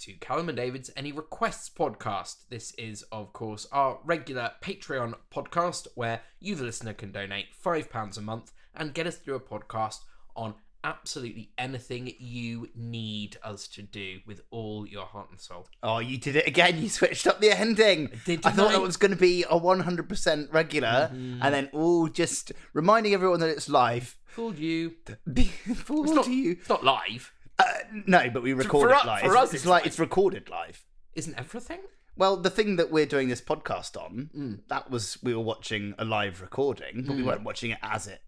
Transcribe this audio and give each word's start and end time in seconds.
to 0.00 0.12
Callum 0.14 0.48
and 0.48 0.56
David's 0.56 0.90
Any 0.96 1.12
Requests 1.12 1.68
podcast. 1.68 2.36
This 2.48 2.72
is, 2.78 3.02
of 3.12 3.32
course, 3.34 3.66
our 3.70 3.98
regular 4.04 4.52
Patreon 4.62 5.14
podcast 5.34 5.86
where 5.94 6.22
you, 6.38 6.54
the 6.54 6.64
listener, 6.64 6.94
can 6.94 7.12
donate 7.12 7.46
£5 7.62 8.16
a 8.16 8.20
month 8.22 8.52
and 8.74 8.94
get 8.94 9.06
us 9.06 9.16
through 9.16 9.34
a 9.34 9.40
podcast 9.40 9.98
on 10.34 10.54
absolutely 10.82 11.50
anything 11.58 12.14
you 12.18 12.70
need 12.74 13.36
us 13.44 13.68
to 13.68 13.82
do 13.82 14.20
with 14.26 14.40
all 14.50 14.86
your 14.86 15.04
heart 15.04 15.28
and 15.30 15.38
soul. 15.38 15.68
Oh, 15.82 15.98
you 15.98 16.16
did 16.16 16.34
it 16.36 16.46
again. 16.46 16.80
You 16.80 16.88
switched 16.88 17.26
up 17.26 17.40
the 17.40 17.50
ending. 17.50 18.10
did, 18.24 18.46
I 18.46 18.52
thought 18.52 18.72
it 18.72 18.80
was 18.80 18.96
going 18.96 19.10
to 19.10 19.18
be 19.18 19.42
a 19.44 19.60
100% 19.60 20.52
regular, 20.52 21.10
Mm-hmm. 21.12 21.40
and 21.42 21.54
then 21.54 21.68
all 21.74 22.08
just 22.08 22.52
reminding 22.72 23.12
everyone 23.12 23.40
that 23.40 23.50
it's 23.50 23.68
live. 23.68 24.16
Fooled 24.24 24.58
you. 24.58 24.94
Fool 25.74 26.04
It's 26.04 26.12
not, 26.14 26.28
you. 26.28 26.52
it's 26.52 26.68
not 26.70 26.84
live, 26.84 27.32
Uh, 27.60 28.00
no, 28.06 28.30
but 28.30 28.42
we 28.42 28.52
record 28.52 28.90
for 28.90 28.96
it 28.96 29.04
live. 29.06 29.20
for 29.20 29.26
it's, 29.28 29.36
us 29.36 29.44
it's 29.48 29.54
it's 29.54 29.66
like 29.66 29.82
live. 29.82 29.86
it's 29.86 29.98
recorded 29.98 30.48
live. 30.48 30.84
isn't 31.14 31.38
everything? 31.38 31.80
Well, 32.16 32.36
the 32.36 32.50
thing 32.50 32.76
that 32.76 32.90
we're 32.90 33.06
doing 33.06 33.28
this 33.28 33.40
podcast 33.40 33.96
on, 33.96 34.30
Mm. 34.36 34.60
that 34.68 34.90
was 34.90 35.18
we 35.22 35.34
were 35.34 35.42
watching 35.42 35.94
a 35.98 36.04
live 36.04 36.40
recording, 36.42 37.04
but 37.06 37.16
we 37.16 37.22
Mm. 37.22 37.26
weren't 37.26 37.42
watching 37.44 37.70
it 37.70 37.78
as 37.82 38.06
it 38.06 38.22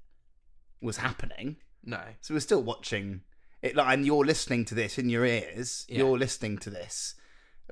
was 0.80 0.96
happening. 0.98 1.56
No. 1.84 2.00
So 2.20 2.34
we're 2.34 2.40
still 2.40 2.62
watching 2.62 3.22
it, 3.60 3.76
like, 3.76 3.92
and 3.92 4.06
you're 4.06 4.24
listening 4.24 4.64
to 4.66 4.74
this 4.74 4.98
in 4.98 5.08
your 5.08 5.24
ears. 5.24 5.84
Yeah. 5.88 5.98
You're 5.98 6.18
listening 6.18 6.58
to 6.58 6.70
this, 6.70 7.14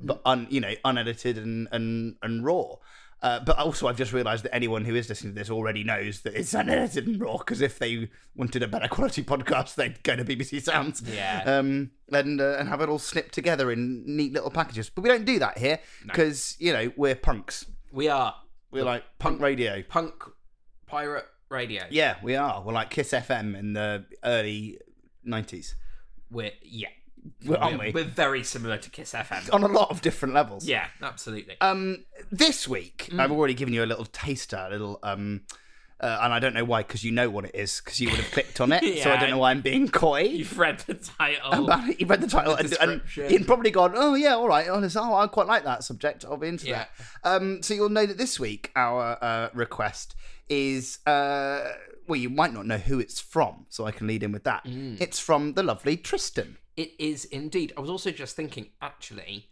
but 0.01 0.21
un, 0.25 0.47
you 0.51 0.61
know, 0.61 0.75
unedited 0.85 1.39
and 1.39 1.69
and 1.73 2.17
and 2.23 2.45
raw. 2.45 2.77
Uh, 3.23 3.39
but 3.41 3.59
also, 3.59 3.87
I've 3.87 3.99
just 3.99 4.15
realised 4.15 4.45
that 4.45 4.55
anyone 4.55 4.85
who 4.85 4.95
is 4.95 5.09
listening 5.11 5.35
to 5.35 5.39
this 5.39 5.51
already 5.51 5.85
knows 5.85 6.23
that 6.23 6.35
it's 6.35 6.55
unedited 6.55 7.07
and 7.07 7.21
raw. 7.21 7.37
Because 7.37 7.61
if 7.61 7.79
they 7.79 8.09
wanted 8.35 8.63
a 8.63 8.69
better 8.69 8.89
quality 8.89 9.23
podcast, 9.33 9.75
they'd 9.75 10.03
go 10.03 10.17
to 10.17 10.25
BBC 10.25 10.63
Sounds, 10.63 11.03
Yeah. 11.03 11.43
um, 11.45 11.91
and 12.11 12.41
uh, 12.41 12.57
and 12.59 12.69
have 12.69 12.81
it 12.81 12.89
all 12.89 12.99
snipped 12.99 13.35
together 13.35 13.71
in 13.71 14.05
neat 14.07 14.33
little 14.33 14.51
packages. 14.51 14.89
But 14.89 15.03
we 15.03 15.11
don't 15.11 15.27
do 15.27 15.39
that 15.39 15.59
here 15.59 15.81
because 16.07 16.57
you 16.59 16.73
know 16.73 16.91
we're 16.97 17.15
punks. 17.15 17.67
we 17.93 18.09
are 18.09 18.35
We're 18.71 18.85
like 18.85 19.05
punk 19.19 19.41
radio. 19.43 19.83
punk 19.83 20.15
pirate 20.87 21.27
radio. 21.51 21.83
Yeah, 21.91 22.17
we 22.23 22.37
are. 22.37 22.63
We're 22.63 22.73
like 22.73 22.89
Kiss 22.89 23.11
FM 23.13 23.55
in 23.59 23.75
the 23.75 24.07
early 24.25 24.79
nineties. 25.25 25.75
We're, 26.31 26.53
yeah. 26.63 26.89
We're, 27.45 27.57
aren't 27.57 27.79
we? 27.81 27.91
we're 27.93 28.05
very 28.05 28.43
similar 28.45 28.77
to 28.79 28.91
Kiss 28.91 29.13
FM. 29.13 29.53
on 29.53 29.63
a 29.63 29.69
lot 29.69 29.91
of 29.91 30.01
different 30.03 30.35
levels. 30.35 30.67
Yeah, 30.67 30.87
absolutely. 31.03 31.57
Um, 31.61 32.05
this 32.31 32.67
week 32.69 33.09
Mm. 33.11 33.21
I've 33.21 33.33
already 33.33 33.55
given 33.55 33.75
you 33.75 33.83
a 33.85 33.87
little 33.87 34.05
taster, 34.05 34.57
a 34.69 34.71
little 34.71 34.99
um, 35.03 35.43
uh, 36.01 36.19
and 36.23 36.33
I 36.33 36.39
don't 36.39 36.55
know 36.55 36.65
why 36.65 36.83
because 36.83 37.05
you 37.05 37.13
know 37.13 37.29
what 37.29 37.45
it 37.45 37.51
is 37.55 37.81
because 37.85 38.01
you 38.01 38.09
would 38.09 38.19
have 38.19 38.31
clicked 38.33 38.61
on 38.61 38.73
it. 38.73 38.83
So 39.03 39.11
I 39.11 39.19
don't 39.19 39.31
know 39.31 39.39
why 39.39 39.51
I'm 39.51 39.61
being 39.61 39.89
coy. 39.89 40.21
You've 40.23 40.59
read 40.59 40.79
the 40.81 40.95
title. 40.95 41.67
But 41.67 42.01
you 42.01 42.07
read 42.07 42.21
the 42.23 42.27
title 42.27 42.57
The 42.57 42.81
and, 42.83 43.03
and 43.19 43.31
you'd 43.31 43.47
probably 43.47 43.71
gone, 43.71 43.93
oh 43.95 44.15
yeah, 44.15 44.35
all 44.35 44.49
right. 44.49 44.67
Oh, 44.69 44.83
oh, 44.97 45.15
I 45.15 45.27
quite 45.27 45.47
like 45.47 45.65
that 45.65 45.85
subject. 45.85 46.25
I'll 46.25 46.37
be 46.37 46.49
into 46.49 46.67
Yeah. 46.69 46.87
that. 47.25 47.31
Um, 47.31 47.63
so 47.63 47.75
you'll 47.75 47.89
know 47.91 48.07
that 48.07 48.17
this 48.19 48.39
week 48.41 48.71
our 48.77 49.19
uh, 49.23 49.51
request 49.53 50.15
is 50.49 50.99
uh, 51.07 51.65
well, 52.09 52.19
you 52.19 52.31
might 52.31 52.53
not 52.53 52.67
know 52.67 52.79
who 52.79 52.99
it's 52.99 53.21
from, 53.21 53.67
so 53.69 53.87
I 53.87 53.93
can 53.93 54.07
lead 54.07 54.23
in 54.23 54.33
with 54.33 54.45
that. 54.45 54.65
Mm. 54.65 55.01
It's 55.01 55.19
from 55.21 55.53
the 55.55 55.63
lovely 55.63 55.97
Tristan. 55.97 56.57
It 56.81 56.95
is 56.99 57.27
indeed. 57.27 57.75
I 57.77 57.81
was 57.83 57.91
also 57.91 58.11
just 58.11 58.35
thinking, 58.35 58.71
actually, 58.81 59.51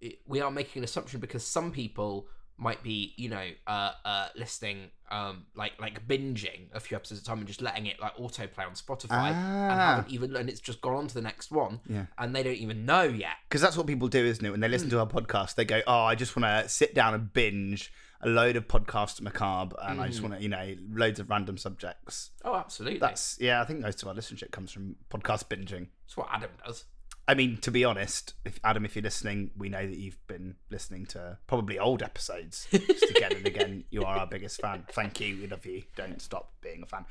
it, 0.00 0.20
we 0.28 0.40
are 0.40 0.52
making 0.52 0.78
an 0.78 0.84
assumption 0.84 1.18
because 1.18 1.44
some 1.44 1.72
people 1.72 2.28
might 2.60 2.82
be, 2.82 3.14
you 3.16 3.28
know, 3.30 3.48
uh, 3.66 3.92
uh, 4.04 4.28
listening, 4.36 4.90
um, 5.10 5.46
like 5.56 5.72
like 5.80 6.06
binging 6.06 6.68
a 6.74 6.78
few 6.78 6.94
episodes 6.96 7.20
at 7.20 7.24
a 7.24 7.26
time 7.26 7.38
and 7.38 7.46
just 7.48 7.62
letting 7.62 7.86
it 7.86 7.98
like 7.98 8.14
autoplay 8.16 8.66
on 8.66 8.72
Spotify 8.74 9.30
and 9.30 9.80
Ah. 9.80 9.96
haven't 9.96 10.12
even, 10.12 10.36
and 10.36 10.48
it's 10.50 10.60
just 10.60 10.80
gone 10.82 10.94
on 10.94 11.06
to 11.08 11.14
the 11.14 11.22
next 11.22 11.50
one, 11.50 11.80
Yeah. 11.88 12.06
and 12.18 12.36
they 12.36 12.42
don't 12.42 12.54
even 12.56 12.84
know 12.84 13.02
yet. 13.02 13.36
because 13.48 13.62
that's 13.62 13.76
what 13.78 13.86
people 13.86 14.08
do, 14.08 14.24
isn't 14.24 14.44
it? 14.44 14.50
When 14.50 14.60
they 14.60 14.68
listen 14.68 14.88
Hmm. 14.88 14.96
to 14.96 15.00
our 15.00 15.06
podcast, 15.06 15.54
they 15.54 15.64
go, 15.64 15.80
"Oh, 15.86 16.02
I 16.04 16.14
just 16.14 16.36
want 16.36 16.44
to 16.44 16.68
sit 16.68 16.94
down 16.94 17.14
and 17.14 17.32
binge 17.32 17.90
a 18.20 18.28
load 18.28 18.54
of 18.56 18.68
podcast 18.68 19.22
macabre, 19.22 19.74
and 19.82 19.98
I 19.98 20.04
Hmm. 20.04 20.10
just 20.10 20.22
want 20.22 20.34
to, 20.34 20.42
you 20.42 20.50
know, 20.50 20.76
loads 20.90 21.18
of 21.18 21.30
random 21.30 21.56
subjects." 21.56 22.30
Oh, 22.44 22.54
absolutely. 22.56 22.98
That's 23.00 23.38
yeah. 23.40 23.62
I 23.62 23.64
think 23.64 23.80
most 23.80 24.02
of 24.02 24.08
our 24.08 24.14
listenership 24.14 24.50
comes 24.52 24.70
from 24.70 24.96
podcast 25.08 25.48
binging. 25.48 25.88
That's 26.04 26.16
what 26.18 26.28
Adam 26.30 26.50
does. 26.64 26.84
I 27.28 27.34
mean, 27.34 27.58
to 27.58 27.70
be 27.70 27.84
honest, 27.84 28.34
if 28.44 28.58
Adam, 28.64 28.84
if 28.84 28.96
you're 28.96 29.04
listening, 29.04 29.52
we 29.56 29.68
know 29.68 29.86
that 29.86 29.96
you've 29.96 30.18
been 30.26 30.56
listening 30.68 31.06
to 31.06 31.38
probably 31.46 31.78
old 31.78 32.02
episodes 32.02 32.66
just 32.72 33.08
again 33.10 33.32
and 33.36 33.46
again. 33.46 33.84
You 33.90 34.02
are 34.04 34.18
our 34.18 34.26
biggest 34.26 34.60
fan. 34.60 34.84
Thank 34.90 35.20
you. 35.20 35.36
We 35.40 35.46
love 35.46 35.64
you. 35.64 35.82
Don't 35.94 36.20
stop 36.20 36.52
being 36.60 36.82
a 36.82 36.86
fan. 36.86 37.04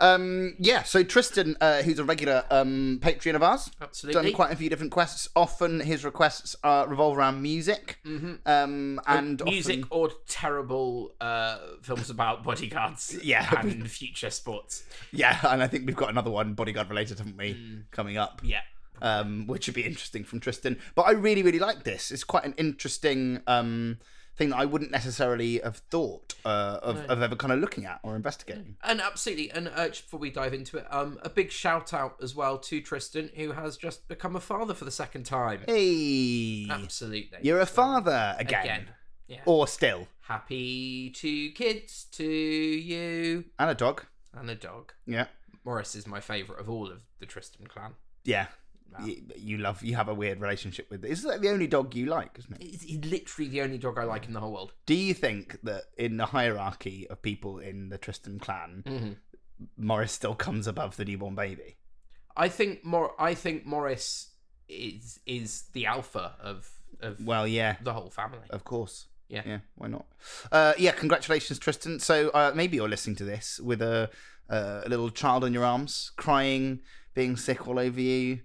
Um, 0.00 0.54
yeah. 0.58 0.82
So 0.82 1.04
Tristan, 1.04 1.56
uh, 1.60 1.82
who's 1.82 1.98
a 2.00 2.04
regular 2.04 2.44
um, 2.50 2.98
Patreon 3.02 3.36
of 3.36 3.42
ours, 3.44 3.70
Absolutely. 3.80 4.22
done 4.22 4.32
quite 4.32 4.52
a 4.52 4.56
few 4.56 4.68
different 4.68 4.90
quests. 4.92 5.28
Often 5.36 5.80
his 5.80 6.04
requests 6.04 6.56
uh, 6.64 6.86
revolve 6.88 7.16
around 7.16 7.40
music, 7.42 7.98
Mhm. 8.04 8.38
um, 8.46 9.00
and 9.06 9.44
music 9.44 9.84
often- 9.84 9.88
or 9.90 10.10
terrible 10.26 11.14
uh, 11.20 11.58
films 11.82 12.10
about 12.10 12.42
bodyguards 12.42 13.16
Yeah. 13.22 13.48
and 13.60 13.88
future 13.88 14.30
sports. 14.30 14.82
yeah, 15.12 15.38
and 15.44 15.62
I 15.62 15.68
think 15.68 15.86
we've 15.86 15.96
got 15.96 16.10
another 16.10 16.30
one 16.30 16.54
bodyguard 16.54 16.88
related, 16.88 17.18
haven't 17.18 17.36
we, 17.36 17.54
Mm. 17.54 17.82
coming 17.92 18.16
up? 18.16 18.40
Yeah. 18.44 18.60
Um, 19.02 19.46
which 19.46 19.66
would 19.66 19.74
be 19.74 19.84
interesting 19.84 20.24
from 20.24 20.40
Tristan. 20.40 20.78
But 20.94 21.02
I 21.02 21.10
really, 21.12 21.42
really 21.42 21.58
like 21.58 21.84
this. 21.84 22.10
It's 22.10 22.24
quite 22.24 22.44
an 22.46 22.54
interesting 22.56 23.42
um, 23.46 23.98
thing 24.34 24.48
that 24.48 24.56
I 24.56 24.64
wouldn't 24.64 24.90
necessarily 24.90 25.58
have 25.58 25.76
thought 25.76 26.32
uh, 26.46 26.78
of, 26.82 26.96
No. 26.96 27.04
of 27.06 27.22
ever 27.22 27.36
kind 27.36 27.52
of 27.52 27.58
looking 27.58 27.84
at 27.84 28.00
or 28.02 28.16
investigating. 28.16 28.76
And 28.82 29.00
absolutely, 29.02 29.50
and 29.50 29.68
uh, 29.68 29.88
before 29.88 30.18
we 30.20 30.30
dive 30.30 30.54
into 30.54 30.78
it, 30.78 30.86
um, 30.90 31.18
a 31.22 31.28
big 31.28 31.50
shout 31.50 31.92
out 31.92 32.16
as 32.22 32.34
well 32.34 32.56
to 32.60 32.80
Tristan, 32.80 33.28
who 33.36 33.52
has 33.52 33.76
just 33.76 34.08
become 34.08 34.34
a 34.34 34.40
father 34.40 34.72
for 34.72 34.86
the 34.86 34.90
second 34.90 35.24
time. 35.24 35.60
Hey, 35.66 36.66
Absolutely, 36.70 37.38
you're 37.42 37.60
a 37.60 37.66
father 37.66 38.34
again, 38.38 38.64
again. 38.64 38.88
Yeah. 39.28 39.40
or 39.44 39.66
still, 39.68 40.08
Happy 40.22 41.10
two 41.10 41.50
kids 41.50 42.04
to 42.12 42.24
you 42.24 43.44
and 43.58 43.68
a 43.70 43.74
dog. 43.74 44.04
and 44.32 44.48
a 44.48 44.54
dog. 44.54 44.92
Yeah, 45.06 45.26
Morris 45.64 45.94
is 45.94 46.06
my 46.06 46.20
favourite 46.20 46.58
of 46.60 46.70
all 46.70 46.90
of 46.90 47.02
the 47.18 47.26
Tristan 47.26 47.66
clan. 47.66 47.92
yeah. 48.24 48.46
You, 49.04 49.22
you 49.36 49.58
love. 49.58 49.82
You 49.82 49.96
have 49.96 50.08
a 50.08 50.14
weird 50.14 50.40
relationship 50.40 50.90
with. 50.90 51.04
Is 51.04 51.22
that 51.22 51.40
the 51.40 51.48
only 51.50 51.66
dog 51.66 51.94
you 51.94 52.06
like? 52.06 52.36
Isn't 52.38 52.60
it? 52.60 52.64
It's, 52.64 53.06
literally 53.10 53.48
the 53.50 53.62
only 53.62 53.78
dog 53.78 53.98
I 53.98 54.04
like 54.04 54.26
in 54.26 54.32
the 54.32 54.40
whole 54.40 54.52
world. 54.52 54.72
Do 54.86 54.94
you 54.94 55.14
think 55.14 55.58
that 55.62 55.84
in 55.96 56.16
the 56.16 56.26
hierarchy 56.26 57.06
of 57.08 57.22
people 57.22 57.58
in 57.58 57.88
the 57.88 57.98
Tristan 57.98 58.38
clan, 58.38 58.82
hmm 58.86 59.12
Morris 59.76 60.10
still 60.12 60.34
comes 60.34 60.66
above 60.66 60.96
the 60.96 61.04
newborn 61.04 61.34
baby? 61.34 61.76
I 62.36 62.48
think 62.48 62.84
more. 62.84 63.12
I 63.18 63.34
think 63.34 63.64
Morris 63.66 64.30
is 64.68 65.20
is 65.26 65.64
the 65.72 65.86
alpha 65.86 66.34
of 66.40 66.68
of 67.00 67.24
Well, 67.24 67.46
yeah. 67.46 67.76
the 67.82 67.92
whole 67.92 68.10
family. 68.10 68.46
Of 68.50 68.64
course. 68.64 69.06
Yeah. 69.28 69.42
Yeah. 69.46 69.58
Why 69.76 69.88
not? 69.88 70.06
Uh, 70.50 70.72
yeah. 70.78 70.92
Congratulations, 70.92 71.58
Tristan. 71.58 72.00
So 72.00 72.28
uh, 72.30 72.52
maybe 72.54 72.76
you're 72.76 72.88
listening 72.88 73.16
to 73.16 73.24
this 73.24 73.58
with 73.60 73.80
a, 73.82 74.10
uh, 74.50 74.82
a 74.84 74.88
little 74.88 75.10
child 75.10 75.44
in 75.44 75.52
your 75.54 75.64
arms, 75.64 76.12
crying, 76.16 76.80
being 77.14 77.36
sick 77.36 77.66
all 77.66 77.78
over 77.78 78.00
you, 78.00 78.40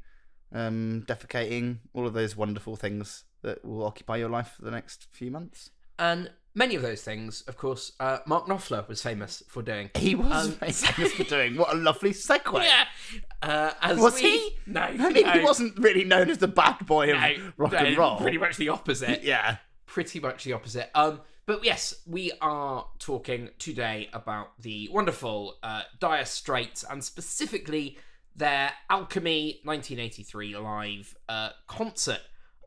um, 0.53 1.03
defecating, 1.07 1.77
all 1.94 2.07
of 2.07 2.13
those 2.13 2.35
wonderful 2.35 2.75
things 2.75 3.23
that 3.44 3.63
will 3.63 3.85
occupy 3.85 4.17
your 4.17 4.29
life 4.29 4.53
for 4.57 4.63
the 4.65 4.71
next 4.71 5.07
few 5.11 5.29
months. 5.31 5.69
And 5.99 6.29
many 6.53 6.75
of 6.75 6.81
those 6.81 7.01
things, 7.01 7.41
of 7.47 7.57
course, 7.57 7.94
uh, 7.99 8.19
Mark 8.25 8.45
Knopfler 8.47 8.88
was 8.88 9.01
famous 9.01 9.44
for 9.47 9.61
doing. 9.63 9.89
He 9.95 10.15
was 10.15 10.47
Um, 10.47 10.51
famous 10.71 11.13
for 11.13 11.23
doing. 11.23 11.55
What 11.55 11.73
a 11.73 11.77
lovely 11.77 12.11
segue. 12.11 12.63
Yeah. 12.63 12.85
Uh, 13.41 13.71
as 13.81 13.97
Was 13.97 14.15
we- 14.15 14.21
he? 14.21 14.57
No. 14.67 14.81
I 14.81 14.91
mean, 15.11 15.25
no, 15.25 15.31
he 15.33 15.39
wasn't 15.39 15.77
really 15.79 16.03
known 16.03 16.29
as 16.29 16.38
the 16.39 16.47
bad 16.47 16.85
boy 16.85 17.13
of 17.13 17.19
no, 17.19 17.51
rock 17.57 17.71
no, 17.73 17.77
and 17.79 17.97
roll. 17.97 18.17
Pretty 18.17 18.38
much 18.38 18.57
the 18.57 18.69
opposite. 18.69 19.23
Yeah. 19.23 19.57
pretty 19.85 20.19
much 20.19 20.43
the 20.43 20.53
opposite. 20.53 20.89
Um, 20.93 21.21
but 21.45 21.63
yes, 21.63 21.93
we 22.05 22.31
are 22.41 22.85
talking 23.00 23.50
today 23.57 24.09
about 24.13 24.61
the 24.61 24.89
wonderful 24.91 25.55
uh, 25.63 25.83
Dire 26.00 26.25
Straits 26.25 26.83
and 26.83 27.01
specifically 27.03 27.97
their 28.38 28.72
Alchemy 28.89 29.60
1983 29.63 30.57
live 30.57 31.16
uh, 31.28 31.50
concert 31.68 32.22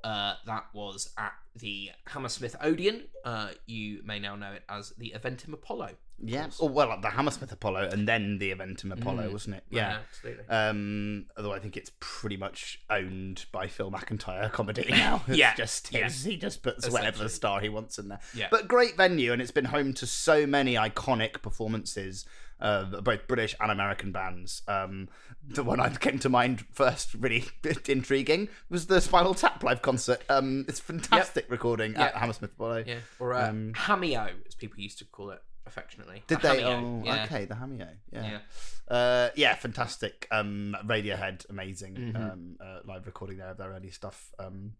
uh, 0.04 0.34
that 0.46 0.64
was 0.74 1.12
at 1.18 1.32
the 1.56 1.90
Hammersmith 2.06 2.56
Odeon. 2.62 3.04
Uh, 3.24 3.48
you 3.66 4.00
may 4.04 4.18
now 4.18 4.34
know 4.36 4.52
it 4.52 4.62
as 4.68 4.90
the 4.98 5.14
Eventim 5.16 5.52
Apollo. 5.52 5.90
Yeah. 6.22 6.48
Oh 6.60 6.66
well, 6.66 6.98
the 7.00 7.08
Hammersmith 7.10 7.50
Apollo, 7.52 7.88
and 7.92 8.06
then 8.06 8.38
the 8.38 8.52
Eventim 8.54 8.92
Apollo, 8.92 9.28
Mm. 9.28 9.32
wasn't 9.32 9.56
it? 9.56 9.64
Yeah. 9.70 9.98
absolutely. 10.06 10.44
Um, 10.48 11.26
although 11.36 11.52
I 11.54 11.58
think 11.60 11.76
it's 11.78 11.90
pretty 11.98 12.36
much 12.36 12.82
owned 12.90 13.46
by 13.52 13.66
Phil 13.68 13.90
McIntyre 13.90 14.52
comedy 14.52 14.86
now. 14.90 15.22
It's 15.26 15.38
Yeah, 15.38 15.54
just 15.54 15.88
his. 15.88 16.24
He 16.24 16.36
just 16.36 16.62
puts 16.62 16.88
whatever 16.90 17.26
star 17.28 17.60
he 17.60 17.68
wants 17.70 17.98
in 17.98 18.08
there. 18.08 18.20
Yeah. 18.34 18.48
But 18.50 18.68
great 18.68 18.96
venue, 18.98 19.32
and 19.32 19.40
it's 19.40 19.50
been 19.50 19.64
home 19.66 19.94
to 19.94 20.06
so 20.06 20.46
many 20.46 20.74
iconic 20.74 21.40
performances, 21.40 22.26
uh, 22.60 22.84
both 23.00 23.26
British 23.26 23.54
and 23.60 23.70
American 23.70 24.12
bands. 24.12 24.62
Um, 24.68 25.08
the 25.46 25.62
one 25.64 25.78
that 25.78 26.00
came 26.00 26.18
to 26.20 26.28
mind 26.28 26.64
first, 26.72 27.14
really 27.14 27.44
intriguing, 27.88 28.48
was 28.68 28.86
the 28.86 29.00
Spinal 29.00 29.34
Tap 29.34 29.62
live 29.62 29.82
concert. 29.82 30.22
Um, 30.28 30.64
it's 30.68 30.80
fantastic 30.80 31.46
recording 31.50 31.96
at 31.96 32.14
Hammersmith 32.14 32.52
Apollo. 32.52 32.84
yeah, 32.86 32.96
or 33.18 33.34
uh, 33.34 33.48
um, 33.48 33.72
Hameo, 33.74 34.30
as 34.46 34.54
people 34.54 34.80
used 34.80 34.98
to 34.98 35.04
call 35.06 35.30
it 35.30 35.42
affectionately. 35.66 36.22
Did 36.26 36.40
they? 36.40 36.64
Oh, 36.64 37.02
yeah. 37.04 37.24
okay, 37.24 37.44
the 37.44 37.54
Hameo. 37.54 37.88
Yeah. 38.12 38.30
Yeah. 38.30 38.94
Uh, 38.94 39.30
yeah, 39.36 39.54
fantastic. 39.54 40.26
Um, 40.30 40.76
Radiohead, 40.84 41.48
amazing. 41.48 41.94
Mhm. 41.94 42.16
Um, 42.16 42.56
uh, 42.60 42.80
live 42.84 43.06
recording 43.06 43.38
there 43.38 43.50
of 43.50 43.56
their 43.56 43.70
early 43.70 43.90
stuff. 43.90 44.32
Um, 44.38 44.72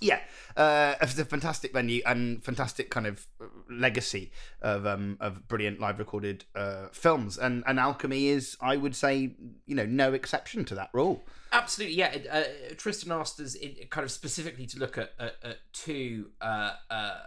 yeah, 0.00 0.20
uh, 0.56 0.94
it's 1.00 1.18
a 1.18 1.24
fantastic 1.24 1.72
venue 1.72 2.02
and 2.04 2.44
fantastic 2.44 2.90
kind 2.90 3.06
of 3.06 3.26
legacy 3.70 4.30
of 4.62 4.86
um, 4.86 5.16
of 5.20 5.48
brilliant 5.48 5.80
live 5.80 5.98
recorded 5.98 6.44
uh, 6.54 6.88
films. 6.92 7.38
And 7.38 7.64
and 7.66 7.78
Alchemy 7.78 8.28
is, 8.28 8.56
I 8.60 8.76
would 8.76 8.94
say, 8.94 9.34
you 9.66 9.74
know, 9.74 9.86
no 9.86 10.12
exception 10.12 10.64
to 10.66 10.74
that 10.74 10.90
rule. 10.92 11.24
Absolutely, 11.52 11.96
yeah. 11.96 12.16
Uh, 12.30 12.44
Tristan 12.76 13.12
asked 13.12 13.40
us 13.40 13.54
in, 13.54 13.76
kind 13.90 14.04
of 14.04 14.10
specifically 14.10 14.66
to 14.66 14.78
look 14.78 14.98
at, 14.98 15.12
at, 15.18 15.34
at 15.42 15.58
two 15.72 16.30
uh, 16.40 16.72
uh, 16.90 17.18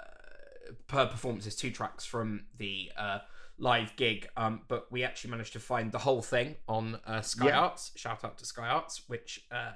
per 0.88 1.07
performances, 1.07 1.56
two 1.56 1.72
tracks 1.72 2.06
from 2.06 2.45
the 2.57 2.92
uh, 2.98 3.19
live 3.60 3.96
gig, 3.98 4.28
um, 4.38 4.62
but 4.68 4.90
we 4.92 5.04
actually 5.04 5.32
managed 5.32 5.54
to 5.54 5.60
find 5.60 5.92
the 5.92 6.00
whole 6.00 6.22
thing 6.22 6.56
on 6.68 7.00
uh, 7.06 7.22
Sky 7.22 7.48
Yeah. 7.48 7.60
Arts. 7.60 7.92
Shout 7.96 8.24
out 8.24 8.38
to 8.38 8.46
Sky 8.46 8.68
Arts, 8.68 9.04
which 9.08 9.46
uh, 9.52 9.72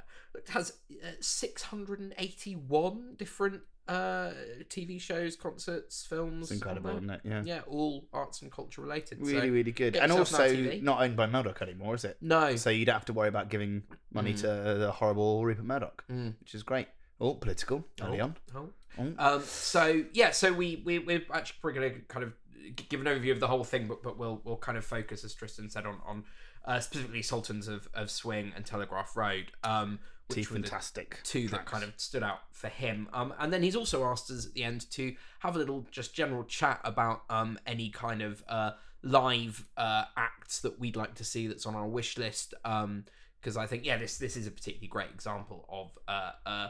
has 0.49 0.73
uh, 1.03 1.07
681 1.19 3.15
different 3.17 3.61
uh, 3.87 4.31
TV 4.69 4.99
shows, 4.99 5.35
concerts, 5.35 6.05
films. 6.05 6.43
It's 6.43 6.51
incredible, 6.51 6.91
isn't 6.91 7.09
it? 7.09 7.21
Yeah. 7.23 7.41
Yeah, 7.43 7.61
all 7.67 8.07
arts 8.13 8.41
and 8.41 8.51
culture 8.51 8.81
related. 8.81 9.19
so- 9.25 9.31
Really, 9.31 9.49
really 9.49 9.71
good. 9.73 9.95
And 9.97 10.11
also 10.11 10.55
not 10.81 11.01
owned 11.01 11.15
by 11.17 11.27
Murdoch 11.27 11.61
anymore, 11.61 11.95
is 11.95 12.05
it? 12.05 12.17
No. 12.21 12.55
So 12.55 12.69
you 12.69 12.85
don't 12.85 12.93
have 12.93 13.05
to 13.05 13.13
worry 13.13 13.27
about 13.27 13.49
giving 13.49 13.83
money 14.11 14.33
Mm. 14.33 14.41
to 14.41 14.79
the 14.79 14.91
horrible 14.91 15.43
Rupert 15.45 15.65
Murdoch, 15.65 16.03
Mm. 16.09 16.35
which 16.39 16.55
is 16.55 16.63
great. 16.63 16.87
Oh, 17.19 17.35
political 17.35 17.85
early 18.01 18.19
Oh, 18.21 18.23
on. 18.25 18.35
oh. 18.55 18.69
Oh. 18.99 19.13
Um, 19.17 19.41
so 19.43 20.03
yeah, 20.13 20.29
so 20.31 20.53
we 20.53 20.81
we 20.85 20.99
we're 20.99 21.23
actually 21.33 21.57
probably 21.61 21.79
going 21.79 21.93
to 21.95 21.99
kind 22.01 22.23
of 22.23 22.33
give 22.71 23.01
an 23.01 23.07
overview 23.07 23.31
of 23.31 23.39
the 23.39 23.47
whole 23.47 23.63
thing, 23.63 23.87
but 23.87 24.03
but 24.03 24.17
we'll 24.17 24.41
we'll 24.43 24.57
kind 24.57 24.77
of 24.77 24.85
focus, 24.85 25.23
as 25.23 25.33
Tristan 25.33 25.69
said, 25.69 25.85
on 25.85 25.99
on 26.05 26.23
uh, 26.65 26.79
specifically 26.79 27.21
Sultans 27.21 27.67
of, 27.67 27.87
of 27.93 28.09
Swing 28.09 28.53
and 28.55 28.65
Telegraph 28.65 29.15
Road, 29.15 29.51
um, 29.63 29.99
Two 30.29 30.39
which 30.39 30.51
were 30.51 30.57
the 30.57 30.63
fantastic 30.63 31.19
two 31.23 31.47
that 31.49 31.65
kind 31.65 31.83
of 31.83 31.93
stood 31.97 32.23
out 32.23 32.39
for 32.51 32.69
him. 32.69 33.09
Um, 33.13 33.33
and 33.39 33.51
then 33.51 33.63
he's 33.63 33.75
also 33.75 34.05
asked 34.05 34.31
us 34.31 34.45
at 34.45 34.53
the 34.53 34.63
end 34.63 34.89
to 34.91 35.15
have 35.39 35.55
a 35.55 35.59
little 35.59 35.85
just 35.91 36.13
general 36.13 36.43
chat 36.43 36.79
about 36.83 37.23
um 37.29 37.59
any 37.67 37.89
kind 37.89 38.21
of 38.21 38.43
uh 38.47 38.71
live 39.01 39.65
uh 39.75 40.05
acts 40.15 40.61
that 40.61 40.79
we'd 40.79 40.95
like 40.95 41.15
to 41.15 41.25
see 41.25 41.47
that's 41.47 41.65
on 41.65 41.75
our 41.75 41.87
wish 41.87 42.17
list. 42.17 42.53
Um, 42.63 43.05
because 43.41 43.57
I 43.57 43.67
think 43.67 43.85
yeah, 43.85 43.97
this 43.97 44.17
this 44.17 44.37
is 44.37 44.47
a 44.47 44.51
particularly 44.51 44.87
great 44.87 45.09
example 45.13 45.65
of 45.69 45.91
uh. 46.07 46.31
Uh, 46.45 46.67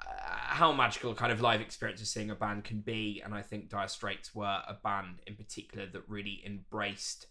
how 0.00 0.72
magical 0.72 1.14
kind 1.14 1.32
of 1.32 1.40
live 1.40 1.60
experiences 1.60 2.10
seeing 2.10 2.30
a 2.30 2.34
band 2.34 2.64
can 2.64 2.80
be, 2.80 3.22
and 3.24 3.34
I 3.34 3.42
think 3.42 3.68
Dire 3.68 3.88
Straits 3.88 4.34
were 4.34 4.62
a 4.66 4.74
band 4.82 5.20
in 5.26 5.36
particular 5.36 5.86
that 5.86 6.02
really 6.08 6.42
embraced 6.44 7.26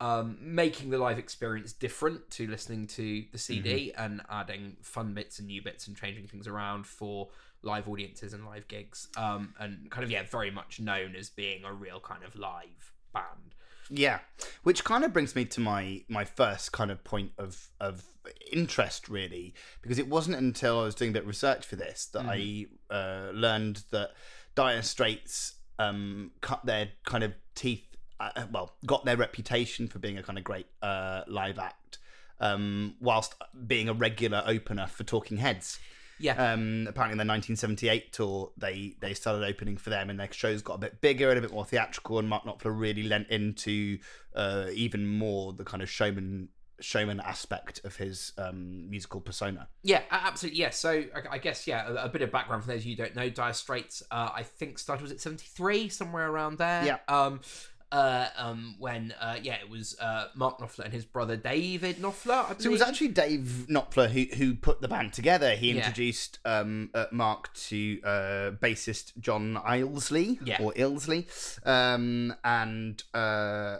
um, 0.00 0.38
making 0.40 0.90
the 0.90 0.98
live 0.98 1.18
experience 1.18 1.72
different 1.72 2.30
to 2.32 2.46
listening 2.46 2.86
to 2.88 3.24
the 3.32 3.38
CD 3.38 3.92
and 3.96 4.22
adding 4.30 4.76
fun 4.80 5.12
bits 5.12 5.38
and 5.38 5.48
new 5.48 5.60
bits 5.60 5.88
and 5.88 5.96
changing 5.96 6.28
things 6.28 6.46
around 6.46 6.86
for 6.86 7.30
live 7.62 7.88
audiences 7.88 8.32
and 8.32 8.46
live 8.46 8.68
gigs. 8.68 9.08
Um, 9.16 9.54
and 9.58 9.90
kind 9.90 10.04
of 10.04 10.10
yeah, 10.10 10.22
very 10.22 10.50
much 10.50 10.78
known 10.78 11.16
as 11.16 11.30
being 11.30 11.64
a 11.64 11.72
real 11.72 11.98
kind 11.98 12.22
of 12.22 12.36
live 12.36 12.92
band. 13.12 13.54
Yeah, 13.90 14.18
which 14.62 14.84
kind 14.84 15.04
of 15.04 15.12
brings 15.12 15.34
me 15.34 15.44
to 15.46 15.60
my 15.60 16.02
my 16.08 16.24
first 16.24 16.72
kind 16.72 16.90
of 16.90 17.02
point 17.04 17.32
of 17.38 17.68
of 17.80 18.04
interest 18.52 19.08
really, 19.08 19.54
because 19.82 19.98
it 19.98 20.08
wasn't 20.08 20.36
until 20.36 20.80
I 20.80 20.84
was 20.84 20.94
doing 20.94 21.10
a 21.10 21.14
bit 21.14 21.22
of 21.22 21.28
research 21.28 21.64
for 21.64 21.76
this 21.76 22.06
that 22.12 22.26
I 22.26 22.66
uh, 22.90 23.30
learned 23.32 23.84
that 23.90 24.10
Dire 24.54 24.82
Straits 24.82 25.54
um, 25.78 26.32
cut 26.40 26.66
their 26.66 26.90
kind 27.06 27.24
of 27.24 27.32
teeth, 27.54 27.96
uh, 28.20 28.46
well, 28.50 28.74
got 28.84 29.04
their 29.04 29.16
reputation 29.16 29.88
for 29.88 29.98
being 29.98 30.18
a 30.18 30.22
kind 30.22 30.38
of 30.38 30.44
great 30.44 30.66
uh, 30.82 31.22
live 31.26 31.58
act, 31.58 31.98
um, 32.40 32.96
whilst 33.00 33.34
being 33.66 33.88
a 33.88 33.94
regular 33.94 34.42
opener 34.46 34.86
for 34.86 35.04
Talking 35.04 35.38
Heads. 35.38 35.78
Yeah. 36.18 36.52
Um, 36.52 36.86
apparently, 36.88 37.12
in 37.12 37.18
the 37.18 37.30
1978 37.30 38.12
tour, 38.12 38.50
they 38.56 38.96
they 39.00 39.14
started 39.14 39.44
opening 39.44 39.76
for 39.76 39.90
them, 39.90 40.10
and 40.10 40.18
their 40.18 40.32
shows 40.32 40.62
got 40.62 40.74
a 40.74 40.78
bit 40.78 41.00
bigger 41.00 41.30
and 41.30 41.38
a 41.38 41.42
bit 41.42 41.52
more 41.52 41.64
theatrical. 41.64 42.18
And 42.18 42.28
Mark 42.28 42.44
Knopfler 42.44 42.78
really 42.78 43.04
lent 43.04 43.28
into 43.28 43.98
uh, 44.34 44.66
even 44.72 45.06
more 45.06 45.52
the 45.52 45.64
kind 45.64 45.82
of 45.82 45.90
showman 45.90 46.48
showman 46.80 47.20
aspect 47.20 47.80
of 47.84 47.96
his 47.96 48.32
um, 48.38 48.88
musical 48.88 49.20
persona. 49.20 49.68
Yeah, 49.82 50.02
absolutely. 50.10 50.60
Yeah. 50.60 50.70
So 50.70 50.90
I, 50.90 51.34
I 51.34 51.38
guess 51.38 51.66
yeah, 51.66 51.88
a, 51.88 52.06
a 52.06 52.08
bit 52.08 52.22
of 52.22 52.30
background 52.30 52.62
for 52.62 52.68
those 52.68 52.80
of 52.80 52.86
you 52.86 52.96
who 52.96 53.02
don't 53.02 53.16
know. 53.16 53.28
Dire 53.28 53.52
Straits, 53.52 54.02
uh, 54.10 54.30
I 54.34 54.42
think 54.42 54.78
started 54.78 55.02
was 55.02 55.12
it 55.12 55.20
seventy 55.20 55.46
three 55.46 55.88
somewhere 55.88 56.30
around 56.30 56.58
there. 56.58 56.84
Yeah. 56.84 56.98
Um, 57.08 57.40
uh, 57.90 58.26
um, 58.36 58.74
when 58.78 59.14
uh, 59.20 59.36
yeah, 59.42 59.54
it 59.54 59.70
was 59.70 59.98
uh, 59.98 60.28
Mark 60.34 60.58
Knopfler 60.58 60.84
and 60.84 60.92
his 60.92 61.04
brother 61.04 61.36
David 61.36 61.96
Knopfler. 61.96 62.60
So 62.60 62.68
it 62.68 62.72
was 62.72 62.82
actually 62.82 63.08
Dave 63.08 63.66
Knopfler 63.68 64.08
who 64.10 64.36
who 64.36 64.54
put 64.54 64.80
the 64.80 64.88
band 64.88 65.12
together. 65.12 65.54
He 65.56 65.68
Yeah. 65.72 65.78
introduced 65.78 66.38
um, 66.44 66.90
uh, 66.94 67.06
Mark 67.12 67.52
to 67.68 68.00
uh, 68.04 68.50
bassist 68.62 69.18
John 69.18 69.56
Ilesley 69.64 70.38
Yeah. 70.44 70.58
or 70.62 70.72
Illsley, 70.74 71.26
um, 71.66 72.34
and 72.44 73.02
uh, 73.14 73.78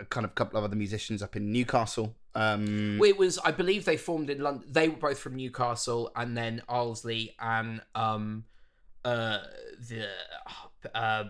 a 0.00 0.04
kind 0.08 0.24
of 0.24 0.30
a 0.32 0.34
couple 0.34 0.58
of 0.58 0.64
other 0.64 0.76
musicians 0.76 1.22
up 1.22 1.36
in 1.36 1.52
Newcastle. 1.52 2.16
Um, 2.34 3.00
It 3.00 3.16
was, 3.16 3.38
I 3.38 3.52
believe, 3.52 3.84
they 3.84 3.96
formed 3.96 4.28
in 4.30 4.40
London. 4.40 4.66
They 4.68 4.88
were 4.88 4.96
both 4.96 5.20
from 5.20 5.36
Newcastle, 5.36 6.10
and 6.16 6.36
then 6.36 6.62
Arlsley 6.68 7.34
and 7.38 7.80
um, 7.94 8.46
uh, 9.04 9.38
the 9.88 10.08
uh, 10.92 11.24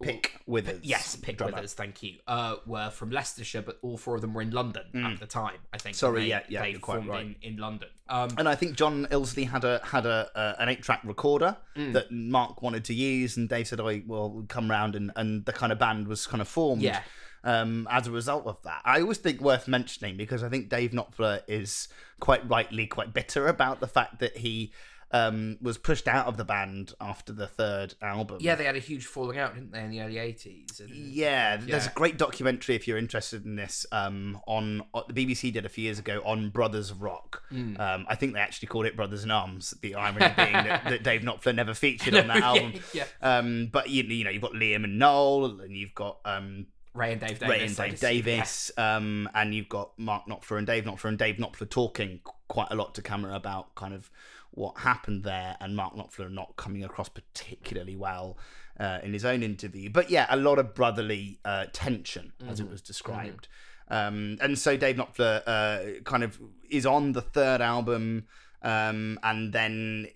Pick 0.00 0.40
Withers. 0.46 0.80
yes, 0.82 1.16
Pick 1.16 1.38
drummer. 1.38 1.54
Withers, 1.54 1.74
thank 1.74 2.02
you, 2.02 2.14
uh, 2.26 2.56
were 2.66 2.90
from 2.90 3.10
Leicestershire, 3.10 3.62
but 3.62 3.78
all 3.82 3.96
four 3.96 4.14
of 4.14 4.20
them 4.20 4.34
were 4.34 4.42
in 4.42 4.50
London 4.50 4.84
at 4.94 5.18
the 5.20 5.26
time. 5.26 5.58
I 5.72 5.78
think. 5.78 5.96
Mm. 5.96 5.98
Sorry, 5.98 6.20
they, 6.22 6.26
yeah, 6.28 6.40
yeah, 6.48 6.62
they 6.62 6.74
formed 6.74 7.08
right. 7.08 7.24
in, 7.26 7.36
in 7.42 7.56
London. 7.56 7.88
Um, 8.08 8.30
And 8.38 8.48
I 8.48 8.54
think 8.54 8.76
John 8.76 9.06
Illsley 9.10 9.46
had 9.48 9.64
a 9.64 9.80
had 9.84 10.06
a 10.06 10.30
uh, 10.34 10.54
an 10.58 10.68
eight 10.68 10.82
track 10.82 11.00
recorder 11.04 11.56
Mm. 11.76 11.92
that 11.92 12.10
Mark 12.10 12.62
wanted 12.62 12.84
to 12.86 12.94
use, 12.94 13.36
and 13.36 13.48
Dave 13.48 13.68
said, 13.68 13.80
"I 13.80 14.02
will 14.06 14.44
come 14.48 14.70
round," 14.70 14.94
and 14.96 15.12
and 15.16 15.44
the 15.44 15.52
kind 15.52 15.72
of 15.72 15.78
band 15.78 16.08
was 16.08 16.26
kind 16.26 16.40
of 16.40 16.48
formed. 16.48 16.82
Yeah. 16.82 17.02
Um, 17.44 17.86
as 17.88 18.08
a 18.08 18.10
result 18.10 18.46
of 18.46 18.60
that, 18.64 18.82
I 18.84 19.00
always 19.00 19.18
think 19.18 19.40
worth 19.40 19.68
mentioning 19.68 20.16
because 20.16 20.42
I 20.42 20.48
think 20.48 20.68
Dave 20.68 20.90
Knopfler 20.90 21.42
is 21.46 21.86
quite 22.18 22.46
rightly 22.48 22.86
quite 22.88 23.14
bitter 23.14 23.46
about 23.46 23.78
the 23.78 23.86
fact 23.86 24.18
that 24.18 24.38
he 24.38 24.72
um, 25.10 25.56
was 25.62 25.78
pushed 25.78 26.06
out 26.06 26.26
of 26.26 26.36
the 26.36 26.44
band 26.44 26.92
after 27.00 27.32
the 27.32 27.46
third 27.46 27.94
album. 28.02 28.38
yeah, 28.40 28.54
they 28.54 28.64
had 28.64 28.76
a 28.76 28.80
huge 28.80 29.06
falling 29.06 29.38
out, 29.38 29.54
didn't 29.54 29.72
they, 29.72 29.80
in 29.80 29.90
the 29.90 30.00
early 30.02 30.18
eighties? 30.18 30.80
Yeah, 30.92 31.56
there's 31.56 31.86
a 31.86 31.90
great 31.90 32.18
documentary 32.18 32.74
if 32.74 32.86
you're 32.86 32.98
interested 32.98 33.44
in 33.44 33.56
this. 33.56 33.86
Um, 33.90 34.40
on, 34.46 34.82
on 34.92 35.04
the 35.08 35.14
BBC 35.26 35.52
did 35.52 35.64
a 35.64 35.68
few 35.68 35.84
years 35.84 35.98
ago 35.98 36.20
on 36.24 36.50
Brothers 36.50 36.90
of 36.90 37.00
Rock. 37.02 37.42
Hmm. 37.48 37.76
Um, 37.80 38.06
I 38.08 38.14
think 38.16 38.34
they 38.34 38.40
actually 38.40 38.68
called 38.68 38.86
it 38.86 38.96
Brothers 38.96 39.24
in 39.24 39.30
Arms. 39.30 39.74
The 39.80 39.94
irony 39.94 40.32
being 40.36 40.52
that, 40.52 40.84
that 40.84 41.02
Dave 41.02 41.22
Knopfler 41.22 41.54
never 41.54 41.72
featured 41.74 42.14
on 42.14 42.26
that 42.28 42.42
album. 42.42 42.74
yeah, 42.92 43.04
Um, 43.22 43.68
but 43.72 43.88
you, 43.88 44.02
you 44.04 44.24
know, 44.24 44.30
you've 44.30 44.42
got 44.42 44.52
Liam 44.52 44.84
and 44.84 44.98
Noel, 44.98 45.60
and 45.60 45.74
you've 45.76 45.94
got 45.94 46.18
um, 46.26 46.66
Ray 46.94 47.12
and 47.12 47.20
Dave 47.20 47.38
Davies. 47.38 47.48
Ray 47.48 47.64
and 47.66 47.76
Dave 47.76 47.90
just- 47.92 48.02
yeah. 48.02 48.08
Davies, 48.10 48.70
um, 48.76 49.28
and 49.34 49.54
you've 49.54 49.68
got 49.68 49.98
Mark 49.98 50.26
Knopfler 50.26 50.58
and 50.58 50.66
Dave 50.66 50.84
Knopfler, 50.84 51.06
and 51.08 51.18
Dave 51.18 51.36
Knopfler 51.36 51.70
talking 51.70 52.20
quite 52.48 52.68
a 52.70 52.74
lot 52.74 52.94
to 52.96 53.02
camera 53.02 53.34
about 53.34 53.74
kind 53.74 53.94
of 53.94 54.10
what 54.52 54.78
happened 54.78 55.24
there, 55.24 55.56
and 55.60 55.76
Mark 55.76 55.94
Knopfler 55.94 56.30
not 56.30 56.56
coming 56.56 56.84
across 56.84 57.08
particularly 57.08 57.96
well 57.96 58.36
uh, 58.80 58.98
in 59.02 59.12
his 59.12 59.24
own 59.24 59.42
interview. 59.42 59.90
But 59.90 60.10
yeah, 60.10 60.26
a 60.28 60.36
lot 60.36 60.58
of 60.58 60.74
brotherly 60.74 61.38
uh, 61.44 61.66
tension, 61.72 62.32
as 62.48 62.60
it 62.60 62.68
was 62.70 62.80
described. 62.80 63.48
Um, 63.88 64.38
and 64.40 64.58
so 64.58 64.76
Dave 64.76 64.96
Knopfler 64.96 65.42
uh, 65.46 66.00
kind 66.04 66.22
of 66.22 66.38
is 66.70 66.84
on 66.86 67.12
the 67.12 67.22
third 67.22 67.60
album, 67.60 68.26
um, 68.62 69.18
and 69.22 69.52
then 69.52 70.08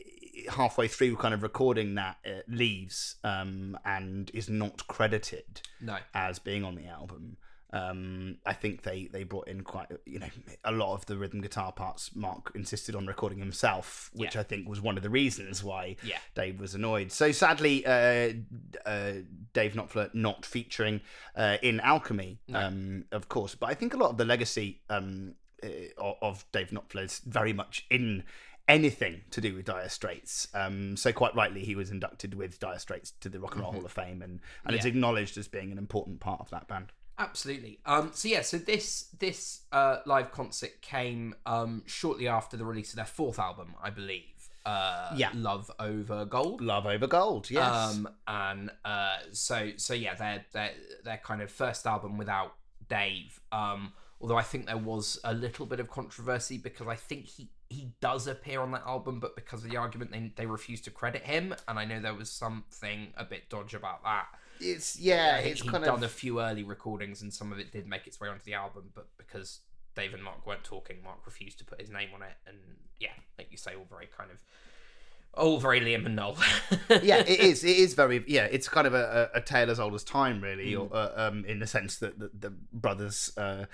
halfway 0.51 0.89
through 0.89 1.17
kind 1.17 1.35
of 1.35 1.43
recording 1.43 1.95
that 1.95 2.17
uh, 2.27 2.41
leaves 2.49 3.17
um, 3.23 3.79
and 3.85 4.31
is 4.35 4.49
not 4.49 4.87
credited 4.89 5.61
No. 5.81 5.99
as 6.15 6.39
being 6.39 6.65
on 6.65 6.75
the 6.75 6.87
album. 6.87 7.37
Um, 7.73 8.37
I 8.45 8.53
think 8.53 8.83
they 8.83 9.07
they 9.11 9.25
brought 9.25 9.49
in 9.49 9.63
quite 9.63 9.87
you 10.05 10.19
know 10.19 10.29
a 10.65 10.73
lot 10.73 10.93
of 10.95 11.07
the 11.07 11.17
rhythm 11.17 11.41
guitar 11.41 11.73
parts. 11.73 12.15
Mark 12.15 12.53
insisted 12.55 12.95
on 12.95 13.07
recording 13.07 13.39
himself, 13.39 14.11
which 14.13 14.35
Yeah. 14.35 14.41
I 14.43 14.45
think 14.45 14.69
was 14.69 14.81
one 14.81 14.97
of 14.97 15.03
the 15.03 15.11
reasons 15.11 15.65
why 15.65 15.97
Yeah. 16.03 16.19
Dave 16.35 16.61
was 16.61 16.75
annoyed. 16.75 17.11
So 17.13 17.33
sadly, 17.33 17.87
uh, 17.87 18.33
uh, 18.85 19.13
Dave 19.55 19.73
Knopfler 19.73 20.13
not 20.15 20.45
featuring 20.45 21.01
uh, 21.35 21.57
in 21.63 21.81
Alchemy, 21.81 22.39
um, 22.53 23.07
of 23.11 23.29
course. 23.29 23.55
But 23.55 23.67
I 23.71 23.75
think 23.75 23.95
a 23.95 23.97
lot 23.97 24.11
of 24.11 24.17
the 24.19 24.25
legacy 24.27 24.83
um, 24.91 25.35
uh, 25.63 25.69
of- 26.21 26.45
Dave 26.53 26.69
Knopfler 26.71 27.05
is 27.05 27.21
very 27.21 27.53
much 27.55 27.87
in 27.91 28.25
anything 28.69 29.23
to 29.31 29.41
do 29.41 29.55
with 29.55 29.65
Dire 29.65 29.89
Straits. 29.89 30.47
Um, 30.55 30.97
so 30.97 31.13
quite 31.13 31.35
rightly, 31.35 31.65
he 31.65 31.75
was 31.75 31.91
inducted 31.91 32.35
with 32.35 32.59
Dire 32.61 32.79
Straits 32.79 33.13
to 33.21 33.29
the 33.29 33.41
Rock 33.41 33.55
and 33.55 33.63
Roll 33.63 33.73
Hall 33.73 33.85
of 33.85 33.93
Fame, 33.93 34.21
and 34.23 34.41
and 34.65 34.75
it's 34.77 34.85
Yeah. 34.85 34.91
acknowledged 34.91 35.37
as 35.39 35.49
being 35.49 35.73
an 35.73 35.79
important 35.79 36.21
part 36.21 36.41
of 36.41 36.51
that 36.51 36.69
band. 36.69 36.93
Absolutely. 37.19 37.79
Um, 37.87 38.11
so 38.15 38.29
yeah, 38.29 38.43
so 38.43 38.59
this 38.59 39.07
this 39.19 39.63
uh, 39.71 39.99
live 40.07 40.33
concert 40.33 40.81
came 40.81 41.35
um, 41.47 41.83
shortly 41.87 42.27
after 42.29 42.57
the 42.57 42.65
release 42.65 42.91
of 42.91 42.97
their 42.97 43.05
fourth 43.05 43.39
album, 43.39 43.75
I 43.83 43.91
believe. 43.91 44.25
uh, 44.65 45.13
Yeah. 45.17 45.31
Love 45.35 45.71
Over 45.79 46.25
Gold. 46.25 46.61
Love 46.61 46.87
over 46.87 47.07
gold. 47.07 47.51
Yes. 47.51 47.73
Um, 47.73 48.09
and 48.27 48.71
uh, 48.85 49.19
so 49.33 49.71
so 49.77 49.95
yeah, 49.95 50.15
their 50.15 50.45
their 50.53 50.71
their 51.05 51.19
kind 51.19 51.43
of 51.43 51.51
first 51.51 51.87
album 51.87 52.17
without 52.19 52.55
Dave. 52.89 53.41
Um, 53.53 53.93
although 54.21 54.37
I 54.39 54.43
think 54.43 54.67
there 54.67 54.79
was 54.79 55.19
a 55.25 55.35
little 55.35 55.67
bit 55.67 55.81
of 55.81 55.91
controversy 55.91 56.59
because 56.59 56.87
I 56.89 56.97
think 56.97 57.27
he 57.27 57.51
he 57.69 57.93
does 58.01 58.27
appear 58.27 58.61
on 58.61 58.71
that 58.73 58.83
album, 58.87 59.19
but 59.21 59.35
because 59.35 59.65
of 59.65 59.71
the 59.71 59.77
argument, 59.77 60.13
they 60.13 60.33
they 60.37 60.47
refuse 60.47 60.81
to 60.83 60.91
credit 60.91 61.23
him, 61.23 61.55
and 61.69 61.79
I 61.79 61.85
know 61.85 62.01
there 62.01 62.15
was 62.15 62.31
something 62.31 63.13
a 63.17 63.25
bit 63.25 63.49
dodge 63.49 63.75
about 63.75 64.03
that. 64.05 64.27
It's 64.63 64.99
yeah. 64.99 65.39
It's 65.39 65.61
he'd 65.61 65.71
kind 65.71 65.85
done 65.85 65.95
of 65.95 66.01
done 66.01 66.05
a 66.05 66.13
few 66.13 66.41
early 66.41 66.63
recordings, 66.63 67.23
and 67.23 67.33
some 67.33 67.53
of 67.53 67.59
it 67.59 67.73
did 67.73 67.87
make 67.87 68.07
its 68.07 68.21
way 68.21 68.29
onto 68.29 68.45
the 68.45 68.55
album, 68.55 68.91
but 68.95 69.09
because 69.19 69.61
Dave 69.95 70.15
and 70.15 70.23
Mark 70.23 70.47
weren't 70.47 70.65
talking, 70.65 71.03
Mark 71.03 71.27
refused 71.27 71.59
to 71.59 71.65
put 71.65 71.81
his 71.81 71.91
name 71.91 72.09
on 72.15 72.23
it, 72.23 72.35
and 72.47 72.57
yeah, 72.99 73.13
like 73.39 73.49
you 73.51 73.59
say, 73.59 73.75
all 73.75 73.87
very 73.89 74.07
kind 74.07 74.31
of 74.31 74.43
all 75.35 75.59
very 75.59 75.81
Liam 75.81 76.05
and 76.07 76.15
Noel. 76.17 76.37
yeah, 77.03 77.19
it 77.19 77.41
is. 77.41 77.65
It 77.65 77.77
is 77.77 77.95
very. 77.95 78.23
Yeah, 78.27 78.45
it's 78.45 78.69
kind 78.69 78.87
of 78.87 78.95
a, 78.95 79.31
a, 79.35 79.39
a 79.39 79.41
tale 79.41 79.71
as 79.71 79.81
old 79.81 79.95
as 79.95 80.05
time, 80.05 80.41
really, 80.43 80.73
Mm. 80.73 80.91
or, 80.91 80.95
uh, 80.97 81.29
um, 81.29 81.45
in 81.47 81.59
the 81.59 81.67
sense 81.67 81.97
that 81.99 82.19
the, 82.19 82.31
the 82.39 82.51
brothers 82.73 83.33
uh, 83.37 83.65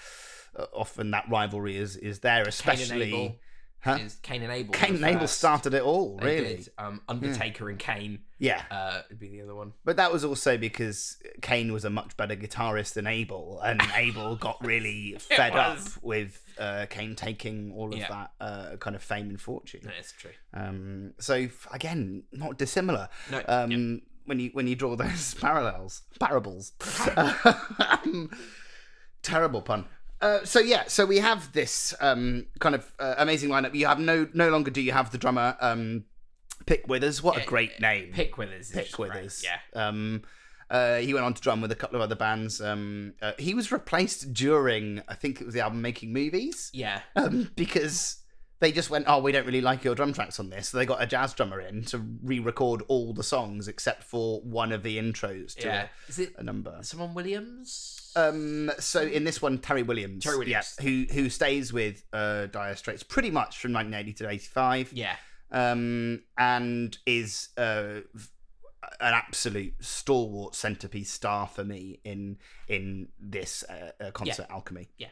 uh, 0.56 0.66
often 0.72 1.10
that 1.10 1.24
rivalry 1.28 1.76
is 1.76 1.96
is 1.96 2.20
there, 2.20 2.42
especially. 2.42 3.38
Huh? 3.80 3.98
is 4.02 4.16
Cain 4.22 4.42
and 4.42 4.52
Abel. 4.52 4.72
Cain 4.74 4.96
and 4.96 5.04
Abel 5.04 5.20
first. 5.20 5.38
started 5.38 5.72
it 5.72 5.82
all, 5.82 6.16
They 6.16 6.40
really. 6.40 6.56
did. 6.56 6.68
Um, 6.78 7.00
Undertaker 7.08 7.70
and 7.70 7.78
Kane 7.78 8.20
Yeah, 8.38 8.62
uh, 8.72 9.02
would 9.08 9.18
be 9.20 9.28
the 9.28 9.42
other 9.42 9.54
one. 9.54 9.72
but 9.84 9.96
that 9.96 10.12
was 10.12 10.24
also 10.24 10.56
because 10.58 11.16
Cain 11.42 11.72
was 11.72 11.84
a 11.84 11.90
much 11.90 12.16
better 12.16 12.34
guitarist 12.34 12.94
than 12.94 13.06
Abel, 13.06 13.60
and 13.64 13.80
Abel 13.94 14.34
got 14.36 14.56
really 14.64 15.16
fed 15.20 15.52
up 15.54 15.76
was. 15.76 15.98
with 16.02 16.42
uh, 16.58 16.86
Cain 16.90 17.14
taking 17.14 17.72
all 17.72 17.92
of 17.92 17.98
Yeah. 17.98 18.08
that 18.08 18.30
uh, 18.44 18.76
kind 18.78 18.96
of 18.96 19.02
fame 19.02 19.28
and 19.30 19.40
fortune. 19.40 19.82
That's 19.84 20.10
true. 20.12 20.32
Um, 20.52 21.14
so 21.20 21.34
f- 21.34 21.68
again, 21.72 22.24
not 22.32 22.58
dissimilar. 22.58 23.08
No, 23.30 23.42
Um, 23.46 24.02
when 24.24 24.40
you 24.40 24.50
when 24.54 24.66
you 24.66 24.74
draw 24.74 24.96
those 24.96 25.34
parallels, 25.34 26.02
parables. 26.18 26.72
um, 27.16 28.30
terrible 29.22 29.62
pun. 29.62 29.84
Uh, 30.20 30.44
so 30.44 30.58
yeah, 30.60 30.84
so 30.88 31.06
we 31.06 31.18
have 31.18 31.52
this 31.52 31.94
um, 32.00 32.46
kind 32.58 32.74
of 32.74 32.90
uh, 32.98 33.14
amazing 33.18 33.50
lineup. 33.50 33.74
You 33.74 33.86
have 33.86 34.00
no 34.00 34.28
no 34.34 34.48
longer 34.50 34.70
do 34.70 34.80
you 34.80 34.92
have 34.92 35.10
the 35.12 35.18
drummer 35.18 35.56
um, 35.60 36.04
Pick 36.66 36.88
Withers. 36.88 37.22
What 37.22 37.36
Yeah, 37.36 37.42
a 37.44 37.46
great 37.46 37.80
name, 37.80 38.12
Pick 38.12 38.36
Withers. 38.36 38.70
Pick 38.70 38.90
great. 38.92 39.10
Withers. 39.12 39.44
Yeah. 39.44 39.58
Um, 39.74 40.22
uh, 40.70 40.96
he 40.96 41.14
went 41.14 41.24
on 41.24 41.32
to 41.34 41.40
drum 41.40 41.60
with 41.62 41.72
a 41.72 41.74
couple 41.76 41.96
of 41.96 42.02
other 42.02 42.14
bands. 42.16 42.60
Um, 42.60 43.14
uh, 43.22 43.32
he 43.38 43.54
was 43.54 43.72
replaced 43.72 44.34
during, 44.34 45.00
I 45.08 45.14
think 45.14 45.40
it 45.40 45.44
was 45.46 45.54
the 45.54 45.60
album 45.60 45.80
Making 45.80 46.12
Movies 46.12 46.70
Yeah. 46.74 47.00
um, 47.16 47.50
because 47.56 48.18
they 48.60 48.72
just 48.72 48.90
went, 48.90 49.04
oh, 49.08 49.20
we 49.20 49.32
don't 49.32 49.46
really 49.46 49.60
like 49.60 49.84
your 49.84 49.94
drum 49.94 50.12
tracks 50.12 50.40
on 50.40 50.50
this. 50.50 50.70
So 50.70 50.78
they 50.78 50.86
got 50.86 51.02
a 51.02 51.06
jazz 51.06 51.32
drummer 51.32 51.60
in 51.60 51.84
to 51.86 51.98
re-record 52.22 52.82
all 52.88 53.12
the 53.14 53.22
songs 53.22 53.68
except 53.68 54.02
for 54.02 54.40
one 54.40 54.72
of 54.72 54.82
the 54.82 54.98
intros 54.98 55.54
to 55.56 55.66
Yeah. 55.66 55.88
Is 56.08 56.18
it 56.18 56.34
a, 56.36 56.40
a 56.40 56.42
number. 56.42 56.78
someone 56.82 57.14
Williams? 57.14 58.12
Um, 58.16 58.70
so 58.78 59.02
in 59.02 59.24
this 59.24 59.40
one, 59.40 59.58
Terry 59.58 59.82
Williams, 59.82 60.24
Terry 60.24 60.38
Williams. 60.38 60.76
yeah, 60.78 60.84
who 60.84 61.06
who 61.12 61.30
stays 61.30 61.72
with 61.72 62.04
uh, 62.12 62.46
Dire 62.46 62.74
Straits 62.74 63.02
pretty 63.02 63.30
much 63.30 63.58
from 63.58 63.72
1980 63.72 64.24
to 64.24 64.30
85, 64.30 64.92
yeah. 64.92 65.16
um, 65.52 66.22
and 66.36 66.98
is 67.06 67.50
uh, 67.56 68.00
an 69.00 69.14
absolute 69.14 69.74
stalwart 69.80 70.54
centerpiece 70.54 71.10
star 71.10 71.46
for 71.46 71.64
me 71.64 72.00
in 72.02 72.38
in 72.66 73.08
this 73.20 73.62
uh, 73.68 73.90
uh, 74.02 74.10
concert 74.10 74.46
alchemy. 74.50 74.88
Yeah. 74.98 75.08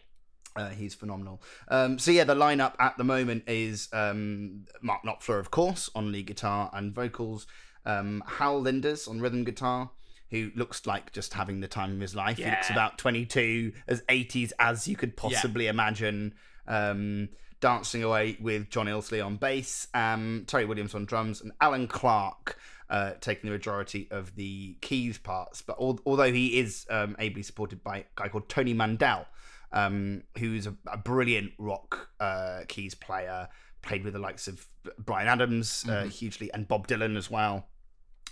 Uh, 0.57 0.69
he's 0.71 0.95
phenomenal. 0.95 1.43
Um, 1.69 1.99
so 1.99 2.11
yeah, 2.11 2.25
the 2.25 2.35
lineup 2.35 2.75
at 2.79 2.97
the 2.97 3.05
moment 3.05 3.45
is 3.47 3.89
um, 3.93 4.65
Mark 4.81 5.03
Knopfler, 5.05 5.39
of 5.39 5.51
course, 5.51 5.91
on 5.95 6.13
lead 6.13 6.27
guitar 6.27 6.71
and 6.73 6.95
vocals. 6.95 7.47
Um, 7.85 8.23
Hal 8.27 8.63
Lindes 8.63 9.09
on 9.09 9.21
rhythm 9.21 9.45
guitar, 9.45 9.91
who 10.31 10.51
looks 10.57 10.87
like 10.87 11.13
just 11.13 11.35
having 11.35 11.61
the 11.61 11.69
time 11.69 11.93
of 11.93 12.01
his 12.01 12.15
life. 12.17 12.37
He 12.39 12.45
looks 12.57 12.69
about 12.71 12.99
22, 12.99 13.73
as 13.87 14.03
80s 14.03 14.53
as 14.59 14.89
you 14.89 14.97
could 14.97 15.17
possibly 15.17 15.67
imagine. 15.69 16.35
Um, 16.67 17.29
dancing 17.61 18.03
away 18.03 18.37
with 18.41 18.69
John 18.69 18.87
Illsley 18.87 19.25
on 19.25 19.37
bass, 19.37 19.89
um, 19.95 20.45
Terry 20.47 20.65
Williams 20.67 20.95
on 20.95 21.05
drums, 21.07 21.41
and 21.41 21.53
Alan 21.61 21.87
Clark 21.89 22.59
uh, 22.91 23.13
taking 23.21 23.49
the 23.49 23.55
majority 23.57 24.09
of 24.11 24.35
the 24.37 24.75
keys 24.81 25.17
parts. 25.19 25.63
But 25.63 25.77
al- 25.81 26.01
although 26.05 26.33
he 26.33 26.59
is 26.59 26.87
um, 26.91 27.17
ably 27.19 27.43
supported 27.43 27.83
by 27.83 27.99
a 27.99 28.05
guy 28.15 28.29
called 28.29 28.49
Tony 28.49 28.75
Mandel, 28.75 29.27
um, 29.77 30.23
who's 30.39 30.67
a, 30.67 30.75
a 30.91 30.97
brilliant 30.97 31.53
rock 31.59 32.09
uh, 32.19 32.61
keys 32.67 32.95
player, 32.95 33.49
played 33.83 34.05
with 34.05 34.15
the 34.15 34.19
likes 34.19 34.49
of 34.49 34.67
Bryan 34.99 35.29
Adams 35.29 35.85
uh, 35.89 36.05
hugely 36.05 36.51
and 36.53 36.67
Bob 36.67 36.89
Dylan 36.89 37.17
as 37.17 37.31
well. 37.31 37.67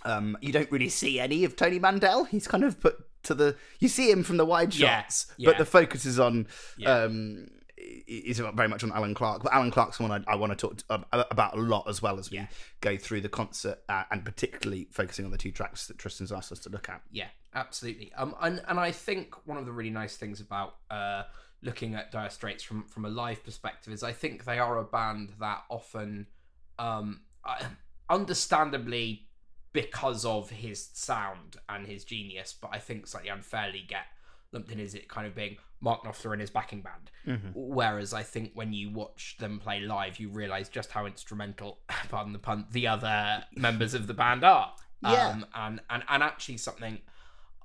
Um, 0.03 0.37
you 0.41 0.51
don't 0.51 0.71
really 0.71 0.89
see 0.89 1.19
any 1.19 1.45
of 1.45 1.55
Tony 1.55 1.79
Mandel. 1.79 2.25
He's 2.25 2.47
kind 2.47 2.63
of 2.63 2.79
put 2.79 2.97
to 3.23 3.33
the. 3.33 3.55
You 3.79 3.87
see 3.87 4.09
him 4.11 4.23
from 4.23 4.37
the 4.37 4.45
wide 4.45 4.73
shots, 4.73 5.27
yeah. 5.37 5.49
but 5.49 5.57
the 5.57 5.65
focus 5.65 6.05
is 6.05 6.19
on. 6.19 6.47
Yeah. 6.77 7.03
Um, 7.03 7.47
is 7.77 8.39
very 8.39 8.67
much 8.67 8.83
on 8.83 8.91
Alan 8.93 9.13
Clark, 9.13 9.43
but 9.43 9.53
Alan 9.53 9.69
Clark's 9.69 9.99
one 9.99 10.11
I, 10.11 10.31
I 10.31 10.35
want 10.37 10.51
to 10.51 10.55
talk 10.55 10.77
to, 10.77 11.05
about 11.11 11.55
a 11.55 11.61
lot 11.61 11.87
as 11.87 12.01
well 12.01 12.17
as 12.17 12.31
we 12.31 12.37
Yeah. 12.37 12.47
go 12.81 12.97
through 12.97 13.21
the 13.21 13.29
concert, 13.29 13.79
uh, 13.89 14.03
and 14.09 14.25
particularly 14.25 14.87
focusing 14.91 15.23
on 15.23 15.29
the 15.29 15.37
two 15.37 15.51
tracks 15.51 15.85
that 15.87 15.99
Tristan's 15.99 16.31
asked 16.31 16.51
us 16.51 16.59
to 16.61 16.69
look 16.69 16.89
at. 16.89 17.01
Yeah, 17.11 17.27
absolutely. 17.55 18.11
Um, 18.13 18.35
and 18.41 18.61
and 18.67 18.79
I 18.79 18.91
think 18.91 19.47
one 19.47 19.57
of 19.57 19.65
the 19.65 19.71
really 19.71 19.89
nice 19.89 20.17
things 20.17 20.39
about 20.39 20.75
uh 20.91 21.23
looking 21.61 21.95
at 21.95 22.11
Dire 22.11 22.29
Straits 22.29 22.63
from 22.63 22.83
from 22.83 23.05
a 23.05 23.09
live 23.09 23.43
perspective 23.43 23.91
is 23.91 24.03
I 24.03 24.11
think 24.11 24.45
they 24.45 24.59
are 24.59 24.77
a 24.77 24.83
band 24.83 25.33
that 25.39 25.63
often, 25.69 26.27
um, 26.77 27.21
understandably 28.09 29.27
because 29.73 30.23
of 30.23 30.49
his 30.49 30.89
sound 30.93 31.57
and 31.67 31.85
his 31.85 32.05
genius, 32.05 32.55
but 32.59 32.69
I 32.71 32.79
think 32.79 33.07
slightly 33.07 33.29
unfairly 33.29 33.83
get 33.85 34.05
lumped 34.53 34.71
in 34.71 34.79
as 34.79 34.95
it 34.95 35.09
kind 35.09 35.27
of 35.27 35.35
being 35.35 35.57
Mark 35.81 36.03
Knopfler 36.03 36.31
and 36.31 36.39
his 36.39 36.49
backing 36.49 36.81
band. 36.81 37.11
Mm-hmm. 37.27 37.49
Whereas 37.53 38.13
I 38.13 38.23
think 38.23 38.51
when 38.53 38.71
you 38.71 38.89
watch 38.89 39.35
them 39.37 39.59
play 39.59 39.81
live, 39.81 40.17
you 40.17 40.29
realise 40.29 40.69
just 40.69 40.91
how 40.91 41.05
instrumental, 41.05 41.79
pardon 42.09 42.31
the 42.31 42.39
pun, 42.39 42.67
the 42.71 42.87
other 42.87 43.43
members 43.55 43.93
of 43.93 44.07
the 44.07 44.13
band 44.13 44.45
are. 44.45 44.73
Yeah. 45.01 45.27
Um, 45.27 45.45
and, 45.53 45.81
and 45.89 46.03
and 46.07 46.23
actually 46.23 46.57
something 46.57 46.99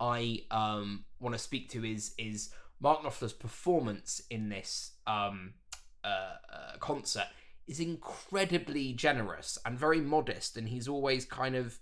I 0.00 0.42
um 0.50 1.04
want 1.20 1.34
to 1.34 1.38
speak 1.38 1.68
to 1.70 1.84
is 1.84 2.14
is 2.18 2.50
Mark 2.80 3.02
Knopfler's 3.02 3.32
performance 3.32 4.22
in 4.30 4.48
this 4.48 4.92
um 5.06 5.54
uh, 6.02 6.36
uh 6.52 6.76
concert 6.78 7.26
is 7.70 7.78
incredibly 7.78 8.92
generous 8.92 9.56
and 9.64 9.78
very 9.78 10.00
modest, 10.00 10.56
and 10.56 10.68
he's 10.68 10.88
always 10.88 11.24
kind 11.24 11.54
of 11.54 11.78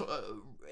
uh, 0.00 0.20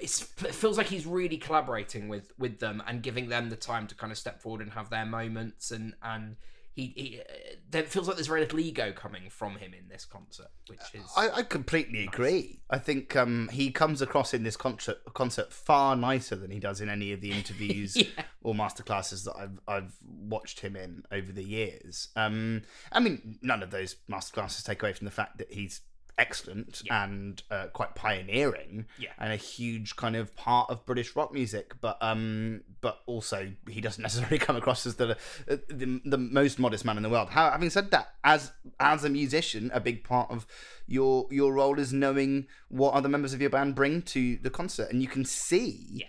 it 0.01 0.09
feels 0.09 0.77
like 0.77 0.87
he's 0.87 1.05
really 1.05 1.37
collaborating 1.37 2.09
with 2.09 2.33
with 2.37 2.59
them 2.59 2.83
and 2.85 3.01
giving 3.01 3.29
them 3.29 3.49
the 3.49 3.55
time 3.55 3.87
to 3.87 3.95
kind 3.95 4.11
of 4.11 4.17
step 4.17 4.41
forward 4.41 4.61
and 4.61 4.73
have 4.73 4.89
their 4.89 5.05
moments 5.05 5.71
and 5.71 5.93
and 6.03 6.35
he, 6.75 6.93
he 6.95 7.19
uh, 7.19 7.55
there 7.69 7.83
feels 7.83 8.07
like 8.07 8.17
there's 8.17 8.27
very 8.27 8.41
little 8.41 8.59
ego 8.59 8.91
coming 8.91 9.29
from 9.29 9.55
him 9.57 9.73
in 9.73 9.87
this 9.87 10.05
concert 10.05 10.49
which 10.67 10.79
is 10.93 11.09
I, 11.15 11.29
I 11.29 11.43
completely 11.43 12.03
agree. 12.03 12.59
I 12.69 12.77
think 12.77 13.15
um, 13.15 13.49
he 13.51 13.71
comes 13.71 14.01
across 14.01 14.33
in 14.33 14.43
this 14.43 14.57
concert 14.57 14.97
concert 15.13 15.53
far 15.53 15.95
nicer 15.95 16.35
than 16.35 16.51
he 16.51 16.59
does 16.59 16.81
in 16.81 16.89
any 16.89 17.13
of 17.13 17.21
the 17.21 17.31
interviews 17.39 17.95
yeah 17.95 18.23
or 18.45 18.53
masterclasses 18.53 19.23
that 19.25 19.35
I've 19.37 19.59
I've 19.67 19.95
watched 20.05 20.59
him 20.59 20.75
in 20.75 21.03
over 21.11 21.31
the 21.31 21.43
years. 21.43 22.09
Um, 22.15 22.61
I 22.91 22.99
mean, 22.99 23.39
none 23.41 23.63
of 23.63 23.71
those 23.71 23.95
masterclasses 24.09 24.63
take 24.63 24.83
away 24.83 24.93
from 24.93 25.05
the 25.05 25.11
fact 25.11 25.39
that 25.39 25.51
he's 25.51 25.81
excellent 26.17 26.81
Yeah. 26.85 27.03
and 27.03 27.43
uh, 27.51 27.67
quite 27.73 27.93
pioneering 27.95 28.85
Yeah. 28.97 29.09
and 29.19 29.33
a 29.33 29.35
huge 29.35 29.95
kind 29.95 30.15
of 30.15 30.35
part 30.35 30.69
of 30.69 30.85
British 30.85 31.15
rock 31.15 31.33
music. 31.33 31.73
But 31.81 31.97
um, 32.01 32.61
but 32.81 32.99
also 33.05 33.51
he 33.69 33.81
doesn't 33.81 34.01
necessarily 34.07 34.37
come 34.39 34.55
across 34.55 34.85
as 34.85 34.95
the 34.95 35.17
the, 35.47 36.01
the 36.05 36.17
most 36.17 36.59
modest 36.59 36.85
man 36.85 36.97
in 36.97 37.03
the 37.03 37.09
world. 37.09 37.29
How, 37.29 37.51
having 37.51 37.69
said 37.69 37.91
that, 37.91 38.13
as 38.23 38.51
as 38.79 39.03
a 39.03 39.09
musician, 39.09 39.71
a 39.73 39.79
big 39.79 40.03
part 40.03 40.31
of 40.31 40.45
your 40.87 41.27
your 41.31 41.53
role 41.53 41.79
is 41.79 41.91
knowing 41.91 42.47
what 42.69 42.93
other 42.93 43.09
members 43.09 43.33
of 43.33 43.41
your 43.41 43.49
band 43.49 43.75
bring 43.75 44.01
to 44.03 44.37
the 44.37 44.49
concert, 44.49 44.91
and 44.91 45.01
you 45.01 45.07
can 45.07 45.25
see 45.25 45.87
Yeah. 45.95 46.07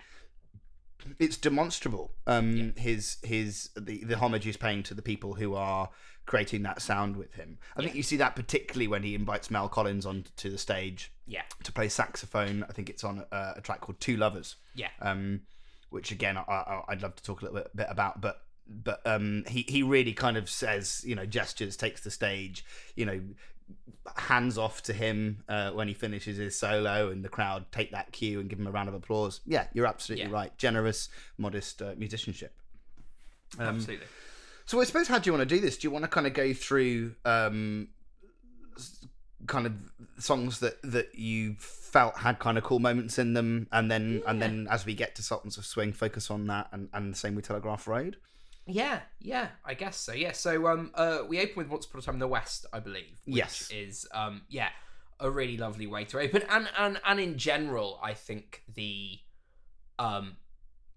it's 1.19 1.37
demonstrable. 1.37 2.13
Um, 2.27 2.75
his 2.77 3.17
his 3.23 3.71
the 3.77 4.05
the 4.05 4.17
homage 4.19 4.45
he's 4.45 4.57
paying 4.57 4.83
to 4.85 4.95
the 4.95 5.03
people 5.03 5.35
who 5.35 5.55
are 5.55 5.91
creating 6.27 6.63
that 6.65 6.83
sound 6.83 7.17
with 7.17 7.35
him. 7.35 7.59
I 7.77 7.83
think 7.83 7.95
you 7.95 8.03
see 8.03 8.17
that 8.17 8.35
particularly 8.37 8.89
when 8.89 9.03
he 9.03 9.15
invites 9.15 9.51
Mel 9.51 9.69
Collins 9.69 10.05
onto 10.05 10.51
the 10.51 10.59
stage 10.59 11.13
yeah 11.27 11.43
to 11.65 11.73
play 11.73 11.89
saxophone. 11.89 12.65
I 12.69 12.73
think 12.73 12.91
it's 12.91 13.05
on 13.05 13.25
a, 13.33 13.55
a 13.57 13.61
track 13.61 13.81
called 13.81 14.01
Two 14.01 14.17
Lovers, 14.17 14.57
yeah 14.75 14.91
um, 15.01 15.43
which 15.91 16.11
again 16.13 16.37
I, 16.37 16.43
I, 16.43 16.83
I'd 16.89 17.03
love 17.03 17.17
to 17.17 17.23
talk 17.23 17.41
a 17.43 17.45
little 17.45 17.61
bit, 17.61 17.77
bit 17.77 17.87
about, 17.89 18.21
but. 18.21 18.43
But 18.69 19.01
um, 19.07 19.45
he 19.47 19.65
he 19.69 19.85
really 19.85 20.13
kind 20.13 20.37
of 20.37 20.51
says, 20.51 21.05
you 21.07 21.15
know, 21.15 21.25
gestures, 21.25 21.77
takes 21.77 22.01
the 22.01 22.11
stage, 22.11 22.65
you 22.97 23.07
know, 23.07 23.21
hands 24.17 24.59
off 24.59 24.83
to 24.83 24.93
him 24.93 25.45
uh, 25.49 25.71
when 25.71 25.87
he 25.87 25.95
finishes 25.95 26.37
his 26.37 26.59
solo, 26.59 27.09
and 27.11 27.25
the 27.25 27.29
crowd 27.29 27.67
take 27.71 27.93
that 27.93 28.11
cue 28.11 28.41
and 28.41 28.49
give 28.51 28.59
him 28.59 28.67
a 28.67 28.73
round 28.73 28.89
of 28.89 28.95
applause. 28.97 29.39
Yeah, 29.47 29.69
you're 29.73 29.87
absolutely 29.87 30.27
Yeah. 30.27 30.33
right. 30.33 30.59
Generous, 30.59 31.09
modest 31.39 31.81
uh, 31.81 31.95
musicianship. 31.97 32.57
Um, 33.57 33.69
absolutely 33.77 34.07
so 34.67 34.81
I 34.81 34.85
suppose 34.85 35.09
how 35.09 35.19
do 35.19 35.29
you 35.29 35.33
want 35.37 35.49
to 35.49 35.55
do 35.55 35.61
this? 35.61 35.77
Do 35.79 35.87
you 35.87 35.91
want 35.93 36.05
to 36.05 36.09
kind 36.09 36.27
of 36.27 36.35
go 36.35 36.53
through 36.53 37.15
um, 37.25 37.89
kind 39.47 39.67
of 39.67 39.75
songs 40.23 40.61
that 40.61 40.81
that 40.83 41.15
you 41.15 41.55
felt 41.59 42.19
had 42.19 42.39
kind 42.39 42.59
of 42.59 42.65
cool 42.65 42.79
moments 42.79 43.19
in 43.19 43.35
them, 43.35 43.69
and 43.73 43.91
then 43.91 44.23
and 44.27 44.43
then 44.43 44.67
as 44.71 44.85
we 44.85 44.95
get 44.95 45.15
to 45.17 45.23
Sultans 45.23 45.57
of 45.57 45.65
Swing, 45.65 45.93
focus 45.93 46.31
on 46.31 46.47
that, 46.49 46.69
and 46.73 46.89
and 46.93 47.13
the 47.13 47.17
same 47.17 47.35
with 47.35 47.47
Telegraph 47.47 47.87
Road. 47.87 48.17
Yeah, 48.67 49.01
yeah, 49.21 49.49
I 49.65 49.75
guess 49.75 49.97
so. 49.97 50.13
Yeah, 50.13 50.33
so 50.33 50.67
um, 50.67 50.91
uh, 50.95 51.21
we 51.29 51.41
open 51.41 51.55
with 51.57 51.69
"Once 51.69 51.87
Upon 51.87 52.01
a 52.01 52.03
Time 52.03 52.17
in 52.17 52.19
the 52.19 52.27
West," 52.27 52.67
I 52.73 52.81
believe. 52.81 53.21
Which 53.25 53.37
Yes. 53.37 53.71
is 53.73 54.09
um, 54.13 54.43
yeah, 54.49 54.71
a 55.21 55.31
really 55.31 55.57
lovely 55.57 55.87
way 55.87 56.05
to 56.07 56.19
open, 56.19 56.43
and 56.51 56.69
and 56.77 57.01
and 57.07 57.21
in 57.21 57.39
general, 57.39 58.01
I 58.03 58.15
think 58.15 58.63
the 58.75 59.21
um 60.01 60.37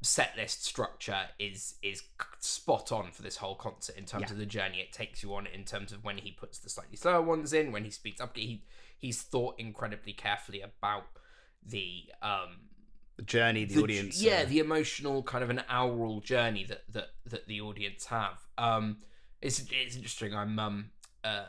set 0.01 0.31
list 0.37 0.63
structure 0.63 1.23
is 1.39 1.75
is 1.83 2.03
spot 2.39 2.91
on 2.91 3.11
for 3.11 3.21
this 3.21 3.35
whole 3.37 3.55
concert 3.55 3.97
in 3.97 4.05
terms 4.05 4.25
Yeah. 4.27 4.31
of 4.31 4.37
the 4.37 4.45
journey 4.45 4.79
it 4.79 4.93
takes 4.93 5.21
you 5.21 5.33
on 5.35 5.45
in 5.47 5.65
terms 5.65 5.91
of 5.91 6.03
when 6.05 6.17
he 6.19 6.31
puts 6.31 6.59
the 6.59 6.69
slightly 6.69 6.95
slower 6.95 7.21
ones 7.21 7.51
in 7.51 7.71
when 7.73 7.83
he 7.83 7.89
speeds 7.91 8.21
up 8.21 8.37
he 8.37 8.63
he's 8.97 9.21
thought 9.21 9.55
incredibly 9.59 10.13
carefully 10.13 10.61
about 10.61 11.07
the 11.65 12.03
um 12.21 12.69
The 13.17 13.23
journey, 13.23 13.65
the, 13.65 13.75
the- 13.75 13.83
audience. 13.83 14.21
yeah 14.21 14.43
uh, 14.43 14.45
the 14.45 14.59
emotional 14.59 15.21
kind 15.23 15.43
of 15.43 15.49
an 15.49 15.63
aural 15.69 16.21
journey 16.21 16.63
that 16.65 16.83
that 16.93 17.09
that 17.25 17.47
the 17.47 17.59
audience 17.59 18.05
have 18.05 18.39
um 18.57 18.99
it's 19.41 19.59
it's 19.69 19.95
interesting 19.97 20.33
i'm 20.33 20.57
um 20.59 20.91
uh 21.25 21.43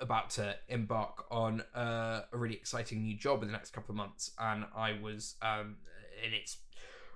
about 0.00 0.28
to 0.28 0.54
embark 0.68 1.24
on 1.30 1.62
uh, 1.74 2.22
a 2.30 2.36
really 2.36 2.56
exciting 2.56 3.00
new 3.02 3.16
job 3.16 3.40
in 3.42 3.48
the 3.48 3.52
next 3.52 3.70
couple 3.72 3.92
of 3.92 3.96
months 3.96 4.32
and 4.38 4.66
i 4.76 4.92
was 5.00 5.36
um 5.40 5.76
and 6.22 6.34
it's 6.34 6.58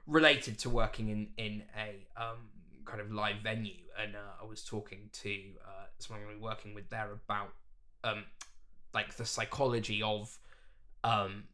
related 0.08 0.58
to 0.58 0.70
working 0.70 1.08
in 1.08 1.28
in 1.36 1.62
a 1.76 2.06
um 2.20 2.38
kind 2.84 3.00
of 3.00 3.12
live 3.12 3.36
venue. 3.42 3.74
And 4.00 4.14
uh, 4.14 4.42
i 4.42 4.46
was 4.46 4.62
talking 4.62 5.10
to 5.12 5.30
uh 5.64 5.86
someone 5.98 6.24
i'm 6.32 6.40
working 6.40 6.72
with 6.74 6.88
there 6.88 7.10
about 7.12 7.52
um 8.04 8.24
like 8.94 9.16
the 9.16 9.26
psychology 9.26 10.02
of 10.02 10.38
um 11.04 11.44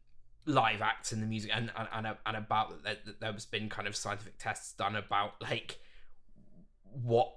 live 0.45 0.81
acts 0.81 1.11
in 1.11 1.21
the 1.21 1.25
music 1.25 1.51
and 1.53 1.71
and, 1.75 1.87
and, 1.91 2.17
and 2.25 2.37
about 2.37 2.83
that 2.83 3.03
that 3.05 3.19
there's 3.19 3.45
been 3.45 3.67
kind 3.67 3.87
of 3.87 3.95
scientific 3.95 4.37
tests 4.37 4.73
done 4.73 4.95
about 4.95 5.41
like 5.41 5.79
what 7.03 7.33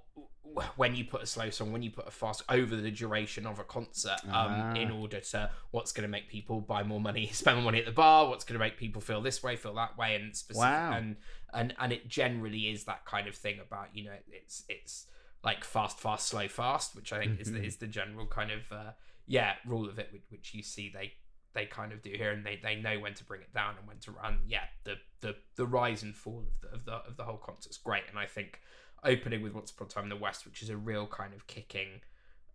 when 0.77 0.95
you 0.95 1.05
put 1.05 1.23
a 1.23 1.27
slow 1.27 1.51
song 1.51 1.73
when 1.73 1.83
you 1.83 1.91
put 1.91 2.07
a 2.09 2.11
fast 2.11 2.43
over 2.49 2.75
the 2.77 2.91
duration 2.91 3.47
of 3.47 3.59
a 3.59 3.65
concert 3.65 4.19
um 4.25 4.33
Ah. 4.33 4.73
in 4.75 4.91
order 4.91 5.21
to 5.21 5.51
what's 5.71 5.93
going 5.93 6.03
to 6.03 6.09
make 6.09 6.29
people 6.29 6.61
buy 6.61 6.83
more 6.83 7.01
money 7.01 7.27
spend 7.33 7.57
more 7.59 7.65
money 7.65 7.79
at 7.79 7.87
the 7.87 7.93
bar 7.93 8.29
what's 8.29 8.45
going 8.45 8.59
to 8.59 8.65
make 8.65 8.77
people 8.77 9.01
feel 9.01 9.21
this 9.21 9.43
way 9.43 9.57
feel 9.57 9.75
that 9.75 9.97
way 9.97 10.15
and 10.17 10.35
specific 10.37 10.69
Wow. 10.71 10.93
and 10.93 11.17
and 11.53 11.75
and 11.79 11.93
it 11.93 12.09
generally 12.09 12.71
is 12.71 12.85
that 12.85 13.05
kind 13.05 13.29
of 13.29 13.35
thing 13.35 13.61
about 13.61 13.89
you 13.95 14.05
know 14.05 14.17
it's 14.31 14.65
it's 14.69 15.07
like 15.45 15.65
fast 15.65 15.99
fast 16.01 16.27
slow 16.29 16.49
fast 16.49 16.97
which 16.97 17.13
i 17.13 17.19
think 17.21 17.41
is 17.41 17.53
the, 17.53 17.59
Mhm. 17.61 17.65
is 17.67 17.77
the 17.77 17.87
general 17.87 18.27
kind 18.27 18.51
of 18.51 18.71
uh 18.73 18.93
yeah 19.27 19.55
rule 19.67 19.89
of 19.89 19.99
it 19.99 20.09
which, 20.13 20.23
which 20.31 20.55
you 20.55 20.63
see 20.63 20.91
they 20.93 21.13
they 21.55 21.67
kind 21.67 21.93
of 21.93 22.03
do 22.03 22.11
here 22.11 22.31
and 22.31 22.45
they, 22.45 22.57
they 22.63 22.77
know 22.77 22.99
when 23.01 23.15
to 23.15 23.25
bring 23.25 23.41
it 23.41 23.53
down 23.55 23.75
and 23.79 23.87
when 23.89 23.99
to 23.99 24.13
run 24.13 24.41
yeah 24.47 24.65
the 24.85 24.95
the 25.21 25.35
the 25.57 25.67
rise 25.67 26.03
and 26.03 26.15
fall 26.17 26.45
of 26.47 26.61
the 26.61 26.75
of 26.77 26.85
the, 26.85 26.93
of 26.93 27.17
the 27.17 27.25
whole 27.25 27.39
concert's 27.39 27.79
great 27.79 28.03
and 28.11 28.19
i 28.19 28.27
think 28.27 28.61
opening 29.05 29.43
with 29.43 29.55
once 29.55 29.71
upon 29.71 29.87
a 29.87 29.91
time 29.91 30.05
in 30.05 30.11
the 30.11 30.17
west 30.17 30.45
which 30.47 30.63
is 30.63 30.71
a 30.71 30.77
real 30.77 31.07
kind 31.07 31.35
of 31.35 31.47
kicking 31.47 32.01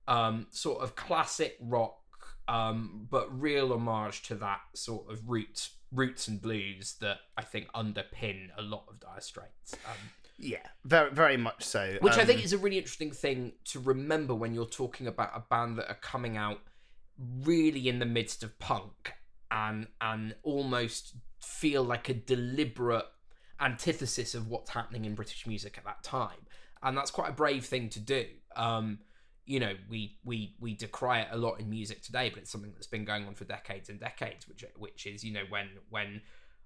um 0.07 0.47
sort 0.51 0.81
of 0.81 0.95
classic 0.95 1.57
rock 1.61 1.97
um 2.47 3.07
but 3.09 3.27
real 3.41 3.71
homage 3.71 4.21
to 4.23 4.35
that 4.35 4.59
sort 4.73 5.09
of 5.11 5.29
roots 5.29 5.71
roots 5.91 6.27
and 6.27 6.41
blues 6.41 6.95
that 6.99 7.17
i 7.37 7.41
think 7.41 7.71
underpin 7.73 8.47
a 8.57 8.61
lot 8.61 8.83
of 8.89 8.99
dire 8.99 9.21
straits 9.21 9.73
um, 9.85 10.09
yeah, 10.37 10.57
very 10.83 11.11
very 11.11 11.37
much 11.37 11.63
so. 11.63 11.97
which 12.01 12.17
I 12.17 12.25
think 12.25 12.39
Um, 12.39 12.45
is 12.45 12.53
a 12.53 12.57
really 12.57 12.77
interesting 12.77 13.11
thing 13.11 13.53
to 13.65 13.79
remember 13.79 14.33
when 14.33 14.53
you're 14.53 14.65
talking 14.65 15.07
about 15.07 15.31
a 15.35 15.39
band 15.41 15.77
that 15.77 15.87
are 15.87 15.99
coming 16.01 16.37
out 16.37 16.59
really 17.17 17.87
in 17.87 17.99
the 17.99 18.05
midst 18.05 18.43
of 18.43 18.57
punk 18.59 19.13
and 19.51 19.87
and 20.01 20.35
almost 20.43 21.15
feel 21.39 21.83
like 21.83 22.09
a 22.09 22.13
deliberate 22.13 23.05
antithesis 23.59 24.35
of 24.35 24.47
what's 24.47 24.71
happening 24.71 25.05
in 25.05 25.15
British 25.15 25.45
music 25.47 25.77
at 25.77 25.85
that 25.85 26.03
time. 26.03 26.47
And 26.81 26.97
that's 26.97 27.11
quite 27.11 27.29
a 27.29 27.33
brave 27.33 27.65
thing 27.65 27.89
to 27.89 27.99
do. 27.99 28.25
Um, 28.55 28.99
you 29.45 29.59
know, 29.59 29.73
we 29.89 30.17
we 30.23 30.55
we 30.59 30.73
decry 30.73 31.21
it 31.21 31.27
a 31.31 31.37
lot 31.37 31.59
in 31.59 31.69
music 31.69 32.01
today, 32.01 32.29
but 32.29 32.39
it's 32.39 32.51
something 32.51 32.71
that's 32.73 32.87
been 32.87 33.05
going 33.05 33.25
on 33.25 33.35
for 33.35 33.43
decades 33.45 33.89
and 33.89 33.99
decades, 33.99 34.47
which 34.47 34.63
which 34.77 35.05
is, 35.05 35.23
you 35.23 35.33
know, 35.33 35.43
when 35.49 35.69
when 35.89 36.21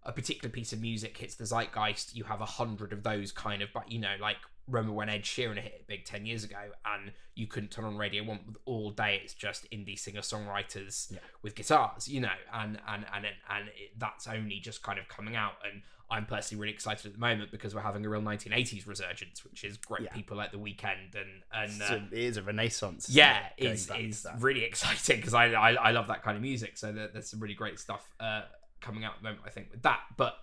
a 0.08 0.12
particular 0.12 0.50
piece 0.52 0.74
of 0.74 0.82
music 0.82 1.16
hits 1.18 1.36
the 1.36 1.44
zeitgeist, 1.46 2.16
you 2.16 2.24
have 2.24 2.42
a 2.42 2.46
hundred 2.46 2.94
of 2.94 3.04
those 3.04 3.32
kind 3.32 3.62
of, 3.62 3.70
but 3.74 3.92
you 3.92 4.00
know, 4.00 4.16
like 4.20 4.38
remember 4.68 4.92
when 4.92 5.08
Ed 5.10 5.24
Sheeran 5.24 5.56
hit 5.56 5.66
it 5.74 5.88
big 5.88 6.06
ten 6.06 6.26
years 6.26 6.44
ago, 6.44 6.58
and 6.86 7.12
you 7.36 7.46
couldn't 7.48 7.70
turn 7.72 7.86
on 7.86 7.98
Radio 7.98 8.24
One 8.24 8.40
all 8.66 8.90
day. 8.92 9.20
It's 9.24 9.34
just 9.34 9.70
indie 9.72 10.00
singer 10.00 10.22
songwriters 10.22 11.12
Yeah. 11.12 11.20
with 11.42 11.56
guitars, 11.56 12.08
you 12.08 12.22
know, 12.22 12.32
and 12.54 12.80
and 12.88 13.06
and 13.14 13.26
it, 13.26 13.34
and 13.50 13.68
it, 13.68 13.92
that's 14.00 14.28
only 14.28 14.60
just 14.60 14.82
kind 14.82 14.98
of 15.00 15.08
coming 15.08 15.36
out. 15.36 15.54
And 15.70 15.82
I'm 16.10 16.26
personally 16.26 16.62
really 16.62 16.74
excited 16.74 17.06
at 17.06 17.12
the 17.14 17.20
moment 17.20 17.52
because 17.52 17.76
we're 17.76 17.82
having 17.82 18.06
a 18.06 18.10
real 18.10 18.22
1980s 18.22 18.88
resurgence, 18.88 19.44
which 19.44 19.66
is 19.66 19.76
great. 19.76 20.04
Yeah. 20.04 20.14
People 20.14 20.38
like 20.38 20.52
The 20.54 20.58
Weeknd 20.58 21.16
and 21.16 21.44
and 21.54 21.72
it's 21.82 21.92
uh, 21.92 22.00
a- 22.12 22.16
it 22.16 22.24
is 22.24 22.38
a 22.38 22.44
renaissance. 22.44 23.10
yeah, 23.10 23.48
It's, 23.58 23.66
going 23.66 23.74
is 23.76 23.88
back 23.88 23.98
to 23.98 24.04
is 24.06 24.24
that. 24.24 24.42
really 24.42 24.64
exciting 24.72 25.18
because 25.18 25.34
I, 25.34 25.48
I 25.52 25.74
I 25.74 25.92
love 25.92 26.08
that 26.08 26.24
kind 26.24 26.38
of 26.38 26.42
music. 26.44 26.78
So 26.78 26.92
there, 26.94 27.10
there's 27.10 27.28
some 27.30 27.40
really 27.42 27.56
great 27.56 27.78
stuff 27.80 28.10
uh, 28.22 28.44
coming 28.82 29.04
out 29.04 29.14
at 29.14 29.20
the 29.20 29.24
moment. 29.24 29.44
I 29.46 29.50
think 29.50 29.72
with 29.72 29.84
that, 29.84 30.02
but 30.18 30.36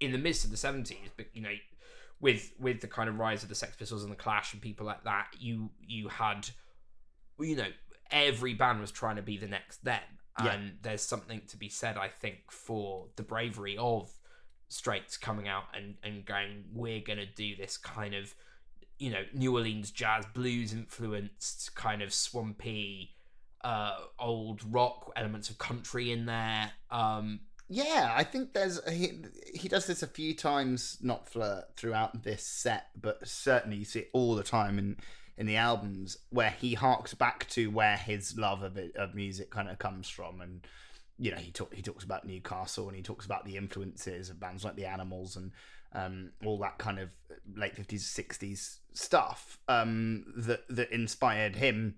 in 0.00 0.12
the 0.12 0.18
midst 0.18 0.44
of 0.44 0.50
the 0.50 0.56
70s, 0.56 1.10
but 1.16 1.26
you 1.32 1.42
know, 1.42 1.54
with 2.20 2.52
with 2.58 2.80
the 2.80 2.86
kind 2.88 3.08
of 3.08 3.18
rise 3.18 3.42
of 3.42 3.48
the 3.48 3.54
Sex 3.54 3.74
Pistols 3.76 4.02
and 4.02 4.12
the 4.12 4.16
Clash 4.16 4.52
and 4.52 4.62
people 4.62 4.86
like 4.86 5.04
that, 5.04 5.28
you 5.38 5.70
you 5.80 6.08
had, 6.08 6.48
you 7.38 7.56
know, 7.56 7.68
every 8.10 8.54
band 8.54 8.80
was 8.80 8.90
trying 8.90 9.16
to 9.16 9.22
be 9.22 9.36
the 9.36 9.48
next 9.48 9.84
them, 9.84 10.00
Yeah. 10.42 10.52
and 10.52 10.78
there's 10.82 11.02
something 11.02 11.42
to 11.48 11.56
be 11.56 11.68
said, 11.68 11.96
I 11.96 12.08
think, 12.08 12.50
for 12.50 13.08
the 13.16 13.22
bravery 13.22 13.76
of 13.76 14.10
Straits 14.68 15.16
coming 15.18 15.48
out 15.48 15.64
and 15.74 15.96
and 16.02 16.24
going, 16.24 16.64
we're 16.72 17.00
gonna 17.00 17.26
do 17.26 17.56
this 17.56 17.76
kind 17.76 18.14
of 18.14 18.34
you 18.98 19.10
know 19.10 19.22
New 19.34 19.54
Orleans 19.56 19.90
jazz 19.90 20.24
blues 20.32 20.72
influenced 20.72 21.74
kind 21.74 22.02
of 22.02 22.12
swampy 22.14 23.16
uh 23.64 23.96
old 24.18 24.60
rock 24.72 25.12
elements 25.16 25.48
of 25.50 25.56
country 25.58 26.10
in 26.10 26.26
there 26.26 26.72
um 26.90 27.40
Yeah, 27.74 28.12
I 28.14 28.22
think 28.22 28.52
there's 28.52 28.86
he, 28.86 29.22
he 29.54 29.66
does 29.66 29.86
this 29.86 30.02
a 30.02 30.06
few 30.06 30.34
times, 30.34 30.98
not 31.00 31.26
flirt 31.26 31.74
throughout 31.74 32.22
this 32.22 32.42
set, 32.44 32.88
but 33.00 33.26
certainly 33.26 33.78
you 33.78 33.86
see 33.86 34.00
it 34.00 34.10
all 34.12 34.34
the 34.34 34.42
time 34.42 34.78
in 34.78 34.98
in 35.38 35.46
the 35.46 35.56
albums 35.56 36.18
where 36.28 36.50
he 36.50 36.74
harks 36.74 37.14
back 37.14 37.48
to 37.48 37.70
where 37.70 37.96
his 37.96 38.36
love 38.36 38.62
of 38.62 38.76
it, 38.76 38.94
of 38.94 39.14
music 39.14 39.50
kind 39.50 39.70
of 39.70 39.78
comes 39.78 40.10
from, 40.10 40.42
and 40.42 40.66
you 41.18 41.30
know 41.30 41.38
he 41.38 41.50
talk, 41.50 41.72
he 41.72 41.80
talks 41.80 42.04
about 42.04 42.26
Newcastle 42.26 42.88
and 42.88 42.96
he 42.96 43.02
talks 43.02 43.24
about 43.24 43.46
the 43.46 43.56
influences 43.56 44.28
of 44.28 44.38
bands 44.38 44.64
like 44.66 44.76
the 44.76 44.84
Animals 44.84 45.36
and 45.36 45.50
um, 45.94 46.32
all 46.44 46.58
that 46.58 46.76
kind 46.76 46.98
of 46.98 47.08
late 47.56 47.74
fifties 47.74 48.06
sixties 48.06 48.80
stuff 48.92 49.56
um, 49.68 50.26
that 50.36 50.68
that 50.68 50.90
inspired 50.90 51.56
him. 51.56 51.94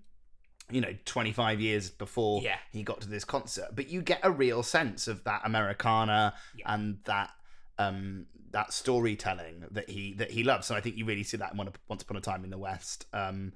You 0.71 0.81
know, 0.81 0.93
twenty 1.05 1.31
five 1.31 1.61
years 1.61 1.89
before 1.91 2.41
Yeah. 2.41 2.57
he 2.71 2.81
got 2.83 3.01
to 3.01 3.07
this 3.09 3.23
concert, 3.23 3.69
but 3.75 3.87
you 3.89 4.01
get 4.01 4.19
a 4.23 4.31
real 4.31 4.63
sense 4.63 5.07
of 5.07 5.23
that 5.25 5.41
Americana 5.45 6.33
Yeah. 6.55 6.73
and 6.73 6.97
that 7.05 7.29
um 7.77 8.25
that 8.51 8.71
storytelling 8.73 9.65
that 9.71 9.89
he 9.89 10.13
that 10.13 10.31
he 10.31 10.43
loves. 10.43 10.65
So 10.67 10.75
I 10.75 10.81
think 10.81 10.95
you 10.97 11.05
really 11.05 11.23
see 11.23 11.37
that 11.37 11.51
in 11.53 11.57
Once 11.87 12.01
Upon 12.03 12.17
a 12.17 12.21
Time 12.21 12.43
in 12.43 12.49
the 12.49 12.57
West. 12.57 13.05
Um, 13.13 13.53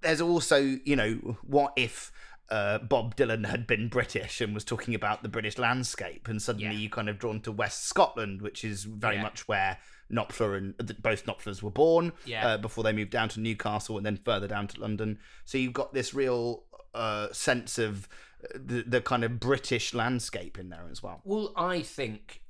there's 0.00 0.20
also, 0.22 0.56
you 0.58 0.96
know, 0.96 1.36
what 1.42 1.72
if 1.76 2.10
uh, 2.48 2.78
Bob 2.78 3.14
Dylan 3.16 3.46
had 3.46 3.66
been 3.66 3.86
British 3.88 4.40
and 4.40 4.52
was 4.54 4.64
talking 4.64 4.94
about 4.94 5.22
the 5.22 5.28
British 5.28 5.56
landscape, 5.58 6.26
and 6.26 6.40
suddenly 6.42 6.74
Yeah. 6.74 6.80
you 6.82 6.90
kind 6.90 7.08
of 7.08 7.18
drawn 7.18 7.40
to 7.42 7.52
West 7.52 7.84
Scotland, 7.84 8.42
which 8.42 8.64
is 8.64 8.84
very 8.84 9.18
much 9.18 9.46
where 9.46 9.78
Knopfler 10.10 10.56
and 10.56 10.74
uh, 10.80 10.92
both 11.00 11.24
Knopflers 11.26 11.62
were 11.62 11.70
born 11.70 12.12
Yeah. 12.24 12.46
uh, 12.46 12.58
before 12.58 12.84
they 12.84 12.92
moved 12.92 13.10
down 13.10 13.28
to 13.30 13.40
Newcastle 13.40 13.96
and 13.96 14.04
then 14.06 14.16
further 14.16 14.48
down 14.48 14.66
to 14.68 14.80
London. 14.80 15.18
So 15.44 15.58
you've 15.58 15.72
got 15.72 15.92
this 15.94 16.12
real 16.14 16.64
uh, 16.94 17.32
sense 17.32 17.78
of 17.78 18.08
uh, 18.44 18.48
the, 18.54 18.82
the 18.86 19.00
kind 19.00 19.22
of 19.24 19.38
British 19.38 19.94
landscape 19.94 20.58
in 20.58 20.70
there 20.70 20.88
as 20.90 21.02
well. 21.02 21.20
well 21.24 21.52
i 21.56 21.82
think 21.82 22.42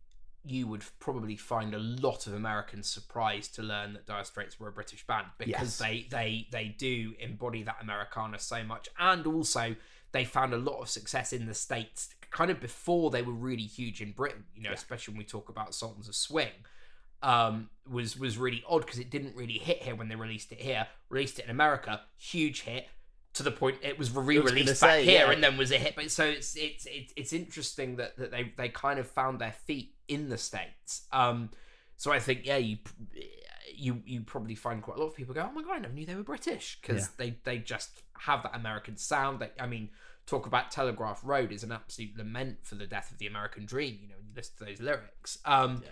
you 0.43 0.67
would 0.67 0.83
probably 1.01 1.37
find 1.37 1.75
a 1.75 1.79
lot 1.79 2.27
of 2.27 2.33
americans 2.33 2.89
surprised 2.91 3.55
to 3.57 3.63
learn 3.63 3.93
that 3.93 4.07
dire 4.07 4.25
straits 4.25 4.59
were 4.59 4.69
a 4.69 4.73
british 4.73 5.07
band 5.07 5.27
because 5.37 5.79
Yes. 5.79 5.79
they 5.79 6.07
they 6.11 6.47
they 6.51 6.69
do 6.79 7.13
embody 7.21 7.63
that 7.65 7.77
americana 7.83 8.39
so 8.39 8.65
much 8.65 8.89
and 8.99 9.27
also 9.27 9.77
they 10.13 10.25
found 10.25 10.55
a 10.55 10.57
lot 10.57 10.81
of 10.81 10.89
success 10.89 11.35
in 11.35 11.45
the 11.45 11.53
states 11.53 12.09
kind 12.31 12.51
of 12.51 12.59
before 12.61 13.11
they 13.11 13.21
were 13.21 13.35
really 13.35 13.65
huge 13.65 14.01
in 14.01 14.13
britain 14.13 14.45
you 14.55 14.63
know 14.63 14.71
Yeah. 14.71 14.75
especially 14.77 15.13
when 15.13 15.19
we 15.19 15.25
talk 15.25 15.51
about 15.51 15.75
sultans 15.75 16.09
of 16.09 16.15
swing 16.15 16.49
um 17.23 17.69
was 17.91 18.19
was 18.19 18.39
really 18.39 18.63
odd 18.69 18.85
because 18.85 18.99
it 18.99 19.11
didn't 19.11 19.35
really 19.37 19.59
hit 19.59 19.83
here 19.83 19.95
when 19.95 20.09
they 20.09 20.15
released 20.15 20.53
it 20.53 20.61
here 20.61 20.87
released 21.09 21.39
it 21.39 21.45
in 21.45 21.51
america 21.51 22.01
huge 22.17 22.63
hit 22.63 22.87
to 23.33 23.43
the 23.43 23.51
point 23.51 23.77
it 23.83 23.99
was 23.99 24.11
re-released 24.11 24.81
back 24.81 24.91
say, 24.91 25.05
here 25.05 25.27
yeah. 25.27 25.33
and 25.33 25.43
then 25.43 25.57
was 25.57 25.71
a 25.71 25.77
hit 25.77 25.95
but 25.95 26.11
so 26.11 26.25
it's 26.25 26.57
it's 26.57 26.87
it's, 26.87 27.13
it's 27.17 27.33
interesting 27.33 27.97
that, 27.97 28.17
that 28.17 28.31
they 28.31 28.53
they 28.57 28.69
kind 28.69 28.99
of 28.99 29.07
found 29.07 29.39
their 29.39 29.53
feet 29.53 29.95
in 30.09 30.29
the 30.29 30.39
states 30.39 31.03
um 31.13 31.51
so 31.97 32.11
i 32.11 32.19
think 32.19 32.41
yeah 32.45 32.57
you 32.57 32.79
you 33.73 34.03
you 34.05 34.21
probably 34.23 34.55
find 34.55 34.83
quite 34.83 34.97
a 34.97 35.01
lot 35.01 35.07
of 35.07 35.15
people 35.15 35.35
go 35.35 35.47
oh 35.49 35.53
my 35.53 35.63
god 35.63 35.77
i 35.77 35.79
never 35.79 35.95
knew 35.95 36.07
they 36.07 36.15
were 36.15 36.23
british 36.23 36.79
because 36.81 37.03
Yeah. 37.03 37.09
they 37.19 37.37
they 37.45 37.59
just 37.59 38.03
have 38.19 38.43
that 38.43 38.55
american 38.55 38.97
sound 38.97 39.41
they, 39.41 39.51
i 39.61 39.67
mean 39.67 39.91
talk 40.27 40.47
about 40.47 40.71
Telegraph 40.71 41.21
Road 41.25 41.51
is 41.51 41.65
an 41.65 41.73
absolute 41.73 42.17
lament 42.17 42.59
for 42.63 42.77
the 42.77 42.87
death 42.87 43.11
of 43.11 43.19
the 43.19 43.27
American 43.27 43.67
dream. 43.67 43.99
You 44.01 44.09
know, 44.09 44.15
when 44.17 44.27
you 44.27 44.33
listen 44.37 44.53
to 44.59 44.65
those 44.65 44.81
lyrics. 44.81 45.39
Um, 45.45 45.83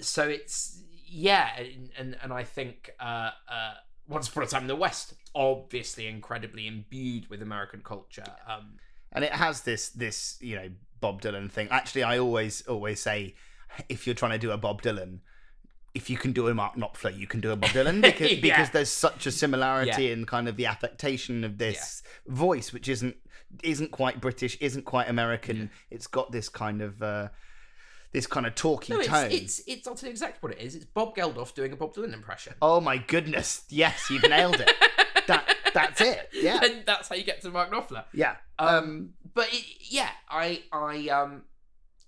so 0.00 0.28
it's 0.28 0.82
yeah, 1.06 1.50
and 1.58 1.90
and, 1.98 2.16
and 2.22 2.32
I 2.32 2.44
think 2.44 2.90
uh, 3.00 3.30
uh, 3.48 3.74
Once 4.08 4.28
Upon 4.28 4.42
a 4.42 4.46
Time 4.46 4.62
in 4.62 4.68
the 4.68 4.76
West, 4.76 5.14
obviously 5.34 6.06
incredibly 6.06 6.66
imbued 6.66 7.28
with 7.30 7.42
American 7.42 7.80
culture. 7.82 8.24
Um, 8.48 8.76
and 9.12 9.24
it 9.24 9.32
has 9.32 9.62
this 9.62 9.90
this 9.90 10.36
you 10.40 10.56
know 10.56 10.68
Bob 11.00 11.22
Dylan 11.22 11.50
thing. 11.50 11.68
Actually, 11.70 12.02
I 12.04 12.18
always 12.18 12.62
always 12.66 13.00
say 13.00 13.34
if 13.88 14.06
you're 14.06 14.14
trying 14.14 14.32
to 14.32 14.38
do 14.38 14.50
a 14.50 14.56
Bob 14.58 14.82
Dylan, 14.82 15.20
if 15.94 16.10
you 16.10 16.16
can 16.16 16.32
do 16.32 16.48
a 16.48 16.54
Mark 16.54 16.74
Knopfler, 16.76 17.16
you 17.16 17.26
can 17.26 17.40
do 17.40 17.52
a 17.52 17.56
Bob 17.56 17.70
Dylan 17.70 18.00
because 18.02 18.32
Yeah. 18.32 18.40
because 18.40 18.70
there's 18.70 18.90
such 18.90 19.26
a 19.26 19.32
similarity 19.32 20.04
Yeah. 20.04 20.12
in 20.12 20.26
kind 20.26 20.48
of 20.48 20.56
the 20.56 20.66
affectation 20.66 21.44
of 21.44 21.58
this 21.58 22.02
voice, 22.26 22.72
which 22.72 22.88
isn't 22.88 23.16
isn't 23.62 23.92
quite 23.92 24.20
British, 24.20 24.56
isn't 24.60 24.84
quite 24.84 25.08
American. 25.08 25.70
It's 25.90 26.08
got 26.08 26.32
this 26.32 26.48
kind 26.48 26.82
of 26.82 27.00
uh, 27.02 27.28
this 28.14 28.28
kind 28.28 28.46
of 28.46 28.54
talky 28.54 28.92
no, 28.92 29.00
it's, 29.00 29.08
tone. 29.08 29.30
it's 29.32 29.60
it's 29.66 29.88
I'll 29.88 29.96
tell 29.96 30.06
you 30.06 30.12
exactly 30.12 30.38
what 30.40 30.56
it 30.56 30.64
is. 30.64 30.76
It's 30.76 30.84
Bob 30.84 31.16
Geldof 31.16 31.52
doing 31.52 31.72
a 31.72 31.76
Bob 31.76 31.94
Dylan 31.94 32.14
impression. 32.14 32.54
Oh 32.62 32.80
my 32.80 32.96
goodness! 32.96 33.64
Yes, 33.68 34.08
you've 34.08 34.22
nailed 34.22 34.60
it. 34.60 34.70
that 35.26 35.56
that's 35.74 36.00
it. 36.00 36.30
Yeah, 36.32 36.60
and 36.62 36.86
that's 36.86 37.08
how 37.08 37.16
you 37.16 37.24
get 37.24 37.42
to 37.42 37.50
Mark 37.50 37.72
Knopfler. 37.72 38.04
yeah. 38.14 38.36
Um, 38.58 39.14
but 39.34 39.52
it, 39.52 39.64
yeah, 39.80 40.10
I, 40.30 40.62
I, 40.72 41.08
um, 41.08 41.42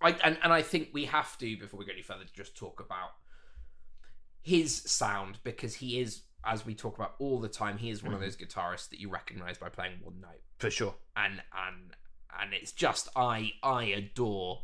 I, 0.01 0.11
and, 0.23 0.39
and 0.45 0.53
I 0.53 0.63
think 0.63 0.91
we 0.93 1.07
have 1.07 1.37
to 1.39 1.57
before 1.57 1.81
we 1.81 1.85
go 1.85 1.93
any 1.93 2.03
further 2.03 2.25
to 2.25 2.33
just 2.33 2.57
talk 2.57 2.79
about 2.79 3.11
his 4.43 4.77
sound 4.77 5.39
because 5.43 5.75
he 5.75 5.99
is, 5.99 6.23
as 6.45 6.65
we 6.65 6.77
talk 6.77 6.97
about 6.97 7.15
all 7.19 7.41
the 7.41 7.49
time, 7.49 7.79
he 7.79 7.91
is 7.91 8.05
one 8.05 8.15
of 8.15 8.21
those 8.21 8.37
guitarists 8.37 8.91
that 8.91 9.01
you 9.01 9.11
recognize 9.11 9.59
by 9.59 9.69
playing 9.69 9.95
one 10.05 10.21
note, 10.21 10.41
for 10.59 10.71
sure. 10.71 10.95
and 11.17 11.43
and 11.67 11.97
and 12.41 12.55
it's 12.55 12.71
just 12.71 13.09
I 13.17 13.51
I 13.65 13.85
adore 13.87 14.61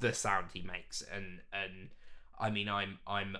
the 0.00 0.12
sound 0.14 0.46
he 0.52 0.62
makes, 0.62 1.02
and 1.02 1.40
and 1.52 1.90
I 2.38 2.50
mean 2.50 2.68
I'm 2.68 2.98
I'm 3.06 3.36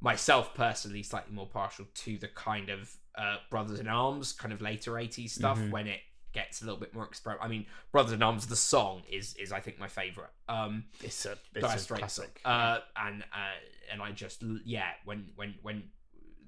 myself 0.00 0.54
personally 0.54 1.02
slightly 1.02 1.34
more 1.34 1.46
partial 1.46 1.86
to 1.94 2.16
the 2.18 2.28
kind 2.28 2.68
of 2.70 2.90
uh, 3.16 3.36
Brothers 3.50 3.80
in 3.80 3.88
Arms 3.88 4.32
kind 4.32 4.52
of 4.52 4.60
later 4.62 4.92
80s 4.92 5.30
stuff 5.30 5.58
Mhm. 5.58 5.70
when 5.70 5.86
it 5.86 6.00
gets 6.32 6.62
a 6.62 6.64
little 6.64 6.78
bit 6.80 6.94
more 6.94 7.04
experiment. 7.04 7.44
I 7.44 7.48
mean, 7.48 7.66
Brothers 7.92 8.12
in 8.12 8.22
Arms, 8.22 8.46
the 8.46 8.56
song 8.56 9.02
is 9.10 9.34
is 9.34 9.52
I 9.52 9.60
think 9.60 9.78
my 9.78 9.88
favorite. 9.88 10.30
Um, 10.48 10.84
It's 11.02 11.26
a 11.26 11.36
it's 11.54 11.90
a 11.90 11.94
classic. 11.94 12.40
Uh, 12.44 12.78
and 12.96 13.22
uh, 13.24 13.56
and 13.92 14.00
I 14.02 14.12
just 14.12 14.42
yeah 14.64 14.92
when 15.04 15.32
when 15.36 15.56
when 15.62 15.90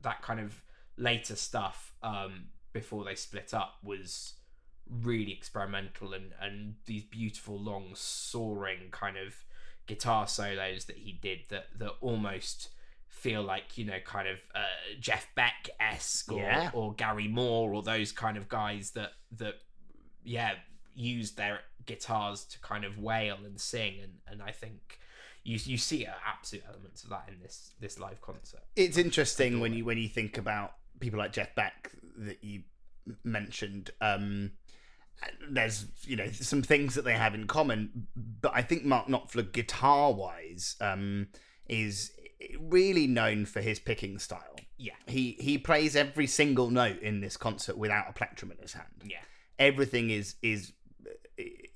that 0.02 0.22
kind 0.22 0.40
of 0.40 0.62
later 0.96 1.36
stuff 1.36 1.94
um 2.02 2.46
before 2.72 3.04
they 3.04 3.14
split 3.14 3.52
up 3.54 3.76
was 3.82 4.34
really 4.88 5.32
experimental 5.32 6.12
and 6.12 6.32
and 6.40 6.76
these 6.86 7.04
beautiful 7.04 7.58
long 7.58 7.92
soaring 7.94 8.90
kind 8.90 9.16
of 9.16 9.44
guitar 9.86 10.26
solos 10.28 10.84
that 10.86 10.96
he 10.96 11.12
did 11.12 11.40
that 11.48 11.66
that 11.78 11.92
almost 12.00 12.68
feel 13.08 13.42
like 13.42 13.76
you 13.76 13.84
know 13.84 13.98
kind 14.04 14.26
of 14.28 14.38
uh, 14.54 14.60
Jeff 15.00 15.28
Beck 15.34 15.70
esque 15.78 16.32
or, 16.32 16.38
Yeah. 16.40 16.70
or 16.72 16.94
Gary 16.94 17.28
Moore 17.28 17.72
or 17.74 17.82
those 17.82 18.10
kind 18.12 18.36
of 18.36 18.48
guys 18.48 18.92
that 18.92 19.12
that 19.38 19.54
yeah 20.24 20.52
used 20.94 21.36
their 21.36 21.60
guitars 21.86 22.44
to 22.44 22.60
kind 22.60 22.84
of 22.84 22.98
wail 22.98 23.38
and 23.44 23.60
sing 23.60 24.00
and 24.02 24.12
and 24.26 24.42
I 24.42 24.50
think 24.52 24.98
you 25.44 25.58
you 25.64 25.76
see 25.76 26.06
absolute 26.26 26.64
elements 26.68 27.02
of 27.04 27.10
that 27.10 27.28
in 27.28 27.40
this 27.40 27.72
this 27.80 27.98
live 27.98 28.20
concert. 28.20 28.60
it's 28.76 28.96
interesting 28.96 29.60
when 29.60 29.72
you 29.74 29.84
when 29.84 29.98
you 29.98 30.08
think 30.08 30.38
about 30.38 30.74
people 31.00 31.18
like 31.18 31.32
Jeff 31.32 31.54
Beck 31.54 31.90
that 32.18 32.42
you 32.44 32.62
mentioned. 33.24 33.90
Um, 34.00 34.52
there's 35.48 35.86
you 36.02 36.16
know 36.16 36.28
some 36.30 36.62
things 36.62 36.94
that 36.94 37.04
they 37.04 37.14
have 37.14 37.34
in 37.34 37.46
common, 37.46 38.06
but 38.40 38.52
I 38.54 38.62
think 38.62 38.84
Mark 38.84 39.06
Knopfler 39.08 39.50
guitar 39.52 40.12
wise 40.12 40.76
um, 40.80 41.28
is 41.68 42.12
really 42.58 43.06
known 43.06 43.44
for 43.46 43.60
his 43.60 43.78
picking 43.78 44.18
style. 44.18 44.56
Yeah. 44.76 44.94
He 45.06 45.36
he 45.40 45.58
plays 45.58 45.94
every 45.94 46.26
single 46.26 46.70
note 46.70 47.00
in 47.00 47.20
this 47.20 47.36
concert 47.36 47.78
without 47.78 48.06
a 48.08 48.12
plectrum 48.12 48.50
in 48.50 48.58
his 48.58 48.72
hand. 48.72 48.88
Yeah. 49.04 49.18
Everything 49.58 50.10
is 50.10 50.34
is 50.42 50.72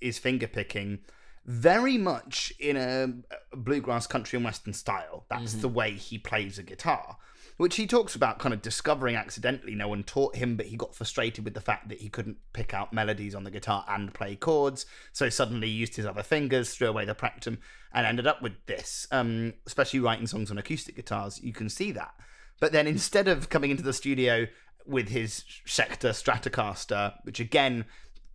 is 0.01 0.19
finger 0.19 0.47
picking 0.49 0.99
very 1.45 1.97
much 1.97 2.53
in 2.59 2.77
a 2.77 3.57
bluegrass 3.57 4.07
country 4.07 4.37
and 4.37 4.45
western 4.45 4.73
style 4.73 5.25
that's 5.31 5.55
Mhm. 5.55 5.61
the 5.61 5.69
way 5.69 5.93
he 5.93 6.19
plays 6.19 6.59
a 6.59 6.63
guitar 6.65 7.17
which 7.57 7.77
he 7.77 7.87
talks 7.87 8.15
about 8.15 8.39
kind 8.39 8.53
of 8.53 8.63
discovering 8.63 9.17
accidentally. 9.17 9.75
No 9.75 9.89
one 9.89 10.03
taught 10.03 10.37
him 10.37 10.57
but 10.57 10.67
he 10.67 10.77
got 10.77 10.95
frustrated 10.95 11.45
with 11.45 11.55
the 11.55 11.61
fact 11.61 11.89
that 11.89 12.01
he 12.01 12.09
couldn't 12.09 12.39
pick 12.53 12.75
out 12.75 12.93
melodies 12.93 13.35
on 13.35 13.45
the 13.45 13.51
guitar 13.51 13.85
and 13.89 14.13
play 14.13 14.37
chords. 14.37 14.87
So 15.13 15.29
suddenly 15.29 15.69
used 15.69 15.97
his 15.97 16.07
other 16.07 16.23
fingers 16.23 16.75
threw 16.75 16.89
away 16.89 17.05
the 17.05 17.15
plectrum 17.15 17.59
and 17.93 18.07
ended 18.07 18.27
up 18.27 18.43
with 18.43 18.55
this. 18.67 19.07
Um, 19.11 19.55
especially 19.67 20.01
writing 20.01 20.27
songs 20.27 20.51
on 20.51 20.59
acoustic 20.59 20.97
guitars 20.97 21.41
you 21.43 21.53
can 21.53 21.69
see 21.69 21.93
that. 21.93 22.15
But 22.61 22.73
then 22.73 22.87
instead 22.87 23.29
of 23.29 23.49
coming 23.49 23.71
into 23.71 23.83
the 23.83 23.93
studio 23.93 24.47
with 24.87 25.09
his 25.09 25.45
Schecter 25.67 26.11
Stratocaster, 26.11 27.15
which 27.25 27.41
again 27.41 27.87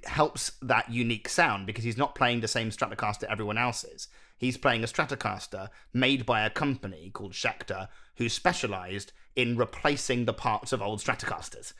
helps 0.06 0.52
that 0.62 0.90
unique 0.92 1.30
sound 1.30 1.68
because 1.68 1.84
he's 1.84 1.98
not 1.98 2.16
playing 2.16 2.42
the 2.42 2.48
same 2.48 2.70
Stratocaster 2.70 3.24
everyone 3.24 3.58
else 3.58 3.84
is. 3.84 4.08
He's 4.42 4.58
playing 4.58 4.84
a 4.84 4.88
Stratocaster 4.88 5.70
made 5.94 6.26
by 6.26 6.42
a 6.42 6.50
company 6.50 7.12
called 7.14 7.34
Schecter 7.34 7.90
who 8.16 8.28
specialized 8.28 9.14
in 9.36 9.56
replacing 9.56 10.26
the 10.26 10.34
parts 10.34 10.74
of 10.74 10.82
old 10.82 11.00
Stratocasters. 11.00 11.74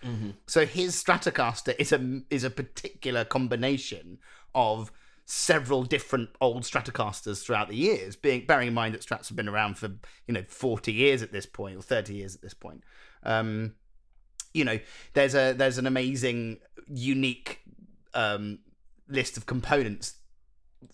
So 0.46 0.68
his 0.68 0.96
Stratocaster 1.04 1.74
is 1.80 1.92
a 1.92 2.22
is 2.30 2.44
a 2.44 2.52
particular 2.52 3.26
combination 3.26 4.20
of 4.54 4.92
several 5.26 5.82
different 5.82 6.30
old 6.40 6.62
Stratocasters 6.62 7.44
throughout 7.44 7.68
the 7.68 7.76
years. 7.76 8.16
Being 8.16 8.46
bearing 8.46 8.68
in 8.68 8.76
mind 8.76 8.94
that 8.94 9.02
Strats 9.02 9.30
have 9.30 9.36
been 9.36 9.50
around 9.50 9.80
for 9.80 9.88
you 10.28 10.34
know 10.36 10.44
forty 10.48 10.94
years 10.94 11.24
at 11.24 11.32
this 11.32 11.48
point 11.48 11.80
or 11.80 11.82
thirty 11.82 12.14
years 12.14 12.36
at 12.36 12.44
this 12.44 12.54
point. 12.54 12.84
Um, 13.24 13.74
you 14.54 14.66
know, 14.66 14.78
there's 15.14 15.34
a 15.34 15.54
there's 15.54 15.80
an 15.80 15.88
amazing, 15.88 16.60
unique 16.88 17.62
um, 18.14 18.60
list 19.08 19.36
of 19.36 19.48
components 19.48 20.21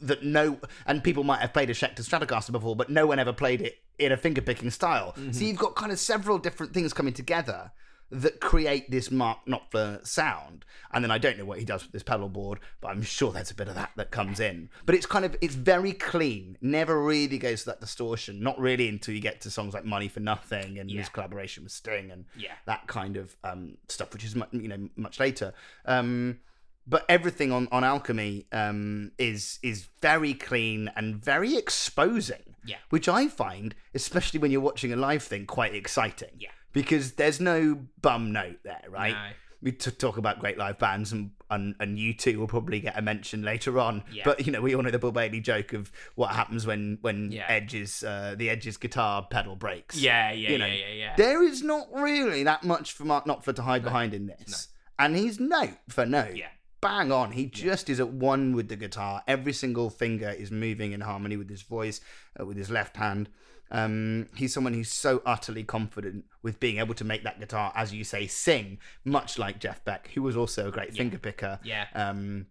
that 0.02 0.23
no 0.23 0.60
and 0.86 1.04
people 1.04 1.23
might 1.23 1.39
have 1.41 1.54
played 1.54 1.69
a 1.69 1.73
Schecter 1.73 2.02
Stratocaster 2.02 2.52
before, 2.52 2.76
but 2.76 2.89
no 2.89 3.08
one 3.08 3.19
ever 3.19 3.34
played 3.34 3.62
it 3.62 3.78
in 3.97 4.12
a 4.12 4.17
finger 4.17 4.41
picking 4.41 4.69
style. 4.69 5.15
So 5.32 5.43
you've 5.43 5.58
got 5.58 5.76
kind 5.76 5.91
of 5.91 6.00
several 6.00 6.38
different 6.38 6.73
things 6.73 6.93
coming 6.93 7.13
together 7.13 7.71
that 8.10 8.39
create 8.39 8.89
this 8.89 9.12
Mark 9.12 9.39
Knopfler 9.45 10.06
sound. 10.08 10.63
And 10.93 11.04
then 11.04 11.12
I 11.12 11.17
don't 11.17 11.38
know 11.38 11.43
what 11.43 11.60
he 11.60 11.65
does 11.65 11.84
with 11.84 11.91
this 11.91 12.04
pedal 12.04 12.30
board, 12.30 12.60
but 12.80 12.88
I'm 12.89 13.02
sure 13.02 13.34
there's 13.34 13.52
a 13.52 13.56
bit 13.56 13.67
of 13.67 13.76
that 13.76 13.89
that 13.97 14.12
comes 14.12 14.39
in. 14.39 14.69
But 14.86 14.95
it's 14.95 15.06
kind 15.06 15.26
of 15.26 15.36
it's 15.41 15.56
very 15.56 15.91
clean. 15.91 16.58
Never 16.62 17.04
really 17.04 17.38
goes 17.38 17.62
to 17.62 17.65
that 17.71 17.82
distortion. 17.82 18.39
Not 18.41 18.58
really 18.60 18.88
until 18.88 19.13
you 19.13 19.19
get 19.19 19.41
to 19.41 19.50
songs 19.52 19.73
like 19.73 19.84
Money 19.84 20.08
for 20.08 20.21
Nothing 20.21 20.80
and 20.80 20.89
Yeah. 20.89 21.00
his 21.02 21.10
collaboration 21.10 21.63
with 21.63 21.73
Sting 21.73 22.10
and 22.12 22.23
Yeah. 22.38 22.54
that 22.65 22.88
kind 22.88 23.17
of 23.17 23.36
um, 23.43 23.78
stuff, 23.89 24.13
which 24.13 24.23
is 24.23 24.36
you 24.54 24.67
know 24.69 24.88
much 24.95 25.19
later. 25.19 25.54
Um, 25.86 26.39
but 26.88 27.06
everything 27.10 27.52
on 27.52 27.67
on 27.71 27.84
Alchemy 27.84 28.47
um, 28.52 29.12
is 29.17 29.60
is 29.62 29.88
very 30.02 30.34
clean 30.34 30.89
and 30.95 31.15
very 31.15 31.56
exposing. 31.58 32.43
Yeah. 32.65 32.78
which 32.89 33.08
I 33.08 33.30
find, 33.30 33.73
especially 33.93 34.41
when 34.41 34.52
you're 34.52 34.60
watching 34.60 34.91
a 34.91 34.97
live 34.97 35.23
thing, 35.23 35.45
quite 35.45 35.73
exciting. 35.73 36.32
Yeah. 36.38 36.50
because 36.73 37.13
there's 37.13 37.39
no 37.39 37.80
bum 38.02 38.34
note 38.34 38.58
there, 38.63 38.84
right? 38.89 39.13
No. 39.13 39.30
We 39.62 39.71
t- 39.71 39.89
talk 39.89 40.17
about 40.17 40.39
great 40.39 40.58
live 40.58 40.78
bands, 40.78 41.13
and 41.13 41.32
and 41.50 41.76
and 41.80 41.97
U2 41.97 42.36
will 42.36 42.45
probably 42.47 42.82
get 42.82 42.97
a 42.97 43.02
mention 43.02 43.41
later 43.41 43.80
on. 43.80 44.04
Yeah. 44.12 44.23
But 44.26 44.45
you 44.45 44.52
know, 44.52 44.60
we 44.62 44.76
all 44.76 44.84
know 44.84 44.91
the 44.91 45.00
Bill 45.00 45.13
Bailey 45.13 45.39
joke 45.39 45.71
of 45.71 45.91
what 46.15 46.32
happens 46.36 46.67
when 46.67 46.97
when 47.02 47.32
Yeah. 47.32 47.45
Edge's 47.47 48.04
uh, 48.04 48.36
the 48.38 48.50
Edge's 48.50 48.76
guitar 48.76 49.26
pedal 49.32 49.56
breaks. 49.56 49.95
Yeah, 49.95 50.32
yeah, 50.34 50.52
You 50.52 50.58
know, 50.58 50.65
yeah, 50.65 50.73
yeah, 50.89 50.93
yeah. 50.93 51.15
There 51.15 51.41
is 51.43 51.63
not 51.63 51.88
really 51.93 52.43
that 52.43 52.63
much 52.63 52.91
for 52.91 53.06
Mark 53.06 53.26
Knopfler 53.26 53.56
to 53.56 53.62
hide 53.62 53.84
behind 53.84 54.13
in 54.13 54.28
this. 54.28 54.67
And 55.00 55.15
he's 55.15 55.39
note 55.39 55.78
for 55.89 56.06
note. 56.06 56.36
Yeah. 56.36 56.50
Bang 56.82 57.12
on. 57.12 57.32
He 57.32 57.46
just 57.48 57.90
is 57.90 58.00
at 58.00 58.10
one 58.10 58.56
with 58.56 58.70
the 58.70 58.76
guitar. 58.76 59.24
Every 59.28 59.54
single 59.54 59.90
finger 59.90 60.30
is 60.30 60.52
moving 60.52 60.92
in 60.92 61.02
harmony 61.02 61.36
with 61.38 61.50
his 61.50 61.63
voice, 61.63 62.00
uh, 62.40 62.46
with 62.46 62.58
his 62.58 62.70
left 62.70 62.98
hand. 62.98 63.30
Um, 63.70 64.30
he's 64.36 64.54
someone 64.54 64.74
who's 64.74 64.92
so 64.94 65.22
utterly 65.26 65.63
confident 65.63 66.26
with 66.42 66.60
being 66.60 66.78
able 66.78 66.94
to 66.96 67.04
make 67.04 67.24
that 67.24 67.40
guitar, 67.40 67.74
as 67.76 67.94
you 67.94 68.04
say, 68.04 68.26
sing, 68.28 68.78
much 69.04 69.38
like 69.38 69.60
Jeff 69.60 69.84
Beck, 69.84 70.10
who 70.13 70.22
was 70.22 70.38
also 70.38 70.68
a 70.70 70.72
great 70.72 70.94
Yeah. 70.94 70.98
finger 70.98 71.18
picker 71.18 71.60
Yeah. 71.63 71.88
um, 71.94 72.46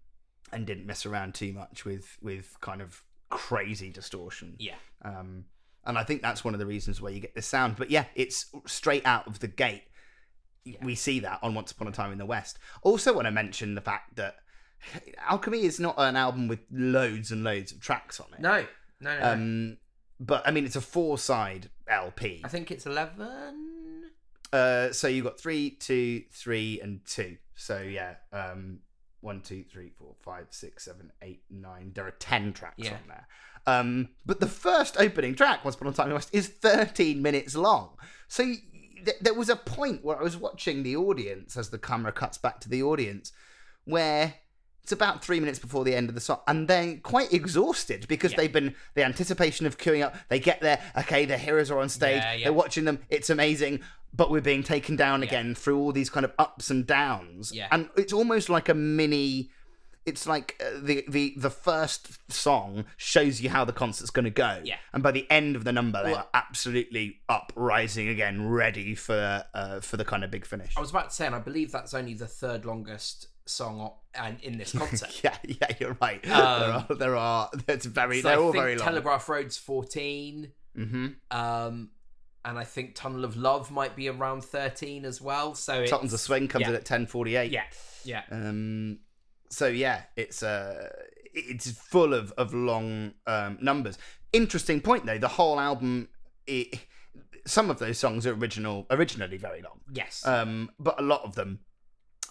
and 0.53 0.67
didn't 0.67 0.87
mess 0.87 1.07
around 1.07 1.35
too 1.35 1.53
much 1.53 1.85
with, 1.85 2.19
with 2.21 2.57
kind 2.61 2.83
of 2.83 3.03
crazy 3.31 3.91
distortion. 3.91 4.57
Yeah. 4.59 4.75
Um, 5.03 5.47
and 5.85 5.97
I 5.97 6.03
think 6.05 6.21
that's 6.21 6.45
one 6.45 6.53
of 6.53 6.61
the 6.61 6.67
reasons 6.67 7.01
why 7.01 7.11
you 7.11 7.21
get 7.21 7.35
this 7.35 7.47
sound. 7.47 7.77
But 7.77 7.91
yeah, 7.91 8.07
it's 8.15 8.47
straight 8.67 9.07
out 9.07 9.27
of 9.27 9.39
the 9.39 9.49
gate. 9.49 9.85
Yeah. 10.67 10.85
We 10.85 10.95
see 10.95 11.21
that 11.21 11.39
on 11.43 11.55
Once 11.55 11.71
Upon 11.73 11.89
a 11.89 11.93
Time 11.93 12.13
in 12.13 12.19
the 12.19 12.27
West. 12.27 12.59
Also, 12.83 13.15
want 13.15 13.27
to 13.27 13.31
mention 13.31 13.75
the 13.75 13.81
fact 13.81 14.17
that 14.17 14.37
Alchemy 15.29 15.63
is 15.63 15.81
not 15.81 15.95
an 15.99 16.17
album 16.17 16.49
with 16.49 16.61
loads 16.71 17.31
and 17.31 17.43
loads 17.45 17.73
of 17.73 17.81
tracks 17.81 18.21
on 18.21 18.27
it. 18.35 18.41
No, 18.41 18.67
no, 19.01 19.15
no. 19.15 19.19
no. 19.21 19.33
Um, 19.33 19.77
but 20.21 20.47
I 20.47 20.51
mean, 20.51 20.65
it's 20.65 20.77
a 20.77 20.81
four-side 20.81 21.71
LP. 21.89 22.43
I 22.45 22.49
think 22.49 22.71
it's 22.71 22.85
eleven. 22.87 24.11
Uh, 24.53 24.93
so 24.93 25.09
you 25.09 25.23
got 25.23 25.39
three, 25.39 25.71
two, 25.71 26.23
three, 26.33 26.81
and 26.81 27.01
two. 27.07 27.37
So 27.55 27.81
yeah, 27.81 28.15
um, 28.33 28.81
one, 29.21 29.41
two, 29.41 29.65
three, 29.71 29.91
four, 29.99 30.15
five, 30.23 30.47
six, 30.51 30.85
seven, 30.85 31.11
eight, 31.23 31.43
nine. 31.51 31.93
There 31.95 32.07
are 32.07 32.13
ten 32.13 32.53
tracks 32.53 32.75
Yeah. 32.79 32.93
on 32.95 33.01
there. 33.09 33.27
Um, 33.69 34.11
but 34.25 34.39
the 34.39 34.47
first 34.47 34.97
opening 35.01 35.35
track, 35.35 35.65
Once 35.65 35.75
Upon 35.75 35.89
a 35.89 35.93
Time 35.93 36.05
in 36.07 36.11
the 36.11 36.15
West, 36.15 36.31
is 36.33 36.47
13 36.47 37.21
minutes 37.21 37.57
long. 37.57 37.97
So 38.29 38.55
th- 39.07 39.19
there 39.21 39.33
was 39.35 39.49
a 39.49 39.57
point 39.57 40.05
where 40.05 40.19
I 40.19 40.23
was 40.23 40.37
watching 40.37 40.83
the 40.83 40.97
audience 40.97 41.57
as 41.57 41.71
the 41.71 41.79
camera 41.79 42.13
cuts 42.13 42.37
back 42.37 42.61
to 42.61 42.69
the 42.69 42.83
audience, 42.83 43.33
where 43.85 44.35
it's 44.83 44.93
about 44.93 45.25
three 45.25 45.41
minutes 45.41 45.59
before 45.59 45.83
the 45.85 45.95
end 45.97 46.09
of 46.09 46.15
the 46.15 46.21
song, 46.21 46.41
and 46.47 46.69
they're 46.69 46.99
quite 46.99 47.33
exhausted 47.33 48.07
because 48.09 48.33
Yeah. 48.33 48.37
they've 48.37 48.53
been 48.53 48.75
the 48.95 49.05
anticipation 49.05 49.67
of 49.67 49.79
queuing 49.79 50.05
up. 50.05 50.15
They 50.29 50.39
get 50.39 50.61
there, 50.61 50.81
okay, 50.97 51.25
the 51.25 51.39
heroes 51.39 51.71
are 51.71 51.79
on 51.81 51.89
stage, 51.89 52.23
Yeah, 52.23 52.35
yeah. 52.35 52.45
they're 52.45 52.53
watching 52.53 52.85
them, 52.85 53.01
it's 53.09 53.29
amazing, 53.31 53.81
but 54.15 54.31
we're 54.31 54.41
being 54.41 54.63
taken 54.63 54.95
down 54.95 55.23
again 55.25 55.55
through 55.57 55.79
all 55.79 55.91
these 55.93 56.09
kind 56.11 56.25
of 56.25 56.33
ups 56.39 56.71
and 56.71 56.87
downs, 56.87 57.51
Yeah. 57.53 57.67
and 57.73 57.89
it's 57.97 58.13
almost 58.13 58.49
like 58.49 58.69
a 58.69 58.75
mini. 58.75 59.51
It's 60.07 60.27
like 60.27 60.55
uh, 60.65 60.79
the 60.81 61.05
the 61.09 61.35
the 61.37 61.51
first 61.51 62.31
song 62.33 62.85
shows 62.97 63.41
you 63.41 63.51
how 63.51 63.65
the 63.65 63.73
concert's 63.73 64.11
going 64.11 64.25
to 64.25 64.31
go, 64.31 64.61
Yeah. 64.65 64.77
and 64.93 65.03
by 65.03 65.11
the 65.11 65.29
end 65.31 65.57
of 65.57 65.65
the 65.65 65.73
number, 65.73 66.03
they 66.03 66.13
Well- 66.13 66.21
are 66.21 66.29
absolutely 66.33 67.21
up, 67.29 67.53
rising 67.57 68.09
again, 68.09 68.49
ready 68.49 68.95
for 68.95 69.45
uh, 69.53 69.81
for 69.81 69.97
the 69.97 70.05
kind 70.05 70.23
of 70.25 70.31
big 70.31 70.47
finish. 70.47 70.75
I 70.77 70.81
was 70.81 70.91
about 70.91 71.11
to 71.11 71.15
say, 71.17 71.27
and 71.27 71.35
I 71.35 71.41
believe 71.41 71.73
that's 71.73 71.93
only 71.93 72.15
the 72.15 72.29
third 72.29 72.65
longest 72.65 73.27
song 73.47 73.93
and 74.15 74.41
in 74.43 74.59
this 74.59 74.73
concert. 74.79 75.21
yeah, 75.25 75.37
yeah, 75.45 75.69
you're 75.81 75.97
right. 76.01 76.25
Um, 76.29 76.31
there 76.31 76.71
are, 76.71 76.87
there 76.97 77.17
are. 77.17 77.51
It's 77.69 77.87
very. 77.87 78.21
So 78.23 78.29
they're 78.29 78.39
I 78.39 78.41
all 78.41 78.53
very 78.53 78.77
long. 78.77 78.85
Telegraph 78.87 79.29
Road's 79.29 79.57
fourteen, 79.59 80.53
mm-hmm. 80.79 81.07
um, 81.37 81.91
and 82.45 82.59
I 82.59 82.65
think 82.65 82.95
Tunnel 82.95 83.25
of 83.25 83.37
Love 83.37 83.71
might 83.73 83.97
be 83.97 84.09
around 84.09 84.45
thirteen 84.45 85.05
as 85.05 85.21
well. 85.21 85.55
So 85.57 85.81
it's, 85.81 85.91
Sultans 85.91 86.13
of 86.13 86.21
Swing 86.21 86.47
comes 86.47 86.63
yeah. 86.63 86.71
in 86.71 86.75
at 86.77 86.85
ten 86.85 87.07
forty 87.07 87.35
eight. 87.37 87.51
Yeah, 87.51 87.65
yeah, 88.05 88.23
Um. 88.31 89.01
So 89.57 89.69
yeah, 89.69 90.03
it's 90.17 90.43
uh, 90.43 90.91
it's 91.33 91.71
full 91.71 92.13
of 92.13 92.31
of 92.33 92.53
long 92.53 93.15
um 93.27 93.57
numbers. 93.63 93.97
Interesting 94.35 94.83
point 94.83 95.07
though. 95.07 95.17
The 95.17 95.29
whole 95.29 95.59
album, 95.59 96.09
it, 96.47 96.81
some 97.47 97.71
of 97.71 97.79
those 97.79 97.97
songs 97.97 98.27
are 98.27 98.35
original, 98.35 98.87
originally 98.91 99.39
very 99.39 99.63
long. 99.63 99.81
yes, 99.91 100.27
um, 100.27 100.71
but 100.79 101.01
a 101.01 101.03
lot 101.03 101.23
of 101.25 101.37
them 101.37 101.61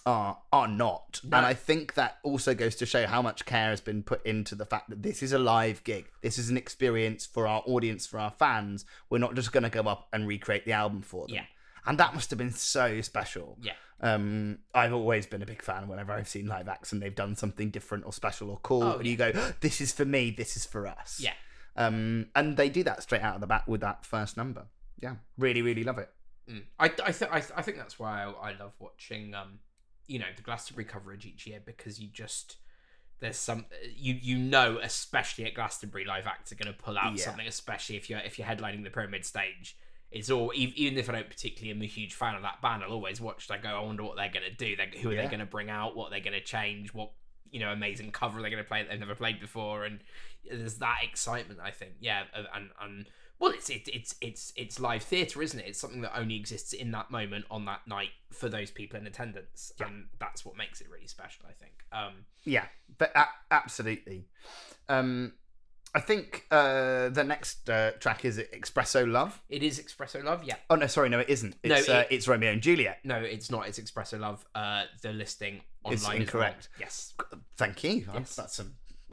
are 0.06 0.38
are 0.52 0.68
not. 0.68 1.20
No. 1.24 1.38
And 1.38 1.46
I 1.46 1.54
think 1.54 1.94
that 1.94 2.18
also 2.22 2.54
goes 2.54 2.76
to 2.76 2.86
show 2.86 3.08
how 3.08 3.22
much 3.22 3.44
care 3.44 3.70
has 3.70 3.80
been 3.80 4.04
put 4.04 4.24
into 4.24 4.54
the 4.54 4.64
fact 4.64 4.88
that 4.90 5.02
this 5.02 5.20
is 5.20 5.32
a 5.32 5.38
live 5.40 5.82
gig. 5.82 6.08
This 6.22 6.38
is 6.38 6.48
an 6.48 6.56
experience 6.56 7.26
for 7.26 7.48
our 7.48 7.64
audience, 7.66 8.06
for 8.06 8.20
our 8.20 8.30
fans. 8.30 8.84
We're 9.10 9.18
not 9.18 9.34
just 9.34 9.50
going 9.50 9.64
to 9.64 9.70
go 9.70 9.82
up 9.90 10.06
and 10.12 10.28
recreate 10.28 10.64
the 10.64 10.74
album 10.74 11.02
for 11.02 11.26
them. 11.26 11.34
Yeah. 11.34 11.46
And 11.86 11.98
that 11.98 12.14
must 12.14 12.30
have 12.30 12.38
been 12.38 12.52
so 12.52 13.00
special. 13.00 13.56
yeah, 13.62 13.72
Um, 14.00 14.58
I've 14.74 14.92
always 14.92 15.26
been 15.26 15.42
a 15.42 15.46
big 15.46 15.62
fan 15.62 15.88
whenever 15.88 16.12
I've 16.12 16.28
seen 16.28 16.46
live 16.46 16.68
acts 16.68 16.92
and 16.92 17.00
they've 17.00 17.14
done 17.14 17.36
something 17.36 17.70
different 17.70 18.04
or 18.04 18.12
special 18.12 18.50
or 18.50 18.58
cool. 18.62 18.82
Oh, 18.82 18.96
and 18.98 19.06
you 19.06 19.16
go, 19.16 19.30
this 19.60 19.80
is 19.80 19.92
for 19.92 20.04
me, 20.04 20.30
this 20.30 20.56
is 20.56 20.64
for 20.66 20.86
us. 20.86 21.20
yeah. 21.22 21.32
Um, 21.76 22.28
and 22.34 22.56
they 22.56 22.68
do 22.70 22.82
that 22.84 23.02
straight 23.02 23.22
out 23.22 23.34
of 23.34 23.40
the 23.40 23.46
bat 23.46 23.68
with 23.68 23.82
that 23.82 24.04
first 24.04 24.36
number. 24.36 24.66
Yeah. 24.98 25.16
Really, 25.38 25.60
really 25.62 25.84
love 25.84 25.98
it. 25.98 26.10
Mm. 26.50 26.62
I 26.78 26.84
I, 26.86 26.88
th- 26.88 27.30
I, 27.30 27.40
th- 27.40 27.52
I 27.56 27.62
think 27.62 27.76
that's 27.76 27.98
why 27.98 28.22
I, 28.24 28.30
I 28.50 28.52
love 28.58 28.72
watching 28.78 29.34
um 29.34 29.58
you 30.06 30.18
know 30.20 30.26
the 30.36 30.42
Glastonbury 30.42 30.84
coverage 30.84 31.26
each 31.26 31.46
year 31.46 31.60
because 31.64 31.98
you 32.00 32.08
just 32.08 32.56
there's 33.18 33.36
some 33.36 33.66
you 33.96 34.14
you 34.14 34.38
know 34.38 34.78
especially 34.82 35.44
at 35.44 35.54
Glastonbury 35.54 36.04
live 36.04 36.26
acts 36.26 36.52
are 36.52 36.54
going 36.54 36.72
to 36.72 36.82
pull 36.82 36.96
out 36.96 37.16
Yeah. 37.18 37.24
something 37.24 37.46
especially 37.48 37.96
if 37.96 38.08
you're 38.08 38.20
if 38.20 38.38
you're 38.38 38.46
headlining 38.46 38.84
the 38.84 38.90
pyramid 38.90 39.24
stage 39.24 39.76
it's 40.10 40.30
all 40.30 40.50
ev- 40.56 40.72
even 40.76 40.98
if 40.98 41.08
I 41.08 41.12
don't 41.14 41.28
particularly 41.28 41.70
am 41.76 41.82
a 41.82 41.86
huge 41.86 42.14
fan 42.14 42.34
of 42.34 42.42
that 42.42 42.60
band 42.62 42.82
I'll 42.82 42.92
always 42.92 43.20
watch 43.20 43.50
I 43.50 43.58
go 43.58 43.68
I 43.68 43.80
wonder 43.80 44.02
what 44.04 44.16
they're 44.16 44.30
going 44.30 44.46
to 44.48 44.54
do 44.54 44.76
they 44.76 44.98
who 44.98 45.10
are 45.10 45.16
they 45.16 45.26
going 45.26 45.40
to 45.40 45.46
bring 45.46 45.70
out 45.70 45.96
what 45.96 46.10
they're 46.10 46.20
going 46.20 46.32
to 46.32 46.40
change 46.44 46.94
what 46.94 47.12
you 47.50 47.60
know 47.60 47.70
amazing 47.72 48.10
cover 48.12 48.40
they're 48.40 48.50
going 48.50 48.62
to 48.62 48.68
play 48.68 48.82
that 48.82 48.90
they've 48.90 49.00
never 49.00 49.14
played 49.14 49.40
before 49.40 49.84
and 49.84 50.00
there's 50.50 50.76
that 50.76 50.98
excitement 51.02 51.60
I 51.62 51.70
think 51.70 51.92
yeah 52.00 52.24
and 52.54 52.70
and 52.80 53.06
well, 53.38 53.52
it's 53.52 53.68
it, 53.68 53.86
it's 53.92 54.14
it's 54.22 54.52
it's 54.56 54.80
live 54.80 55.02
theatre, 55.02 55.42
isn't 55.42 55.60
it? 55.60 55.66
It's 55.66 55.78
something 55.78 56.00
that 56.00 56.18
only 56.18 56.36
exists 56.36 56.72
in 56.72 56.90
that 56.92 57.10
moment 57.10 57.44
on 57.50 57.66
that 57.66 57.86
night 57.86 58.08
for 58.32 58.48
those 58.48 58.70
people 58.70 58.98
in 58.98 59.06
attendance, 59.06 59.72
Yeah. 59.78 59.88
and 59.88 60.06
that's 60.18 60.46
what 60.46 60.56
makes 60.56 60.80
it 60.80 60.88
really 60.90 61.06
special. 61.06 61.44
I 61.46 61.52
think. 61.52 61.72
Um, 61.92 62.24
Yeah, 62.44 62.64
but 62.96 63.12
absolutely. 63.50 64.24
Um, 64.88 65.34
I 65.96 66.00
think 66.00 66.44
uh, 66.50 67.08
the 67.08 67.24
next 67.24 67.70
uh, 67.70 67.92
track 67.92 68.24
is 68.26 68.38
Expresso 68.38 69.10
Love. 69.10 69.40
it 69.48 69.62
is 69.62 69.80
Expresso 69.80 70.22
Love. 70.22 70.44
Yeah. 70.44 70.56
Oh 70.68 70.74
no, 70.76 70.86
sorry, 70.86 71.08
no, 71.08 71.20
it 71.20 71.30
isn't. 71.30 71.56
No, 71.64 71.74
It's 71.74 71.88
uh, 71.88 72.04
it's 72.10 72.28
Romeo 72.28 72.52
and 72.52 72.60
Juliet. 72.60 72.98
No, 73.02 73.16
it's 73.16 73.50
not. 73.50 73.66
It's 73.66 73.78
Expresso 73.80 74.20
Love. 74.20 74.44
Uh, 74.54 74.84
the 75.00 75.12
listing 75.14 75.62
online 75.84 75.94
It's 75.94 76.04
is 76.04 76.14
incorrect. 76.20 76.68
Yes. 76.78 77.14
Thank 77.56 77.82
you. 77.82 78.04
Yes. 78.12 78.36
That's 78.36 78.58
a. 78.60 78.66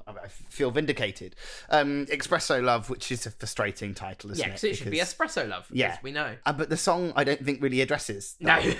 I 0.05 0.27
feel 0.27 0.69
vindicated. 0.71 1.37
Um, 1.69 2.05
Expresso 2.07 2.61
Love, 2.61 2.89
which 2.89 3.09
is 3.13 3.25
a 3.25 3.31
frustrating 3.31 3.93
title, 3.93 4.31
isn't 4.31 4.41
Yeah, 4.41 4.49
it? 4.49 4.55
because 4.55 4.63
it 4.65 4.75
should 4.75 4.91
be 4.91 4.99
Espresso 4.99 5.47
Love. 5.47 5.67
Yeah. 5.71 5.97
we 6.03 6.11
know. 6.11 6.35
Uh, 6.45 6.51
but 6.51 6.69
the 6.69 6.75
song 6.75 7.13
I 7.15 7.23
don't 7.23 7.43
think 7.45 7.61
really 7.63 7.79
addresses. 7.79 8.35
No. 8.41 8.59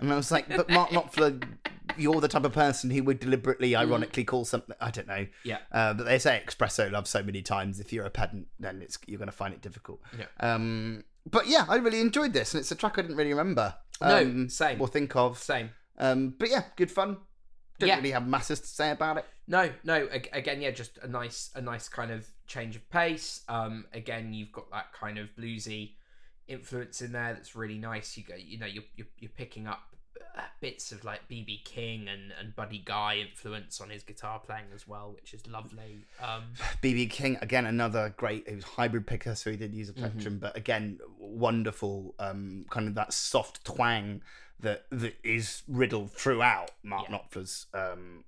And 0.00 0.12
I 0.12 0.16
was 0.16 0.30
like, 0.32 0.48
but 0.48 0.68
Mark 0.68 0.90
Knopfler, 0.90 1.42
you're 1.96 2.20
the 2.20 2.28
type 2.28 2.44
of 2.44 2.52
person 2.52 2.90
who 2.90 3.02
would 3.04 3.20
deliberately, 3.20 3.76
ironically 3.76 4.24
call 4.24 4.44
something. 4.44 4.74
I 4.80 4.90
don't 4.90 5.06
know. 5.06 5.26
Yeah. 5.44 5.58
Uh, 5.72 5.94
but 5.94 6.04
they 6.04 6.18
say 6.18 6.42
espresso 6.46 6.90
love 6.90 7.06
so 7.06 7.22
many 7.22 7.42
times. 7.42 7.80
If 7.80 7.92
you're 7.92 8.04
a 8.06 8.10
pedant, 8.10 8.48
then 8.58 8.82
it's 8.82 8.98
you're 9.06 9.18
going 9.18 9.28
to 9.30 9.32
find 9.32 9.54
it 9.54 9.62
difficult. 9.62 10.00
Yeah. 10.18 10.26
Um, 10.40 11.04
but 11.30 11.46
yeah, 11.46 11.64
I 11.68 11.76
really 11.76 12.00
enjoyed 12.00 12.32
this, 12.32 12.52
and 12.54 12.60
it's 12.60 12.70
a 12.70 12.74
track 12.74 12.98
I 12.98 13.02
didn't 13.02 13.16
really 13.16 13.30
remember. 13.32 13.74
No, 14.02 14.18
Um, 14.18 14.48
same. 14.48 14.80
Or 14.80 14.88
think 14.88 15.14
of. 15.16 15.38
Same. 15.38 15.70
Um, 15.98 16.34
but 16.38 16.50
yeah, 16.50 16.64
good 16.76 16.90
fun. 16.90 17.18
Don't 17.78 17.88
Yeah. 17.88 17.96
really 17.96 18.10
have 18.10 18.26
masses 18.26 18.60
to 18.60 18.66
say 18.66 18.90
about 18.90 19.18
it. 19.18 19.24
No, 19.46 19.70
no. 19.84 20.08
Again, 20.32 20.60
yeah, 20.60 20.70
just 20.70 20.98
a 20.98 21.08
nice, 21.08 21.50
a 21.54 21.60
nice 21.60 21.88
kind 21.88 22.10
of 22.10 22.26
change 22.46 22.76
of 22.76 22.88
pace. 22.90 23.42
Um, 23.48 23.86
again, 23.92 24.32
you've 24.32 24.52
got 24.52 24.70
that 24.72 24.92
kind 24.92 25.18
of 25.18 25.28
bluesy 25.38 25.92
influence 26.48 27.00
in 27.02 27.12
there 27.12 27.34
that's 27.34 27.54
really 27.56 27.78
nice. 27.78 28.16
You 28.16 28.24
go, 28.24 28.34
you 28.36 28.58
know, 28.58 28.66
you're 28.66 28.84
you're, 28.96 29.06
you're 29.18 29.30
picking 29.36 29.66
up 29.66 29.80
uh, 30.36 30.42
bits 30.60 30.90
of 30.92 31.04
like 31.04 31.28
BB 31.28 31.64
King 31.64 32.08
and 32.08 32.32
and 32.40 32.54
Buddy 32.56 32.82
Guy 32.84 33.16
influence 33.18 33.80
on 33.80 33.90
his 33.90 34.02
guitar 34.02 34.40
playing 34.40 34.64
as 34.74 34.86
well, 34.86 35.12
which 35.14 35.32
is 35.34 35.46
lovely. 35.46 36.04
Um, 36.22 36.44
BB 36.82 37.10
King 37.10 37.38
again, 37.42 37.66
another 37.66 38.12
great. 38.16 38.48
He 38.48 38.54
was 38.56 38.64
hybrid 38.64 39.06
picker, 39.06 39.34
so 39.34 39.50
he 39.50 39.56
did 39.56 39.74
use 39.74 39.88
a 39.88 39.92
Mm-hmm. 39.92 40.02
plectrum, 40.02 40.38
but 40.38 40.56
again, 40.56 40.98
wonderful. 41.18 42.14
Um, 42.18 42.66
kind 42.70 42.88
of 42.88 42.94
that 42.94 43.12
soft 43.12 43.64
twang 43.64 44.22
that 44.60 44.84
that 44.90 45.14
is 45.24 45.62
riddled 45.68 46.12
throughout 46.12 46.70
Mark 46.82 47.06
Yeah. 47.08 47.16
Knopfler's 47.18 47.66
um 47.74 48.24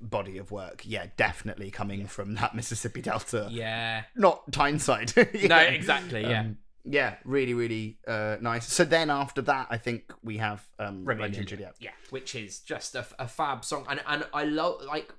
body 0.00 0.38
of 0.38 0.50
work. 0.50 0.82
Yeah, 0.84 1.06
definitely 1.16 1.70
coming 1.70 2.06
from 2.06 2.34
that 2.34 2.54
Mississippi 2.56 3.02
Delta. 3.02 3.48
yeah. 3.50 4.02
Not 4.16 4.50
Tyneside. 4.50 5.12
No, 5.48 5.58
exactly. 5.58 6.22
Yeah. 6.22 6.40
Um, 6.40 6.58
yeah, 6.84 7.16
really, 7.24 7.54
really 7.54 7.98
uh, 8.06 8.36
nice. 8.40 8.72
So 8.72 8.84
then 8.84 9.10
after 9.10 9.42
that, 9.42 9.68
I 9.70 9.76
think 9.76 10.12
we 10.22 10.38
have 10.38 10.66
um, 10.78 11.04
Romeo 11.04 11.26
and 11.26 11.46
Juliet. 11.46 11.74
Yeah, 11.80 11.90
which 12.10 12.34
is 12.34 12.60
just 12.60 12.94
a, 12.94 13.06
a 13.18 13.28
fab 13.28 13.64
song, 13.64 13.86
and 13.88 14.00
and 14.06 14.24
I 14.34 14.44
love 14.44 14.82
like 14.82 15.12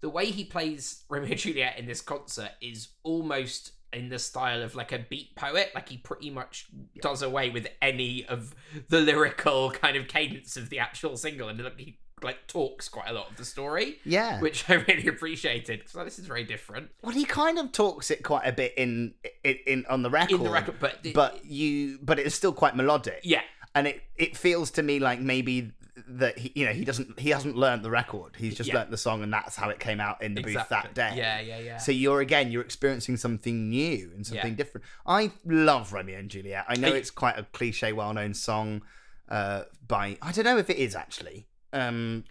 the 0.00 0.10
way 0.10 0.26
he 0.26 0.44
plays 0.44 1.04
Romeo 1.08 1.30
and 1.30 1.38
Juliet 1.38 1.78
in 1.78 1.86
this 1.86 2.00
concert 2.00 2.50
is 2.60 2.88
almost 3.02 3.72
in 3.92 4.08
the 4.08 4.18
style 4.18 4.62
of 4.62 4.74
like 4.74 4.92
a 4.92 4.98
beat 4.98 5.34
poet. 5.36 5.70
Like 5.74 5.88
he 5.88 5.96
pretty 5.96 6.28
much 6.28 6.66
does 7.00 7.22
away 7.22 7.48
with 7.50 7.66
any 7.80 8.26
of 8.26 8.54
the 8.88 9.00
lyrical 9.00 9.70
kind 9.70 9.96
of 9.96 10.08
cadence 10.08 10.56
of 10.56 10.68
the 10.68 10.80
actual 10.80 11.16
single, 11.16 11.48
and 11.48 11.60
he 11.78 11.98
like 12.22 12.46
talks 12.46 12.88
quite 12.88 13.08
a 13.08 13.12
lot 13.12 13.30
of 13.30 13.36
the 13.36 13.44
story, 13.44 13.98
Yeah. 14.04 14.40
which 14.40 14.68
I 14.70 14.74
really 14.74 15.08
appreciated 15.08 15.80
because 15.80 16.04
this 16.04 16.18
is 16.18 16.26
very 16.26 16.44
different 16.44 16.90
Well, 17.02 17.12
he 17.12 17.24
kind 17.24 17.58
of 17.58 17.72
talks 17.72 18.10
it 18.10 18.22
quite 18.22 18.46
a 18.46 18.52
bit 18.52 18.74
in 18.76 19.14
in, 19.42 19.56
in 19.66 19.86
on 19.88 20.02
the 20.02 20.10
record. 20.10 20.36
in 20.36 20.44
the 20.44 20.50
record, 20.50 20.76
but 20.80 21.06
but 21.14 21.44
you 21.44 21.98
but 22.02 22.18
it's 22.18 22.34
still 22.34 22.52
quite 22.52 22.76
melodic. 22.76 23.20
yeah, 23.24 23.42
and 23.74 23.86
it 23.86 24.02
it 24.16 24.36
feels 24.36 24.70
to 24.72 24.82
me 24.82 24.98
like 24.98 25.20
maybe 25.20 25.72
that 26.08 26.38
he 26.38 26.52
you 26.54 26.66
know 26.66 26.72
he 26.72 26.84
doesn't 26.84 27.18
he 27.20 27.30
hasn't 27.30 27.56
learned 27.56 27.84
the 27.84 27.90
record 27.90 28.34
he's 28.36 28.56
just 28.56 28.68
Yeah. 28.68 28.76
learnt 28.78 28.90
the 28.90 28.96
song 28.96 29.22
and 29.22 29.32
that's 29.32 29.54
how 29.54 29.68
it 29.68 29.78
came 29.78 30.00
out 30.00 30.22
in 30.22 30.34
the 30.34 30.42
booth 30.42 30.68
that 30.68 30.92
day 30.92 31.12
Yeah, 31.16 31.40
yeah, 31.40 31.58
yeah. 31.60 31.76
so 31.78 31.92
you're 31.92 32.20
again 32.20 32.50
you're 32.50 32.62
experiencing 32.62 33.16
something 33.16 33.70
new 33.70 34.10
and 34.14 34.26
something 34.26 34.50
Yeah. 34.52 34.56
different 34.56 34.84
i 35.06 35.30
love 35.46 35.92
romeo 35.92 36.18
and 36.18 36.28
juliet 36.28 36.64
i 36.68 36.74
know 36.74 36.88
it's 36.92 37.12
quite 37.12 37.38
a 37.38 37.44
cliche 37.44 37.92
well-known 37.92 38.34
song 38.34 38.82
uh 39.28 39.62
by 39.86 40.18
i 40.20 40.32
don't 40.32 40.44
know 40.44 40.58
if 40.58 40.68
it 40.68 40.78
is 40.78 40.96
actually 40.96 41.46
um 41.74 42.24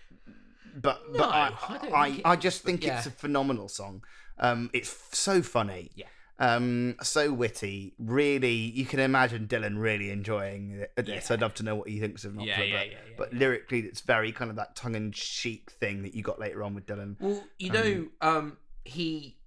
but 0.82 1.00
but 1.14 1.30
i 1.30 1.52
I 1.70 1.90
I, 1.94 2.22
I 2.32 2.36
just 2.36 2.64
think 2.64 2.84
yeah. 2.84 2.98
it's 2.98 3.06
a 3.08 3.12
phenomenal 3.12 3.68
song 3.70 4.04
um 4.40 4.70
it's 4.74 4.90
f- 4.90 5.10
so 5.14 5.42
funny 5.44 5.92
Yeah. 5.96 6.08
um 6.40 6.96
so 7.04 7.32
witty 7.32 7.94
really 8.00 8.54
you 8.54 8.86
can 8.86 9.00
imagine 9.00 9.48
dylan 9.48 9.80
really 9.80 10.10
enjoying 10.10 10.86
it- 10.96 11.06
this 11.06 11.30
Yeah. 11.30 11.34
i'd 11.36 11.42
love 11.42 11.54
to 11.56 11.64
know 11.64 11.76
what 11.76 11.88
he 11.90 12.00
thinks 12.00 12.26
of 12.26 12.34
Knopfler, 12.34 12.48
Yeah, 12.48 12.64
yeah, 12.64 12.78
but, 12.80 12.88
yeah, 12.92 12.98
but 13.18 13.34
lyrically 13.34 13.80
it's 13.82 14.02
very 14.02 14.32
kind 14.32 14.50
of 14.50 14.56
that 14.56 14.76
tongue-in-cheek 14.76 15.72
thing 15.80 16.02
that 16.04 16.16
you 16.16 16.24
got 16.24 16.40
later 16.40 16.64
on 16.64 16.74
with 16.74 16.86
dylan 16.88 17.18
Well, 17.20 17.44
you 17.60 17.70
know, 17.72 18.08
um, 18.22 18.58
he 18.86 19.38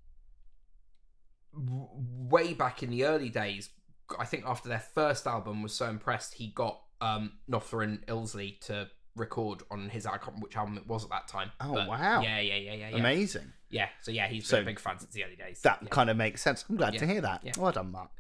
w- 1.55 1.89
way 1.93 2.55
back 2.55 2.83
in 2.83 2.91
the 2.91 3.05
early 3.05 3.29
days, 3.31 3.71
I 4.19 4.25
think 4.25 4.45
after 4.47 4.69
their 4.69 4.79
first 4.95 5.27
album 5.27 5.63
was 5.63 5.75
so 5.75 5.89
impressed, 5.89 6.35
he 6.35 6.49
got 6.49 6.81
um 7.01 7.33
Knopfler 7.51 7.85
and 7.85 8.07
Illsley 8.07 8.59
to 8.63 8.89
record 9.17 9.63
on 9.71 9.89
his 9.89 10.07
I 10.07 10.19
can't 10.19 10.41
which 10.41 10.57
album 10.57 10.77
it 10.77 10.87
was 10.87 11.05
at 11.05 11.11
that 11.11 11.29
time. 11.29 11.51
Oh, 11.61 11.75
but 11.75 11.89
wow. 11.89 12.21
Yeah, 12.21 12.39
yeah, 12.41 12.57
yeah, 12.57 12.75
yeah, 12.75 12.89
yeah. 12.91 12.97
Amazing. 12.97 13.53
Yeah, 13.69 13.89
so 14.03 14.13
yeah, 14.13 14.29
he's 14.29 14.47
So 14.47 14.59
been 14.59 14.65
a 14.65 14.71
big 14.71 14.81
fan 14.81 14.99
since 14.99 15.13
the 15.13 15.25
early 15.25 15.37
days. 15.37 15.61
That 15.63 15.81
yeah. 15.83 15.89
kind 15.89 16.09
of 16.09 16.17
makes 16.17 16.43
sense. 16.43 16.65
I'm 16.69 16.77
glad 16.77 16.97
to 16.99 17.07
hear 17.07 17.21
that. 17.21 17.41
yeah. 17.43 17.53
Well 17.59 17.73
done, 17.73 17.91
Mark. 17.91 18.11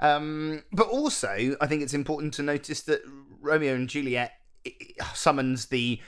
Um, 0.00 0.64
but 0.72 0.88
also, 0.88 1.56
I 1.60 1.66
think 1.66 1.82
it's 1.82 1.94
important 1.94 2.34
to 2.34 2.42
notice 2.42 2.82
that 2.82 3.02
Romeo 3.40 3.74
and 3.74 3.88
Juliet 3.88 4.32
summons 5.14 5.66
the 5.66 6.00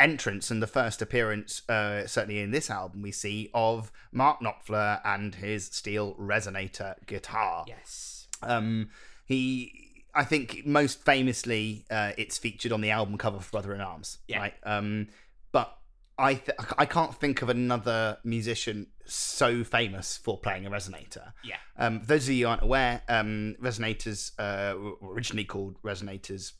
entrance 0.00 0.50
and 0.50 0.62
the 0.62 0.66
first 0.66 1.02
appearance, 1.02 1.68
uh, 1.68 2.06
certainly 2.06 2.40
in 2.40 2.50
this 2.50 2.70
album, 2.70 3.02
we 3.02 3.12
see 3.12 3.50
of 3.54 3.92
Mark 4.12 4.40
Knopfler 4.40 5.00
and 5.04 5.34
his 5.34 5.66
steel 5.66 6.14
resonator 6.14 6.94
guitar. 7.06 7.64
Yes. 7.66 8.28
Um, 8.42 8.90
he, 9.26 9.83
I 10.14 10.24
think, 10.24 10.64
most 10.64 11.04
famously, 11.04 11.84
uh, 11.90 12.12
it's 12.16 12.38
featured 12.38 12.72
on 12.72 12.80
the 12.80 12.90
album 12.90 13.18
cover 13.18 13.40
for 13.40 13.50
Brother 13.50 13.74
in 13.74 13.80
Arms. 13.80 14.18
Yeah. 14.28 14.38
Right. 14.38 14.54
Um, 14.62 15.08
but 15.52 15.76
I, 16.18 16.34
th- 16.34 16.56
I 16.78 16.86
can't 16.86 17.14
think 17.14 17.42
of 17.42 17.48
another 17.48 18.18
musician 18.24 18.86
so 19.06 19.64
famous 19.64 20.16
for 20.16 20.38
playing 20.38 20.66
a 20.66 20.70
resonator. 20.70 21.32
Yeah. 21.42 21.56
Um, 21.76 22.00
for 22.00 22.06
those 22.06 22.28
of 22.28 22.34
you 22.34 22.46
who 22.46 22.50
aren't 22.50 22.62
aware, 22.62 23.02
um, 23.08 23.56
resonators 23.60 24.32
uh, 24.38 24.78
were 24.78 25.12
originally 25.12 25.44
called 25.44 25.82
resonators, 25.82 26.52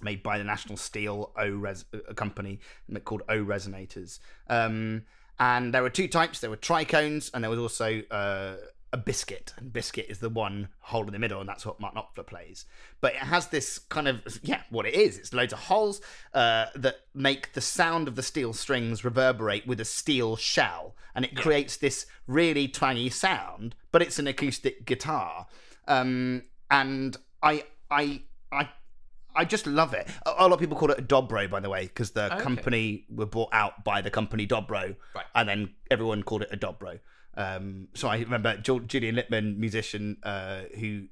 made 0.00 0.22
by 0.22 0.38
the 0.38 0.44
National 0.44 0.76
Steel 0.76 1.32
O 1.36 1.48
Res- 1.50 1.84
a 2.08 2.14
company 2.14 2.60
called 3.04 3.22
O 3.28 3.44
Resonators. 3.44 4.20
Um, 4.48 5.02
and 5.40 5.74
there 5.74 5.82
were 5.82 5.90
two 5.90 6.08
types. 6.08 6.40
There 6.40 6.50
were 6.50 6.56
tricones, 6.56 7.30
and 7.34 7.42
there 7.42 7.50
was 7.50 7.58
also 7.58 8.02
uh, 8.10 8.54
a 8.92 8.96
biscuit. 8.96 9.52
And 9.58 9.72
biscuit 9.72 10.06
is 10.08 10.18
the 10.18 10.28
one 10.30 10.68
hole 10.80 11.06
in 11.06 11.12
the 11.12 11.18
middle, 11.18 11.40
and 11.40 11.48
that's 11.48 11.66
what 11.66 11.78
Mark 11.80 11.94
Knopfler 11.94 12.26
plays. 12.26 12.64
But 13.00 13.12
it 13.14 13.18
has 13.20 13.48
this 13.48 13.78
kind 13.78 14.08
of 14.08 14.22
yeah, 14.42 14.62
what 14.70 14.86
it 14.86 14.94
is. 14.94 15.18
It's 15.18 15.32
loads 15.32 15.52
of 15.52 15.58
holes 15.60 16.00
uh, 16.34 16.66
that 16.74 16.96
make 17.14 17.52
the 17.52 17.60
sound 17.60 18.08
of 18.08 18.16
the 18.16 18.22
steel 18.22 18.52
strings 18.52 19.04
reverberate 19.04 19.66
with 19.66 19.80
a 19.80 19.84
steel 19.84 20.36
shell, 20.36 20.96
and 21.14 21.24
it 21.24 21.36
creates 21.36 21.76
this 21.76 22.06
really 22.26 22.66
twangy 22.68 23.10
sound. 23.10 23.74
But 23.92 24.02
it's 24.02 24.18
an 24.18 24.26
acoustic 24.26 24.84
guitar, 24.86 25.46
um, 25.86 26.42
and 26.70 27.16
I 27.42 27.64
I 27.90 28.22
I 28.50 28.68
I 29.36 29.44
just 29.44 29.66
love 29.66 29.94
it. 29.94 30.08
A, 30.26 30.30
a 30.38 30.48
lot 30.48 30.52
of 30.52 30.60
people 30.60 30.76
call 30.76 30.90
it 30.90 30.98
a 30.98 31.02
dobro, 31.02 31.48
by 31.48 31.60
the 31.60 31.68
way, 31.70 31.82
because 31.82 32.12
the 32.12 32.32
Okay. 32.32 32.42
company 32.42 33.04
were 33.10 33.26
bought 33.26 33.50
out 33.52 33.84
by 33.84 34.00
the 34.00 34.10
company 34.10 34.46
Dobro, 34.46 34.96
Right. 35.14 35.26
and 35.34 35.48
then 35.48 35.74
everyone 35.90 36.22
called 36.22 36.42
it 36.42 36.48
a 36.50 36.56
dobro. 36.56 36.98
Um, 37.38 37.88
so 37.94 38.08
I 38.08 38.18
remember 38.18 38.56
Julian 38.56 39.14
Littman, 39.14 39.56
musician 39.58 40.16
uh, 40.24 40.62
who 40.78 41.04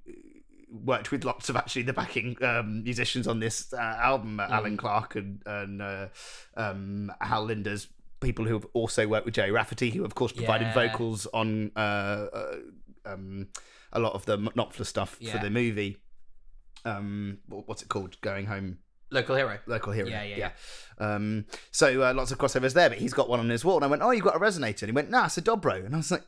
worked 0.68 1.12
with 1.12 1.24
lots 1.24 1.48
of 1.48 1.56
actually 1.56 1.82
the 1.82 1.92
backing 1.92 2.36
um, 2.42 2.82
musicians 2.82 3.28
on 3.28 3.38
this 3.38 3.72
uh, 3.72 3.76
album, 3.78 4.40
uh, 4.40 4.48
Alan 4.50 4.76
Clark 4.76 5.14
and, 5.14 5.40
and 5.46 5.80
uh, 5.80 6.08
um, 6.56 7.12
Hal 7.20 7.46
Lindes 7.46 7.86
people 8.20 8.44
who 8.44 8.54
have 8.54 8.66
also 8.72 9.06
worked 9.06 9.24
with 9.24 9.34
Gerry 9.34 9.52
Rafferty, 9.52 9.90
who 9.90 10.04
of 10.04 10.14
course 10.14 10.32
provided 10.32 10.66
Yeah. 10.68 10.74
vocals 10.74 11.26
on 11.32 11.70
uh, 11.76 11.78
uh, 11.78 12.56
um, 13.04 13.48
a 13.92 14.00
lot 14.00 14.14
of 14.14 14.24
the 14.26 14.36
Knopfler 14.36 14.84
stuff 14.86 15.18
for 15.30 15.38
the 15.38 15.50
movie. 15.50 15.98
Um, 16.84 17.38
what's 17.46 17.82
it 17.82 17.88
called? 17.88 18.20
Going 18.20 18.46
home 18.46 18.78
Local 19.10 19.36
hero. 19.36 19.58
local 19.66 19.92
hero. 19.92 20.08
Yeah, 20.08 20.22
yeah, 20.24 20.50
Um, 20.98 21.46
so 21.70 22.02
uh, 22.02 22.12
lots 22.14 22.32
of 22.32 22.38
crossovers 22.38 22.72
there, 22.74 22.88
but 22.88 22.98
he's 22.98 23.12
got 23.14 23.28
one 23.28 23.38
on 23.40 23.48
his 23.48 23.64
wall, 23.64 23.76
and 23.76 23.84
I 23.84 23.88
went, 23.88 24.02
"Oh, 24.02 24.10
you've 24.10 24.24
got 24.24 24.34
a 24.36 24.40
resonator?" 24.40 24.82
And 24.82 24.90
he 24.90 24.92
went, 24.92 25.10
"Nah, 25.10 25.26
it's 25.26 25.38
a 25.38 25.42
Dobro," 25.42 25.84
and 25.84 25.94
I 25.94 25.98
was 25.98 26.10
like. 26.10 26.24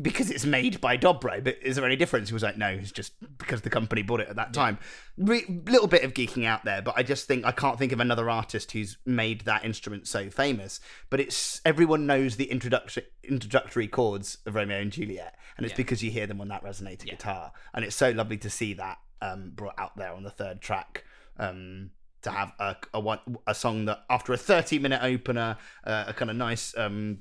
Because 0.00 0.30
it's 0.30 0.44
made 0.44 0.80
by 0.80 0.96
Dobro, 0.96 1.42
but 1.42 1.56
is 1.60 1.74
there 1.74 1.84
any 1.84 1.96
difference? 1.96 2.28
He 2.28 2.32
was 2.32 2.44
like, 2.44 2.56
no, 2.56 2.68
it's 2.68 2.92
just 2.92 3.14
because 3.36 3.62
the 3.62 3.68
company 3.70 4.02
bought 4.02 4.20
it 4.20 4.28
at 4.28 4.36
that 4.36 4.54
time. 4.54 4.78
Re- 5.16 5.44
little 5.66 5.88
bit 5.88 6.04
of 6.04 6.14
geeking 6.14 6.44
out 6.44 6.64
there, 6.64 6.80
but 6.80 6.94
I 6.96 7.02
just 7.02 7.26
think 7.26 7.44
I 7.44 7.50
can't 7.50 7.76
think 7.80 7.90
of 7.90 7.98
another 7.98 8.30
artist 8.30 8.70
who's 8.70 8.96
made 9.04 9.40
that 9.40 9.64
instrument 9.64 10.06
so 10.06 10.30
famous. 10.30 10.78
But 11.10 11.18
it's 11.18 11.60
everyone 11.64 12.06
knows 12.06 12.36
the 12.36 12.44
introduction 12.48 13.02
introductory 13.24 13.88
chords 13.88 14.38
of 14.46 14.54
Romeo 14.54 14.78
and 14.78 14.92
Juliet, 14.92 15.34
and 15.56 15.66
it's 15.66 15.72
Yeah. 15.72 15.78
because 15.78 16.00
you 16.04 16.12
hear 16.12 16.28
them 16.28 16.40
on 16.40 16.46
that 16.46 16.62
resonator 16.62 17.06
guitar, 17.06 17.50
and 17.74 17.84
it's 17.84 17.96
so 17.96 18.10
lovely 18.10 18.38
to 18.38 18.50
see 18.50 18.74
that 18.74 18.98
um, 19.20 19.50
brought 19.52 19.74
out 19.80 19.96
there 19.96 20.12
on 20.12 20.22
the 20.22 20.30
third 20.30 20.60
track. 20.60 21.02
Um, 21.38 21.90
to 22.22 22.30
have 22.32 22.52
a 22.58 22.76
a, 22.94 22.98
one, 23.00 23.20
a 23.46 23.54
song 23.54 23.84
that 23.84 24.04
after 24.10 24.32
a 24.32 24.36
30 24.36 24.80
minute 24.80 25.00
opener, 25.02 25.56
uh, 25.84 26.04
a 26.08 26.12
kind 26.12 26.30
of 26.30 26.36
nice, 26.36 26.76
um, 26.76 27.18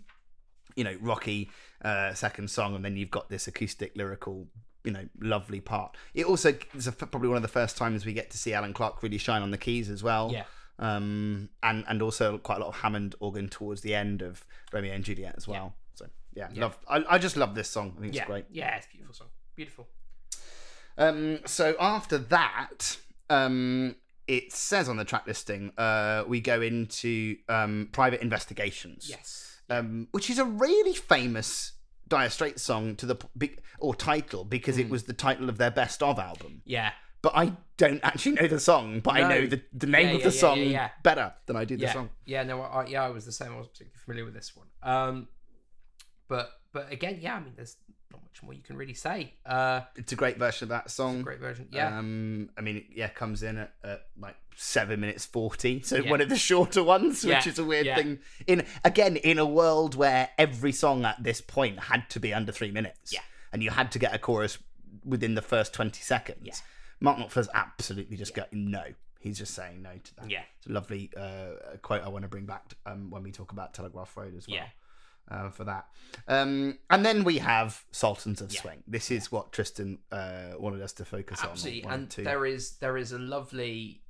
you 0.75 0.83
know, 0.83 0.97
rocky 1.01 1.51
uh, 1.85 2.13
second 2.15 2.49
song, 2.49 2.75
and 2.75 2.83
then 2.83 2.97
you've 2.97 3.11
got 3.11 3.29
this 3.29 3.47
acoustic, 3.47 3.95
lyrical, 3.95 4.47
you 4.83 4.91
know, 4.91 5.07
lovely 5.21 5.59
part. 5.61 5.95
It 6.15 6.25
also 6.25 6.57
is 6.73 6.87
a, 6.87 6.91
probably 6.91 7.27
one 7.29 7.35
of 7.37 7.43
the 7.43 7.47
first 7.47 7.77
times 7.77 8.05
we 8.07 8.13
get 8.13 8.31
to 8.31 8.37
see 8.39 8.53
Alan 8.53 8.73
Clark 8.73 9.03
really 9.03 9.19
shine 9.19 9.43
on 9.43 9.51
the 9.51 9.57
keys 9.57 9.89
as 9.89 10.01
well. 10.01 10.31
Yeah. 10.33 10.45
Um, 10.79 11.49
and 11.61 11.83
and 11.87 12.01
also 12.01 12.37
quite 12.39 12.57
a 12.57 12.61
lot 12.61 12.69
of 12.69 12.75
Hammond 12.77 13.13
organ 13.19 13.49
towards 13.49 13.81
the 13.81 13.93
end 13.93 14.21
of 14.23 14.43
Romeo 14.73 14.93
and 14.93 15.03
Juliet 15.03 15.35
as 15.37 15.47
well. 15.47 15.75
So 15.93 16.07
yeah, 16.33 16.49
Yeah. 16.51 16.61
love. 16.63 16.77
I, 16.89 17.03
I 17.07 17.17
just 17.19 17.37
love 17.37 17.53
this 17.53 17.69
song. 17.69 17.93
I 17.97 18.01
think 18.01 18.09
it's 18.09 18.17
Yeah. 18.17 18.25
great. 18.25 18.45
Yeah, 18.49 18.75
it's 18.77 18.87
a 18.87 18.89
beautiful 18.89 19.13
song. 19.13 19.27
Beautiful. 19.55 19.87
Um, 20.97 21.39
so 21.45 21.75
after 21.79 22.17
that, 22.17 22.97
um, 23.29 23.95
it 24.27 24.51
says 24.51 24.89
on 24.89 24.97
the 24.97 25.05
track 25.05 25.25
listing, 25.27 25.71
uh, 25.77 26.23
we 26.27 26.41
go 26.41 26.61
into 26.61 27.37
um, 27.49 27.89
private 27.91 28.21
investigations. 28.21 29.07
Yes. 29.09 29.57
Um, 29.69 30.07
which 30.11 30.29
is 30.29 30.39
a 30.39 30.45
really 30.45 30.93
famous 30.93 31.73
Dire 32.07 32.29
Straits 32.29 32.63
song 32.63 32.95
to 32.97 33.05
the 33.05 33.17
or 33.79 33.93
title 33.95 34.45
because 34.45 34.77
Mm. 34.77 34.81
it 34.81 34.89
was 34.89 35.03
the 35.03 35.13
title 35.13 35.49
of 35.49 35.57
their 35.57 35.71
best 35.71 36.01
of 36.01 36.19
album. 36.19 36.61
Yeah. 36.65 36.91
But 37.21 37.33
I 37.35 37.53
don't 37.77 37.99
actually 38.03 38.33
know 38.33 38.47
the 38.47 38.59
song, 38.59 39.01
but 39.01 39.15
I 39.15 39.27
know 39.27 39.47
the, 39.47 39.61
the 39.73 39.87
name 39.87 40.07
Yeah, 40.09 40.13
of 40.13 40.19
yeah, 40.19 40.25
the 40.25 40.31
song 40.31 40.59
yeah, 40.61 40.89
better 41.03 41.33
than 41.47 41.55
I 41.57 41.65
do 41.65 41.75
the 41.75 41.87
song. 41.89 42.09
Yeah, 42.25 42.43
no, 42.43 42.61
I, 42.61 42.85
yeah, 42.85 43.03
I 43.03 43.09
was 43.09 43.25
the 43.25 43.31
same. 43.31 43.51
I 43.51 43.55
wasn't 43.57 43.73
particularly 43.73 43.99
familiar 44.05 44.25
with 44.25 44.33
this 44.35 44.55
one. 44.55 44.67
Um, 44.83 45.27
but 46.27 46.51
but 46.71 46.91
again, 46.91 47.17
yeah, 47.21 47.35
I 47.35 47.39
mean, 47.39 47.53
there's 47.55 47.75
not 48.11 48.21
much 48.23 48.41
more 48.43 48.53
you 48.53 48.61
can 48.61 48.77
really 48.77 48.93
say. 48.93 49.33
Uh, 49.45 49.81
It's 49.95 50.11
a 50.11 50.15
great 50.15 50.37
version 50.37 50.65
of 50.65 50.69
that 50.69 50.89
song. 50.91 51.21
great 51.21 51.39
version. 51.39 51.67
Yeah, 51.71 51.97
Um, 51.97 52.49
I 52.57 52.61
mean, 52.61 52.85
yeah, 52.93 53.07
comes 53.09 53.43
in 53.43 53.57
at, 53.57 53.73
at 53.83 54.05
like 54.19 54.35
seven 54.55 54.99
minutes 55.01 55.25
forty, 55.25 55.81
so 55.81 55.97
Yeah. 55.97 56.09
one 56.11 56.21
of 56.21 56.29
the 56.29 56.37
shorter 56.37 56.83
ones, 56.83 57.23
which 57.25 57.47
is 57.47 57.59
a 57.59 57.65
weird 57.65 57.85
yeah. 57.85 57.95
thing. 57.95 58.19
In 58.47 58.65
again, 58.83 59.15
in 59.17 59.37
a 59.39 59.45
world 59.45 59.95
where 59.95 60.29
every 60.37 60.71
song 60.71 61.05
at 61.05 61.21
this 61.21 61.41
point 61.41 61.79
had 61.79 62.09
to 62.11 62.19
be 62.19 62.33
under 62.33 62.51
three 62.51 62.71
minutes, 62.71 63.11
Yeah. 63.13 63.21
and 63.51 63.61
you 63.63 63.69
had 63.71 63.91
to 63.93 63.99
get 63.99 64.13
a 64.13 64.19
chorus 64.19 64.57
within 65.03 65.35
the 65.35 65.41
first 65.41 65.73
twenty 65.73 66.01
seconds. 66.01 66.39
Yeah. 66.43 66.53
Mark 66.99 67.19
Knopfler's 67.19 67.49
absolutely 67.53 68.17
just 68.17 68.33
going 68.33 68.47
no. 68.51 68.83
He's 69.19 69.37
just 69.37 69.53
saying 69.53 69.81
no 69.81 69.91
to 70.03 70.15
that. 70.15 70.29
yeah, 70.31 70.43
It's 70.57 70.67
a 70.67 70.71
lovely 70.71 71.11
uh, 71.17 71.77
quote 71.81 72.01
I 72.03 72.07
want 72.09 72.23
to 72.23 72.29
bring 72.29 72.45
back 72.45 72.73
um, 72.85 73.09
when 73.09 73.23
we 73.23 73.31
talk 73.31 73.51
about 73.51 73.73
Telegraph 73.73 74.15
Road 74.15 74.35
as 74.37 74.47
well. 74.47 74.57
yeah, 74.57 74.67
Uh, 75.29 75.49
for 75.49 75.65
that, 75.65 75.87
um, 76.29 76.77
and 76.89 77.05
then 77.05 77.25
we 77.25 77.39
have 77.39 77.83
Sultans 77.91 78.39
of 78.41 78.51
Yeah. 78.53 78.61
Swing. 78.61 78.83
This 78.87 79.11
is 79.11 79.29
what 79.29 79.51
Tristan 79.51 79.99
uh, 80.09 80.53
wanted 80.57 80.81
us 80.81 80.93
to 80.93 81.05
focus 81.05 81.41
absolutely. 81.43 81.83
on. 81.83 81.89
one 81.89 81.99
And 81.99 82.25
there 82.25 82.45
is 82.45 82.77
there 82.77 82.95
is 82.97 83.11
a 83.11 83.19
lovely 83.19 84.03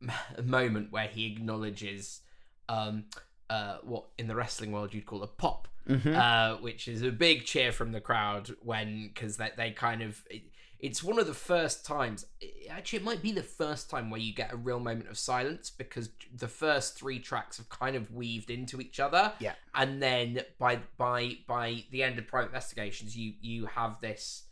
moment 0.44 0.92
where 0.92 1.06
he 1.08 1.26
acknowledges 1.32 2.20
um, 2.68 3.04
uh, 3.48 3.78
what 3.82 4.04
in 4.18 4.26
the 4.28 4.34
wrestling 4.34 4.70
world 4.72 4.92
you'd 4.94 5.06
call 5.06 5.22
a 5.22 5.26
pop. 5.26 5.66
Mhm. 5.88 6.14
uh, 6.14 6.56
which 6.60 6.86
is 6.86 7.02
a 7.02 7.10
big 7.10 7.46
cheer 7.46 7.72
from 7.72 7.90
the 7.92 8.00
crowd 8.02 8.54
when 8.62 9.08
because 9.08 9.38
they, 9.38 9.50
they 9.56 9.70
kind 9.70 10.02
of 10.02 10.22
it, 10.30 10.42
it's 10.80 11.04
one 11.04 11.18
of 11.18 11.26
the 11.26 11.34
first 11.34 11.84
times 11.84 12.26
actually 12.70 12.98
it 12.98 13.04
might 13.04 13.22
be 13.22 13.32
the 13.32 13.42
first 13.42 13.90
time 13.90 14.10
where 14.10 14.20
you 14.20 14.34
get 14.34 14.52
a 14.52 14.56
real 14.56 14.80
moment 14.80 15.08
of 15.08 15.18
silence 15.18 15.70
because 15.70 16.10
the 16.34 16.48
first 16.48 16.98
three 16.98 17.18
tracks 17.18 17.58
have 17.58 17.68
kind 17.68 17.96
of 17.96 18.10
weaved 18.12 18.50
into 18.50 18.80
each 18.80 18.98
other. 18.98 19.32
Yeah. 19.38 19.54
and 19.74 20.02
then 20.02 20.40
by 20.58 20.80
by 20.96 21.38
by 21.46 21.84
the 21.90 22.02
end 22.02 22.18
of 22.18 22.26
private 22.26 22.48
investigations 22.48 23.16
you 23.16 23.34
you 23.40 23.66
have 23.66 24.00
this 24.00 24.44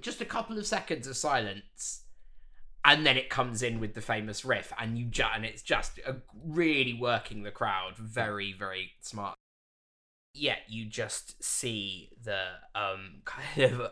just 0.00 0.20
a 0.20 0.24
couple 0.26 0.58
of 0.58 0.66
seconds 0.66 1.06
of 1.06 1.16
silence 1.16 2.02
and 2.84 3.06
then 3.06 3.16
it 3.16 3.30
comes 3.30 3.62
in 3.62 3.80
with 3.80 3.94
the 3.94 4.00
famous 4.00 4.44
riff 4.44 4.72
and 4.78 4.98
you 4.98 5.06
ju- 5.06 5.24
and 5.34 5.44
it's 5.44 5.62
just 5.62 5.98
a, 6.06 6.16
really 6.44 6.92
working 6.94 7.42
the 7.42 7.50
crowd. 7.50 7.96
Very 7.96 8.52
very 8.52 8.90
smart. 9.00 9.36
Yeah, 10.34 10.56
you 10.66 10.86
just 10.86 11.42
see 11.42 12.10
the 12.22 12.44
um 12.74 13.20
kind 13.24 13.72
of 13.72 13.90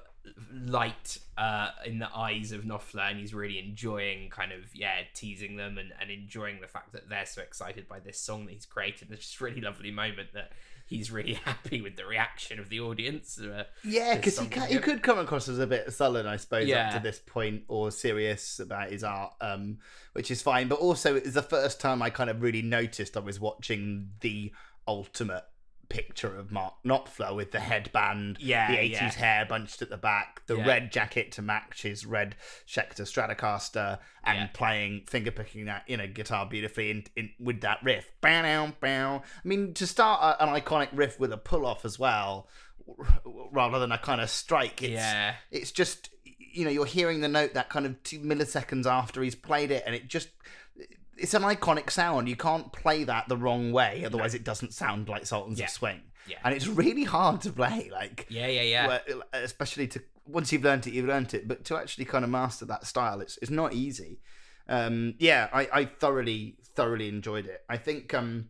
light 0.67 1.19
uh 1.39 1.71
in 1.87 1.99
the 1.99 2.09
eyes 2.15 2.53
of 2.53 2.63
Knopfler 2.63 3.11
and 3.11 3.19
he's 3.19 3.33
really 3.33 3.59
enjoying 3.59 4.29
kind 4.29 4.53
of 4.53 4.75
yeah 4.75 4.97
teasing 5.15 5.57
them 5.57 5.79
and, 5.79 5.93
and 6.01 6.11
enjoying 6.11 6.61
the 6.61 6.67
fact 6.67 6.93
that 6.93 7.09
they're 7.09 7.27
so 7.27 7.41
excited 7.41 7.89
by 7.89 8.01
this 8.01 8.21
song 8.21 8.47
that 8.47 8.53
he's 8.53 8.67
created. 8.67 9.11
It's 9.11 9.27
just 9.27 9.41
a 9.41 9.45
really 9.45 9.61
lovely 9.61 9.91
moment 9.91 10.35
that 10.35 10.53
he's 10.91 11.11
really 11.11 11.35
happy 11.45 11.81
with 11.81 11.97
the 11.97 12.05
reaction 12.05 12.59
of 12.59 12.69
the 12.69 12.81
audience 12.81 13.41
uh, 13.41 13.65
Yeah, 13.83 14.17
because 14.17 14.39
he, 14.39 14.49
he 14.69 14.79
could 14.79 15.03
come 15.03 15.19
across 15.19 15.49
as 15.49 15.59
a 15.59 15.67
bit 15.67 15.91
sullen, 15.93 16.27
I 16.27 16.37
suppose, 16.37 16.71
up 16.71 16.93
to 16.95 17.01
this 17.01 17.21
point, 17.21 17.63
or 17.69 17.91
serious 17.91 18.59
about 18.59 18.91
his 18.91 19.05
art, 19.05 19.33
um, 19.41 19.79
which 20.13 20.31
is 20.31 20.43
fine. 20.43 20.69
But 20.69 20.81
also, 20.81 21.15
it's 21.15 21.33
the 21.33 21.43
first 21.43 21.81
time 21.81 22.03
I 22.03 22.11
kind 22.11 22.29
of 22.29 22.43
really 22.43 22.63
noticed 22.63 23.17
I 23.17 23.21
was 23.21 23.41
watching 23.41 24.11
the 24.21 24.53
ultimate 24.87 25.45
picture 25.91 26.35
of 26.39 26.51
Mark 26.51 26.75
Knopfler 26.87 27.37
with 27.37 27.51
the 27.51 27.61
headband, 27.61 28.39
Yeah, 28.41 28.71
the 28.71 28.79
80s 28.79 28.93
yeah. 28.93 29.11
hair 29.13 29.45
bunched 29.47 29.83
at 29.83 29.91
the 29.91 29.99
back, 29.99 30.41
the 30.47 30.57
Yeah. 30.57 30.67
red 30.67 30.91
jacket 30.93 31.33
to 31.33 31.43
match 31.43 31.83
his 31.83 32.07
red 32.07 32.37
Schecter 32.67 33.03
Stratocaster, 33.03 33.99
and 34.25 34.39
Yeah. 34.39 34.47
playing 34.55 35.05
finger 35.07 35.31
picking 35.31 35.67
that 35.67 35.85
you 35.87 35.99
know 35.99 36.07
guitar 36.07 36.47
beautifully 36.47 36.91
in, 36.91 37.05
in 37.17 37.31
with 37.39 37.61
that 37.61 37.79
riff. 37.83 38.11
Bow, 38.23 38.43
bow, 38.43 38.73
bow. 38.81 39.23
I 39.45 39.49
mean, 39.49 39.75
to 39.75 39.87
start 39.87 40.23
a, 40.23 40.43
an 40.43 40.59
iconic 40.61 40.89
riff 40.93 41.21
with 41.21 41.33
a 41.33 41.37
pull 41.39 41.67
off 41.67 41.85
as 41.85 41.99
well, 41.99 42.49
rather 43.53 43.79
than 43.79 43.93
a 43.93 43.99
kind 43.99 44.21
of 44.21 44.31
strike. 44.31 44.83
It's, 44.83 44.93
yeah. 44.93 45.35
it's 45.51 45.73
just 45.73 46.11
you 46.53 46.65
know 46.65 46.71
you're 46.71 46.85
hearing 46.87 47.21
the 47.21 47.29
note 47.29 47.55
that 47.55 47.69
kind 47.69 47.87
of 47.87 48.03
two 48.03 48.19
milliseconds 48.21 48.85
after 48.85 49.23
he's 49.23 49.37
played 49.37 49.71
it 49.71 49.85
and 49.87 49.95
it 49.95 50.09
just 50.09 50.29
it's 51.21 51.35
an 51.35 51.43
iconic 51.43 51.91
sound 51.91 52.29
you 52.29 52.37
can't 52.37 52.73
play 52.73 53.05
that 53.05 53.29
the 53.29 53.37
wrong 53.37 53.73
way 53.73 54.05
otherwise 54.05 54.35
it 54.35 54.45
doesn't 54.45 54.73
sound 54.73 55.09
like 55.09 55.27
sultans 55.27 55.59
Yeah. 55.59 55.67
of 55.67 55.71
swing 55.71 56.01
Yeah. 56.27 56.39
and 56.45 56.55
it's 56.55 56.67
really 56.67 57.05
hard 57.05 57.41
to 57.43 57.53
play 57.53 57.91
like 57.93 58.27
Yeah, 58.29 58.47
yeah, 58.47 58.63
yeah. 58.63 58.87
well, 58.87 59.23
especially 59.33 59.87
to 59.89 60.03
once 60.27 60.53
you've 60.53 60.65
learned 60.65 60.87
it 60.87 60.93
you've 60.95 61.07
learned 61.07 61.35
it 61.35 61.47
but 61.49 61.65
to 61.67 61.77
actually 61.77 62.05
kind 62.05 62.25
of 62.25 62.31
master 62.31 62.65
that 62.67 62.87
style 62.87 63.21
it's, 63.21 63.37
it's 63.43 63.51
not 63.51 63.73
easy 63.75 64.21
um 64.69 65.15
yeah 65.19 65.49
I, 65.53 65.69
I 65.73 65.85
thoroughly 65.87 66.57
thoroughly 66.77 67.09
enjoyed 67.09 67.47
it 67.47 67.63
i 67.69 67.77
think 67.77 68.15
um 68.15 68.49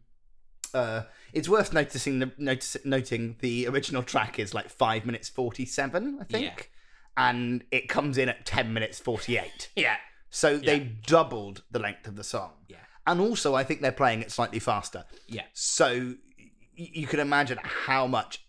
uh, 0.72 1.02
it's 1.32 1.48
worth 1.48 1.72
noticing 1.72 2.20
the 2.20 2.30
notice, 2.38 2.76
noting 2.84 3.34
the 3.40 3.66
original 3.66 4.04
track 4.04 4.38
is 4.38 4.54
like 4.54 4.68
five 4.68 5.04
minutes 5.04 5.28
forty 5.28 5.64
seven, 5.66 6.18
I 6.20 6.24
think, 6.24 6.70
and 7.16 7.64
it 7.72 7.88
comes 7.88 8.16
in 8.18 8.28
at 8.28 8.46
ten 8.46 8.72
minutes 8.72 9.00
forty 9.00 9.36
eight. 9.36 9.70
yeah. 9.76 9.96
So 10.30 10.56
they've 10.58 11.02
doubled 11.02 11.62
the 11.70 11.78
length 11.80 12.06
of 12.06 12.16
the 12.16 12.24
song. 12.24 12.52
Yeah. 12.68 12.76
and 13.06 13.20
also 13.20 13.54
I 13.54 13.64
think 13.64 13.80
they're 13.80 13.90
playing 13.92 14.22
it 14.22 14.30
slightly 14.30 14.58
faster. 14.60 15.04
Yeah. 15.26 15.44
So 15.52 16.14
y- 16.38 16.50
you 16.76 17.06
can 17.06 17.18
imagine 17.20 17.58
how 17.62 18.06
much 18.06 18.44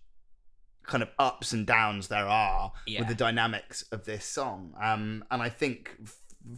kind 0.84 1.02
of 1.04 1.10
ups 1.18 1.54
and 1.54 1.66
downs 1.66 2.08
there 2.10 2.28
are 2.28 2.72
Yeah. 2.86 3.00
with 3.00 3.08
the 3.08 3.16
dynamics 3.16 3.84
of 3.92 4.06
this 4.06 4.26
song. 4.26 4.74
Um, 4.82 5.24
and 5.32 5.42
I 5.42 5.50
think 5.50 5.96
f- 6.04 6.18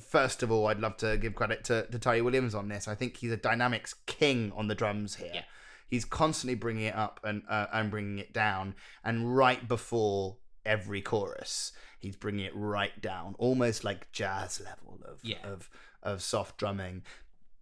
first 0.09 0.43
of 0.43 0.51
all, 0.51 0.67
I'd 0.67 0.79
love 0.79 0.97
to 0.97 1.17
give 1.17 1.35
credit 1.35 1.63
to, 1.65 1.85
to 1.87 1.99
Terry 1.99 2.21
Williams 2.21 2.55
on 2.55 2.67
this. 2.67 2.87
I 2.87 2.95
think 2.95 3.17
he's 3.17 3.31
a 3.31 3.37
dynamics 3.37 3.93
king 4.05 4.51
on 4.55 4.67
the 4.67 4.75
drums 4.75 5.15
here. 5.15 5.31
Yeah. 5.33 5.43
He's 5.89 6.05
constantly 6.05 6.55
bringing 6.55 6.85
it 6.85 6.95
up 6.95 7.19
and 7.23 7.43
uh, 7.47 7.67
and 7.71 7.91
bringing 7.91 8.17
it 8.17 8.33
down, 8.33 8.73
and 9.03 9.35
right 9.37 9.67
before 9.67 10.37
every 10.65 11.01
chorus, 11.01 11.71
he's 12.03 12.15
bringing 12.15 12.45
it 12.45 12.51
right 12.55 13.01
down, 13.01 13.35
almost 13.39 13.83
like 13.83 14.11
jazz 14.11 14.61
level 14.63 14.99
of 15.05 15.19
Yeah. 15.23 15.37
of 15.43 15.69
of 16.03 16.21
soft 16.21 16.57
drumming 16.57 17.01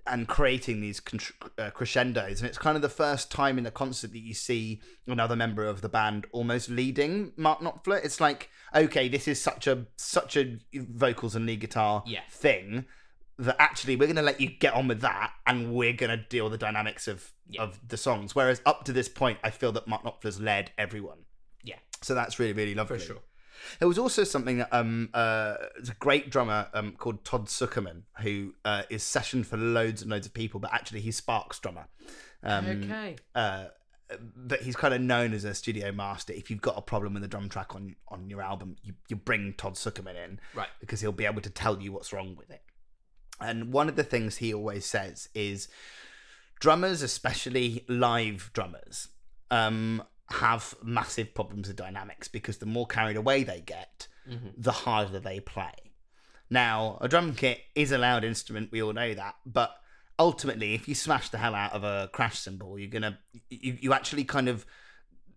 and 0.08 0.28
creating 0.28 0.82
these 0.82 1.00
uh, 1.60 1.70
crescendos 1.70 2.42
and 2.42 2.50
it's 2.50 2.58
kind 2.58 2.76
of 2.76 2.82
the 2.82 2.90
first 2.90 3.30
time 3.32 3.60
in 3.60 3.64
the 3.64 3.70
concert 3.70 4.12
that 4.12 4.20
you 4.20 4.34
see 4.34 4.82
another 5.06 5.36
member 5.36 5.64
of 5.64 5.82
the 5.82 5.88
band 5.90 6.26
almost 6.32 6.70
leading 6.70 7.32
Mark 7.38 7.60
Knopfler 7.60 8.04
it's 8.04 8.20
like 8.20 8.50
okay 8.76 9.08
this 9.08 9.28
is 9.28 9.40
such 9.40 9.68
a 9.68 9.86
such 9.98 10.36
a 10.36 10.58
vocals 10.74 11.36
and 11.36 11.46
lead 11.46 11.60
guitar 11.60 12.02
Yeah. 12.08 12.22
thing 12.32 12.86
that 13.38 13.56
actually 13.60 13.96
we're 13.96 14.08
going 14.08 14.16
to 14.16 14.24
let 14.24 14.42
you 14.42 14.50
get 14.50 14.74
on 14.74 14.88
with 14.88 15.02
that 15.02 15.34
and 15.46 15.72
we're 15.72 15.94
going 15.94 16.10
to 16.18 16.26
deal 16.30 16.46
with 16.46 16.54
the 16.54 16.58
dynamics 16.58 17.08
of 17.08 17.32
Yeah. 17.48 17.62
of 17.62 17.80
the 17.88 17.96
songs 17.98 18.34
whereas 18.34 18.60
up 18.66 18.84
to 18.86 18.94
this 18.94 19.08
point 19.08 19.38
I 19.44 19.52
feel 19.52 19.72
that 19.74 19.88
Mark 19.88 20.04
Knopfler's 20.04 20.40
led 20.42 20.72
everyone 20.80 21.26
Yeah. 21.64 21.78
so 22.02 22.16
that's 22.16 22.40
really 22.40 22.54
really 22.54 22.74
lovely 22.74 22.98
For 22.98 23.06
sure. 23.06 23.22
There 23.80 23.88
was 23.88 23.98
also 23.98 24.24
something 24.24 24.58
that 24.60 24.70
um 24.72 25.10
uh 25.14 25.56
there's 25.76 25.90
a 25.90 25.96
great 25.96 26.30
drummer 26.30 26.68
um 26.74 26.94
called 26.94 27.24
Todd 27.24 27.48
Zuckerman 27.48 28.04
who 28.22 28.54
uh, 28.66 28.84
is 28.90 29.04
sessioned 29.04 29.46
for 29.46 29.58
loads 29.58 30.02
and 30.02 30.12
loads 30.12 30.26
of 30.28 30.34
people, 30.34 30.60
but 30.60 30.74
actually 30.74 31.02
he's 31.02 31.16
Sparks 31.18 31.60
drummer. 31.60 31.88
Um, 32.44 32.66
okay. 32.84 33.16
uh, 33.36 33.66
but 34.36 34.62
he's 34.62 34.76
kind 34.76 34.94
of 34.94 35.00
known 35.00 35.34
as 35.34 35.46
a 35.46 35.54
studio 35.54 35.92
master. 35.92 36.34
If 36.34 36.50
you've 36.50 36.62
got 36.62 36.78
a 36.78 36.82
problem 36.82 37.14
with 37.14 37.22
the 37.22 37.30
drum 37.30 37.48
track 37.50 37.76
on 37.76 37.96
on 38.10 38.30
your 38.30 38.42
album, 38.42 38.76
you 38.84 38.94
you 39.08 39.16
bring 39.16 39.54
Todd 39.54 39.76
Zuckerman 39.76 40.16
in 40.22 40.40
Right. 40.54 40.68
because 40.80 41.02
he'll 41.02 41.12
be 41.12 41.26
able 41.26 41.42
to 41.42 41.50
tell 41.50 41.82
you 41.82 41.92
what's 41.94 42.12
wrong 42.12 42.36
with 42.36 42.50
it. 42.50 42.62
And 43.40 43.72
one 43.72 43.88
of 43.90 43.96
the 43.96 44.04
things 44.04 44.38
he 44.38 44.54
always 44.54 44.86
says 44.86 45.30
is 45.34 45.68
drummers, 46.60 47.02
especially 47.02 47.86
live 47.88 48.52
drummers, 48.54 49.08
um, 49.50 50.04
have 50.32 50.74
massive 50.84 51.34
problems 51.34 51.68
with 51.68 51.78
dynamics 51.78 52.28
because 52.28 52.58
the 52.58 52.66
more 52.66 52.88
carried 52.88 53.18
away 53.18 53.44
they 53.44 53.62
get, 53.62 54.08
Mhm. 54.30 54.54
the 54.58 54.72
harder 54.72 55.20
they 55.20 55.40
play. 55.40 55.74
Now, 56.50 56.98
a 57.02 57.08
drum 57.08 57.36
kit 57.36 57.62
is 57.76 57.92
a 57.92 57.98
loud 57.98 58.24
instrument, 58.24 58.72
we 58.72 58.82
all 58.82 58.94
know 58.94 59.14
that, 59.14 59.36
but 59.46 59.76
ultimately, 60.20 60.74
if 60.74 60.88
you 60.88 60.96
smash 60.96 61.30
the 61.30 61.38
hell 61.38 61.56
out 61.56 61.74
of 61.74 61.84
a 61.84 62.10
crash 62.14 62.40
cymbal, 62.40 62.78
you're 62.78 62.90
gonna 62.90 63.20
you, 63.50 63.78
you 63.82 63.94
actually 63.94 64.24
kind 64.24 64.48
of 64.50 64.66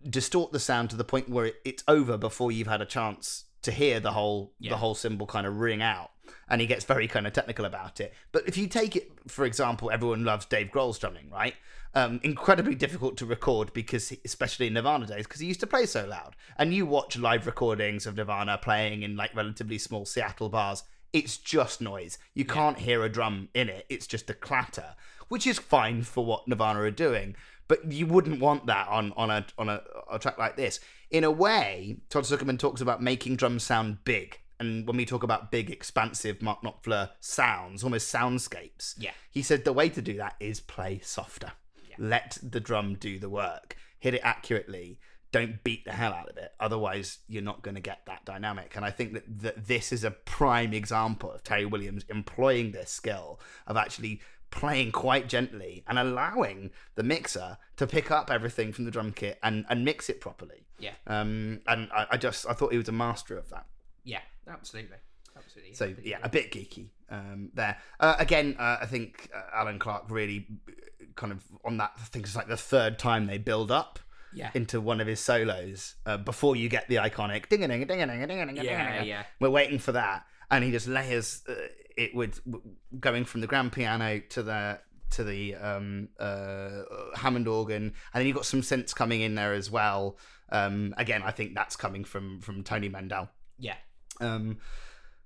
distort 0.08 0.52
the 0.52 0.60
sound 0.60 0.90
to 0.90 0.96
the 0.96 1.04
point 1.04 1.28
where 1.28 1.46
it, 1.46 1.56
it's 1.64 1.84
over 1.88 2.18
before 2.18 2.52
you've 2.52 2.66
had 2.66 2.82
a 2.82 2.86
chance 2.86 3.44
to 3.62 3.70
hear 3.72 4.00
the 4.00 4.12
whole 4.12 4.54
Yeah. 4.58 4.70
the 4.70 4.76
whole 4.76 4.94
cymbal 4.94 5.26
kind 5.26 5.46
of 5.46 5.56
ring 5.60 5.80
out. 5.82 6.10
And 6.48 6.60
he 6.60 6.66
gets 6.66 6.84
very 6.84 7.08
kind 7.08 7.26
of 7.26 7.32
technical 7.32 7.64
about 7.64 8.00
it. 8.00 8.12
But 8.32 8.46
if 8.46 8.56
you 8.56 8.66
take 8.66 8.96
it, 8.96 9.10
for 9.28 9.44
example, 9.44 9.90
everyone 9.90 10.24
loves 10.24 10.46
Dave 10.46 10.68
Grohl's 10.68 10.98
drumming, 10.98 11.30
right? 11.30 11.54
Um, 11.96 12.18
incredibly 12.24 12.74
difficult 12.74 13.16
to 13.18 13.26
record 13.26 13.72
because, 13.72 14.08
he- 14.08 14.20
especially 14.24 14.66
in 14.66 14.74
Nirvana 14.74 15.06
days, 15.06 15.26
because 15.26 15.40
he 15.40 15.46
used 15.46 15.60
to 15.60 15.66
play 15.66 15.86
so 15.86 16.04
loud. 16.06 16.34
And 16.58 16.74
you 16.74 16.86
watch 16.86 17.16
live 17.16 17.46
recordings 17.46 18.06
of 18.06 18.16
Nirvana 18.16 18.58
playing 18.58 19.02
in 19.02 19.16
like 19.16 19.34
relatively 19.34 19.78
small 19.78 20.04
Seattle 20.04 20.48
bars, 20.48 20.82
it's 21.12 21.36
just 21.36 21.80
noise. 21.80 22.18
You 22.34 22.44
can't 22.44 22.78
hear 22.80 23.04
a 23.04 23.08
drum 23.08 23.48
in 23.54 23.68
it. 23.68 23.86
It's 23.88 24.08
just 24.08 24.28
a 24.28 24.34
clatter, 24.34 24.96
which 25.28 25.46
is 25.46 25.60
fine 25.60 26.02
for 26.02 26.24
what 26.24 26.48
Nirvana 26.48 26.80
are 26.80 26.90
doing. 26.90 27.36
But 27.68 27.92
you 27.92 28.06
wouldn't 28.06 28.40
want 28.40 28.66
that 28.66 28.88
on 28.88 29.12
on 29.16 29.30
a 29.30 29.46
on 29.56 29.68
a, 29.68 29.80
a 30.10 30.18
track 30.18 30.36
like 30.36 30.56
this. 30.56 30.80
In 31.10 31.22
a 31.22 31.30
way, 31.30 31.98
Todd 32.10 32.24
Zuckerman 32.24 32.58
talks 32.58 32.80
about 32.80 33.00
making 33.00 33.36
drums 33.36 33.62
sound 33.62 33.98
big. 34.04 34.40
And 34.60 34.86
when 34.86 34.96
we 34.96 35.04
talk 35.04 35.22
about 35.22 35.50
big, 35.50 35.70
expansive 35.70 36.40
Mark 36.42 36.62
Knopfler 36.62 37.10
sounds, 37.20 37.82
almost 37.82 38.12
soundscapes, 38.12 38.94
Yeah. 38.98 39.10
he 39.30 39.42
said 39.42 39.64
the 39.64 39.72
way 39.72 39.88
to 39.88 40.00
do 40.02 40.16
that 40.18 40.36
is 40.40 40.60
play 40.60 41.00
softer. 41.02 41.52
Let 41.96 42.38
the 42.42 42.58
drum 42.60 42.94
do 42.96 43.18
the 43.20 43.28
work. 43.30 43.76
Hit 44.00 44.14
it 44.14 44.20
accurately. 44.24 44.98
Don't 45.30 45.62
beat 45.62 45.84
the 45.84 45.92
hell 45.92 46.12
out 46.12 46.28
of 46.28 46.36
it. 46.36 46.52
Otherwise, 46.58 47.18
you're 47.28 47.42
not 47.42 47.62
going 47.62 47.76
to 47.76 47.80
get 47.80 48.00
that 48.06 48.24
dynamic. 48.24 48.74
And 48.76 48.84
I 48.84 48.90
think 48.90 49.12
that, 49.12 49.24
that 49.40 49.66
this 49.66 49.92
is 49.92 50.02
a 50.04 50.10
prime 50.10 50.72
example 50.72 51.30
of 51.30 51.42
Terry 51.44 51.66
Williams 51.66 52.04
employing 52.08 52.72
this 52.72 52.90
skill 52.90 53.40
of 53.66 53.76
actually 53.76 54.20
playing 54.50 54.92
quite 54.92 55.28
gently 55.28 55.84
and 55.88 55.98
allowing 55.98 56.70
the 56.94 57.02
mixer 57.02 57.58
to 57.76 57.86
pick 57.86 58.10
up 58.10 58.30
everything 58.30 58.72
from 58.72 58.84
the 58.84 58.90
drum 58.90 59.12
kit 59.12 59.38
and, 59.42 59.64
and 59.68 59.84
mix 59.84 60.08
it 60.08 60.20
properly. 60.20 60.66
Yeah. 60.78 60.92
Um, 61.06 61.60
and 61.66 61.90
I, 61.92 62.06
I 62.12 62.16
just 62.16 62.46
I 62.48 62.52
thought 62.52 62.72
he 62.72 62.78
was 62.78 62.88
a 62.88 62.92
master 62.92 63.36
of 63.36 63.50
that. 63.50 63.66
Yeah. 64.04 64.20
Absolutely. 64.48 64.96
Absolutely. 65.36 65.74
So 65.74 65.94
yeah, 66.02 66.18
a 66.22 66.28
bit 66.28 66.52
geeky 66.52 66.88
um, 67.10 67.50
there. 67.54 67.76
Uh, 67.98 68.16
again, 68.18 68.56
uh, 68.58 68.78
I 68.80 68.86
think 68.86 69.28
uh, 69.34 69.42
Alan 69.54 69.78
Clark 69.78 70.04
really 70.10 70.46
uh, 70.68 70.72
kind 71.16 71.32
of 71.32 71.42
on 71.64 71.76
that. 71.78 71.92
I 71.96 72.04
think 72.04 72.24
it's 72.26 72.36
like 72.36 72.48
the 72.48 72.56
third 72.56 72.98
time 72.98 73.26
they 73.26 73.38
build 73.38 73.70
up 73.72 73.98
Yeah. 74.32 74.50
into 74.54 74.80
one 74.80 75.00
of 75.00 75.06
his 75.08 75.18
solos 75.20 75.96
uh, 76.06 76.18
before 76.18 76.54
you 76.56 76.68
get 76.68 76.88
the 76.88 76.96
iconic 76.96 77.48
ding 77.48 77.64
a 77.64 77.68
ding 77.68 77.82
a 77.82 77.86
ding 77.86 78.02
a 78.02 78.06
ding 78.06 78.22
a 78.22 78.26
ding 78.26 78.40
a 78.40 78.46
ding 78.46 78.56
Yeah. 78.64 79.02
Yeah. 79.02 79.22
We're 79.40 79.50
waiting 79.50 79.78
for 79.80 79.92
that, 79.92 80.24
and 80.50 80.62
he 80.62 80.70
just 80.70 80.86
layers 80.86 81.42
uh, 81.48 81.54
it 81.96 82.14
with 82.14 82.44
w- 82.44 82.62
going 83.00 83.24
from 83.24 83.40
the 83.40 83.46
grand 83.48 83.72
piano 83.72 84.20
to 84.30 84.42
the 84.42 84.78
to 85.10 85.22
the 85.24 85.54
um, 85.56 86.08
uh, 86.18 86.82
Hammond 87.16 87.46
organ, 87.48 87.82
and 87.84 87.92
then 88.20 88.26
you've 88.26 88.36
got 88.36 88.46
some 88.46 88.62
synths 88.62 88.94
coming 88.94 89.20
in 89.20 89.34
there 89.34 89.52
as 89.52 89.68
well. 89.70 90.16
Um, 90.50 90.94
again, 90.96 91.22
I 91.24 91.30
think 91.32 91.54
that's 91.54 91.74
coming 91.76 92.04
from 92.04 92.40
from 92.40 92.62
Tony 92.64 92.88
Mandel. 92.88 93.28
Yeah. 93.58 93.76
Um, 94.20 94.58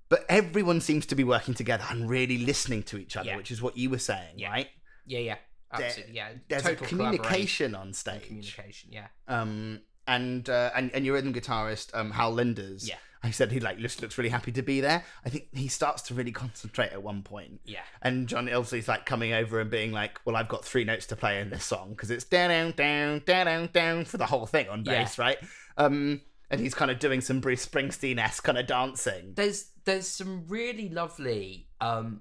but 0.08 0.24
everyone 0.28 0.80
seems 0.80 1.04
to 1.06 1.14
be 1.14 1.24
working 1.24 1.54
together 1.54 1.84
and 1.90 2.08
really 2.08 2.38
listening 2.38 2.82
to 2.84 2.96
each 2.98 3.16
other, 3.16 3.28
Yeah. 3.28 3.36
which 3.36 3.50
is 3.50 3.60
what 3.60 3.76
you 3.76 3.90
were 3.90 3.98
saying, 3.98 4.38
Yeah. 4.38 4.50
right? 4.50 4.68
Yeah. 5.06 5.18
Yeah. 5.18 5.36
Absolutely. 5.70 6.14
Yeah. 6.14 6.28
There's 6.48 6.62
Total 6.62 6.84
a 6.84 6.88
communication 6.88 7.74
on 7.74 7.92
stage. 7.92 8.22
Communication. 8.26 8.90
Yeah. 8.90 9.08
Um, 9.26 9.82
and 10.06 10.48
uh, 10.48 10.70
and 10.74 10.90
and 10.94 11.04
your 11.04 11.14
rhythm 11.14 11.34
guitarist, 11.34 11.94
um, 11.94 12.10
Hal 12.12 12.32
Lindes. 12.34 12.88
Yeah. 12.88 12.94
I 13.22 13.30
said 13.32 13.50
he 13.52 13.58
like 13.60 13.78
just 13.78 14.00
looks 14.00 14.16
really 14.16 14.30
happy 14.30 14.52
to 14.52 14.62
be 14.62 14.80
there. 14.80 15.04
I 15.26 15.28
think 15.28 15.48
he 15.52 15.66
starts 15.68 16.02
to 16.02 16.14
really 16.14 16.30
concentrate 16.32 16.92
at 16.92 17.02
one 17.02 17.22
point. 17.22 17.60
Yeah. 17.64 17.80
And 18.00 18.28
John 18.28 18.46
Illsley's 18.46 18.86
like 18.88 19.04
coming 19.06 19.32
over 19.34 19.60
and 19.60 19.68
being 19.70 19.92
like, 19.92 20.20
"Well, 20.24 20.36
I've 20.36 20.48
got 20.48 20.64
three 20.64 20.84
notes 20.84 21.04
to 21.08 21.16
play 21.16 21.40
in 21.40 21.50
this 21.50 21.64
song 21.64 21.90
because 21.90 22.10
it's 22.10 22.24
down, 22.24 22.48
down, 22.76 23.22
down, 23.26 23.44
down, 23.46 23.68
down, 23.72 24.04
for 24.06 24.16
the 24.16 24.26
whole 24.26 24.46
thing 24.46 24.68
on 24.70 24.84
Yeah. 24.86 25.02
bass, 25.02 25.18
right?" 25.18 25.36
Um, 25.76 26.22
and 26.50 26.60
he's 26.60 26.74
kind 26.74 26.90
of 26.90 26.98
doing 26.98 27.20
some 27.20 27.40
Bruce 27.40 27.66
Springsteen 27.66 28.18
esque 28.18 28.42
kind 28.44 28.58
of 28.58 28.66
dancing. 28.66 29.32
there's 29.34 29.70
there's 29.84 30.06
some 30.08 30.44
really 30.48 30.88
lovely 30.88 31.68
um 31.80 32.20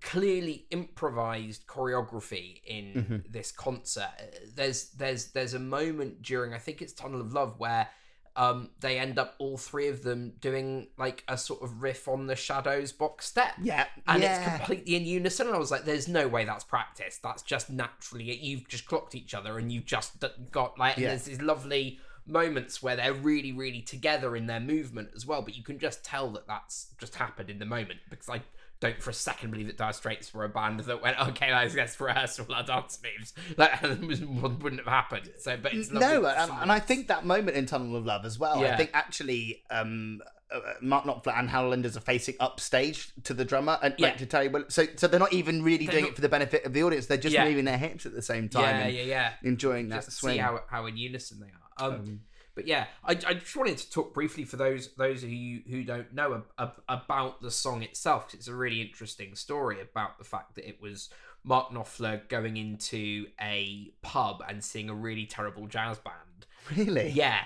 clearly 0.00 0.66
improvised 0.70 1.66
choreography 1.66 2.60
in 2.64 2.84
Mhm. 3.26 3.32
this 3.32 3.52
concert 3.52 4.08
there's 4.54 4.90
there's 4.92 5.26
there's 5.32 5.52
a 5.54 5.58
moment 5.58 6.22
during 6.22 6.54
i 6.54 6.58
think 6.58 6.80
it's 6.80 6.92
tunnel 6.94 7.20
of 7.20 7.32
love 7.34 7.58
where 7.58 7.88
um, 8.36 8.70
they 8.78 8.96
end 8.98 9.18
up 9.18 9.34
all 9.40 9.58
three 9.58 9.88
of 9.88 10.04
them 10.04 10.34
doing 10.40 10.86
like 10.96 11.24
a 11.26 11.36
sort 11.36 11.62
of 11.62 11.82
riff 11.82 12.06
on 12.06 12.28
the 12.28 12.36
Shadows 12.36 12.92
box 12.92 13.26
step. 13.26 13.54
Yeah, 13.60 13.86
And 14.06 14.22
yeah. 14.22 14.38
it's 14.54 14.56
completely 14.58 14.94
in 14.94 15.04
unison. 15.04 15.48
And 15.48 15.56
I 15.56 15.58
was 15.58 15.72
like, 15.72 15.84
there's 15.84 16.06
no 16.06 16.28
way 16.28 16.44
that's 16.44 16.62
practice. 16.62 17.18
That's 17.22 17.42
just 17.42 17.70
naturally, 17.70 18.32
you've 18.36 18.68
just 18.68 18.86
clocked 18.86 19.16
each 19.16 19.34
other 19.34 19.58
and 19.58 19.70
you've 19.72 19.84
just 19.84 20.24
got 20.52 20.78
like, 20.78 20.96
Yeah. 20.96 21.08
there's 21.08 21.24
these 21.24 21.42
lovely 21.42 21.98
moments 22.26 22.82
where 22.82 22.96
they're 22.96 23.12
really, 23.14 23.52
really 23.52 23.82
together 23.82 24.36
in 24.36 24.46
their 24.46 24.60
movement 24.60 25.10
as 25.14 25.26
well. 25.26 25.42
But 25.42 25.56
you 25.56 25.62
can 25.62 25.78
just 25.78 26.04
tell 26.04 26.30
that 26.32 26.46
that's 26.46 26.88
just 26.98 27.14
happened 27.16 27.50
in 27.50 27.58
the 27.58 27.66
moment 27.66 28.00
because 28.08 28.28
I 28.28 28.42
don't 28.80 29.02
for 29.02 29.10
a 29.10 29.14
second 29.14 29.50
believe 29.50 29.66
that 29.66 29.76
Dire 29.76 29.92
Straits 29.92 30.32
were 30.32 30.44
a 30.44 30.48
band 30.48 30.80
that 30.80 31.02
went, 31.02 31.20
okay, 31.28 31.52
let's, 31.52 31.74
let's 31.74 32.00
rehearse 32.00 32.40
all 32.40 32.52
our 32.54 32.62
dance 32.62 32.98
moves. 33.02 33.34
Like, 33.56 33.80
wouldn't 33.82 34.78
have 34.78 34.86
happened. 34.86 35.30
So, 35.38 35.56
but 35.62 35.74
it's 35.74 35.90
no, 35.90 36.24
and, 36.26 36.50
and 36.50 36.72
I 36.72 36.78
think 36.78 37.08
that 37.08 37.24
moment 37.24 37.56
in 37.56 37.66
Tunnel 37.66 37.96
of 37.96 38.06
Love 38.06 38.24
as 38.24 38.38
well. 38.38 38.64
I 38.64 38.76
think 38.76 38.90
actually, 38.94 39.62
um, 39.70 40.20
uh, 40.52 40.58
Mark 40.80 41.04
Knopfler 41.04 41.38
and 41.38 41.48
Hal 41.48 41.72
are 41.72 41.90
facing 42.00 42.34
upstage 42.40 43.12
to 43.24 43.34
the 43.34 43.44
drummer 43.44 43.78
and 43.82 43.94
like 44.00 44.12
Yeah. 44.14 44.16
to 44.18 44.26
Terry 44.26 44.48
Will. 44.48 44.64
So, 44.68 44.86
so 44.96 45.06
they're 45.06 45.20
not 45.20 45.32
even 45.32 45.62
really 45.62 45.86
They're 45.86 45.92
doing 45.92 46.04
not- 46.04 46.10
it 46.12 46.16
for 46.16 46.22
the 46.22 46.28
benefit 46.28 46.64
of 46.64 46.72
the 46.72 46.82
audience. 46.82 47.06
They're 47.06 47.18
just 47.18 47.34
Yeah. 47.34 47.44
moving 47.44 47.66
their 47.66 47.78
hips 47.78 48.06
at 48.06 48.14
the 48.14 48.22
same 48.22 48.48
time 48.48 48.62
yeah, 48.62 48.84
and 48.86 48.96
yeah, 48.96 49.02
yeah. 49.02 49.32
enjoying 49.42 49.90
that 49.90 50.10
swing. 50.10 50.34
see 50.34 50.38
how 50.38 50.60
how 50.68 50.86
in 50.86 50.96
unison 50.96 51.38
they 51.40 51.46
are. 51.46 51.69
Um, 51.78 51.92
Um, 51.94 52.20
but 52.54 52.66
yeah, 52.66 52.86
I, 53.04 53.12
I 53.12 53.34
just 53.34 53.56
wanted 53.56 53.78
to 53.78 53.90
talk 53.90 54.12
briefly 54.12 54.44
for 54.44 54.56
those 54.56 54.92
those 54.94 55.22
of 55.22 55.30
you 55.30 55.62
who 55.68 55.84
don't 55.84 56.12
know 56.12 56.34
ab- 56.34 56.46
ab- 56.58 56.82
about 56.88 57.40
the 57.40 57.50
song 57.50 57.82
itself. 57.82 58.24
'cause 58.26 58.34
it's 58.34 58.48
a 58.48 58.54
really 58.54 58.80
interesting 58.80 59.34
story 59.34 59.80
about 59.80 60.18
the 60.18 60.24
fact 60.24 60.56
that 60.56 60.68
it 60.68 60.80
was 60.80 61.10
Mark 61.44 61.70
Knopfler 61.70 62.28
going 62.28 62.56
into 62.56 63.26
a 63.40 63.92
pub 64.02 64.42
and 64.46 64.62
seeing 64.62 64.90
a 64.90 64.94
really 64.94 65.26
terrible 65.26 65.66
jazz 65.68 65.98
band. 65.98 66.46
really? 66.76 67.10
Yeah. 67.10 67.44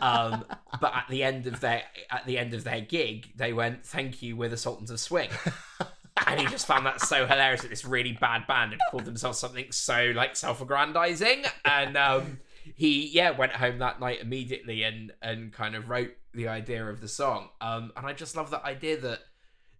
Um, 0.00 0.44
but 0.80 0.94
at 0.94 1.06
the 1.08 1.22
end 1.22 1.46
of 1.46 1.60
their 1.60 1.82
at 2.10 2.26
the 2.26 2.36
end 2.38 2.52
of 2.54 2.64
their 2.64 2.80
gig, 2.80 3.32
they 3.36 3.52
went, 3.52 3.86
"Thank 3.86 4.22
you, 4.22 4.36
we're 4.36 4.48
the 4.48 4.56
Sultans 4.56 4.90
of 4.90 4.98
Swing." 5.00 5.30
and 6.26 6.40
he 6.40 6.46
just 6.46 6.66
found 6.66 6.84
that 6.86 7.00
so 7.00 7.26
hilarious 7.26 7.62
that 7.62 7.68
this 7.70 7.84
really 7.84 8.12
bad 8.12 8.46
band 8.46 8.72
had 8.72 8.80
called 8.90 9.04
themselves 9.04 9.38
something 9.38 9.70
so 9.72 10.12
like 10.14 10.36
self-aggrandizing 10.36 11.44
and 11.64 11.96
um 11.96 12.38
he 12.74 13.08
yeah 13.08 13.30
went 13.30 13.52
home 13.52 13.78
that 13.78 14.00
night 14.00 14.20
immediately 14.20 14.82
and 14.82 15.12
and 15.22 15.52
kind 15.52 15.74
of 15.74 15.88
wrote 15.88 16.12
the 16.34 16.48
idea 16.48 16.84
of 16.88 17.00
the 17.00 17.08
song 17.08 17.48
um 17.60 17.92
and 17.96 18.06
i 18.06 18.12
just 18.12 18.36
love 18.36 18.50
that 18.50 18.64
idea 18.64 18.96
that 18.98 19.18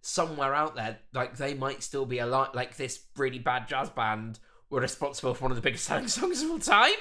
somewhere 0.01 0.53
out 0.53 0.75
there 0.75 0.99
like 1.13 1.37
they 1.37 1.53
might 1.53 1.81
still 1.81 2.05
be 2.05 2.19
alive 2.19 2.49
like 2.53 2.75
this 2.75 3.05
really 3.15 3.39
bad 3.39 3.67
jazz 3.67 3.89
band 3.89 4.37
were 4.69 4.81
responsible 4.81 5.33
for 5.33 5.43
one 5.43 5.51
of 5.51 5.55
the 5.55 5.61
biggest 5.61 5.85
selling 5.85 6.07
songs 6.09 6.41
of 6.41 6.51
all 6.51 6.59
time 6.59 6.91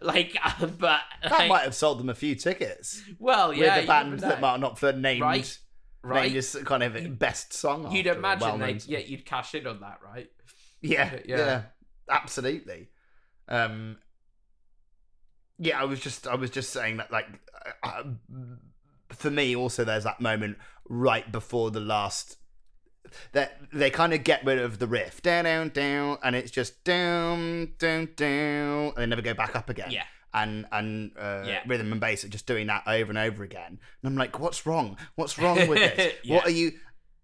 like 0.00 0.36
uh, 0.44 0.66
but 0.66 1.00
That 1.22 1.48
might 1.48 1.62
have 1.62 1.74
sold 1.74 1.98
them 1.98 2.08
a 2.08 2.14
few 2.14 2.34
tickets. 2.34 3.02
well 3.18 3.52
yeah 3.52 3.76
with 3.76 3.82
the 3.84 3.86
band 3.88 4.20
that 4.20 4.40
know. 4.40 4.56
not 4.56 4.76
Knopfler 4.78 4.96
named, 4.98 5.22
Right, 5.22 5.58
right 6.02 6.34
as 6.36 6.54
kind 6.64 6.82
of 6.82 7.18
best 7.18 7.52
song. 7.52 7.90
you'd 7.90 8.06
imagine 8.06 8.60
song. 8.60 8.78
yeah 8.86 8.98
you'd 8.98 9.24
cash 9.26 9.54
in 9.54 9.66
on 9.66 9.80
that 9.80 9.98
right 10.04 10.30
Yeah, 10.82 11.14
Yeah. 11.24 11.36
yeah, 11.36 11.62
absolutely. 12.08 12.88
Um, 13.48 13.96
yeah, 15.62 15.80
I 15.80 15.84
was 15.84 16.00
just, 16.00 16.26
I 16.26 16.34
was 16.34 16.50
just 16.50 16.70
saying 16.70 16.96
that, 16.98 17.10
like, 17.12 17.26
uh, 17.82 18.02
for 19.10 19.30
me, 19.30 19.54
also, 19.56 19.84
there's 19.84 20.04
that 20.04 20.20
moment 20.20 20.58
right 20.88 21.30
before 21.30 21.70
the 21.70 21.80
last. 21.80 22.36
That 23.32 23.58
they 23.72 23.90
kind 23.90 24.14
of 24.14 24.24
get 24.24 24.42
rid 24.44 24.58
of 24.58 24.78
the 24.78 24.86
riff, 24.86 25.20
down, 25.22 25.44
down, 25.44 25.68
down, 25.68 26.18
and 26.22 26.34
it's 26.34 26.50
just 26.50 26.82
down, 26.84 27.72
down, 27.78 28.08
down, 28.16 28.86
and 28.88 28.96
they 28.96 29.06
never 29.06 29.20
go 29.22 29.34
back 29.34 29.54
up 29.54 29.68
again. 29.68 29.90
yeah 29.90 30.04
And 30.32 30.66
and 30.72 31.12
uh, 31.18 31.44
Yeah. 31.46 31.60
rhythm 31.66 31.92
and 31.92 32.00
bass 32.00 32.24
are 32.24 32.28
just 32.30 32.46
doing 32.46 32.68
that 32.68 32.84
over 32.86 33.10
and 33.10 33.18
over 33.18 33.42
again. 33.44 33.78
And 34.02 34.04
I'm 34.08 34.16
like, 34.16 34.38
what's 34.40 34.64
wrong? 34.64 34.96
What's 35.16 35.38
wrong 35.38 35.68
with 35.68 35.78
this? 35.80 36.14
Yeah. 36.24 36.36
What 36.36 36.46
are 36.46 36.50
you? 36.50 36.72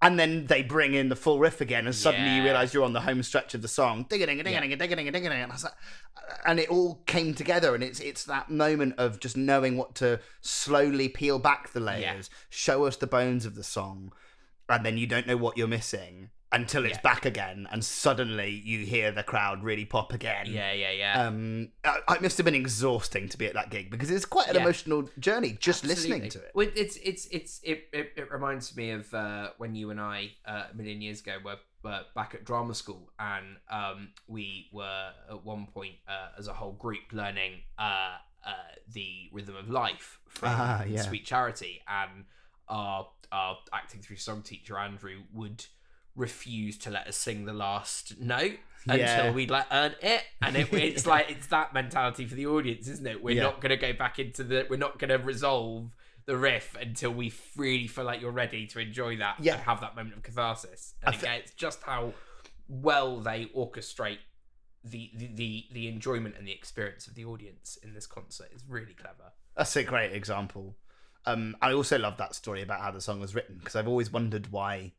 And 0.01 0.19
then 0.19 0.47
they 0.47 0.63
bring 0.63 0.95
in 0.95 1.09
the 1.09 1.17
full 1.17 1.41
riff 1.41 1.61
again, 1.61 1.87
and 1.87 1.95
suddenly 1.95 2.37
you 2.37 2.45
realize 2.45 2.73
you're 2.73 2.85
on 2.85 2.93
the 2.93 3.01
home 3.01 3.21
stretch 3.25 3.55
of 3.55 3.63
the 3.63 3.69
song. 3.69 4.07
Ding 4.09 4.21
ding 4.21 4.39
ding 4.39 4.45
ding 4.45 4.79
ding 4.79 4.79
ding 4.79 5.13
ding 5.13 5.27
And 5.27 5.51
I 5.51 5.55
was 5.55 5.65
like, 5.65 5.73
uh, 6.17 6.37
and 6.47 6.61
it 6.61 6.71
all 6.71 7.03
came 7.07 7.35
together, 7.35 7.75
and 7.75 7.83
it's 7.83 7.99
it's 7.99 8.25
that 8.27 8.49
moment 8.49 8.95
of 8.97 9.19
just 9.19 9.37
knowing 9.37 9.77
what 9.77 9.97
to 9.97 10.21
slowly 10.41 11.09
peel 11.09 11.41
back 11.41 11.73
the 11.73 11.81
layers, 11.81 12.31
show 12.49 12.85
us 12.85 12.97
the 12.97 13.09
bones 13.09 13.45
of 13.45 13.57
the 13.57 13.65
song, 13.65 14.13
and 14.69 14.87
then 14.87 14.99
you 14.99 15.09
don't 15.09 15.27
know 15.27 15.37
what 15.37 15.57
you're 15.59 15.67
missing 15.67 16.31
until 16.51 16.85
it's 16.87 16.95
Yeah. 16.97 17.01
back 17.03 17.27
again, 17.27 17.69
and 17.71 17.85
suddenly 17.85 18.49
you 18.65 18.87
hear 18.87 19.13
the 19.13 19.23
crowd 19.23 19.63
really 19.63 19.85
pop 19.85 20.13
again. 20.15 20.47
yeah 20.47 20.73
yeah 20.73 20.91
yeah 20.91 21.27
Um, 21.27 21.73
it 21.87 22.23
must 22.23 22.39
have 22.39 22.45
been 22.47 22.55
exhausting 22.55 23.29
to 23.29 23.37
be 23.37 23.47
at 23.47 23.55
that 23.55 23.71
gig 23.71 23.91
because 23.91 24.11
it's 24.11 24.25
quite 24.25 24.49
an 24.49 24.55
Yeah. 24.57 24.63
emotional 24.63 25.09
journey 25.19 25.53
just 25.61 25.85
listening 25.85 26.29
to 26.31 26.39
it. 26.39 26.51
Well, 26.55 26.69
it's 26.75 26.97
it's 26.97 27.27
it's 27.27 27.61
it, 27.63 27.89
it, 27.93 28.13
it 28.17 28.31
reminds 28.31 28.75
me 28.77 28.91
of 28.93 29.13
uh, 29.13 29.51
when 29.59 29.75
you 29.75 29.91
and 29.91 30.01
I 30.01 30.33
uh, 30.47 30.65
a 30.73 30.75
million 30.75 31.03
years 31.03 31.21
ago 31.21 31.37
were, 31.45 31.59
were 31.83 32.03
back 32.15 32.35
at 32.35 32.45
drama 32.45 32.75
school, 32.75 33.13
and 33.19 33.57
um, 33.71 34.13
we 34.27 34.69
were 34.73 35.11
at 35.31 35.45
one 35.45 35.67
point 35.67 35.97
uh, 36.09 36.29
as 36.39 36.49
a 36.49 36.55
whole 36.55 36.73
group 36.73 37.13
learning 37.13 37.61
uh, 37.79 38.17
uh, 38.47 38.53
the 38.93 39.29
rhythm 39.33 39.55
of 39.57 39.69
life 39.69 40.19
from 40.29 40.49
Ah, 40.51 40.85
yeah. 40.85 41.03
Sweet 41.03 41.27
Charity, 41.27 41.83
and 41.87 42.25
our 42.69 43.11
our 43.31 43.59
acting 43.75 44.01
through 44.01 44.17
song 44.17 44.41
teacher 44.41 44.79
Andrew 44.79 45.25
would 45.35 45.67
refuse 46.19 46.77
to 46.79 46.91
let 46.91 47.07
us 47.07 47.17
sing 47.17 47.45
the 47.47 47.53
last 47.53 48.19
note 48.21 48.59
Yeah. 48.87 48.95
until 49.19 49.33
we'd 49.35 49.51
like 49.51 49.67
earn 49.71 49.95
it 50.03 50.23
and 50.43 50.57
it, 50.57 50.73
it's 50.73 51.07
like 51.07 51.31
it's 51.31 51.47
that 51.49 51.73
mentality 51.73 52.27
for 52.27 52.35
the 52.35 52.47
audience 52.47 52.89
isn't 52.89 53.07
it 53.07 53.23
we're 53.23 53.37
Yeah. 53.37 53.45
not 53.45 53.61
going 53.61 53.71
to 53.71 53.77
go 53.77 53.93
back 53.93 54.19
into 54.19 54.43
the 54.45 54.67
we're 54.69 54.77
not 54.77 54.99
going 54.99 55.11
to 55.11 55.19
resolve 55.19 55.91
the 56.27 56.37
riff 56.37 56.77
until 56.81 57.11
we 57.13 57.33
really 57.57 57.87
feel 57.87 58.05
like 58.05 58.21
you're 58.21 58.31
ready 58.33 58.67
to 58.67 58.81
enjoy 58.81 59.17
that 59.17 59.37
Yeah. 59.41 59.55
and 59.55 59.63
have 59.63 59.81
that 59.81 59.97
moment 59.97 60.17
of 60.17 60.23
catharsis 60.23 60.95
and 61.03 61.15
I 61.15 61.19
thi- 61.19 61.27
again 61.27 61.41
it's 61.41 61.53
just 61.53 61.83
how 61.85 62.13
well 62.69 63.21
they 63.21 63.47
orchestrate 63.57 64.19
the, 64.85 65.11
the 65.15 65.27
the 65.35 65.65
the 65.73 65.89
enjoyment 65.89 66.37
and 66.39 66.47
the 66.47 66.53
experience 66.53 67.07
of 67.07 67.15
the 67.15 67.25
audience 67.25 67.79
in 67.83 67.95
this 67.95 68.07
concert 68.07 68.49
is 68.55 68.63
really 68.69 68.95
clever 68.95 69.33
That's 69.57 69.75
a 69.77 69.83
great 69.85 70.13
example. 70.13 70.77
Um, 71.27 71.57
I 71.61 71.73
also 71.73 71.99
love 71.99 72.17
that 72.19 72.35
story 72.35 72.63
about 72.63 72.81
how 72.81 72.91
the 72.93 73.01
song 73.01 73.21
was 73.21 73.35
written 73.35 73.57
because 73.59 73.75
I've 73.77 73.89
always 73.89 74.11
wondered 74.13 74.51
why 74.53 74.93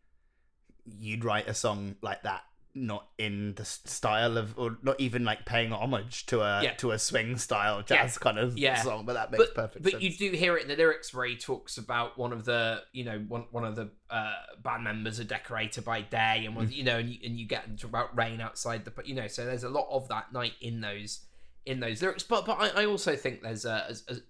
you'd 1.00 1.24
write 1.26 1.48
a 1.48 1.54
song 1.54 1.96
like 2.02 2.24
that 2.24 2.42
not 2.76 3.08
in 3.18 3.56
the 3.56 3.66
style 3.66 4.38
of 4.38 4.58
or 4.58 4.78
not 4.84 4.98
even 5.00 5.26
like 5.26 5.44
paying 5.44 5.72
homage 5.72 6.28
to 6.28 6.40
a 6.40 6.62
Yeah. 6.64 6.74
to 6.76 6.92
a 6.92 7.00
swing 7.00 7.36
style 7.38 7.82
jazz 7.82 8.18
kind 8.20 8.38
of 8.38 8.58
Yeah. 8.58 8.82
song 8.84 9.06
but 9.06 9.14
that 9.14 9.32
makes 9.32 9.46
but, 9.48 9.56
perfect 9.56 9.84
but 9.84 9.92
sense 9.94 10.04
you 10.04 10.12
do 10.32 10.38
hear 10.38 10.56
it 10.56 10.62
in 10.62 10.68
the 10.68 10.76
lyrics 10.76 11.12
where 11.12 11.26
he 11.26 11.36
talks 11.36 11.80
about 11.80 12.18
one 12.18 12.32
of 12.32 12.46
the 12.46 12.84
you 12.94 13.04
know 13.04 13.20
one, 13.28 13.46
one 13.52 13.66
of 13.66 13.76
the 13.76 13.90
uh, 14.12 14.34
band 14.64 14.84
members 14.84 15.18
a 15.18 15.24
decorator 15.26 15.82
by 15.82 16.02
day 16.02 16.44
and 16.46 16.56
one 16.56 16.68
Mm. 16.68 16.76
you 16.76 16.84
know 16.84 17.00
and 17.00 17.10
you, 17.10 17.18
and 17.26 17.40
you 17.40 17.48
get 17.48 17.66
into 17.66 17.88
about 17.88 18.16
rain 18.16 18.40
outside 18.40 18.86
the 18.86 18.94
you 19.04 19.16
know 19.16 19.28
so 19.28 19.46
there's 19.46 19.64
a 19.64 19.70
lot 19.70 19.88
of 19.90 20.08
that 20.10 20.32
night 20.32 20.54
in 20.62 20.80
those 20.80 21.26
in 21.66 21.80
those 21.80 22.02
lyrics 22.04 22.24
but 22.24 22.46
but 22.46 22.58
I, 22.60 22.84
I 22.84 22.86
also 22.86 23.16
think 23.16 23.42
there's 23.42 23.66
a, 23.66 23.86
as 23.90 24.04
as- 24.08 24.22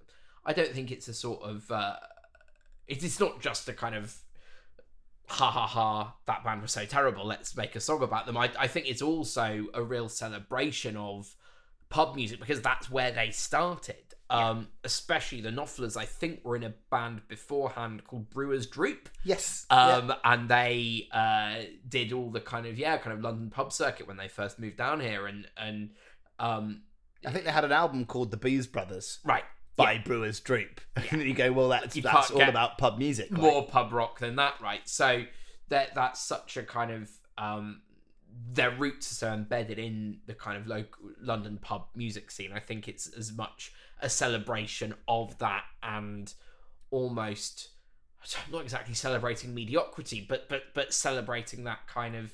I 0.45 0.53
don't 0.53 0.71
think 0.71 0.91
it's 0.91 1.09
a 1.09 1.13
sort 1.13 1.41
of 1.43 1.69
uh, 1.69 1.97
it 2.87 3.03
is 3.03 3.19
not 3.19 3.41
just 3.41 3.67
a 3.67 3.73
kind 3.73 3.95
of 3.95 4.15
ha 5.29 5.51
ha 5.51 5.67
ha 5.67 6.15
that 6.25 6.43
band 6.43 6.61
was 6.61 6.71
so 6.71 6.85
terrible 6.85 7.25
let's 7.25 7.55
make 7.55 7.75
a 7.75 7.79
song 7.79 8.01
about 8.01 8.25
them. 8.25 8.35
I, 8.37 8.49
I 8.57 8.67
think 8.67 8.89
it's 8.89 9.01
also 9.01 9.67
a 9.73 9.83
real 9.83 10.09
celebration 10.09 10.97
of 10.97 11.35
pub 11.89 12.15
music 12.15 12.39
because 12.39 12.61
that's 12.61 12.89
where 12.89 13.11
they 13.11 13.31
started. 13.31 13.95
Um 14.31 14.67
especially 14.83 15.41
the 15.41 15.49
Knopflers 15.49 15.97
I 15.97 16.05
think 16.05 16.43
were 16.43 16.55
in 16.55 16.63
a 16.63 16.73
band 16.91 17.27
beforehand 17.27 18.03
called 18.05 18.29
Brewers 18.29 18.67
Droop 18.67 19.09
yes. 19.23 19.65
Yeah. 19.71 19.95
um 19.95 20.13
and 20.23 20.49
they 20.49 21.07
uh 21.11 21.63
did 21.87 22.13
all 22.13 22.29
the 22.29 22.41
kind 22.41 22.65
of 22.65 22.77
yeah 22.77 22.97
kind 22.97 23.17
of 23.17 23.23
London 23.23 23.49
pub 23.49 23.71
circuit 23.71 24.07
when 24.07 24.17
they 24.17 24.27
first 24.27 24.59
moved 24.59 24.77
down 24.77 24.99
here 24.99 25.25
and 25.27 25.47
and 25.57 25.91
um 26.39 26.81
I 27.25 27.31
think 27.31 27.45
they 27.45 27.51
had 27.51 27.65
an 27.65 27.71
album 27.71 28.05
called 28.05 28.31
The 28.31 28.37
Booze 28.37 28.67
Brothers. 28.67 29.19
Right 29.23 29.43
by 29.85 29.97
Brewers 29.97 30.39
Droop 30.39 30.81
and 30.95 31.19
then 31.21 31.27
you 31.27 31.33
go 31.33 31.51
well 31.51 31.69
that's 31.69 31.95
You 31.95 32.01
that's 32.01 32.31
all 32.31 32.41
about 32.41 32.77
pub 32.77 32.97
music 32.97 33.31
like- 33.31 33.41
more 33.41 33.65
pub 33.67 33.91
rock 33.91 34.19
than 34.19 34.35
that, 34.37 34.55
right? 34.61 34.87
So 34.87 35.23
that 35.69 35.95
that's 35.95 36.19
such 36.21 36.57
a 36.57 36.63
kind 36.63 36.91
of 36.91 37.09
um 37.37 37.81
their 38.53 38.71
roots 38.71 39.11
are 39.11 39.15
so 39.15 39.33
embedded 39.33 39.79
in 39.79 40.19
the 40.27 40.33
kind 40.33 40.57
of 40.57 40.67
local 40.67 41.09
London 41.21 41.57
pub 41.61 41.87
music 41.95 42.31
scene. 42.31 42.51
I 42.53 42.59
think 42.59 42.87
it's 42.87 43.07
as 43.07 43.33
much 43.33 43.71
a 44.01 44.09
celebration 44.09 44.93
of 45.07 45.37
that 45.39 45.63
and 45.83 46.33
almost 46.91 47.69
not 48.51 48.61
exactly 48.63 48.93
celebrating 48.93 49.53
mediocrity, 49.53 50.25
but 50.27 50.47
but 50.49 50.63
but 50.73 50.93
celebrating 50.93 51.63
that 51.65 51.87
kind 51.87 52.15
of 52.15 52.33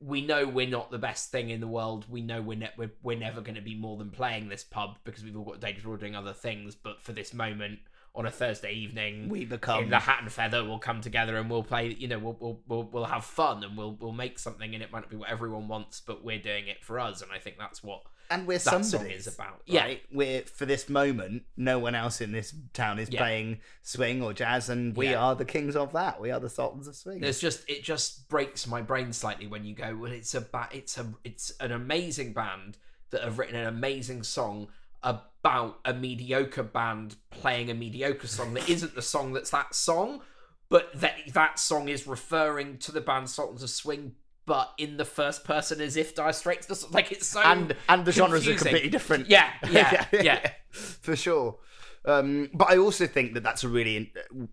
we 0.00 0.20
know 0.20 0.46
we're 0.46 0.68
not 0.68 0.90
the 0.90 0.98
best 0.98 1.30
thing 1.30 1.50
in 1.50 1.60
the 1.60 1.66
world. 1.66 2.06
We 2.08 2.20
know 2.20 2.40
we're 2.40 2.58
ne- 2.58 2.72
we're, 2.76 2.92
we're 3.02 3.18
never 3.18 3.40
going 3.40 3.56
to 3.56 3.60
be 3.60 3.74
more 3.74 3.96
than 3.96 4.10
playing 4.10 4.48
this 4.48 4.64
pub 4.64 4.98
because 5.04 5.24
we've 5.24 5.36
all 5.36 5.44
got 5.44 5.56
a 5.56 5.60
day 5.60 5.72
job 5.72 6.00
doing 6.00 6.14
other 6.14 6.32
things. 6.32 6.74
But 6.74 7.02
for 7.02 7.12
this 7.12 7.34
moment, 7.34 7.80
on 8.14 8.26
a 8.26 8.30
Thursday 8.30 8.72
evening. 8.72 9.28
We 9.28 9.44
become 9.44 9.84
in 9.84 9.90
the 9.90 10.00
hat 10.00 10.22
and 10.22 10.32
feather 10.32 10.64
we'll 10.64 10.80
come 10.80 11.00
together 11.00 11.36
and 11.36 11.48
we'll 11.48 11.62
play 11.62 11.94
you 11.98 12.08
know 12.08 12.18
we'll, 12.18 12.36
we'll 12.40 12.60
we'll 12.66 12.82
we'll 12.84 13.04
have 13.04 13.24
fun 13.24 13.62
and 13.62 13.76
we'll 13.76 13.96
we'll 14.00 14.12
make 14.12 14.38
something 14.38 14.74
and 14.74 14.82
it 14.82 14.90
might 14.90 15.00
not 15.00 15.10
be 15.10 15.16
what 15.16 15.30
everyone 15.30 15.68
wants 15.68 16.00
but 16.04 16.24
we're 16.24 16.38
doing 16.38 16.66
it 16.66 16.84
for 16.84 16.98
us 16.98 17.22
and 17.22 17.30
i 17.30 17.38
think 17.38 17.56
that's 17.58 17.82
what 17.82 18.02
and 18.30 18.46
we're 18.46 18.58
that 18.58 18.70
song 18.70 18.82
somebody 18.82 19.14
is 19.14 19.26
about 19.26 19.62
right? 19.72 20.02
We're 20.12 20.42
for 20.42 20.66
this 20.66 20.88
moment, 20.88 21.42
no 21.56 21.78
one 21.78 21.94
else 21.94 22.20
in 22.20 22.32
this 22.32 22.54
town 22.72 22.98
is 22.98 23.08
Yeah. 23.10 23.20
playing 23.20 23.60
swing 23.82 24.22
or 24.22 24.32
jazz, 24.32 24.68
and 24.68 24.96
we 24.96 25.10
Yeah. 25.10 25.20
are 25.20 25.34
the 25.34 25.44
kings 25.44 25.76
of 25.76 25.92
that. 25.92 26.20
We 26.20 26.30
are 26.30 26.40
the 26.40 26.50
sultans 26.50 26.86
of 26.86 26.96
swing. 26.96 27.20
There's 27.20 27.40
just 27.40 27.68
it 27.68 27.82
just 27.82 28.28
breaks 28.28 28.66
my 28.66 28.82
brain 28.82 29.12
slightly 29.12 29.46
when 29.46 29.64
you 29.64 29.74
go, 29.74 29.96
well, 29.96 30.12
it's 30.12 30.34
a 30.34 30.40
ba- 30.40 30.68
it's 30.72 30.98
a 30.98 31.12
it's 31.24 31.50
an 31.60 31.72
amazing 31.72 32.32
band 32.32 32.78
that 33.10 33.22
have 33.22 33.38
written 33.38 33.56
an 33.56 33.66
amazing 33.66 34.22
song 34.22 34.68
about 35.02 35.78
a 35.84 35.94
mediocre 35.94 36.62
band 36.62 37.16
playing 37.30 37.70
a 37.70 37.74
mediocre 37.74 38.26
song 38.26 38.54
that 38.54 38.68
isn't 38.68 38.94
the 38.94 39.02
song 39.02 39.32
that's 39.32 39.50
that 39.50 39.74
song, 39.74 40.20
but 40.68 40.92
that 41.00 41.14
that 41.32 41.58
song 41.58 41.88
is 41.88 42.06
referring 42.06 42.78
to 42.78 42.92
the 42.92 43.00
band 43.00 43.30
Sultans 43.30 43.62
of 43.62 43.70
Swing, 43.70 44.16
but 44.48 44.72
in 44.78 44.96
the 44.96 45.04
first 45.04 45.44
person 45.44 45.80
as 45.80 45.96
if 45.96 46.14
Dire 46.16 46.32
Straits. 46.32 46.90
Like 46.90 47.12
it's 47.12 47.28
so 47.28 47.40
and 47.42 47.76
and 47.88 48.04
the 48.04 48.10
genres 48.10 48.48
are 48.48 48.54
completely 48.54 48.88
different. 48.90 49.28
Yeah, 49.28 49.50
yeah, 49.70 50.06
yeah. 50.12 50.50
for 50.70 51.14
sure. 51.14 51.58
Um, 52.04 52.50
but 52.54 52.70
I 52.70 52.78
also 52.78 53.06
think 53.06 53.34
that 53.34 53.42
that's 53.44 53.62
a 53.62 53.68
really 53.68 54.10
uh, 54.16 54.46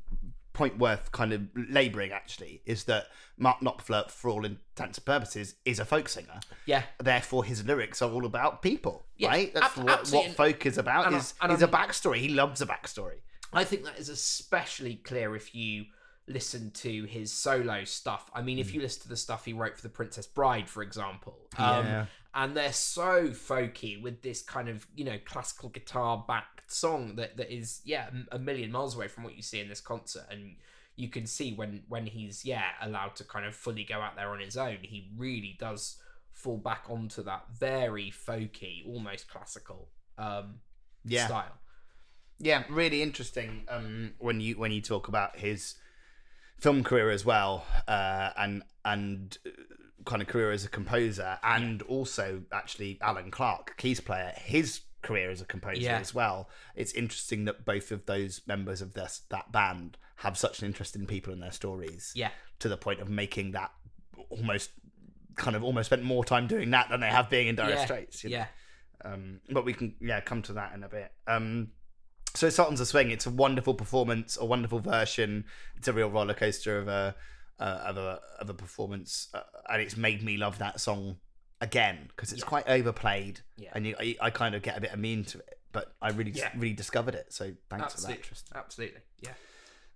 point 0.53 0.77
worth 0.77 1.11
kind 1.11 1.31
of 1.33 1.41
labouring. 1.55 2.11
Actually, 2.11 2.61
is 2.65 2.83
that 2.83 3.07
Mark 3.37 3.59
Knopfler, 3.61 4.09
for 4.11 4.29
all 4.29 4.45
intents 4.45 4.97
and 4.97 5.05
purposes, 5.05 5.55
is 5.65 5.79
a 5.79 5.85
folk 5.85 6.09
singer. 6.09 6.39
yeah. 6.65 6.83
Therefore, 7.01 7.43
his 7.45 7.65
lyrics 7.65 8.01
are 8.01 8.11
all 8.11 8.25
about 8.25 8.61
people, 8.61 9.05
Yeah, 9.17 9.29
right? 9.29 9.53
That's 9.53 9.77
ab- 9.77 9.85
what, 9.85 10.07
what 10.09 10.31
folk 10.35 10.65
is 10.65 10.77
about. 10.77 11.07
And 11.07 11.15
I- 11.15 11.19
is 11.19 11.33
and 11.41 11.51
is 11.53 11.61
a 11.61 11.67
backstory. 11.67 12.17
He 12.17 12.29
loves 12.29 12.61
a 12.61 12.65
backstory. 12.65 13.19
I 13.53 13.63
think 13.63 13.85
that 13.85 13.97
is 13.97 14.09
especially 14.09 14.95
clear 14.95 15.33
if 15.35 15.55
you 15.55 15.85
listen 16.27 16.71
to 16.71 17.03
his 17.05 17.31
solo 17.31 17.83
stuff. 17.83 18.29
I 18.33 18.41
mean, 18.41 18.57
if 18.57 18.73
you 18.73 18.81
listen 18.81 19.03
to 19.03 19.09
the 19.09 19.17
stuff 19.17 19.45
he 19.45 19.53
wrote 19.53 19.75
for 19.75 19.83
The 19.83 19.89
Princess 19.89 20.25
Bride, 20.25 20.67
for 20.67 20.81
example, 20.81 21.37
um, 21.57 21.85
Yeah. 21.85 22.05
and 22.33 22.57
they're 22.57 22.73
so 22.73 23.27
folky 23.29 24.01
with 24.01 24.21
this 24.21 24.41
kind 24.41 24.67
of 24.67 24.87
you 24.95 25.05
know 25.05 25.17
classical 25.25 25.69
guitar 25.69 26.23
backed 26.27 26.71
song 26.71 27.15
that 27.17 27.37
that 27.37 27.53
is 27.53 27.81
yeah 27.85 28.09
a 28.31 28.39
million 28.39 28.71
miles 28.71 28.95
away 28.95 29.07
from 29.07 29.23
what 29.23 29.35
you 29.35 29.43
see 29.43 29.59
in 29.59 29.69
this 29.69 29.81
concert, 29.81 30.25
and 30.31 30.55
you 30.95 31.09
can 31.09 31.27
see 31.27 31.53
when 31.53 31.83
when 31.89 32.07
he's 32.07 32.43
yeah 32.43 32.71
allowed 32.81 33.15
to 33.17 33.23
kind 33.23 33.45
of 33.45 33.53
fully 33.55 33.83
go 33.83 34.01
out 34.01 34.15
there 34.15 34.29
on 34.29 34.39
his 34.39 34.57
own, 34.57 34.77
he 34.81 35.11
really 35.15 35.55
does 35.59 35.97
fall 36.31 36.57
back 36.57 36.85
onto 36.89 37.21
that 37.23 37.45
very 37.57 38.11
folky, 38.11 38.85
almost 38.87 39.29
classical 39.29 39.89
um, 40.17 40.55
Yeah. 41.05 41.27
style. 41.27 41.53
Yeah, 42.39 42.63
really 42.69 43.01
interesting. 43.01 43.63
Um, 43.69 44.15
when 44.17 44.41
you 44.41 44.57
when 44.57 44.71
you 44.71 44.81
talk 44.81 45.07
about 45.07 45.37
his 45.39 45.75
film 46.57 46.83
career 46.83 47.09
as 47.11 47.25
well, 47.25 47.65
uh, 47.87 48.31
and 48.37 48.63
and 48.83 49.37
uh, 49.45 49.49
kind 50.05 50.21
of 50.21 50.27
career 50.27 50.51
as 50.51 50.65
a 50.65 50.69
composer, 50.69 51.37
and 51.43 51.81
also 51.83 52.43
actually 52.51 52.97
Alan 53.01 53.31
Clark, 53.31 53.75
keys 53.77 53.99
player, 53.99 54.33
his 54.37 54.81
career 55.01 55.29
as 55.29 55.41
a 55.41 55.45
composer 55.45 55.81
Yeah. 55.81 55.99
as 55.99 56.13
well. 56.15 56.49
It's 56.75 56.91
interesting 56.93 57.45
that 57.45 57.63
both 57.65 57.91
of 57.91 58.05
those 58.05 58.41
members 58.47 58.81
of 58.81 58.93
this 58.93 59.21
that 59.29 59.51
band 59.51 59.97
have 60.17 60.37
such 60.37 60.59
an 60.59 60.65
interest 60.65 60.95
in 60.95 61.05
people 61.05 61.31
and 61.33 61.41
their 61.41 61.51
stories. 61.51 62.11
Yeah. 62.15 62.29
to 62.59 62.69
the 62.69 62.77
point 62.77 63.01
of 63.01 63.09
making 63.09 63.51
that 63.51 63.71
almost 64.29 64.71
kind 65.35 65.55
of 65.57 65.63
almost 65.63 65.87
spent 65.87 66.01
more 66.03 66.23
time 66.23 66.47
doing 66.47 66.71
that 66.71 66.87
than 66.89 67.01
they 67.01 67.09
have 67.09 67.29
being 67.29 67.47
in 67.47 67.55
Dire 67.55 67.71
yeah, 67.71 67.83
Straits. 67.85 68.23
you 68.23 68.29
know? 68.29 68.37
yeah. 68.37 68.47
Um, 69.03 69.41
but 69.51 69.65
we 69.65 69.73
can 69.73 69.93
yeah 69.99 70.21
come 70.21 70.41
to 70.43 70.53
that 70.53 70.73
in 70.73 70.83
a 70.83 70.87
bit. 70.89 71.11
Um, 71.27 71.71
so 72.35 72.49
Sultans 72.49 72.79
of 72.81 72.87
Swing, 72.87 73.11
it's 73.11 73.25
a 73.25 73.29
wonderful 73.29 73.73
performance, 73.73 74.37
a 74.39 74.45
wonderful 74.45 74.79
version. 74.79 75.45
It's 75.75 75.87
a 75.87 75.93
real 75.93 76.09
roller 76.09 76.33
coaster 76.33 76.77
of 76.77 76.87
a 76.87 77.15
uh, 77.59 77.63
of 77.63 77.97
a 77.97 78.19
of 78.39 78.49
a 78.49 78.53
performance, 78.53 79.29
uh, 79.33 79.41
and 79.69 79.81
it's 79.81 79.95
made 79.97 80.21
me 80.21 80.37
love 80.37 80.57
that 80.59 80.79
song 80.79 81.17
again 81.61 82.09
because 82.09 82.31
it's 82.33 82.41
Yeah. 82.41 82.47
quite 82.47 82.67
overplayed, 82.67 83.39
Yeah. 83.57 83.69
and 83.73 83.87
you, 83.87 83.95
I, 83.99 84.15
I 84.21 84.29
kind 84.29 84.55
of 84.55 84.61
get 84.61 84.77
a 84.77 84.81
bit 84.81 84.91
immune 84.93 85.23
to 85.25 85.37
it. 85.39 85.59
But 85.71 85.93
I 86.01 86.09
really 86.11 86.31
Yeah. 86.31 86.51
really 86.55 86.73
discovered 86.75 87.15
it. 87.15 87.33
So 87.33 87.53
thanks 87.69 87.93
for 87.95 88.01
that, 88.01 88.19
Absolutely. 88.53 89.01
Yeah. 89.21 89.33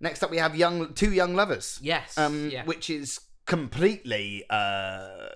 Next 0.00 0.22
up, 0.22 0.30
we 0.30 0.38
have 0.38 0.56
young 0.56 0.94
two 0.94 1.12
young 1.12 1.34
lovers 1.34 1.78
Yes. 1.82 2.16
um, 2.16 2.48
yeah. 2.50 2.64
which 2.64 2.88
is 2.88 3.20
completely, 3.46 4.44
uh, 4.48 5.28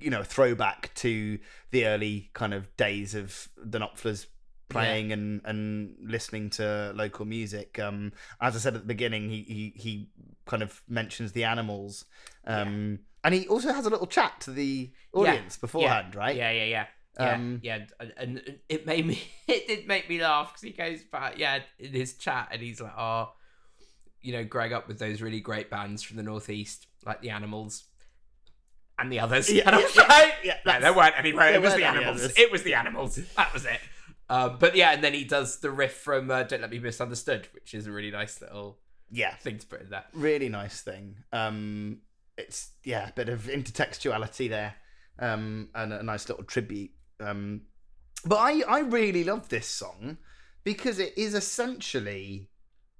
you 0.00 0.10
know, 0.10 0.22
throwback 0.22 0.92
to 0.96 1.38
the 1.70 1.86
early 1.86 2.30
kind 2.34 2.52
of 2.52 2.76
days 2.76 3.14
of 3.14 3.48
the 3.56 3.78
Knopflers 3.78 4.26
playing 4.68 5.12
and 5.12 5.40
and 5.44 5.96
listening 6.00 6.50
to 6.50 6.92
local 6.94 7.24
music. 7.24 7.78
Um, 7.78 8.12
as 8.40 8.56
I 8.56 8.58
said 8.58 8.74
at 8.74 8.80
the 8.80 8.86
beginning, 8.86 9.30
he 9.30 9.42
he, 9.42 9.72
he 9.76 10.08
kind 10.46 10.62
of 10.62 10.82
mentions 10.88 11.32
the 11.32 11.44
animals, 11.44 12.04
um, 12.46 13.00
and 13.24 13.34
he 13.34 13.46
also 13.48 13.72
has 13.72 13.86
a 13.86 13.90
little 13.90 14.06
chat 14.06 14.40
to 14.42 14.50
the 14.50 14.90
audience 15.12 15.56
beforehand, 15.56 16.14
right? 16.14 16.36
Yeah, 16.36 16.50
yeah, 16.50 16.64
yeah. 16.64 16.86
Yeah, 17.18 17.32
Um, 17.32 17.60
yeah, 17.62 17.78
and, 17.98 18.12
and 18.18 18.58
it 18.68 18.84
made 18.84 19.06
me, 19.06 19.22
it 19.48 19.66
did 19.66 19.88
make 19.88 20.06
me 20.06 20.20
laugh 20.20 20.48
because 20.52 20.60
he 20.60 20.70
goes 20.72 21.02
back, 21.02 21.38
yeah, 21.38 21.60
in 21.78 21.92
his 21.92 22.12
chat, 22.14 22.48
and 22.50 22.60
he's 22.60 22.78
like, 22.78 22.92
oh, 22.94 23.30
you 24.20 24.34
know, 24.34 24.44
growing 24.44 24.74
up 24.74 24.86
with 24.86 24.98
those 24.98 25.22
really 25.22 25.40
great 25.40 25.70
bands 25.70 26.02
from 26.02 26.18
the 26.18 26.22
Northeast, 26.22 26.86
like 27.06 27.22
the 27.22 27.30
Animals 27.30 27.84
and 28.98 29.10
the 29.10 29.20
others. 29.20 29.50
Yeah, 29.50 29.62
and 29.66 29.76
I 29.76 29.78
was 29.78 29.96
yeah, 29.96 30.02
like, 30.02 30.34
yeah, 30.44 30.58
no, 30.66 30.80
there 30.80 30.92
weren't 30.92 31.14
there 31.16 31.54
It 31.54 31.62
was 31.62 31.74
the 31.74 31.84
Animals. 31.84 32.32
It 32.36 32.52
was 32.52 32.62
the 32.64 32.74
Animals. 32.74 33.18
That 33.36 33.54
was 33.54 33.64
it. 33.64 33.80
Um, 34.28 34.56
but 34.58 34.74
yeah, 34.74 34.92
and 34.92 35.04
then 35.04 35.14
he 35.14 35.24
does 35.24 35.60
the 35.60 35.70
riff 35.70 35.94
from 35.94 36.30
uh, 36.30 36.42
"Don't 36.42 36.60
Let 36.60 36.70
Me 36.70 36.78
Misunderstood," 36.78 37.48
which 37.52 37.74
is 37.74 37.86
a 37.86 37.92
really 37.92 38.10
nice 38.10 38.40
little 38.40 38.78
yeah, 39.10 39.36
thing 39.36 39.58
to 39.58 39.66
put 39.66 39.82
in 39.82 39.90
there. 39.90 40.04
really 40.12 40.48
nice 40.48 40.80
thing. 40.80 41.16
Um, 41.32 41.98
it's 42.36 42.70
yeah, 42.84 43.08
a 43.08 43.12
bit 43.12 43.28
of 43.28 43.42
intertextuality 43.44 44.48
there, 44.48 44.74
um, 45.18 45.68
and 45.74 45.92
a 45.92 46.02
nice 46.02 46.28
little 46.28 46.44
tribute. 46.44 46.90
Um, 47.20 47.62
but 48.24 48.36
I 48.36 48.62
I 48.62 48.80
really 48.80 49.24
love 49.24 49.48
this 49.48 49.66
song 49.68 50.18
because 50.64 50.98
it 50.98 51.16
is 51.16 51.34
essentially 51.34 52.50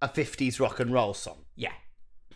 a 0.01 0.09
'50s 0.09 0.61
rock 0.61 0.79
and 0.79 0.93
roll 0.93 1.13
song, 1.15 1.45
Yeah, 1.57 1.73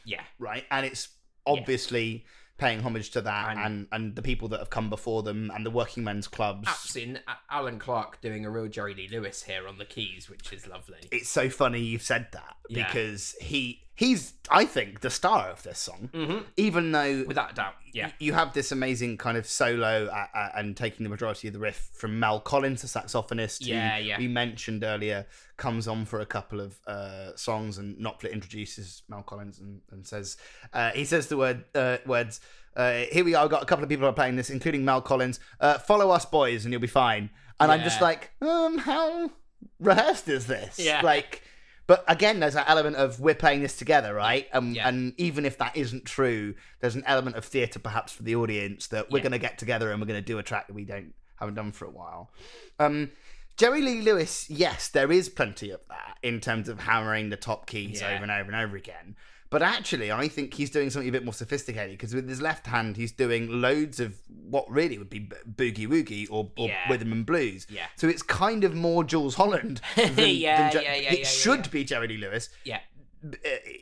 yeah, 0.05 0.23
right? 0.39 0.65
And 0.71 0.85
it's 0.85 1.09
obviously 1.47 2.25
paying 2.61 2.81
homage 2.83 3.11
to 3.11 3.21
that 3.23 3.51
And- 3.51 3.61
and, 3.61 3.87
and 3.91 4.15
the 4.17 4.23
people 4.23 4.49
that 4.49 4.59
have 4.61 4.71
come 4.71 4.89
before 4.91 5.23
them 5.23 5.51
and 5.55 5.65
the 5.67 5.71
working 5.71 6.05
men's 6.05 6.29
clubs. 6.29 6.69
absolutely. 6.69 7.21
Alan 7.51 7.79
Clark 7.79 8.21
doing 8.21 8.45
a 8.45 8.51
real 8.51 8.69
Jerry 8.69 8.95
Lee 8.95 9.09
Lewis 9.11 9.43
here 9.43 9.67
on 9.67 9.79
the 9.79 9.85
keys, 9.85 10.29
which 10.31 10.53
is 10.53 10.67
lovely. 10.67 10.99
It's 11.11 11.29
so 11.29 11.49
funny 11.51 11.81
you've 11.81 12.03
said 12.03 12.29
that 12.33 12.50
Yeah. 12.71 12.87
because 12.87 13.35
he 13.41 13.81
he's 13.95 14.33
I 14.51 14.65
think 14.65 15.01
the 15.01 15.11
star 15.11 15.49
of 15.51 15.63
this 15.63 15.79
song, 15.79 16.09
Mm-hmm. 16.13 16.39
even 16.57 16.93
though 16.93 17.25
Without 17.27 17.53
a 17.53 17.55
doubt, 17.55 17.75
yeah. 17.93 18.11
you 18.19 18.33
have 18.33 18.53
this 18.55 18.73
amazing 18.73 19.19
kind 19.19 19.37
of 19.37 19.47
solo 19.47 20.07
uh, 20.07 20.27
uh, 20.35 20.49
and 20.55 20.77
taking 20.77 21.05
the 21.05 21.11
majority 21.11 21.49
of 21.49 21.55
the 21.55 21.61
riff 21.61 21.91
from 21.93 22.19
Mel 22.19 22.41
Collins, 22.41 22.83
the 22.83 22.89
saxophonist, 22.89 23.59
Yeah, 23.61 23.99
who 23.99 24.05
yeah. 24.05 24.19
we 24.19 24.27
mentioned 24.29 24.83
earlier, 24.85 25.27
comes 25.59 25.87
on 25.87 26.05
for 26.07 26.21
a 26.21 26.27
couple 26.27 26.61
of 26.61 26.79
uh, 26.87 27.37
songs, 27.37 27.77
and 27.79 27.97
Knopfler 27.99 28.33
introduces 28.33 29.03
Mel 29.09 29.23
Collins 29.23 29.59
and, 29.61 29.83
and 29.93 30.07
says, 30.07 30.37
uh, 30.73 30.91
he 30.93 31.05
says 31.05 31.27
the 31.27 31.37
word 31.37 31.65
uh, 31.75 31.99
words. 32.07 32.41
Uh, 32.77 33.03
here 33.13 33.25
we 33.25 33.35
are. 33.35 33.45
I've 33.45 33.51
got 33.51 33.63
a 33.63 33.67
couple 33.67 33.83
of 33.83 33.89
people 33.91 34.07
are 34.07 34.13
playing 34.13 34.37
this, 34.37 34.49
including 34.49 34.85
Mel 34.85 35.03
Collins. 35.03 35.41
Uh, 35.61 35.77
follow 35.79 36.11
us, 36.11 36.25
boys, 36.25 36.65
and 36.65 36.73
you'll 36.73 36.81
be 36.81 36.87
fine. 36.87 37.29
And 37.59 37.71
I'm 37.71 37.83
just 37.83 38.01
like, 38.01 38.31
um, 38.41 38.79
how 38.79 39.31
rehearsed 39.79 40.29
is 40.29 40.47
this? 40.47 40.79
Yeah. 40.79 41.03
Like, 41.03 41.43
but 41.91 42.05
again, 42.07 42.39
there's 42.39 42.55
that 42.55 42.71
element 42.71 42.95
of 42.95 43.19
we're 43.19 43.35
playing 43.35 43.63
this 43.63 43.77
together, 43.77 44.15
right? 44.15 44.47
Um, 44.53 44.75
Yeah. 44.75 44.87
And 44.89 45.13
even 45.19 45.45
if 45.45 45.59
that 45.59 45.77
isn't 45.77 46.05
true, 46.05 46.55
there's 46.79 46.95
an 46.95 47.03
element 47.05 47.35
of 47.35 47.45
theatre 47.45 47.81
perhaps 47.81 48.13
for 48.13 48.23
the 48.23 48.37
audience 48.37 48.87
that 48.89 49.11
we're 49.11 49.19
Yeah. 49.19 49.23
going 49.25 49.33
to 49.33 49.39
get 49.41 49.59
together 49.59 49.91
and 49.91 50.01
we're 50.01 50.07
going 50.07 50.23
to 50.23 50.25
do 50.25 50.39
a 50.39 50.43
track 50.45 50.69
that 50.69 50.75
we 50.75 50.85
don't 50.85 51.13
haven't 51.41 51.57
done 51.57 51.73
for 51.73 51.87
a 51.87 51.91
while. 51.91 52.31
Um, 52.79 53.11
Jerry 53.57 53.83
Lee 53.83 54.03
Lewis, 54.03 54.49
yes, 54.49 54.87
there 54.87 55.11
is 55.11 55.29
plenty 55.29 55.71
of 55.71 55.81
that 55.89 56.17
in 56.23 56.39
terms 56.41 56.69
of 56.69 56.79
hammering 56.79 57.31
the 57.31 57.37
top 57.37 57.67
keys 57.67 58.01
Yeah. 58.01 58.15
over 58.15 58.23
and 58.23 58.31
over 58.31 58.53
and 58.53 58.55
over 58.55 58.77
again. 58.77 59.17
But 59.51 59.63
actually, 59.63 60.13
I 60.13 60.29
think 60.29 60.55
he's 60.55 60.71
doing 60.71 60.91
something 60.91 61.09
a 61.09 61.13
bit 61.13 61.25
more 61.25 61.35
sophisticated 61.35 61.99
because 61.99 62.15
with 62.15 62.29
his 62.29 62.41
left 62.41 62.69
hand, 62.69 62.97
he's 62.97 63.11
doing 63.11 63.61
loads 63.61 63.99
of 63.99 64.17
what 64.49 64.71
really 64.71 64.97
would 64.97 65.11
be 65.11 65.21
boogie 65.21 65.89
woogie 65.89 66.29
or, 66.31 66.51
or 66.57 66.69
Yeah. 66.69 66.89
rhythm 66.89 67.11
and 67.11 67.27
blues. 67.27 67.67
Yeah. 67.69 67.87
So 67.97 68.09
it's 68.09 68.23
kind 68.23 68.63
of 68.63 68.75
more 68.75 69.03
Jools 69.03 69.35
Holland. 69.35 69.81
Than, 69.97 70.15
Yeah, 70.17 70.71
than 70.71 70.83
yeah, 70.85 70.95
yeah, 70.95 71.13
It 71.13 71.19
yeah, 71.21 71.25
should 71.27 71.67
yeah. 71.67 71.73
be 71.73 71.85
Jerry 71.85 72.07
Lee 72.07 72.19
Lewis 72.19 72.49
Yeah. 72.65 72.79
uh, 73.25 73.33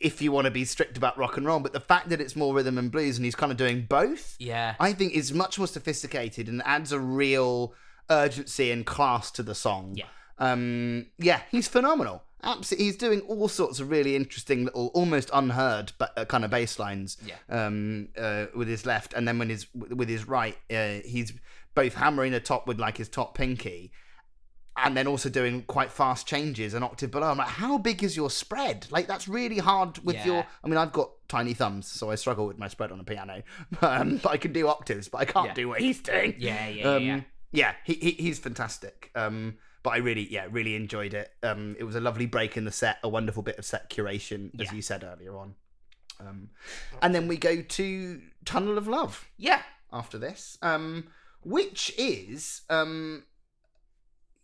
if 0.00 0.22
you 0.22 0.32
want 0.32 0.46
to 0.46 0.50
be 0.50 0.64
strict 0.64 0.96
about 0.96 1.18
rock 1.18 1.36
and 1.36 1.44
roll. 1.46 1.60
But 1.60 1.74
the 1.74 1.80
fact 1.80 2.08
that 2.08 2.20
it's 2.20 2.34
more 2.34 2.54
rhythm 2.54 2.78
and 2.78 2.90
blues 2.90 3.16
and 3.18 3.24
he's 3.26 3.34
kind 3.34 3.52
of 3.52 3.58
doing 3.58 3.82
both, 3.86 4.36
Yeah. 4.38 4.74
I 4.80 4.94
think 4.94 5.12
is 5.12 5.34
much 5.34 5.58
more 5.58 5.66
sophisticated 5.68 6.48
and 6.48 6.62
adds 6.64 6.92
a 6.92 6.98
real 6.98 7.74
urgency 8.08 8.70
and 8.70 8.86
class 8.86 9.30
to 9.32 9.42
the 9.42 9.54
song. 9.54 9.96
Yeah. 9.96 10.06
Um, 10.38 11.06
yeah, 11.18 11.40
he's 11.50 11.68
phenomenal. 11.68 12.22
Absolutely, 12.42 12.84
he's 12.86 12.96
doing 12.96 13.20
all 13.22 13.48
sorts 13.48 13.80
of 13.80 13.90
really 13.90 14.14
interesting 14.14 14.64
little, 14.66 14.88
almost 14.94 15.28
unheard, 15.32 15.92
but 15.98 16.16
uh, 16.16 16.24
kind 16.24 16.44
of 16.44 16.50
bass 16.50 16.78
lines. 16.78 17.16
Yeah. 17.26 17.34
Um, 17.48 18.08
uh, 18.16 18.46
with 18.54 18.68
his 18.68 18.86
left, 18.86 19.12
and 19.14 19.26
then 19.26 19.38
when 19.38 19.48
his 19.48 19.66
with 19.74 20.08
his 20.08 20.26
right, 20.28 20.56
uh, 20.70 21.00
he's 21.04 21.32
both 21.74 21.94
hammering 21.94 22.32
the 22.32 22.40
top 22.40 22.66
with 22.66 22.78
like 22.78 22.96
his 22.96 23.08
top 23.08 23.34
pinky, 23.36 23.90
and 24.76 24.96
then 24.96 25.08
also 25.08 25.28
doing 25.28 25.62
quite 25.62 25.90
fast 25.90 26.28
changes 26.28 26.74
an 26.74 26.84
octave 26.84 27.10
below. 27.10 27.28
I'm 27.30 27.38
like, 27.38 27.48
how 27.48 27.76
big 27.78 28.04
is 28.04 28.16
your 28.16 28.30
spread? 28.30 28.86
Like 28.90 29.08
that's 29.08 29.26
really 29.26 29.58
hard 29.58 29.98
with 30.04 30.14
Yeah. 30.16 30.26
your. 30.26 30.46
I 30.62 30.68
mean, 30.68 30.76
I've 30.78 30.92
got 30.92 31.10
tiny 31.26 31.54
thumbs, 31.54 31.88
so 31.88 32.10
I 32.10 32.14
struggle 32.14 32.46
with 32.46 32.58
my 32.58 32.68
spread 32.68 32.92
on 32.92 33.00
a 33.00 33.04
piano. 33.04 33.42
Um, 33.82 34.18
but 34.22 34.30
I 34.30 34.36
can 34.36 34.52
do 34.52 34.68
octaves, 34.68 35.08
but 35.08 35.18
I 35.18 35.24
can't 35.24 35.48
Yeah. 35.48 35.54
do 35.54 35.68
what 35.68 35.80
he's 35.80 36.00
doing. 36.00 36.36
Yeah, 36.38 36.68
yeah, 36.68 36.84
Um, 36.88 37.02
yeah. 37.04 37.20
yeah, 37.50 37.72
he, 37.84 37.94
he 37.94 38.10
he's 38.12 38.38
fantastic. 38.38 39.10
Um, 39.16 39.58
but 39.82 39.90
I 39.90 39.98
really, 39.98 40.26
yeah, 40.32 40.46
really 40.50 40.74
enjoyed 40.74 41.14
it. 41.14 41.32
Um, 41.42 41.76
it 41.78 41.84
was 41.84 41.94
a 41.94 42.00
lovely 42.00 42.26
break 42.26 42.56
in 42.56 42.64
the 42.64 42.72
set, 42.72 42.98
a 43.02 43.08
wonderful 43.08 43.42
bit 43.42 43.58
of 43.58 43.64
set 43.64 43.90
curation, 43.90 44.50
as 44.60 44.66
Yeah. 44.68 44.74
you 44.74 44.82
said 44.82 45.04
earlier 45.04 45.36
on. 45.36 45.54
Um, 46.20 46.50
and 47.00 47.14
then 47.14 47.28
we 47.28 47.36
go 47.36 47.62
to 47.62 48.22
Tunnel 48.44 48.76
of 48.76 48.88
Love 48.88 49.28
Yeah. 49.36 49.62
after 49.92 50.18
this, 50.18 50.58
um, 50.62 51.08
which 51.42 51.92
is, 51.96 52.62
um, 52.68 53.24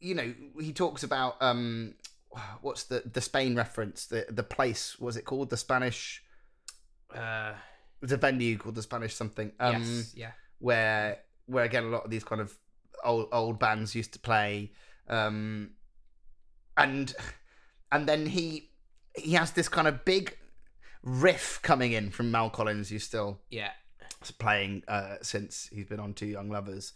you 0.00 0.14
know, 0.14 0.34
he 0.60 0.72
talks 0.72 1.02
about 1.02 1.40
um, 1.42 1.94
what's 2.60 2.84
the 2.84 3.02
the 3.12 3.20
Spain 3.20 3.56
reference, 3.56 4.06
the 4.06 4.26
the 4.28 4.42
place, 4.42 4.98
was 4.98 5.16
it 5.16 5.24
called 5.24 5.50
the 5.50 5.56
Spanish? 5.56 6.22
Uh, 7.14 7.54
a 8.02 8.16
venue 8.16 8.58
called 8.58 8.74
the 8.74 8.82
Spanish 8.82 9.14
something. 9.14 9.50
Um, 9.58 9.72
yes. 9.82 10.12
Yeah. 10.14 10.32
where 10.58 11.18
where 11.46 11.64
again 11.64 11.84
a 11.84 11.88
lot 11.88 12.04
of 12.04 12.10
these 12.10 12.24
kind 12.24 12.40
of 12.40 12.56
old 13.02 13.28
old 13.32 13.58
bands 13.58 13.94
used 13.94 14.12
to 14.12 14.18
play 14.18 14.72
um 15.08 15.70
and 16.76 17.14
and 17.92 18.08
then 18.08 18.26
he 18.26 18.70
he 19.16 19.32
has 19.32 19.52
this 19.52 19.68
kind 19.68 19.86
of 19.86 20.04
big 20.04 20.36
riff 21.02 21.60
coming 21.62 21.92
in 21.92 22.10
from 22.10 22.30
Mel 22.30 22.50
Collins 22.50 22.88
who's 22.88 23.04
still 23.04 23.40
Yeah. 23.50 23.70
playing 24.38 24.82
uh 24.88 25.16
since 25.22 25.68
he's 25.72 25.86
been 25.86 26.00
on 26.00 26.14
Two 26.14 26.26
Young 26.26 26.48
Lovers 26.50 26.92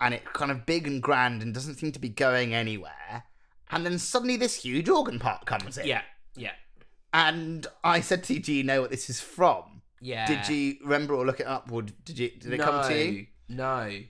and 0.00 0.14
it 0.14 0.24
kind 0.32 0.50
of 0.50 0.66
big 0.66 0.86
and 0.86 1.02
grand 1.02 1.42
and 1.42 1.52
doesn't 1.54 1.76
seem 1.76 1.92
to 1.92 1.98
be 2.00 2.08
going 2.08 2.54
anywhere 2.54 3.24
and 3.70 3.84
then 3.84 3.98
suddenly 3.98 4.36
this 4.36 4.62
huge 4.62 4.88
organ 4.88 5.18
part 5.18 5.46
comes 5.46 5.78
in 5.78 5.86
Yeah. 5.86 6.02
Yeah. 6.34 6.52
and 7.12 7.66
I 7.84 8.00
said 8.00 8.24
to 8.24 8.34
you 8.34 8.40
do 8.40 8.52
you 8.52 8.64
know 8.64 8.80
what 8.80 8.90
this 8.90 9.08
is 9.10 9.20
from 9.20 9.82
Yeah. 10.00 10.26
did 10.26 10.48
you 10.48 10.76
remember 10.82 11.14
or 11.14 11.24
look 11.26 11.40
it 11.40 11.46
up 11.46 11.70
or 11.70 11.82
did 11.82 12.18
you 12.18 12.30
did 12.30 12.52
it 12.54 12.60
come 12.60 12.88
to 12.88 12.96
you 13.04 13.26
No. 13.48 14.00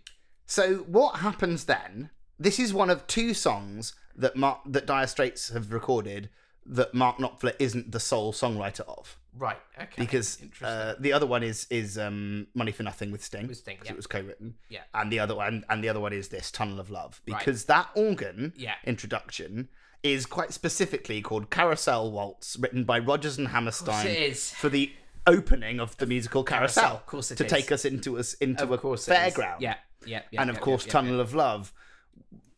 So 0.46 0.76
what 0.86 1.16
happens 1.20 1.64
then? 1.64 2.10
This 2.38 2.58
is 2.58 2.72
one 2.74 2.90
of 2.90 3.06
two 3.06 3.34
songs 3.34 3.94
that 4.16 4.36
Mark 4.36 4.60
that 4.66 4.86
Dire 4.86 5.06
Straits 5.06 5.50
have 5.50 5.72
recorded 5.72 6.30
that 6.66 6.94
Mark 6.94 7.18
Knopfler 7.18 7.54
isn't 7.58 7.92
the 7.92 8.00
sole 8.00 8.32
songwriter 8.32 8.80
of 8.88 9.18
Right. 9.36 9.58
Okay. 9.76 9.90
because 9.98 10.38
uh, 10.62 10.94
the 10.98 11.12
other 11.12 11.26
one 11.26 11.42
is 11.42 11.66
is 11.68 11.98
um, 11.98 12.46
Money 12.54 12.72
for 12.72 12.84
Nothing 12.84 13.10
with 13.10 13.22
Sting. 13.24 13.48
With 13.48 13.58
Sting, 13.58 13.78
yeah. 13.84 13.90
it 13.92 13.96
was 13.96 14.06
co-written. 14.06 14.54
Yeah. 14.68 14.82
and 14.94 15.10
the 15.12 15.18
other 15.18 15.34
one 15.34 15.64
and 15.68 15.82
the 15.82 15.88
other 15.88 16.00
one 16.00 16.12
is 16.12 16.28
this 16.28 16.50
Tunnel 16.50 16.78
of 16.80 16.90
Love 16.90 17.20
Right. 17.28 17.38
because 17.38 17.64
that 17.64 17.88
organ 17.94 18.52
Yeah. 18.56 18.74
introduction 18.84 19.68
is 20.02 20.26
quite 20.26 20.52
specifically 20.52 21.20
called 21.22 21.50
Carousel 21.50 22.12
Waltz, 22.12 22.56
written 22.58 22.84
by 22.84 22.98
Rodgers 22.98 23.38
and 23.38 23.48
Hammerstein 23.48 24.34
for 24.34 24.68
the 24.68 24.92
opening 25.26 25.80
of 25.80 25.96
the 25.96 26.06
musical 26.06 26.44
Carousel, 26.44 26.82
Carousel, 26.82 26.96
of 26.98 27.06
course 27.06 27.30
it 27.30 27.36
to 27.36 27.46
is. 27.46 27.50
take 27.50 27.72
us 27.72 27.84
into 27.86 28.18
us 28.18 28.34
into 28.34 28.62
Of 28.64 28.70
a 28.70 28.78
course. 28.78 29.08
it 29.08 29.12
is. 29.12 29.34
fairground 29.34 29.56
Yeah. 29.60 29.76
Yeah. 30.06 30.22
yeah 30.30 30.40
and 30.42 30.50
of 30.50 30.56
yeah, 30.56 30.60
course 30.62 30.84
tunnel 30.84 31.20
of 31.20 31.34
love 31.34 31.72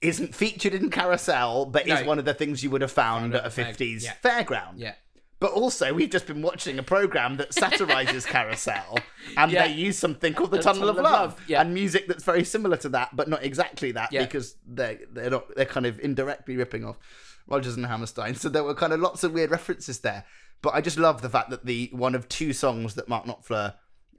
isn't 0.03 0.35
featured 0.35 0.75
in 0.75 0.91
carousel 0.91 1.65
but 1.67 1.89
is 1.89 2.05
one 2.07 2.19
of 2.19 2.25
the 2.25 2.35
things 2.35 2.63
you 2.63 2.71
would 2.71 2.83
have 2.83 2.93
found 2.93 3.33
Found 3.33 3.35
at 3.35 3.43
a 3.43 3.47
at 3.47 3.55
the 3.55 3.63
fair- 3.63 3.73
50s 3.73 4.05
yeah. 4.05 4.13
fairground 4.23 4.75
Yeah. 4.77 4.95
but 5.41 5.53
also 5.53 5.93
we've 5.95 6.11
just 6.11 6.27
been 6.27 6.43
watching 6.43 6.79
a 6.79 6.83
program 6.83 7.37
that 7.39 7.55
satirizes 7.55 8.27
carousel 8.35 8.99
and 9.37 9.51
Yeah. 9.51 9.67
they 9.67 9.73
use 9.75 9.99
something 9.99 10.35
called 10.35 10.51
the 10.51 10.59
The 10.59 10.63
tunnel, 10.65 10.89
of, 10.91 10.97
Tunnel 10.97 11.07
of 11.07 11.13
love, 11.13 11.31
Love, 11.39 11.45
yeah. 11.49 11.61
and 11.63 11.73
music 11.73 12.07
that's 12.09 12.25
very 12.25 12.45
similar 12.45 12.77
to 12.79 12.89
that 12.91 13.17
but 13.17 13.29
not 13.29 13.43
exactly 13.43 13.93
that 13.93 14.13
Yeah. 14.13 14.23
because 14.25 14.57
they're 14.67 14.99
they're 15.11 15.31
not 15.31 15.55
they're 15.57 15.65
kind 15.65 15.87
of 15.87 15.99
indirectly 16.01 16.57
ripping 16.57 16.85
off 16.85 16.99
Rodgers 17.47 17.77
and 17.77 17.87
Hammerstein 17.87 18.35
so 18.35 18.49
there 18.49 18.65
were 18.65 18.75
kind 18.75 18.93
of 18.93 19.01
lots 19.01 19.25
of 19.25 19.33
weird 19.33 19.51
references 19.51 20.01
there 20.01 20.25
but 20.63 20.75
I 20.75 20.81
just 20.81 20.99
love 20.99 21.23
the 21.23 21.29
fact 21.31 21.51
that 21.51 21.65
the 21.65 21.91
one 21.93 22.15
of 22.15 22.29
two 22.29 22.53
songs 22.53 22.95
that 22.95 23.09
Mark 23.09 23.25
Knopfler 23.27 23.75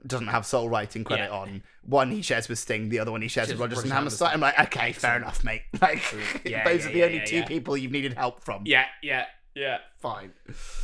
doesn't 0.06 0.28
have 0.28 0.46
sole 0.46 0.68
writing 0.68 1.04
credit 1.04 1.24
Yeah. 1.30 1.38
on. 1.38 1.62
One 1.82 2.10
he 2.10 2.22
shares 2.22 2.48
with 2.48 2.58
Sting, 2.58 2.88
the 2.88 2.98
other 2.98 3.10
one 3.10 3.22
he 3.22 3.28
shares 3.28 3.48
with 3.48 3.58
Rodgers 3.58 3.82
and 3.82 3.92
Hammerstein. 3.92 4.34
I'm 4.34 4.40
like, 4.40 4.58
okay, 4.58 4.92
fair 4.92 5.16
enough, 5.16 5.42
mate. 5.44 5.62
Like, 5.80 6.02
Yeah, 6.44 6.64
those 6.64 6.84
yeah, 6.84 6.90
are 6.90 6.92
the 6.92 7.04
only 7.04 7.22
two 7.26 7.42
people 7.44 7.76
you've 7.76 7.92
needed 7.92 8.14
help 8.14 8.44
from. 8.44 8.62
Yeah. 8.66 8.86
Yeah. 9.02 9.26
Yeah. 9.54 9.78
fine. 9.98 10.32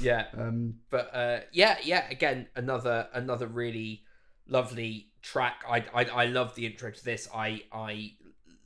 Yeah. 0.01 0.27
Um, 0.37 0.77
but 0.91 1.15
uh, 1.15 1.41
yeah, 1.53 1.77
yeah. 1.85 2.09
Again, 2.11 2.49
another 2.57 3.09
another 3.13 3.47
really 3.47 4.03
lovely 4.49 5.11
track. 5.23 5.63
I 5.69 5.85
I, 5.95 6.05
I 6.05 6.25
love 6.27 6.55
the 6.57 6.67
intro 6.67 6.91
to 6.91 7.05
this. 7.05 7.29
I 7.33 7.63
I 7.73 8.15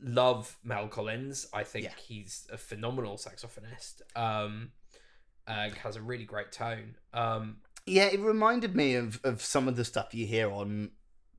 love 0.00 0.56
Mel 0.64 0.88
Collins. 0.88 1.46
I 1.52 1.64
think 1.64 1.90
he's 1.98 2.46
a 2.52 2.56
phenomenal 2.56 3.16
saxophonist. 3.16 4.00
Um, 4.16 4.70
uh, 5.46 5.70
has 5.82 5.96
a 5.96 6.02
really 6.02 6.24
great 6.24 6.52
tone. 6.52 6.94
Um, 7.12 7.58
yeah, 7.88 8.06
it 8.06 8.20
reminded 8.20 8.76
me 8.76 8.94
of, 8.94 9.20
of 9.24 9.42
some 9.42 9.68
of 9.68 9.76
the 9.76 9.84
stuff 9.84 10.14
you 10.14 10.26
hear 10.26 10.50
on 10.50 10.90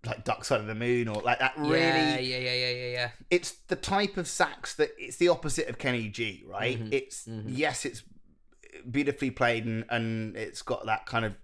like 0.05 0.23
Dark 0.23 0.45
Side 0.45 0.61
of 0.61 0.67
the 0.67 0.75
Moon 0.75 1.07
or 1.09 1.21
like 1.21 1.39
that. 1.39 1.53
Really, 1.57 1.73
yeah, 1.77 2.17
yeah, 2.19 2.37
yeah, 2.37 2.53
yeah, 2.53 2.69
yeah, 2.71 2.91
yeah. 2.91 3.09
it's 3.29 3.51
the 3.67 3.75
type 3.75 4.15
of 4.17 4.27
sax 4.27 4.75
that 4.75 4.91
it's 4.97 5.17
the 5.17 5.27
opposite 5.27 5.67
of 5.67 5.77
Kenny 5.77 6.07
G, 6.09 6.43
right? 6.47 6.79
Mhm, 6.81 6.93
It's 6.93 7.25
mhm. 7.25 7.43
yes, 7.47 7.85
it's 7.85 8.03
beautifully 8.89 9.31
played 9.31 9.65
and, 9.65 9.83
and 9.89 10.37
it's 10.37 10.61
got 10.61 10.85
that 10.85 11.05
kind 11.05 11.25
of 11.25 11.35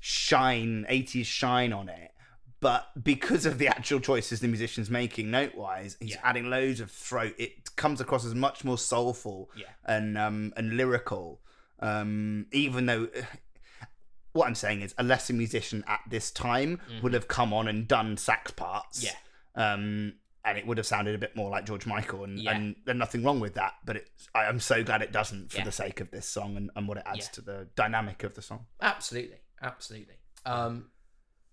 shine, 0.00 0.86
80s 0.88 1.26
shine 1.26 1.72
on 1.72 1.88
it. 1.88 2.12
But 2.60 2.88
because 3.04 3.46
of 3.46 3.58
the 3.58 3.68
actual 3.68 4.00
choices 4.00 4.40
the 4.40 4.48
musician's 4.48 4.90
making 4.90 5.30
note 5.30 5.54
wise, 5.54 5.96
he's 6.00 6.12
Yeah. 6.12 6.20
adding 6.24 6.50
loads 6.50 6.80
of 6.80 6.90
throat. 6.90 7.34
It 7.38 7.76
comes 7.76 8.00
across 8.00 8.24
as 8.24 8.34
much 8.34 8.64
more 8.64 8.78
soulful 8.78 9.50
Yeah. 9.56 9.66
and 9.84 10.16
um 10.18 10.52
and 10.56 10.76
lyrical. 10.76 11.40
Um, 11.80 12.46
even 12.50 12.86
though 12.86 13.08
what 14.32 14.46
I'm 14.46 14.54
saying 14.54 14.82
is 14.82 14.94
a 14.98 15.02
lesser 15.02 15.32
musician 15.32 15.84
at 15.86 16.00
this 16.08 16.30
time 16.30 16.80
would 17.02 17.14
have 17.14 17.28
come 17.28 17.52
on 17.52 17.68
and 17.68 17.88
done 17.88 18.16
sax 18.16 18.50
parts. 18.50 19.02
Yeah. 19.04 19.12
Um, 19.54 20.14
and 20.44 20.56
it 20.56 20.66
would 20.66 20.78
have 20.78 20.86
sounded 20.86 21.14
a 21.14 21.18
bit 21.18 21.36
more 21.36 21.50
like 21.50 21.66
George 21.66 21.84
Michael, 21.84 22.24
and, 22.24 22.38
Yeah. 22.38 22.52
and 22.56 22.76
there's 22.86 22.96
nothing 22.96 23.22
wrong 23.22 23.40
with 23.40 23.54
that. 23.54 23.74
But 23.84 23.96
it's, 23.96 24.28
I 24.34 24.44
am 24.44 24.60
so 24.60 24.82
glad 24.84 25.02
it 25.02 25.12
doesn't 25.12 25.50
for 25.50 25.58
Yeah. 25.58 25.64
the 25.64 25.72
sake 25.72 26.00
of 26.00 26.10
this 26.10 26.26
song 26.26 26.56
and, 26.56 26.70
and 26.76 26.88
what 26.88 26.96
it 26.96 27.02
adds 27.06 27.26
Yeah. 27.26 27.32
to 27.32 27.40
the 27.42 27.68
dynamic 27.74 28.22
of 28.22 28.34
the 28.34 28.40
song. 28.42 28.66
Absolutely, 28.80 29.38
absolutely. 29.60 30.14
Um, 30.46 30.90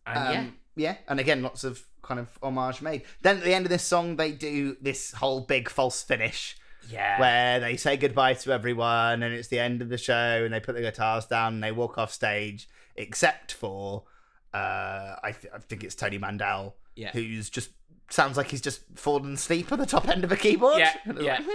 and 0.06 0.18
Um, 0.18 0.34
yeah, 0.76 0.92
yeah, 0.92 0.98
and 1.08 1.20
again, 1.20 1.42
lots 1.42 1.64
of 1.64 1.84
kind 2.04 2.20
of 2.20 2.38
homage 2.44 2.82
made. 2.82 3.02
Then 3.22 3.38
at 3.38 3.44
the 3.44 3.54
end 3.54 3.66
of 3.66 3.70
this 3.72 3.84
song, 3.84 4.16
they 4.18 4.32
do 4.32 4.78
this 4.80 5.14
whole 5.14 5.42
big 5.42 5.68
false 5.68 6.02
finish 6.04 6.56
yeah, 6.90 7.20
where 7.20 7.60
they 7.60 7.78
say 7.78 7.98
goodbye 7.98 8.34
to 8.36 8.52
everyone, 8.52 9.24
and 9.24 9.34
it's 9.34 9.48
the 9.50 9.60
end 9.60 9.82
of 9.82 9.90
the 9.90 9.98
show, 9.98 10.44
and 10.44 10.54
they 10.54 10.60
put 10.60 10.76
the 10.76 10.82
guitars 10.82 11.26
down 11.26 11.56
and 11.56 11.64
they 11.64 11.72
walk 11.72 11.98
off 11.98 12.12
stage, 12.12 12.68
except 12.96 13.52
for 13.54 14.04
uh, 14.54 15.16
I, 15.24 15.32
th- 15.32 15.54
I 15.54 15.60
think 15.60 15.84
it's 15.84 15.96
Tony 15.96 16.18
Mandel, 16.18 16.76
Yeah. 16.96 17.12
who's 17.12 17.50
just 17.50 17.72
sounds 18.10 18.38
like 18.38 18.52
he's 18.52 18.62
just 18.62 18.82
fallen 18.96 19.34
asleep 19.34 19.72
at 19.72 19.80
the 19.80 19.86
top 19.86 20.08
end 20.08 20.24
of 20.24 20.32
a 20.32 20.36
keyboard. 20.38 20.78
Yeah, 20.78 20.94
yeah, 21.20 21.38
like, 21.38 21.46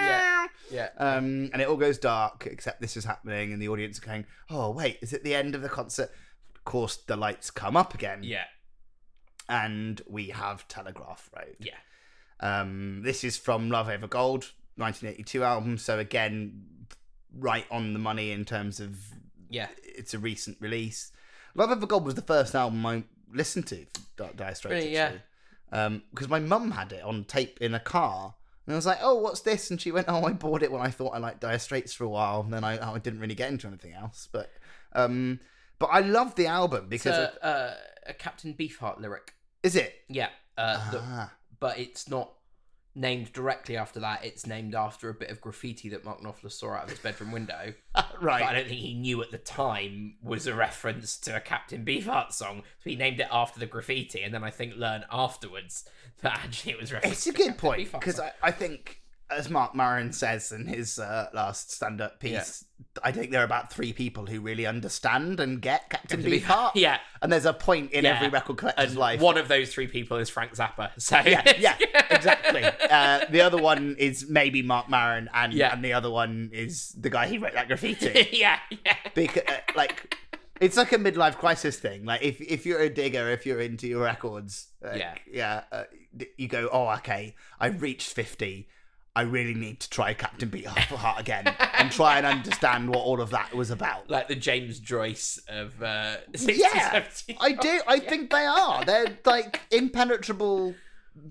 yeah. 0.00 0.46
yeah. 0.70 0.88
Um, 0.98 1.50
and 1.52 1.60
it 1.60 1.68
all 1.68 1.76
goes 1.76 1.98
dark, 1.98 2.46
except 2.50 2.80
this 2.80 2.96
is 2.96 3.04
happening, 3.04 3.52
and 3.52 3.60
the 3.60 3.68
audience 3.68 3.98
are 3.98 4.06
going, 4.06 4.24
"Oh, 4.50 4.70
wait, 4.70 4.98
is 5.02 5.12
it 5.12 5.22
the 5.22 5.34
end 5.34 5.54
of 5.54 5.62
the 5.62 5.68
concert?" 5.68 6.10
Of 6.56 6.64
course, 6.64 6.96
the 6.96 7.16
lights 7.16 7.50
come 7.50 7.76
up 7.76 7.92
again, 7.94 8.20
yeah, 8.22 8.44
and 9.48 10.00
we 10.08 10.28
have 10.28 10.66
Telegraph 10.68 11.28
Road. 11.36 11.56
yeah, 11.58 11.74
Um, 12.40 13.02
this 13.02 13.24
is 13.24 13.36
from 13.36 13.70
Love 13.70 13.88
Over 13.88 14.06
Gold, 14.06 14.52
1982 14.76 15.44
album. 15.44 15.78
So 15.78 15.98
again, 15.98 16.64
right 17.36 17.66
on 17.70 17.92
the 17.92 17.98
money 17.98 18.32
in 18.32 18.44
terms 18.44 18.80
of 18.80 18.98
yeah. 19.48 19.68
it's 19.82 20.14
a 20.14 20.18
recent 20.18 20.56
release. 20.60 21.12
Love 21.54 21.70
Over 21.70 21.86
Gold 21.86 22.04
was 22.04 22.14
the 22.14 22.22
first 22.22 22.54
album 22.54 22.84
I 22.86 23.04
listened 23.32 23.66
to 23.68 23.86
Dire 24.16 24.54
Straits. 24.54 24.64
Really, 24.64 24.92
yeah. 24.92 25.12
because 25.70 26.28
my 26.28 26.40
mum 26.40 26.70
had 26.70 26.92
it 26.92 27.02
on 27.02 27.24
tape 27.24 27.58
in 27.60 27.74
a 27.74 27.80
car. 27.80 28.34
And 28.66 28.74
I 28.74 28.76
was 28.76 28.86
like, 28.86 28.98
"Oh, 29.02 29.16
what's 29.16 29.40
this?" 29.40 29.70
And 29.70 29.80
she 29.80 29.90
went, 29.90 30.06
"Oh, 30.08 30.24
I 30.24 30.32
bought 30.32 30.62
it 30.62 30.70
when 30.70 30.80
I 30.80 30.90
thought 30.90 31.14
I 31.14 31.18
liked 31.18 31.40
Dire 31.40 31.58
Straits 31.58 31.92
for 31.92 32.04
a 32.04 32.08
while. 32.08 32.40
And 32.40 32.52
then 32.52 32.62
I, 32.64 32.92
I 32.94 32.98
didn't 32.98 33.20
really 33.20 33.34
get 33.34 33.50
into 33.50 33.66
anything 33.66 33.92
else." 33.92 34.28
But, 34.30 34.50
um, 34.92 35.40
but 35.78 35.86
I 35.86 36.00
love 36.00 36.36
the 36.36 36.46
album 36.46 36.86
because 36.88 37.16
a, 37.16 37.44
uh, 37.44 37.74
a 38.06 38.14
Captain 38.14 38.54
Beefheart 38.54 39.00
lyric. 39.00 39.34
is 39.64 39.74
it? 39.74 39.94
Yeah, 40.08 40.28
uh, 40.56 40.90
the- 40.92 41.00
Ah, 41.02 41.32
but 41.58 41.78
it's 41.78 42.08
not 42.08 42.32
named 42.94 43.32
directly 43.32 43.76
after 43.76 44.00
that. 44.00 44.24
It's 44.24 44.46
named 44.46 44.74
after 44.74 45.08
a 45.08 45.14
bit 45.14 45.30
of 45.30 45.40
graffiti 45.40 45.88
that 45.90 46.04
Mark 46.04 46.20
Knopfler 46.20 46.50
saw 46.50 46.72
out 46.72 46.84
of 46.84 46.90
his 46.90 46.98
bedroom 46.98 47.32
window. 47.32 47.74
Right. 48.20 48.40
But 48.40 48.50
I 48.50 48.54
don't 48.54 48.68
think 48.68 48.80
he 48.80 48.94
knew 48.94 49.20
at 49.20 49.32
the 49.32 49.38
time 49.38 50.14
was 50.22 50.46
a 50.46 50.54
reference 50.54 51.16
to 51.18 51.36
a 51.36 51.40
Captain 51.40 51.84
Beefheart 51.84 52.32
song. 52.32 52.62
So 52.78 52.88
he 52.88 52.96
named 52.96 53.20
it 53.20 53.26
after 53.30 53.58
the 53.58 53.66
graffiti, 53.66 54.22
and 54.22 54.32
then 54.32 54.44
I 54.44 54.50
think 54.50 54.76
learned 54.76 55.04
afterwards 55.10 55.84
that 56.20 56.38
actually 56.38 56.72
it 56.72 56.80
was 56.80 56.92
reference. 56.92 57.16
It's 57.16 57.26
a 57.26 57.32
to 57.32 57.36
good 57.36 57.58
point 57.58 57.90
because. 57.90 58.20
I, 58.20 58.32
I 58.42 58.50
think 58.52 59.01
as 59.38 59.48
Marc 59.50 59.74
Maron 59.74 60.12
says 60.12 60.52
in 60.52 60.66
his 60.66 60.98
uh, 60.98 61.28
last 61.32 61.70
stand-up 61.72 62.20
piece, 62.20 62.64
I 63.02 63.12
think 63.12 63.30
there 63.30 63.40
are 63.40 63.44
about 63.44 63.72
three 63.72 63.92
people 63.92 64.26
who 64.26 64.40
really 64.40 64.66
understand 64.66 65.40
and 65.40 65.60
get 65.60 65.88
Captain 65.90 66.22
Beefheart. 66.22 66.72
yeah, 66.74 66.98
And 67.20 67.32
there's 67.32 67.46
a 67.46 67.52
point 67.52 67.92
in 67.92 68.04
Yeah. 68.04 68.16
every 68.16 68.28
record 68.28 68.56
collector's 68.58 68.90
and 68.90 68.98
life. 68.98 69.20
one 69.20 69.38
of 69.38 69.48
those 69.48 69.72
three 69.72 69.86
people 69.86 70.16
is 70.18 70.28
Frank 70.28 70.52
Zappa. 70.54 70.90
So 70.98 71.18
yeah, 71.24 71.52
yeah, 71.58 71.76
exactly. 72.10 72.62
Uh, 72.64 73.24
the 73.30 73.40
other 73.40 73.58
one 73.58 73.96
is 73.98 74.28
maybe 74.28 74.62
Marc 74.62 74.88
Maron, 74.88 75.28
and 75.32 75.52
Yeah. 75.52 75.72
and 75.72 75.84
the 75.84 75.92
other 75.92 76.10
one 76.10 76.50
is 76.52 76.92
the 76.98 77.10
guy 77.10 77.28
who 77.28 77.38
wrote 77.38 77.54
that 77.54 77.68
graffiti. 77.68 78.28
yeah, 78.32 78.58
yeah. 78.84 78.96
because 79.14 79.42
uh, 79.48 79.58
like 79.76 80.16
it's 80.60 80.76
like 80.76 80.92
a 80.92 80.96
midlife 80.98 81.36
crisis 81.36 81.78
thing 81.78 82.04
like 82.04 82.22
if 82.22 82.40
if 82.40 82.64
you're 82.66 82.78
a 82.80 82.88
digger 82.88 83.28
if 83.30 83.44
you're 83.44 83.58
into 83.60 83.88
your 83.88 84.02
records 84.04 84.68
like, 84.80 84.98
Yeah. 85.00 85.14
yeah 85.32 85.62
uh, 85.72 85.84
you 86.36 86.46
go 86.46 86.68
oh 86.72 86.88
okay 86.98 87.34
i've 87.58 87.82
reached 87.82 88.12
50 88.12 88.68
i 89.14 89.22
really 89.22 89.54
need 89.54 89.78
to 89.80 89.90
try 89.90 90.14
captain 90.14 90.48
beefheart 90.50 91.18
again 91.18 91.46
and 91.74 91.90
try 91.92 92.16
and 92.16 92.26
understand 92.26 92.88
what 92.88 92.98
all 92.98 93.20
of 93.20 93.30
that 93.30 93.52
was 93.54 93.70
about 93.70 94.08
Like 94.08 94.28
the 94.28 94.34
James 94.36 94.78
Joyce 94.78 95.38
of 95.48 95.82
uh, 95.82 96.16
60s, 96.32 96.56
yeah 96.58 97.00
70s. 97.02 97.36
i 97.40 97.52
do 97.52 97.80
i 97.86 97.98
think 97.98 98.30
they 98.30 98.44
are 98.46 98.84
they're 98.84 99.18
like 99.24 99.60
impenetrable 99.70 100.74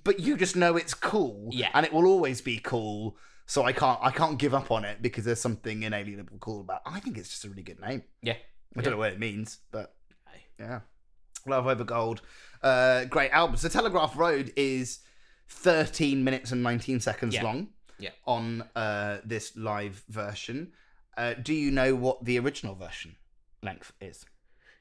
but 0.04 0.20
you 0.20 0.38
just 0.38 0.56
know 0.56 0.76
it's 0.78 0.94
cool 0.94 1.50
Yeah. 1.52 1.70
and 1.74 1.86
it 1.86 1.92
will 1.92 2.06
always 2.06 2.40
be 2.42 2.60
cool 2.60 3.18
so 3.48 3.64
i 3.64 3.74
can't 3.74 4.00
i 4.02 4.12
can't 4.12 4.38
give 4.38 4.54
up 4.54 4.70
on 4.72 4.86
it 4.86 5.02
because 5.02 5.26
there's 5.26 5.42
something 5.42 5.84
inalienable 5.84 6.38
cool 6.40 6.62
about 6.62 6.82
i 6.86 7.00
think 7.00 7.18
it's 7.18 7.30
just 7.30 7.46
a 7.46 7.50
really 7.50 7.64
good 7.64 7.80
name 7.82 8.04
Yeah. 8.22 8.36
I 8.78 8.82
don't 8.82 8.92
know 8.94 8.98
what 9.00 9.12
it 9.12 9.20
means, 9.20 9.58
but 9.72 9.94
yeah. 10.58 10.80
Love 11.46 11.68
Over 11.68 11.84
Gold. 11.84 12.22
Uh, 12.64 13.04
great 13.04 13.32
album. 13.32 13.58
So 13.58 13.68
Telegraph 13.68 14.16
Road 14.16 14.54
is 14.56 15.00
13 15.52 16.24
minutes 16.24 16.52
and 16.52 16.64
19 16.64 16.99
seconds 16.99 17.36
Yeah. 17.36 17.43
long 17.43 17.70
Yeah. 17.99 18.10
on 18.26 18.64
uh, 18.76 19.20
this 19.24 19.56
live 19.56 20.04
version. 20.10 20.72
Uh, 21.18 21.34
do 21.34 21.54
you 21.54 21.72
know 21.72 21.93
what 21.95 22.24
the 22.26 22.39
original 22.39 22.74
version 22.74 23.16
length 23.62 23.93
is? 24.02 24.26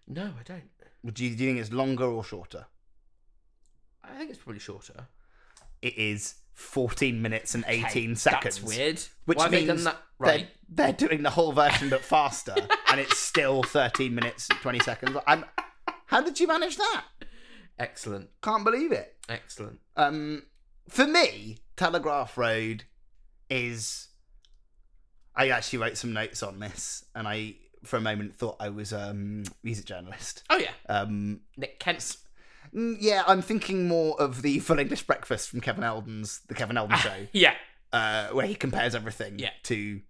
No, 0.06 0.32
I 0.38 0.42
don't. 0.44 0.70
Do 1.14 1.24
you, 1.24 1.34
do 1.34 1.44
you 1.44 1.50
think 1.50 1.60
it's 1.60 1.72
longer 1.72 2.04
or 2.04 2.22
shorter? 2.24 2.66
I 4.04 4.16
think 4.16 4.30
it's 4.30 4.38
probably 4.38 4.60
shorter. 4.60 5.08
It 5.82 5.96
is 5.98 6.34
14 6.54 7.20
minutes 7.20 7.54
and 7.54 7.64
18 7.66 7.82
Okay, 8.12 8.14
seconds. 8.14 8.56
That's 8.60 8.62
weird. 8.62 9.02
Which 9.24 9.38
Why 9.38 9.44
have 9.44 9.52
they 9.52 9.66
means 9.66 9.68
done 9.68 9.84
that? 9.84 9.96
They're, 10.20 10.28
Right. 10.36 10.48
they're 10.68 10.92
doing 10.92 11.22
the 11.22 11.30
whole 11.30 11.52
version 11.52 11.88
but 11.88 12.02
faster, 12.04 12.54
and 12.90 13.00
it's 13.00 13.16
still 13.30 13.62
13 13.62 14.14
minutes 14.14 14.48
and 14.50 14.58
20 14.60 14.78
seconds. 14.80 15.16
I'm, 15.26 15.44
how 16.06 16.20
did 16.20 16.38
you 16.38 16.46
manage 16.46 16.76
that? 16.76 17.04
Excellent. 17.78 18.28
Can't 18.42 18.64
believe 18.64 18.92
it. 18.92 19.16
Excellent. 19.28 19.80
Um, 19.96 20.42
for 20.90 21.06
me, 21.06 21.58
Telegraph 21.76 22.36
Road 22.36 22.84
is. 23.48 24.08
I 25.34 25.48
actually 25.50 25.78
wrote 25.78 25.96
some 25.96 26.12
notes 26.12 26.42
on 26.42 26.58
this, 26.58 27.04
and 27.14 27.26
I, 27.26 27.54
for 27.84 27.96
a 27.96 28.00
moment, 28.00 28.36
thought 28.36 28.56
I 28.60 28.68
was 28.68 28.92
a 28.92 29.10
um, 29.10 29.44
music 29.62 29.86
journalist. 29.86 30.42
Oh 30.50 30.58
yeah, 30.58 30.72
Um, 30.88 31.40
Nick 31.56 31.78
Kent. 31.78 32.16
mm, 32.74 32.96
yeah, 33.00 33.22
I'm 33.26 33.40
thinking 33.40 33.86
more 33.88 34.20
of 34.20 34.42
the 34.42 34.58
Full 34.58 34.78
English 34.78 35.04
Breakfast 35.06 35.48
from 35.48 35.60
Kevin 35.60 35.84
Eldon's 35.84 36.40
The 36.48 36.54
Kevin 36.54 36.76
Eldon 36.76 36.98
Show, 36.98 37.26
Yeah, 37.32 37.54
uh, 37.92 38.28
where 38.30 38.44
he 38.46 38.54
compares 38.54 38.94
everything 38.94 39.38
Yeah. 39.38 39.50
to 39.64 40.00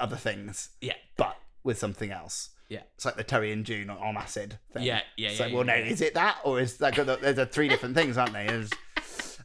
other 0.00 0.16
things, 0.16 0.70
yeah, 0.80 0.94
but 1.16 1.36
with 1.62 1.78
something 1.78 2.10
else. 2.10 2.48
Yeah. 2.68 2.80
It's 2.94 3.04
like 3.04 3.16
the 3.16 3.24
Terry 3.24 3.52
and 3.52 3.66
June 3.66 3.90
on, 3.90 3.98
on 3.98 4.16
acid 4.16 4.58
thing. 4.72 4.84
yeah, 4.84 5.02
yeah. 5.18 5.30
Yeah, 5.32 5.38
like, 5.42 5.50
yeah, 5.50 5.54
well, 5.56 5.64
no, 5.66 5.74
is 5.74 6.00
it 6.00 6.14
that 6.14 6.38
or 6.44 6.58
is 6.60 6.78
that? 6.78 6.94
There's 7.20 7.48
three 7.50 7.68
different 7.68 7.94
things, 7.94 8.16
aren't 8.16 8.32
they? 8.32 8.46
There's- 8.46 8.70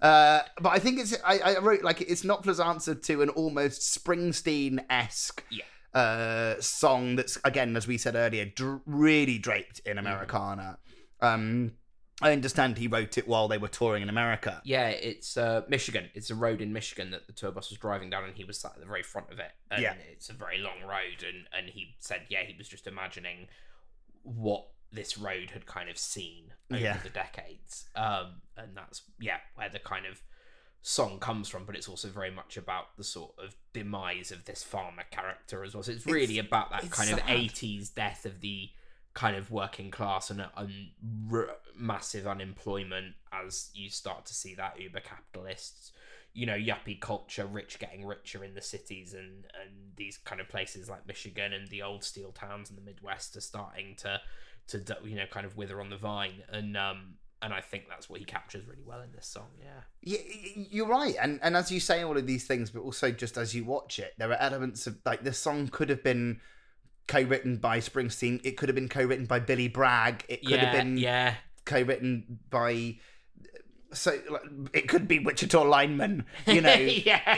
uh, 0.02 0.42
but 0.62 0.70
I 0.70 0.80
think 0.80 1.00
it's. 1.00 1.16
I, 1.26 1.40
I 1.40 1.58
wrote 1.60 1.84
like 1.84 2.02
it's 2.02 2.24
Knopfler's 2.24 2.60
answer 2.60 2.96
to 2.96 3.22
an 3.22 3.30
almost 3.30 3.82
Springsteen 3.82 4.84
esque 4.90 5.44
Yeah. 5.50 5.64
uh, 6.00 6.62
song 6.62 7.16
that's 7.16 7.38
again, 7.44 7.76
as 7.76 7.88
we 7.88 7.98
said 7.98 8.16
earlier, 8.16 8.46
dr- 8.46 8.82
really 8.86 9.38
draped 9.38 9.80
in 9.80 9.98
Americana. 9.98 10.78
Um, 11.22 11.74
I 12.20 12.32
understand 12.32 12.80
he 12.80 12.88
wrote 12.88 13.18
it 13.20 13.28
while 13.28 13.48
they 13.48 13.60
were 13.60 13.68
touring 13.68 14.02
in 14.02 14.10
America. 14.10 14.60
Yeah, 14.66 14.88
it's 14.90 15.38
uh, 15.38 15.62
Michigan. 15.70 16.10
It's 16.16 16.32
a 16.32 16.36
road 16.36 16.62
in 16.62 16.74
Michigan 16.74 17.12
that 17.12 17.28
the 17.28 17.34
tour 17.34 17.52
bus 17.52 17.70
was 17.70 17.78
driving 17.78 18.10
down, 18.10 18.24
and 18.24 18.36
he 18.36 18.44
was 18.44 18.60
sat 18.60 18.72
at 18.74 18.80
the 18.80 18.88
very 18.88 19.04
front 19.04 19.32
of 19.32 19.38
it. 19.38 19.52
And 19.70 19.84
Yeah. 19.84 19.94
it's 20.12 20.30
a 20.30 20.34
very 20.34 20.58
long 20.58 20.82
road, 20.82 21.24
and 21.28 21.46
and 21.56 21.70
he 21.70 21.96
said, 22.00 22.22
yeah, 22.30 22.44
he 22.44 22.56
was 22.58 22.68
just 22.68 22.88
imagining 22.88 23.48
what 24.24 24.66
this 24.92 25.18
road 25.18 25.52
had 25.52 25.66
kind 25.66 25.90
of 25.90 25.98
seen 25.98 26.54
over 26.72 26.82
Yeah. 26.82 26.98
the 27.04 27.10
decades. 27.10 27.86
Um, 27.96 28.42
and 28.56 28.76
that's 28.76 29.02
yeah, 29.20 29.38
where 29.56 29.70
the 29.70 29.80
kind 29.80 30.06
of 30.06 30.22
song 30.82 31.20
comes 31.20 31.50
from, 31.50 31.66
but 31.66 31.76
it's 31.76 31.90
also 31.90 32.08
very 32.08 32.32
much 32.32 32.56
about 32.58 32.96
the 32.98 33.04
sort 33.04 33.34
of 33.38 33.56
demise 33.74 34.32
of 34.32 34.46
this 34.46 34.64
farmer 34.64 35.04
character 35.12 35.64
as 35.64 35.74
well. 35.74 35.84
So 35.84 35.92
it's 35.92 36.06
really 36.06 36.40
about 36.40 36.70
that 36.72 36.86
it's 36.86 36.94
kind 36.94 37.10
of 37.12 37.20
80s 37.20 37.94
death 37.94 38.26
of 38.26 38.40
the 38.42 38.70
kind 39.14 39.36
of 39.36 39.50
working 39.52 39.90
class 39.92 40.30
and, 40.30 40.46
r- 41.32 41.50
massive 41.76 42.28
unemployment 42.28 43.16
as 43.34 43.72
you 43.74 43.90
start 43.90 44.26
to 44.28 44.34
see 44.34 44.54
that 44.56 44.80
uber 44.80 45.00
capitalists 45.00 45.92
you 46.34 46.46
know 46.46 46.54
yuppie 46.54 47.00
culture 47.00 47.46
rich 47.48 47.80
getting 47.80 48.06
richer 48.06 48.44
in 48.44 48.54
the 48.54 48.62
cities 48.62 49.14
and 49.16 49.46
and 49.60 49.72
these 49.96 50.18
kind 50.20 50.40
of 50.40 50.48
places 50.50 50.88
like 50.88 51.08
michigan 51.08 51.52
and 51.54 51.68
the 51.70 51.82
old 51.82 52.04
steel 52.04 52.32
towns 52.32 52.70
in 52.70 52.76
the 52.76 52.82
midwest 52.82 53.36
are 53.36 53.42
starting 53.42 53.96
to 53.96 54.20
to 54.68 54.84
you 55.04 55.16
know 55.16 55.26
kind 55.32 55.46
of 55.46 55.56
wither 55.58 55.80
on 55.80 55.90
the 55.90 55.98
vine 55.98 56.44
and 56.50 56.76
um 56.76 57.16
and 57.42 57.54
i 57.54 57.62
think 57.62 57.88
that's 57.88 58.10
what 58.10 58.20
he 58.20 58.26
captures 58.26 58.66
really 58.68 58.84
well 58.86 59.02
in 59.02 59.12
this 59.14 59.28
song 59.28 59.48
yeah 59.60 59.82
Yeah, 60.02 60.20
you're 60.70 60.88
right, 60.88 61.16
and 61.22 61.40
and 61.44 61.56
as 61.56 61.72
you 61.72 61.80
say 61.80 62.04
all 62.04 62.18
of 62.18 62.26
these 62.28 62.46
things, 62.46 62.70
but 62.72 62.82
also 62.82 63.12
just 63.12 63.38
as 63.38 63.54
you 63.54 63.64
watch 63.64 64.00
it, 64.00 64.14
there 64.18 64.30
are 64.32 64.38
elements 64.40 64.88
of 64.88 64.98
like 65.06 65.24
this 65.24 65.38
song 65.38 65.68
could 65.68 65.90
have 65.90 66.04
been 66.04 66.40
co-written 67.08 67.58
by 67.58 67.80
Springsteen. 67.80 68.42
It 68.44 68.58
could 68.58 68.70
have 68.70 68.76
been 68.76 68.90
co-written 68.90 69.26
by 69.26 69.40
Billy 69.40 69.68
Bragg. 69.68 70.26
It 70.28 70.42
could 70.42 70.52
yeah 70.60 70.66
have 70.66 70.74
been 70.74 70.98
yeah 70.98 71.36
co-written 71.66 72.40
by 72.50 72.98
so 73.94 74.12
like, 74.30 74.42
it 74.74 74.90
could 74.90 75.08
be 75.08 75.20
Wichita 75.20 75.64
lineman. 75.64 76.26
You 76.46 76.62
know, 76.62 76.74
yeah 76.76 77.38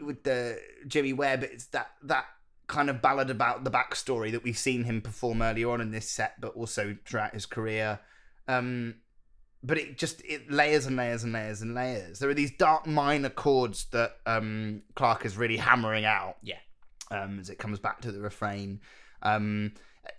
with 0.00 0.24
the 0.24 0.60
Jimmy 0.86 1.12
Webb. 1.12 1.42
It's 1.44 1.66
that 1.66 1.90
that 2.04 2.26
kind 2.68 2.88
of 2.90 3.02
ballad 3.02 3.30
about 3.30 3.64
the 3.64 3.70
backstory 3.70 4.30
that 4.30 4.44
we've 4.44 4.58
seen 4.58 4.84
him 4.84 5.00
perform 5.00 5.42
earlier 5.42 5.70
on 5.70 5.80
in 5.80 5.90
this 5.90 6.08
set, 6.08 6.40
but 6.40 6.54
also 6.54 6.96
throughout 7.04 7.34
his 7.34 7.46
career. 7.46 7.98
Um, 8.46 8.96
but 9.62 9.76
it 9.78 9.98
just 9.98 10.22
it 10.24 10.50
layers 10.50 10.86
and 10.86 10.96
layers 10.96 11.24
and 11.24 11.32
layers 11.32 11.62
and 11.62 11.74
layers. 11.74 12.20
There 12.20 12.30
are 12.30 12.34
these 12.34 12.52
dark 12.56 12.86
minor 12.86 13.30
chords 13.30 13.86
that 13.86 14.12
um, 14.26 14.82
Clark 14.94 15.24
is 15.24 15.36
really 15.36 15.56
hammering 15.56 16.04
out. 16.04 16.36
Yeah. 16.42 16.58
Um, 17.10 17.40
as 17.40 17.50
it 17.50 17.58
comes 17.58 17.78
back 17.78 18.00
to 18.02 18.12
the 18.12 18.20
refrain. 18.20 18.80
Um, 19.22 19.72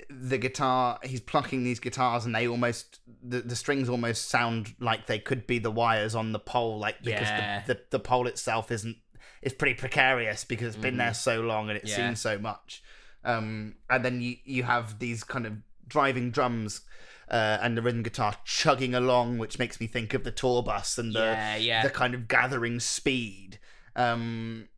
the 0.10 0.38
guitar, 0.38 1.00
he's 1.04 1.22
plucking 1.22 1.64
these 1.64 1.80
guitars, 1.80 2.26
and 2.26 2.36
they 2.36 2.47
almost 2.47 3.00
the, 3.24 3.41
the 3.41 3.56
strings 3.56 3.88
almost 3.89 4.30
sound 4.30 4.74
like 4.80 5.06
they 5.08 5.20
could 5.20 5.47
be 5.47 5.60
the 5.60 5.72
wires 5.72 6.16
on 6.16 6.32
the 6.32 6.39
pole, 6.39 6.80
like 6.80 7.02
because 7.04 7.22
Yeah. 7.22 7.64
the, 7.66 7.76
the 7.76 7.82
the 7.91 8.00
pole 8.00 8.28
itself 8.28 8.72
isn't 8.72 8.97
it's 9.42 9.54
pretty 9.56 9.76
precarious 9.76 10.44
because 10.44 10.68
it's 10.76 10.82
been 10.82 10.98
there 10.98 11.14
so 11.14 11.42
long 11.42 11.70
and 11.70 11.78
it's 11.78 11.90
Yeah. 11.90 11.96
seen 12.08 12.16
so 12.16 12.38
much. 12.38 12.82
Um, 13.24 13.76
and 13.90 14.04
then 14.06 14.22
you 14.22 14.38
you 14.44 14.64
have 14.64 15.00
these 15.00 15.24
kind 15.24 15.46
of 15.46 15.54
driving 15.88 16.32
drums 16.32 16.82
uh, 17.30 17.58
and 17.62 17.78
the 17.78 17.82
rhythm 17.82 18.02
guitar 18.04 18.36
chugging 18.46 18.96
along, 18.96 19.38
which 19.38 19.60
makes 19.60 19.80
me 19.80 19.88
think 19.88 20.14
of 20.14 20.24
the 20.24 20.32
tour 20.32 20.64
bus 20.64 20.98
and 20.98 21.14
the 21.14 21.20
yeah 21.20 21.56
yeah 21.58 21.84
the 21.84 21.90
kind 21.90 22.14
of 22.14 22.28
gathering 22.28 22.80
speed. 22.80 23.60
Um, 23.96 24.70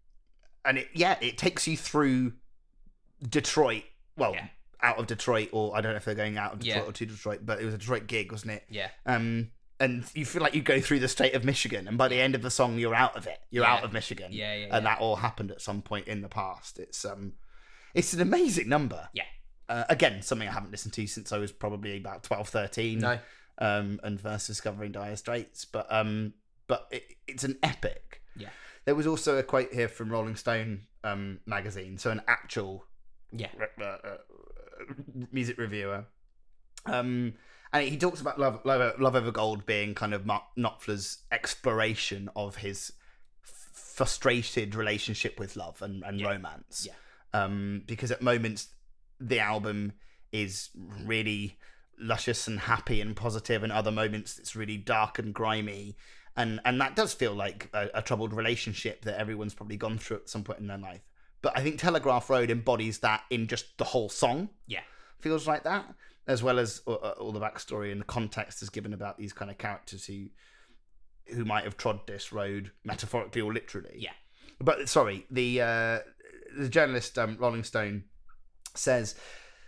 and 0.66 0.78
it 0.80 0.90
yeah, 0.94 1.18
it 1.22 1.38
takes 1.38 1.68
you 1.68 1.78
through 1.78 2.34
Detroit. 3.28 3.84
Well, 4.18 4.34
Yeah. 4.34 4.48
out 4.82 4.98
of 4.98 5.08
Detroit, 5.08 5.50
or 5.52 5.76
I 5.78 5.82
don't 5.82 5.92
know 5.94 5.98
if 5.98 6.06
they're 6.06 6.16
going 6.16 6.38
out 6.38 6.54
of 6.54 6.60
Detroit 6.60 6.88
or 6.88 6.92
to 6.92 7.06
Detroit, 7.06 7.40
but 7.46 7.62
it 7.62 7.66
was 7.66 7.74
a 7.74 7.78
Detroit 7.78 8.08
gig, 8.08 8.32
wasn't 8.32 8.54
it? 8.54 8.64
yeah 8.70 8.90
Um, 9.06 9.52
and 9.82 10.04
you 10.14 10.26
feel 10.26 10.42
like 10.42 10.54
you 10.56 10.62
go 10.62 10.80
through 10.80 11.00
the 11.00 11.08
state 11.08 11.34
of 11.34 11.44
Michigan, 11.44 11.88
and 11.88 11.98
by 11.98 12.08
the 12.08 12.22
end 12.22 12.36
of 12.36 12.42
the 12.42 12.52
song, 12.52 12.78
you're 12.78 12.96
out 12.96 13.16
of 13.18 13.28
it. 13.28 13.40
You're 13.50 13.64
Yeah. 13.66 13.74
out 13.74 13.84
of 13.84 13.92
Michigan, 13.94 14.32
yeah 14.32 14.54
yeah, 14.54 14.64
and 14.66 14.74
yeah. 14.74 14.80
that 14.96 15.00
all 15.00 15.18
happened 15.18 15.52
at 15.52 15.62
some 15.62 15.82
point 15.82 16.08
in 16.08 16.22
the 16.22 16.30
past. 16.30 16.80
It's 16.80 17.04
um, 17.04 17.34
it's 17.94 18.14
an 18.14 18.22
amazing 18.22 18.70
number. 18.70 19.10
Yeah. 19.14 19.24
Uh, 19.68 19.84
again, 19.90 20.22
something 20.22 20.48
I 20.48 20.52
haven't 20.52 20.72
listened 20.72 20.94
to 20.94 21.08
since 21.08 21.32
I 21.32 21.38
was 21.38 21.52
probably 21.52 21.98
about 21.98 22.24
12, 22.24 22.50
13 22.50 23.00
no 23.00 23.20
um, 23.58 24.00
and 24.04 24.20
first 24.20 24.48
discovering 24.48 24.92
Dire 24.92 25.16
Straits. 25.16 25.66
But 25.66 25.88
um, 25.92 26.34
but 26.68 26.88
it, 26.92 27.04
it's 27.28 27.44
an 27.44 27.58
epic. 27.64 28.22
Yeah. 28.36 28.50
There 28.86 28.96
was 28.96 29.08
also 29.08 29.38
a 29.38 29.44
quote 29.44 29.74
here 29.74 29.88
from 29.88 30.10
Rolling 30.10 30.36
Stone 30.36 30.88
um, 31.04 31.40
magazine, 31.46 31.98
so 31.98 32.12
an 32.12 32.22
actual 32.28 32.86
yeah 33.32 33.50
uh, 33.80 33.84
uh, 33.84 34.18
music 35.32 35.58
reviewer. 35.58 36.06
Um, 36.86 37.34
and 37.74 37.88
he 37.88 37.98
talks 37.98 38.20
about 38.22 38.40
Love, 38.40 38.62
Love, 38.66 39.00
Love 39.00 39.16
Over 39.16 39.32
Gold 39.32 39.66
being 39.66 39.94
kind 39.96 40.14
of 40.14 40.26
Mark 40.26 40.44
Knopfler's 40.58 41.20
exploration 41.32 42.30
of 42.36 42.58
his 42.58 42.92
f- 43.44 43.70
frustrated 43.74 44.76
relationship 44.76 45.40
with 45.40 45.56
love 45.56 45.82
and, 45.82 46.04
and 46.04 46.20
Yeah. 46.20 46.30
romance. 46.30 46.88
Yeah. 46.88 46.94
Um, 47.34 47.84
because 47.86 48.12
at 48.12 48.22
moments 48.22 48.68
the 49.20 49.40
album 49.40 49.94
is 50.32 50.70
really 51.06 51.58
luscious 52.00 52.48
and 52.48 52.60
happy 52.62 53.00
and 53.00 53.16
positive, 53.16 53.64
and 53.64 53.72
other 53.72 53.92
moments 53.92 54.38
it's 54.40 54.56
really 54.56 54.78
dark 54.78 55.20
and 55.20 55.34
grimy. 55.34 55.96
and 56.36 56.60
and 56.66 56.80
that 56.82 56.96
does 56.96 57.14
feel 57.14 57.34
like 57.34 57.70
a, 57.74 57.90
a 57.94 58.02
troubled 58.02 58.34
relationship 58.34 59.04
that 59.06 59.20
everyone's 59.20 59.54
probably 59.54 59.78
gone 59.78 59.98
through 59.98 60.18
at 60.18 60.30
some 60.30 60.44
point 60.44 60.60
in 60.60 60.68
their 60.68 60.78
life. 60.78 61.02
But 61.42 61.58
I 61.58 61.62
think 61.62 61.80
Telegraph 61.80 62.30
Road 62.30 62.50
embodies 62.52 63.00
that 63.00 63.24
in 63.30 63.48
just 63.48 63.78
the 63.78 63.84
whole 63.86 64.10
song. 64.10 64.50
Yeah. 64.68 64.82
feels 65.20 65.48
like 65.48 65.64
that, 65.64 65.86
as 66.32 66.42
well 66.42 66.60
as 66.60 66.82
uh, 66.88 66.94
uh, 66.94 67.16
all 67.20 67.32
the 67.32 67.40
backstory 67.40 67.92
and 67.92 68.02
the 68.02 68.06
context 68.06 68.62
is 68.62 68.70
given 68.70 68.94
about 68.94 69.18
these 69.18 69.34
kind 69.34 69.52
of 69.52 69.58
characters 69.58 70.06
who 70.06 70.28
who 71.34 71.46
might 71.46 71.64
have 71.64 71.78
trod 71.78 72.00
this 72.08 72.34
road 72.34 72.72
metaphorically 72.84 73.42
or 73.42 73.54
literally. 73.54 73.96
Yeah. 73.98 74.12
But 74.60 74.90
sorry, 74.90 75.26
the 75.30 75.62
uh, 75.62 76.00
the 76.58 76.70
journalist 76.70 77.18
um, 77.18 77.38
Rolling 77.40 77.64
Stone 77.64 78.06
says 78.76 79.16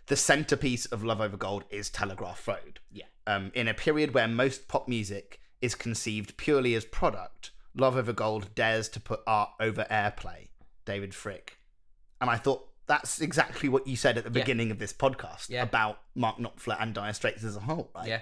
the 0.07 0.15
centerpiece 0.15 0.85
of 0.87 1.03
Love 1.03 1.21
Over 1.21 1.37
Gold 1.37 1.63
is 1.69 1.89
Telegraph 1.89 2.47
Road. 2.47 2.79
Yeah. 2.91 3.05
Um, 3.25 3.51
in 3.53 3.67
a 3.67 3.73
period 3.73 4.13
where 4.13 4.27
most 4.27 4.67
pop 4.67 4.87
music 4.87 5.39
is 5.61 5.75
conceived 5.75 6.35
purely 6.35 6.75
as 6.75 6.83
product, 6.83 7.51
Love 7.75 7.95
Over 7.95 8.13
Gold 8.13 8.53
dares 8.55 8.89
to 8.89 8.99
put 8.99 9.21
art 9.25 9.51
over 9.59 9.85
airplay. 9.89 10.47
David 10.85 11.11
Fricke. 11.11 11.51
And 12.19 12.29
I 12.29 12.37
thought 12.37 12.67
that's 12.87 13.21
exactly 13.21 13.69
what 13.69 13.87
you 13.87 13.95
said 13.95 14.17
at 14.17 14.23
the 14.25 14.29
Yeah. 14.29 14.43
beginning 14.43 14.71
of 14.71 14.79
this 14.79 14.91
podcast 14.93 15.49
Yeah. 15.49 15.63
about 15.63 16.01
Mark 16.15 16.37
Knopfler 16.37 16.75
and 16.81 16.93
Dire 16.93 17.13
Straits 17.13 17.43
as 17.43 17.55
a 17.55 17.61
whole, 17.61 17.91
right? 17.95 18.07
Yeah. 18.07 18.21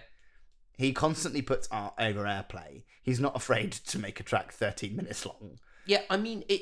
He 0.78 0.94
constantly 0.94 1.42
puts 1.42 1.68
art 1.72 1.94
over 1.98 2.24
airplay. 2.24 2.84
He's 3.04 3.20
not 3.20 3.36
afraid 3.36 3.72
to 3.72 4.00
make 4.00 4.20
a 4.20 4.24
track 4.24 4.52
13 4.52 4.96
minutes 4.96 5.26
long. 5.26 5.60
Yeah, 5.86 6.02
I 6.10 6.18
mean 6.18 6.44
it. 6.48 6.62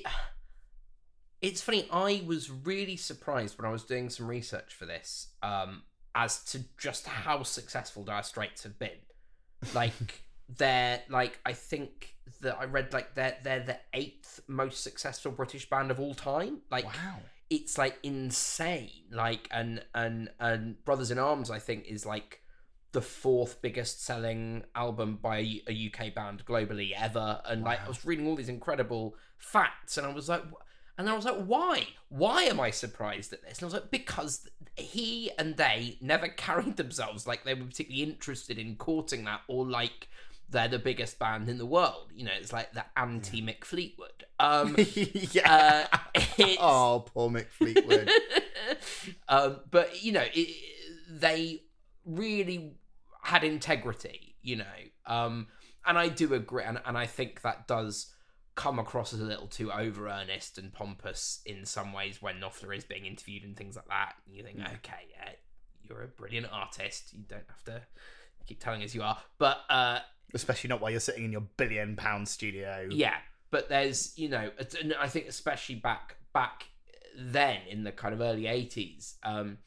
It's 1.42 1.62
funny. 1.62 1.88
I 1.92 2.24
was 2.26 2.50
really 2.50 2.98
surprised 2.98 3.58
when 3.58 3.66
I 3.66 3.72
was 3.72 3.84
doing 3.84 4.10
some 4.10 4.28
research 4.28 4.74
for 4.74 4.86
this, 4.86 5.28
um, 5.42 5.84
as 6.16 6.44
to 6.46 6.66
just 6.78 7.08
how 7.08 7.44
successful 7.44 8.04
Dire 8.04 8.24
Straits 8.24 8.64
have 8.64 8.78
been. 8.78 8.98
Like 9.74 10.24
they're 10.50 11.02
like 11.10 11.40
I 11.46 11.54
think 11.54 12.16
that 12.42 12.58
I 12.60 12.66
read 12.66 12.92
like 12.94 13.16
they're 13.16 13.38
they're 13.44 13.64
the 13.64 13.80
eighth 13.94 14.42
most 14.48 14.84
successful 14.84 15.32
British 15.32 15.70
band 15.70 15.92
of 15.92 16.00
all 16.00 16.14
time. 16.14 16.62
Like 16.70 16.86
Wow. 16.86 17.20
It's 17.50 17.78
like 17.78 17.98
insane. 18.04 19.06
Like 19.12 19.48
and 19.52 19.84
and 19.94 20.30
and 20.40 20.84
Brothers 20.86 21.12
in 21.12 21.20
Arms, 21.20 21.50
I 21.50 21.60
think, 21.60 21.86
is 21.88 22.06
like 22.06 22.42
the 22.92 23.02
fourth 23.02 23.62
biggest 23.62 24.04
selling 24.04 24.64
album 24.76 25.20
by 25.22 25.62
a 25.68 25.92
UK 25.92 26.14
band 26.14 26.46
globally 26.46 26.92
ever. 26.98 27.42
And 27.46 27.64
like 27.64 27.84
I 27.84 27.88
was 27.88 28.06
reading 28.06 28.28
all 28.28 28.36
these 28.36 28.50
incredible 28.50 29.16
facts, 29.38 29.98
and 29.98 30.06
I 30.06 30.14
was 30.14 30.30
like, 30.30 30.44
and 30.98 31.10
I 31.10 31.16
was 31.16 31.26
like, 31.26 31.46
why? 31.46 31.88
Why 32.10 32.44
am 32.44 32.60
I 32.60 32.72
surprised 32.72 33.32
at 33.32 33.42
this? 33.42 33.60
And 33.60 33.64
I 33.64 33.66
was 33.68 33.74
like, 33.74 33.92
because 33.92 34.50
he 34.76 35.32
and 35.40 35.58
they 35.58 35.98
never 36.02 36.28
carried 36.46 36.78
themselves 36.78 37.26
like 37.26 37.44
they 37.44 37.54
were 37.54 37.66
particularly 37.66 38.04
interested 38.04 38.58
in 38.58 38.76
courting 38.76 39.24
that 39.26 39.42
or 39.48 39.66
like 39.66 40.08
they're 40.52 40.68
the 40.68 40.80
biggest 40.80 41.20
band 41.20 41.48
in 41.50 41.58
the 41.58 41.66
world. 41.66 42.12
You 42.16 42.26
know, 42.26 42.32
it's 42.40 42.54
like 42.54 42.74
the 42.74 42.86
anti 42.98 43.42
Mick 43.46 43.64
Fleetwood. 43.64 44.26
Um, 44.40 44.76
yeah. 45.32 45.88
uh, 46.16 46.22
oh, 46.60 47.06
poor 47.14 47.30
Mick 47.30 47.48
Fleetwood. 47.50 48.10
um, 49.28 49.60
but 49.70 50.04
you 50.04 50.12
know, 50.12 50.26
it, 50.34 50.56
they 51.10 51.64
really 52.06 52.74
had 53.24 53.44
integrity. 53.44 54.36
You 54.42 54.58
know, 54.58 54.66
um, 55.06 55.48
and 55.86 55.98
I 55.98 56.08
do 56.10 56.34
agree, 56.34 56.64
and, 56.64 56.80
and 56.86 56.98
I 56.98 57.06
think 57.06 57.42
that 57.42 57.68
does 57.68 58.14
come 58.56 58.80
across 58.80 59.14
as 59.14 59.22
a 59.22 59.26
little 59.26 59.48
too 59.48 59.72
over 59.72 60.10
earnest 60.10 60.58
and 60.58 60.74
pompous 60.74 61.40
in 61.46 61.66
some 61.66 61.94
ways 61.94 62.22
when 62.22 62.36
Knopfler 62.42 62.76
is 62.76 62.84
being 62.84 63.06
interviewed 63.06 63.44
and 63.44 63.56
things 63.56 63.76
like 63.78 63.88
that. 63.88 64.16
And 64.26 64.36
you 64.36 64.44
think, 64.44 64.58
Yeah. 64.60 64.72
okay, 64.76 65.08
yeah, 65.12 65.30
you're 65.82 66.02
a 66.04 66.08
brilliant 66.08 66.48
artist. 66.52 67.14
You 67.14 67.24
don't 67.28 67.46
have 67.48 67.64
to 67.66 67.82
keep 68.50 68.60
telling 68.60 68.84
us 68.84 68.94
you 68.96 69.04
are, 69.04 69.18
but 69.38 69.60
uh, 69.70 70.00
Especially 70.34 70.68
not 70.68 70.82
while 70.82 70.92
you're 70.92 71.00
sitting 71.00 71.24
in 71.24 71.32
your 71.32 71.44
billion 71.58 71.96
pound 71.96 72.28
studio. 72.28 72.88
yeah, 72.92 73.16
but 73.52 73.70
there's 73.70 74.18
you 74.18 74.30
know, 74.30 74.52
I 75.00 75.08
think 75.08 75.28
especially 75.28 75.76
back 75.76 76.18
back 76.34 76.66
then 77.18 77.62
in 77.70 77.84
the 77.84 77.92
kind 77.92 78.14
of 78.14 78.22
early 78.22 78.44
'80s, 78.44 79.16
um, 79.24 79.58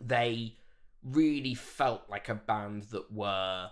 they 0.00 0.54
really 1.02 1.54
felt 1.54 2.02
like 2.08 2.28
a 2.28 2.34
band 2.34 2.84
that 2.84 3.12
were 3.12 3.70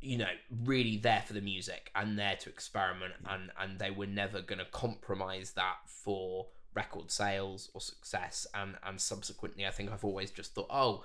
you 0.00 0.18
know 0.18 0.28
really 0.64 0.96
there 0.98 1.22
for 1.26 1.32
the 1.32 1.40
music 1.40 1.90
and 1.94 2.18
there 2.18 2.36
to 2.36 2.50
experiment 2.50 3.14
and 3.30 3.50
and 3.58 3.78
they 3.78 3.90
were 3.90 4.06
never 4.06 4.42
going 4.42 4.58
to 4.58 4.64
compromise 4.66 5.52
that 5.52 5.76
for 5.86 6.46
record 6.74 7.10
sales 7.10 7.70
or 7.74 7.80
success 7.80 8.46
and 8.54 8.74
and 8.84 9.00
subsequently 9.00 9.66
i 9.66 9.70
think 9.70 9.90
i've 9.90 10.04
always 10.04 10.30
just 10.30 10.54
thought 10.54 10.66
oh 10.68 11.02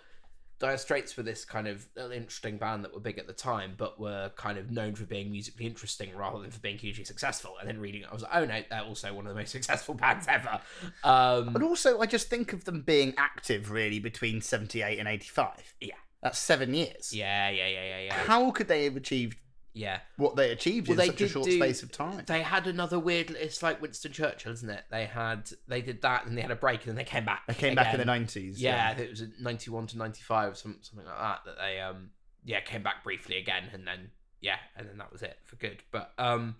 Dire 0.62 0.78
Straits 0.78 1.18
were 1.18 1.24
this 1.24 1.43
kind 1.43 1.68
of 1.68 1.88
interesting 2.14 2.57
band 2.57 2.84
that 2.86 2.93
were 2.93 2.99
big 2.99 3.18
at 3.18 3.26
the 3.26 3.34
time, 3.34 3.74
but 3.78 3.99
were 3.99 4.32
kind 4.36 4.59
of 4.59 4.70
known 4.70 4.93
for 4.93 5.05
being 5.05 5.32
musically 5.32 5.66
interesting 5.66 6.16
rather 6.16 6.39
than 6.39 6.51
for 6.51 6.59
being 6.59 6.78
hugely 6.78 7.03
successful. 7.03 7.55
And 7.59 7.68
then 7.68 7.80
reading 7.80 8.03
it, 8.03 8.07
I 8.12 8.14
was 8.14 8.22
like, 8.22 8.32
oh 8.36 8.45
no, 8.45 8.62
they're 8.70 8.82
also 8.84 9.12
one 9.12 9.26
of 9.26 9.34
the 9.34 9.39
most 9.39 9.51
successful 9.57 9.95
bands 9.95 10.28
ever. 10.30 10.62
Um, 11.03 11.51
But 11.51 11.64
also, 11.64 11.99
I 11.99 12.05
just 12.05 12.30
think 12.30 12.53
of 12.53 12.66
them 12.66 12.82
being 12.82 13.16
active 13.18 13.72
really 13.72 13.97
between 13.99 14.39
78 14.39 14.99
and 14.99 15.07
85. 15.07 15.74
Yeah. 15.82 15.95
That's 16.22 16.38
seven 16.38 16.76
years. 16.76 17.12
yeah, 17.12 17.49
yeah, 17.49 17.68
yeah, 17.68 17.84
yeah, 17.84 17.99
yeah. 18.01 18.14
How 18.14 18.51
could 18.51 18.68
they 18.68 18.84
have 18.84 18.95
achieved 18.95 19.39
Yeah. 19.74 19.99
what 20.17 20.36
they 20.36 20.51
achieved 20.51 20.88
Well, 20.89 20.93
in 20.93 20.97
they 20.99 21.07
such 21.07 21.22
a 21.22 21.30
short 21.30 21.45
do- 21.45 21.55
space 21.57 21.82
of 21.84 21.91
time? 21.91 22.24
They 22.28 22.41
had 22.41 22.67
another 22.67 22.99
weird. 22.99 23.32
It's 23.32 23.63
like 23.63 23.82
Winston 23.82 24.11
Churchill, 24.11 24.51
isn't 24.51 24.69
it? 24.69 24.84
They 24.91 25.05
had 25.05 25.49
they 25.67 25.82
did 25.82 26.01
that 26.01 26.26
and 26.26 26.38
they 26.38 26.41
had 26.41 26.51
a 26.51 26.55
break 26.55 26.82
and 26.82 26.89
then 26.89 26.95
they 26.95 27.03
came 27.03 27.24
back. 27.26 27.43
They 27.47 27.53
came 27.53 27.76
back 27.76 27.93
in 27.93 27.99
the 27.99 28.05
90s. 28.05 28.55
Yeah, 28.57 28.93
think 28.93 29.07
it 29.07 29.09
was 29.11 29.24
ninety 29.39 29.72
one 29.72 29.88
to 29.88 29.97
ninety 29.97 30.22
five, 30.22 30.57
some 30.57 30.78
something 30.82 31.05
like 31.07 31.17
that. 31.17 31.39
That 31.45 31.57
they 31.57 31.80
um 31.80 32.09
yeah 32.43 32.59
came 32.59 32.84
back 32.84 33.03
briefly 33.03 33.38
again 33.38 33.65
and 33.72 33.88
then 33.88 34.09
yeah 34.41 34.57
and 34.76 34.89
then 34.89 34.97
that 34.97 35.11
was 35.11 35.22
it 35.22 35.38
for 35.45 35.55
good. 35.55 35.82
But 35.91 36.11
um 36.17 36.55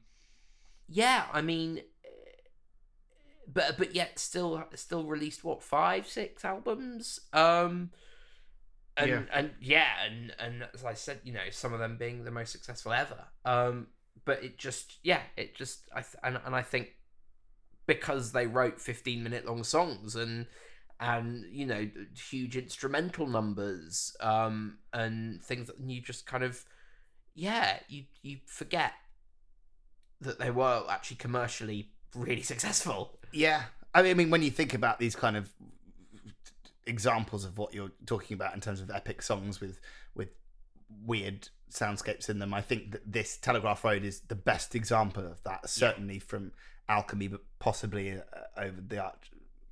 yeah, 0.88 1.26
I 1.34 1.41
mean, 1.41 1.82
but 3.51 3.78
but 3.78 3.93
yet 3.95 4.20
still 4.20 4.64
still 4.76 5.03
released 5.05 5.43
what 5.43 5.62
five 5.64 6.07
six 6.07 6.45
albums 6.45 7.20
um. 7.34 7.91
And, 9.02 9.10
Yeah. 9.10 9.22
and 9.34 9.52
yeah, 9.60 9.88
and 10.06 10.34
and 10.39 10.68
as 10.74 10.84
I 10.86 10.93
said, 10.93 11.20
you 11.24 11.34
know, 11.34 11.49
some 11.52 11.74
of 11.74 11.80
them 11.80 11.97
being 11.97 12.24
the 12.24 12.32
most 12.32 12.52
successful 12.52 12.93
ever. 12.93 13.26
Um, 13.45 13.88
but 14.26 14.43
it 14.43 14.58
just, 14.58 14.97
yeah, 15.04 15.22
it 15.36 15.56
just, 15.56 15.89
I 15.95 16.02
th- 16.02 16.16
and 16.24 16.39
and 16.45 16.56
I 16.56 16.62
think 16.62 16.89
because 17.88 18.32
they 18.32 18.47
wrote 18.47 18.80
fifteen 18.80 19.24
minute 19.24 19.45
long 19.45 19.64
songs 19.64 20.16
and 20.16 20.45
and 20.99 21.45
you 21.52 21.66
know 21.66 21.89
huge 22.30 22.56
instrumental 22.56 23.26
numbers 23.26 24.16
um 24.20 24.78
and 24.93 25.41
things 25.43 25.66
that 25.66 25.80
you 25.80 25.99
just 25.99 26.28
kind 26.28 26.43
of 26.43 26.64
yeah 27.34 27.80
you 27.89 28.04
you 28.22 28.38
forget 28.45 28.93
that 30.22 30.38
they 30.38 30.52
were 30.52 30.84
actually 30.89 31.18
commercially 31.18 31.89
really 32.16 32.43
successful 32.43 33.18
Yeah. 33.32 33.64
I 33.93 34.04
mean, 34.04 34.12
I 34.12 34.14
mean, 34.14 34.30
when 34.30 34.41
you 34.43 34.52
think 34.52 34.74
about 34.74 34.99
these 34.99 35.16
kind 35.16 35.36
of 35.36 35.49
examples 36.92 37.44
of 37.46 37.58
what 37.58 37.74
you're 37.74 37.92
talking 38.06 38.36
about 38.36 38.54
in 38.54 38.62
terms 38.62 38.82
of 38.82 38.92
epic 38.92 39.22
songs 39.24 39.60
with 39.60 39.80
with 40.14 40.30
weird 41.06 41.50
soundscapes 41.72 42.30
in 42.30 42.38
them, 42.39 42.54
I 42.54 42.62
think 42.62 42.92
that 42.92 43.12
this 43.12 43.38
Telegraph 43.38 43.84
Road 43.84 44.04
is 44.04 44.20
the 44.22 44.36
best 44.36 44.76
example 44.76 45.26
of 45.26 45.42
that. 45.44 45.70
Certainly 45.70 46.20
from 46.20 46.52
Alchemy, 46.89 47.30
but 47.30 47.42
possibly 47.60 48.12
uh, 48.12 48.22
over 48.58 48.80
the 48.82 49.00
arc 49.00 49.22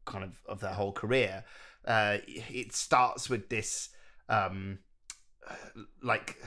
kind 0.06 0.24
of 0.24 0.34
of 0.48 0.60
their 0.62 0.74
whole 0.74 0.94
career. 0.94 1.44
Uh, 1.86 2.18
it 2.26 2.74
starts 2.74 3.30
with 3.30 3.50
this, 3.50 3.90
um, 4.30 4.80
like 6.02 6.38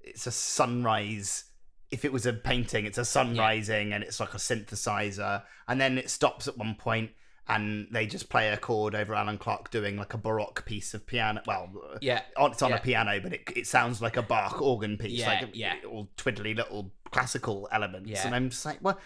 it's 0.00 0.26
a 0.26 0.32
sunrise 0.32 1.44
if 1.90 2.04
it 2.04 2.12
was 2.12 2.24
a 2.24 2.32
painting, 2.32 2.86
it's 2.86 2.98
a 2.98 3.04
sun 3.04 3.34
Yeah. 3.34 3.42
rising 3.42 3.92
and 3.92 4.04
it's 4.04 4.20
like 4.20 4.32
a 4.34 4.38
synthesizer, 4.38 5.42
and 5.66 5.80
then 5.80 5.98
it 5.98 6.08
stops 6.08 6.46
at 6.46 6.56
one 6.56 6.74
point 6.76 7.10
and 7.48 7.88
they 7.90 8.06
just 8.06 8.28
play 8.28 8.48
a 8.50 8.56
chord 8.56 8.94
over 8.94 9.14
Alan 9.14 9.38
Clark 9.38 9.70
doing 9.70 9.96
like 9.96 10.14
a 10.14 10.18
baroque 10.18 10.64
piece 10.64 10.94
of 10.94 11.06
piano. 11.06 11.42
Well, 11.46 11.70
yeah 12.00 12.22
it's 12.38 12.62
on 12.62 12.70
Yeah. 12.70 12.76
a 12.76 12.80
piano, 12.80 13.20
but 13.20 13.32
it, 13.32 13.42
it 13.56 13.66
sounds 13.66 14.00
like 14.00 14.16
a 14.16 14.22
Bach 14.22 14.60
organ 14.62 14.96
piece, 14.96 15.18
Yeah, 15.20 15.28
like 15.28 15.50
yeah. 15.54 15.74
all 15.88 16.08
twiddly 16.16 16.54
little 16.56 16.92
classical 17.10 17.68
elements. 17.72 18.08
Yeah. 18.10 18.26
And 18.26 18.34
I'm 18.34 18.50
just 18.50 18.64
like, 18.64 18.78
well, 18.82 18.98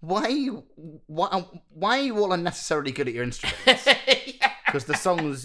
why, 0.00 0.22
are 0.22 0.30
you- 0.30 0.64
why, 1.06 1.44
why 1.70 1.98
are 1.98 2.02
you 2.02 2.18
all 2.18 2.32
unnecessarily 2.32 2.92
good 2.92 3.08
at 3.08 3.14
your 3.14 3.24
instruments? 3.24 3.84
yeah. 3.86 4.50
because 4.66 4.84
the 4.84 4.94
songs 4.94 5.42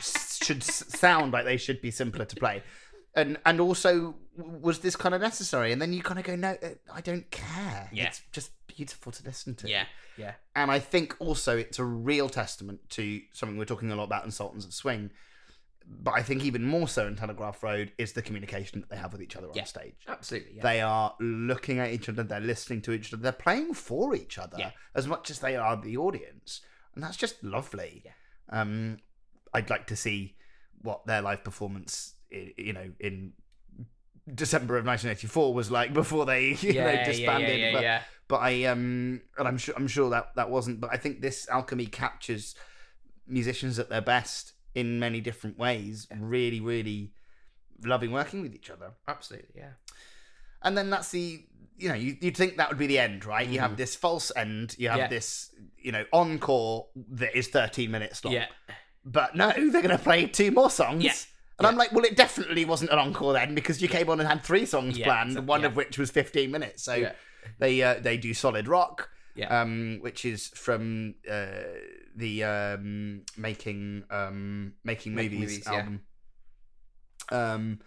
should 0.00 0.62
sound 0.62 1.32
like 1.32 1.44
they 1.44 1.56
should 1.56 1.80
be 1.80 1.90
simpler 1.90 2.24
to 2.24 2.36
play. 2.36 2.62
And 3.14 3.38
and 3.46 3.60
also 3.60 4.14
was 4.36 4.80
this 4.80 4.94
kind 4.96 5.14
of 5.14 5.22
necessary? 5.22 5.72
And 5.72 5.80
then 5.80 5.94
you 5.94 6.02
kind 6.02 6.18
of 6.18 6.26
go, 6.26 6.36
no, 6.36 6.50
uh, 6.62 6.68
I 6.92 7.00
don't 7.00 7.30
care. 7.30 7.88
Yeah. 7.90 8.08
It's 8.08 8.20
just 8.30 8.50
beautiful 8.76 9.10
to 9.12 9.24
listen 9.24 9.54
to. 9.56 9.68
yeah 9.68 9.86
yeah 10.16 10.34
And 10.54 10.70
I 10.70 10.78
think 10.78 11.16
also 11.18 11.56
it's 11.56 11.78
a 11.78 11.84
real 11.84 12.28
testament 12.28 12.80
to 12.90 13.20
something 13.32 13.56
we're 13.58 13.64
talking 13.64 13.90
a 13.90 13.96
lot 13.96 14.04
about 14.04 14.24
in 14.24 14.30
Sultans 14.30 14.64
of 14.64 14.72
Swing. 14.74 15.10
But 15.88 16.14
I 16.14 16.22
think 16.22 16.44
even 16.44 16.64
more 16.64 16.88
so 16.88 17.06
in 17.06 17.14
Telegraph 17.14 17.62
Road 17.62 17.92
is 17.96 18.12
the 18.12 18.22
communication 18.22 18.80
that 18.80 18.90
they 18.90 18.96
have 18.96 19.12
with 19.12 19.22
each 19.22 19.36
other 19.36 19.48
Yeah. 19.54 19.62
on 19.62 19.66
stage. 19.68 19.94
absolutely 20.08 20.54
yeah 20.56 20.62
They 20.62 20.80
are 20.80 21.14
looking 21.20 21.78
at 21.78 21.90
each 21.92 22.08
other, 22.08 22.22
they're 22.24 22.40
listening 22.40 22.82
to 22.82 22.92
each 22.92 23.12
other, 23.12 23.22
they're 23.22 23.32
playing 23.32 23.74
for 23.74 24.14
each 24.14 24.36
other 24.38 24.56
Yeah. 24.58 24.70
as 24.94 25.06
much 25.06 25.30
as 25.30 25.38
they 25.40 25.54
are 25.56 25.76
the 25.80 25.96
audience. 25.96 26.60
And 26.94 27.02
that's 27.04 27.16
just 27.16 27.42
lovely. 27.44 28.02
Yeah. 28.04 28.12
Um, 28.48 28.98
I'd 29.54 29.70
like 29.70 29.86
to 29.88 29.96
see 29.96 30.36
what 30.82 31.06
their 31.06 31.22
live 31.22 31.44
performance, 31.44 32.14
you 32.30 32.72
know, 32.72 32.90
in 33.00 33.32
December 34.34 34.76
of 34.76 34.84
1984 34.86 35.54
was 35.54 35.70
like 35.70 35.92
before 36.02 36.26
they 36.26 36.48
you 36.60 36.74
know 36.74 37.04
disbanded. 37.04 37.48
yeah, 37.58 37.66
yeah, 37.66 37.72
but, 37.72 37.82
yeah. 37.82 38.02
but 38.28 38.36
I 38.36 38.64
um 38.64 39.20
and 39.38 39.48
I'm 39.48 39.58
sure 39.58 39.74
I'm 39.76 39.88
sure 39.88 40.10
that 40.10 40.34
that 40.36 40.50
wasn't. 40.50 40.80
But 40.80 40.90
I 40.92 40.96
think 40.96 41.20
this 41.20 41.48
alchemy 41.48 41.86
captures 41.86 42.54
musicians 43.26 43.78
at 43.78 43.88
their 43.88 44.00
best 44.02 44.52
in 44.74 44.98
many 44.98 45.20
different 45.20 45.58
ways. 45.58 46.06
Really, 46.16 46.60
really 46.60 47.12
loving 47.84 48.10
working 48.10 48.40
with 48.42 48.54
each 48.54 48.70
other. 48.70 48.92
absolutely, 49.06 49.48
yeah. 49.56 49.72
And 50.62 50.76
then 50.76 50.90
that's 50.90 51.10
the 51.10 51.44
you 51.78 51.88
know 51.90 51.94
you, 51.94 52.16
you'd 52.20 52.36
think 52.36 52.56
that 52.56 52.68
would 52.70 52.78
be 52.78 52.86
the 52.86 52.98
end, 52.98 53.24
right? 53.24 53.46
You 53.46 53.60
have 53.60 53.76
this 53.76 53.94
false 53.94 54.32
end. 54.34 54.74
You 54.78 54.88
have 54.88 54.96
Mm-hmm. 54.98 55.02
Yeah. 55.02 55.08
this 55.08 55.54
you 55.78 55.92
know 55.92 56.04
encore 56.12 56.86
that 57.12 57.36
is 57.36 57.48
13 57.48 57.90
minutes 57.90 58.24
long. 58.24 58.34
Yeah, 58.34 58.46
But 59.04 59.36
no, 59.36 59.52
they're 59.52 59.82
going 59.82 59.88
to 59.90 59.98
play 59.98 60.26
two 60.26 60.50
more 60.50 60.70
songs. 60.70 61.04
Yeah. 61.04 61.12
And 61.58 61.66
I'm 61.66 61.76
like, 61.76 61.90
well, 61.92 62.04
it 62.04 62.16
definitely 62.16 62.64
wasn't 62.66 62.90
an 62.90 62.98
encore 62.98 63.32
then 63.32 63.54
because 63.54 63.80
you 63.80 63.88
came 63.88 64.10
on 64.10 64.20
and 64.20 64.28
had 64.28 64.42
three 64.44 64.66
songs 64.66 64.98
Yeah, 64.98 65.06
planned, 65.06 65.32
so- 65.34 65.40
one 65.40 65.62
yeah. 65.62 65.68
of 65.68 65.76
which 65.76 65.96
was 65.98 66.10
15 66.10 66.50
minutes. 66.50 66.82
So 66.82 66.94
Yeah. 66.94 67.12
they 67.58 67.82
uh, 67.82 67.94
they 68.00 68.16
do 68.18 68.34
solid 68.34 68.68
rock, 68.68 69.08
Yeah. 69.34 69.60
um, 69.62 69.98
which 70.02 70.24
is 70.26 70.48
from 70.48 71.14
uh, 71.30 71.46
the 72.14 72.44
um, 72.44 73.22
making 73.38 74.04
um, 74.10 74.74
making 74.84 75.14
Making 75.14 75.38
movies, 75.40 75.50
Movies, 75.50 75.62
yeah. 75.66 75.72
album. 75.78 76.00
Um, 77.30 77.80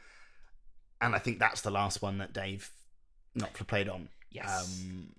and 1.02 1.16
I 1.16 1.20
think 1.20 1.40
that's 1.40 1.62
the 1.62 1.72
last 1.72 2.02
one 2.02 2.18
that 2.18 2.34
Dave 2.34 2.72
Knopfler 3.38 3.68
played 3.68 3.88
on. 3.90 4.10
yes, 4.32 4.80
Um, 4.84 5.10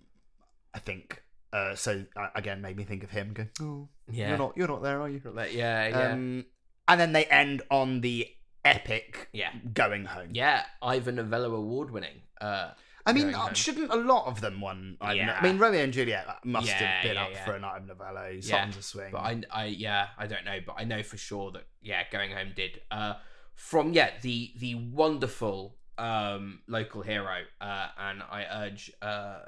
I 0.75 0.79
think. 0.79 1.23
Uh, 1.53 1.75
so 1.75 2.05
uh, 2.17 2.29
again, 2.35 2.61
made 2.63 2.77
me 2.77 2.85
think 2.85 3.03
of 3.03 3.11
him. 3.11 3.33
Go, 3.33 3.47
oh, 3.61 3.89
yeah, 4.11 4.29
you're 4.29 4.39
not, 4.39 4.57
you're 4.57 4.69
not 4.69 4.83
there, 4.83 5.01
are 5.01 5.09
you? 5.09 5.21
Yeah, 5.53 5.89
yeah, 5.89 6.13
Um, 6.13 6.45
and 6.87 7.01
then 7.01 7.13
they 7.13 7.25
end 7.25 7.63
on 7.71 8.03
the 8.03 8.29
epic 8.65 9.29
yeah, 9.33 9.51
going 9.73 10.05
home. 10.05 10.31
yeah. 10.33 10.65
Ivor 10.83 11.13
Novello 11.13 11.55
award 11.55 11.91
winning. 11.91 12.23
Uh, 12.41 12.71
I 13.07 13.13
mean, 13.13 13.35
uh, 13.35 13.53
shouldn't 13.55 13.91
a 13.91 13.97
lot 13.97 14.27
of 14.27 14.41
them 14.41 14.61
won? 14.61 14.97
I, 15.01 15.15
Yeah. 15.15 15.37
I 15.39 15.43
mean, 15.43 15.59
Romeo 15.59 15.83
and 15.83 15.93
Juliet 15.93 16.27
must 16.45 16.67
Yeah, 16.69 16.75
have 16.75 17.03
been 17.03 17.15
yeah, 17.15 17.25
up 17.25 17.37
for 17.39 17.55
an 17.55 17.65
Ivor 17.65 17.87
Novello, 17.87 18.29
Yeah, 18.29 18.41
Songs 18.65 18.77
of 18.77 18.85
Swing. 18.85 19.11
but 19.11 19.19
I, 19.19 19.43
I, 19.51 19.65
yeah, 19.67 20.09
I 20.19 20.27
don't 20.27 20.45
know, 20.45 20.59
but 20.65 20.77
I 20.79 20.85
know 20.85 21.03
for 21.03 21.17
sure 21.17 21.51
that 21.53 21.67
yeah, 21.81 22.03
Going 22.13 22.31
Home 22.33 22.53
did. 22.55 22.81
Uh, 22.91 23.15
from 23.55 23.93
yeah, 23.93 24.11
the 24.23 24.53
the 24.59 24.75
wonderful 24.75 25.77
um 25.99 26.61
local 26.67 27.03
hero, 27.03 27.39
uh, 27.61 27.89
and 27.99 28.23
I 28.23 28.47
urge 28.67 28.91
uh 29.03 29.05
uh, 29.05 29.43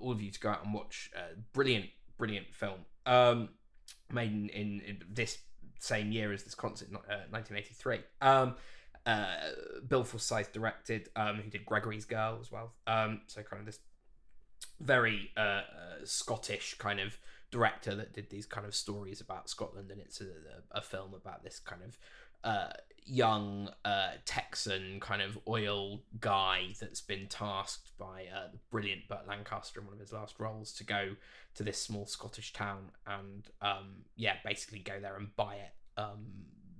all 0.00 0.12
of 0.12 0.20
you 0.22 0.30
to 0.30 0.40
go 0.40 0.50
out 0.50 0.64
and 0.64 0.72
watch. 0.74 1.10
a 1.16 1.36
brilliant, 1.52 1.86
brilliant 2.18 2.54
film. 2.54 2.80
Um, 3.06 3.48
made 4.12 4.30
in, 4.32 4.48
in, 4.50 4.80
in 4.86 5.02
this 5.10 5.38
same 5.84 6.10
year 6.10 6.32
as 6.32 6.42
this 6.42 6.54
concert, 6.54 6.88
uh, 6.92 7.28
1983. 7.30 8.00
Um, 8.20 8.56
uh, 9.06 9.26
Bill 9.86 10.02
Forsyth 10.02 10.52
directed, 10.52 11.10
um, 11.14 11.36
who 11.36 11.50
did 11.50 11.66
Gregory's 11.66 12.06
Girl 12.06 12.38
as 12.40 12.50
well. 12.50 12.72
Um, 12.86 13.20
so 13.26 13.42
kind 13.42 13.60
of 13.60 13.66
this 13.66 13.80
very 14.80 15.30
uh, 15.36 15.40
uh, 15.40 15.62
Scottish 16.04 16.74
kind 16.78 17.00
of 17.00 17.18
director 17.50 17.94
that 17.94 18.12
did 18.12 18.30
these 18.30 18.46
kind 18.46 18.66
of 18.66 18.74
stories 18.74 19.20
about 19.20 19.48
Scotland, 19.48 19.90
and 19.90 20.00
it's 20.00 20.20
a, 20.20 20.26
a 20.70 20.80
film 20.80 21.14
about 21.14 21.44
this 21.44 21.60
kind 21.60 21.82
of 21.86 21.98
uh, 22.44 22.68
young 23.06 23.70
uh, 23.84 24.12
Texan 24.24 24.98
kind 25.00 25.20
of 25.20 25.38
oil 25.46 26.00
guy 26.20 26.68
that's 26.80 27.00
been 27.00 27.26
tasked 27.26 27.96
by 27.98 28.26
uh, 28.34 28.48
the 28.52 28.58
brilliant 28.70 29.08
Burt 29.08 29.26
Lancaster 29.28 29.80
in 29.80 29.86
one 29.86 29.94
of 29.94 30.00
his 30.00 30.12
last 30.12 30.38
roles 30.38 30.72
to 30.74 30.84
go 30.84 31.16
to 31.54 31.62
this 31.62 31.80
small 31.80 32.06
Scottish 32.06 32.52
town 32.52 32.90
and 33.06 33.48
um, 33.60 34.04
yeah, 34.16 34.36
basically 34.44 34.78
go 34.78 35.00
there 35.00 35.16
and 35.16 35.34
buy 35.36 35.56
it 35.56 36.00
um, 36.00 36.26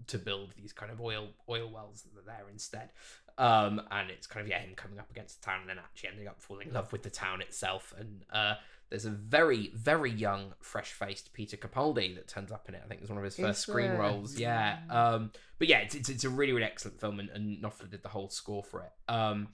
to 0.07 0.19
build 0.19 0.53
these 0.57 0.73
kind 0.73 0.91
of 0.91 1.01
oil 1.01 1.29
oil 1.49 1.71
wells 1.71 2.03
that 2.03 2.19
are 2.19 2.25
there 2.25 2.47
instead. 2.51 2.91
Um, 3.37 3.83
and 3.91 4.11
it's 4.11 4.27
kind 4.27 4.45
of 4.45 4.49
yeah 4.49 4.61
him 4.61 4.75
coming 4.77 4.99
up 4.99 5.11
against 5.11 5.41
the 5.41 5.47
town 5.47 5.61
and 5.63 5.69
then 5.69 5.79
actually 5.79 6.11
ending 6.11 6.29
up 6.29 6.41
falling 6.41 6.69
in 6.69 6.75
love 6.75 6.93
with 6.93 7.03
the 7.03 7.11
town 7.11 7.41
itself. 7.43 7.93
And 7.99 8.25
uh, 8.33 8.55
there's 8.91 9.05
a 9.05 9.11
very 9.11 9.71
very 9.75 10.11
young, 10.11 10.55
fresh 10.61 10.93
faced 10.93 11.33
Peter 11.33 11.57
Capaldi 11.57 12.15
that 12.15 12.29
turns 12.29 12.53
up 12.53 12.69
in 12.69 12.75
it. 12.75 12.83
I 12.85 12.89
think 12.89 13.01
it's 13.01 13.11
one 13.11 13.19
of 13.19 13.25
his 13.25 13.37
first 13.37 13.59
Is 13.59 13.63
screen 13.65 13.89
there? 13.89 14.01
roles. 14.01 14.39
Yeah. 14.39 14.79
Um, 14.91 15.33
but 15.59 15.69
yeah, 15.69 15.79
it's, 15.79 15.95
it's 15.95 16.09
it's 16.09 16.25
a 16.25 16.29
really 16.29 16.53
really 16.53 16.65
excellent 16.67 17.01
film, 17.01 17.19
and, 17.21 17.29
and 17.31 17.63
Knopfler 17.63 17.91
did 17.91 18.03
the 18.03 18.09
whole 18.09 18.29
score 18.29 18.63
for 18.63 18.83
it. 18.83 18.93
Um, 19.13 19.49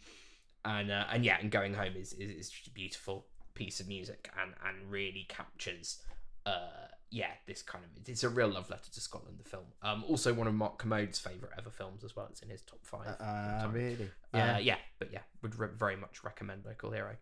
and 0.65 0.91
uh, 0.91 1.05
and 1.11 1.25
yeah, 1.25 1.39
and 1.41 1.51
going 1.51 1.75
home 1.75 1.95
is, 1.97 2.13
is 2.13 2.31
is 2.31 2.51
just 2.51 2.67
a 2.67 2.71
beautiful 2.71 3.27
piece 3.55 3.81
of 3.81 3.89
music, 3.89 4.31
and 4.41 4.53
and 4.67 4.91
really 4.91 5.27
captures 5.29 6.03
uh 6.47 6.87
yeah 7.11 7.27
this 7.47 7.61
kind 7.61 7.85
of 7.85 7.91
it's 8.09 8.25
a 8.25 8.29
real 8.29 8.49
love 8.49 8.71
letter 8.71 8.91
to 8.91 9.01
Scotland. 9.01 9.39
The 9.43 9.49
film, 9.49 9.65
um, 9.83 10.05
also 10.09 10.33
one 10.33 10.47
of 10.47 10.55
Mark 10.55 10.79
Kermode's 10.79 11.19
favorite 11.19 11.53
ever 11.59 11.71
films 11.71 12.05
as 12.05 12.15
well. 12.17 12.29
It's 12.31 12.43
in 12.43 12.49
his 12.49 12.63
top 12.63 12.81
five. 12.83 13.09
uh, 13.21 13.69
really? 13.71 14.11
yeah, 14.35 14.55
uh, 14.57 14.59
yeah, 14.59 14.77
but 14.99 15.13
yeah, 15.13 15.21
would 15.43 15.59
re- 15.59 15.69
very 15.77 15.97
much 15.97 16.25
recommend 16.25 16.65
Local 16.65 16.91
Hero. 16.91 17.17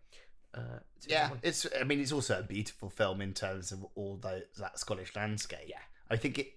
Uh, 0.53 0.79
Yeah, 1.07 1.31
it's. 1.43 1.65
I 1.79 1.83
mean, 1.83 1.99
it's 1.99 2.11
also 2.11 2.39
a 2.39 2.43
beautiful 2.43 2.89
film 2.89 3.21
in 3.21 3.33
terms 3.33 3.71
of 3.71 3.85
all 3.95 4.17
those, 4.17 4.43
that 4.57 4.79
Scottish 4.79 5.15
landscape. 5.15 5.65
Yeah. 5.67 5.81
I 6.09 6.15
think 6.17 6.39
it. 6.39 6.53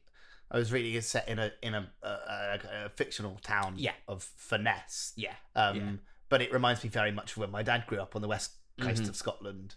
I 0.51 0.59
was 0.59 0.71
reading 0.73 0.95
it's 0.95 1.07
set 1.07 1.29
in 1.29 1.39
a 1.39 1.51
in 1.63 1.75
a, 1.75 1.91
a, 2.03 2.09
a, 2.09 2.59
a 2.87 2.89
fictional 2.91 3.39
town 3.43 3.75
Yeah. 3.77 3.93
of 4.09 4.23
Ferness. 4.23 5.13
yeah, 5.17 5.35
Um, 5.55 5.77
Yeah. 5.77 5.93
But 6.29 6.43
it 6.43 6.53
reminds 6.53 6.83
me 6.85 6.91
very 6.91 7.11
much 7.13 7.33
of 7.33 7.39
when 7.39 7.51
my 7.51 7.63
dad 7.63 7.87
grew 7.87 8.01
up 8.01 8.15
on 8.17 8.23
the 8.23 8.29
west 8.29 8.53
coast 8.81 9.03
Mhm. 9.03 9.09
of 9.11 9.17
Scotland, 9.17 9.77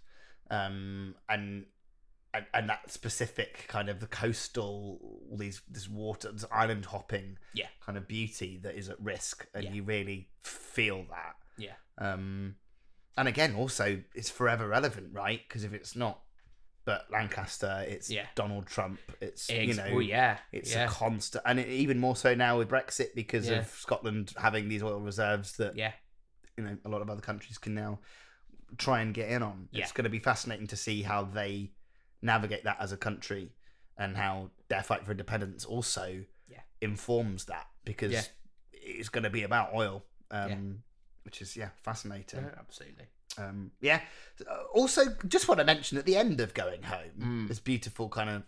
um, 0.49 1.15
and, 1.29 1.65
and 2.33 2.45
and 2.53 2.69
that 2.69 2.91
specific 2.91 3.65
kind 3.67 3.89
of 3.89 3.99
the 4.01 4.07
coastal, 4.07 4.99
all 5.29 5.37
these 5.37 5.61
this 5.69 5.87
water, 5.89 6.31
this 6.31 6.45
island 6.51 6.85
hopping, 6.85 7.37
Yeah. 7.53 7.67
kind 7.85 7.97
of 7.97 8.07
beauty 8.07 8.57
that 8.63 8.75
is 8.75 8.89
at 8.89 8.99
risk, 8.99 9.47
and 9.53 9.63
Yeah. 9.65 9.71
you 9.73 9.83
really 9.83 10.29
feel 10.43 11.05
that. 11.09 11.35
yeah, 11.57 11.75
Um, 11.97 12.57
and 13.17 13.27
again, 13.27 13.55
also 13.55 14.01
it's 14.13 14.29
forever 14.29 14.67
relevant, 14.67 15.13
right? 15.13 15.41
Because 15.47 15.63
if 15.63 15.73
it's 15.73 15.95
not, 15.95 16.21
Burt 16.85 17.01
Lancaster, 17.11 17.83
it's 17.87 18.09
Yeah. 18.11 18.27
Donald 18.35 18.67
Trump, 18.67 18.99
it's 19.19 19.49
you 19.49 19.73
know, 19.73 19.89
well, 19.91 20.01
yeah, 20.01 20.37
it's 20.51 20.71
yeah, 20.71 20.85
a 20.85 20.87
constant, 20.87 21.43
and 21.45 21.59
it, 21.59 21.67
even 21.67 21.99
more 21.99 22.15
so 22.15 22.35
now 22.35 22.57
with 22.57 22.69
Brexit 22.69 23.15
because 23.15 23.49
Yeah. 23.49 23.59
of 23.59 23.67
Scotland 23.67 24.33
having 24.37 24.69
these 24.69 24.83
oil 24.83 24.99
reserves 24.99 25.53
that 25.57 25.75
yeah, 25.75 25.93
you 26.57 26.63
know 26.63 26.77
a 26.85 26.89
lot 26.89 27.01
of 27.01 27.09
other 27.09 27.21
countries 27.21 27.57
can 27.57 27.73
now 27.73 27.99
try 28.77 29.01
and 29.01 29.13
get 29.13 29.29
in 29.29 29.41
on. 29.41 29.69
It's 29.71 29.91
going 29.91 30.03
to 30.03 30.09
be 30.09 30.19
fascinating 30.19 30.67
to 30.67 30.75
see 30.75 31.01
how 31.01 31.23
they 31.23 31.71
navigate 32.21 32.63
that 32.65 32.77
as 32.79 32.91
a 32.91 32.97
country 32.97 33.51
and 33.97 34.15
how 34.17 34.51
their 34.67 34.83
fight 34.83 35.05
for 35.05 35.11
independence 35.11 35.65
also 35.65 36.23
informs 36.81 37.45
that 37.45 37.65
because 37.85 38.11
it's 38.73 39.09
going 39.09 39.23
to 39.23 39.29
be 39.29 39.43
about 39.43 39.73
oil. 39.73 40.05
Um. 40.29 40.83
Which 41.25 41.41
is 41.41 41.57
yeah 41.57 41.69
fascinating. 41.83 42.43
No, 42.43 42.49
absolutely. 42.57 43.05
Um, 43.37 43.71
yeah. 43.81 43.99
Also, 44.73 45.01
just 45.27 45.47
want 45.49 45.59
to 45.59 45.65
mention 45.65 45.97
at 45.97 46.05
the 46.05 46.15
end 46.15 46.39
of 46.39 46.53
Going 46.53 46.83
Home, 46.83 47.11
Mm. 47.19 47.47
this 47.49 47.59
beautiful 47.59 48.07
kind 48.07 48.29
of 48.29 48.43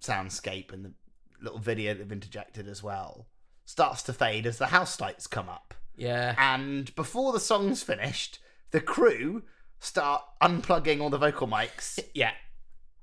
soundscape 0.00 0.72
and 0.72 0.84
the 0.84 0.92
little 1.40 1.58
video 1.58 1.94
they've 1.94 2.10
interjected 2.10 2.66
as 2.68 2.82
well 2.82 3.26
starts 3.64 4.02
to 4.04 4.12
fade 4.12 4.46
as 4.46 4.58
the 4.58 4.66
house 4.66 5.00
lights 5.00 5.26
come 5.26 5.48
up. 5.48 5.74
Yeah, 5.96 6.34
And 6.38 6.94
before 6.94 7.32
the 7.32 7.40
song's 7.40 7.82
finished, 7.82 8.38
the 8.70 8.80
crew 8.80 9.42
start 9.80 10.22
unplugging 10.42 11.00
all 11.00 11.10
the 11.10 11.18
vocal 11.18 11.48
mics, 11.48 11.98
yeah, 12.14 12.32